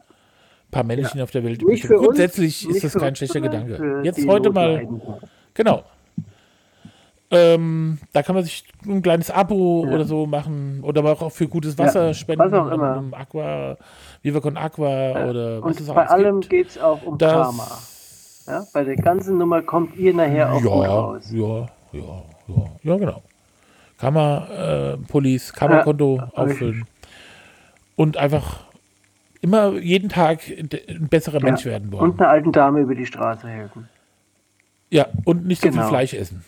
Paar 0.73 0.83
Männchen 0.83 1.21
auf 1.21 1.31
der 1.31 1.45
Welt 1.45 1.63
übrig 1.63 1.89
uns, 1.89 2.03
Grundsätzlich 2.05 2.67
nicht 2.67 2.77
ist 2.83 2.85
das 2.85 2.95
kein 3.01 3.11
uns, 3.11 3.19
schlechter 3.19 3.41
Gedanke. 3.41 3.77
für 3.77 4.03
Jetzt 4.05 4.27
heute 4.27 4.51
mal, 4.51 4.85
genau. 5.55 5.85
Ähm, 7.31 7.99
da 8.13 8.23
kann 8.23 8.35
man 8.35 8.45
sich 8.45 8.65
ein 8.87 9.01
kleines 9.01 9.31
Abo 9.31 9.87
oder 9.91 10.05
so 10.05 10.27
machen 10.27 10.81
oder 10.83 11.01
aber 11.01 11.13
auch 11.13 11.33
für 11.33 11.49
gutes 11.49 11.79
Wasser 11.79 12.09
Ja, 12.09 12.15
spenden. 12.15 12.41
was 12.45 12.53
auch 12.53 12.71
immer. 12.71 13.03
Aqua, 13.13 13.79
Viva 14.21 14.41
con 14.41 14.57
Aqua 14.59 15.29
oder 15.31 15.63
was 15.65 15.77
es 15.81 15.83
Und 15.89 15.91
auch 15.91 15.95
bei 15.95 16.07
allem 16.09 16.41
geht 16.43 16.69
es 16.69 16.79
auch 16.79 17.03
um 17.03 17.17
Das- 17.17 17.33
Karma. 17.33 17.69
Ja, 18.49 18.65
bei 18.75 18.85
der 18.85 18.97
ganzen 18.97 19.39
Nummer 19.39 19.63
kommt 19.63 19.97
ihr 19.97 20.13
nachher 20.13 20.53
auch 20.53 20.61
gut 20.61 20.65
Ja, 20.65 20.71
raus. 20.91 21.31
ja, 21.33 21.59
ja, 21.93 22.23
ja, 22.49 22.65
ja, 22.83 22.97
genau. 22.97 23.23
Kammer, 23.97 24.97
äh, 24.99 25.07
Police, 25.07 25.53
Kammerkonto 25.55 26.17
Ja, 26.17 26.29
auffüllen. 26.35 26.85
Und 27.97 28.17
einfach 28.19 28.65
immer 29.43 29.73
jeden 29.79 30.09
Tag 30.09 30.41
ein 30.49 31.09
besserer 31.09 31.41
Mensch 31.41 31.65
werden 31.67 31.93
wollen. 31.93 32.13
Und 32.13 32.21
einer 32.21 32.31
alten 32.31 32.53
Dame 32.53 32.81
über 32.81 32.95
die 32.95 33.05
Straße 33.07 33.47
helfen. 33.49 33.89
ja, 34.91 35.07
und 35.25 35.45
nicht 35.47 35.61
so 35.63 35.69
Genau. 35.69 35.83
viel 35.83 35.89
Fleisch 35.91 36.15
essen. 36.15 36.43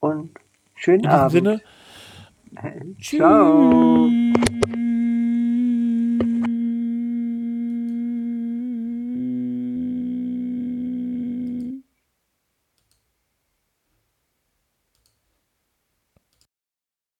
Und 0.00 0.30
schönen 0.74 0.98
In 0.98 1.02
diesem 1.04 1.20
Abend. 1.20 1.32
Sinne, 1.32 1.60
Ciao. 3.00 4.08
tschüss. 4.08 4.78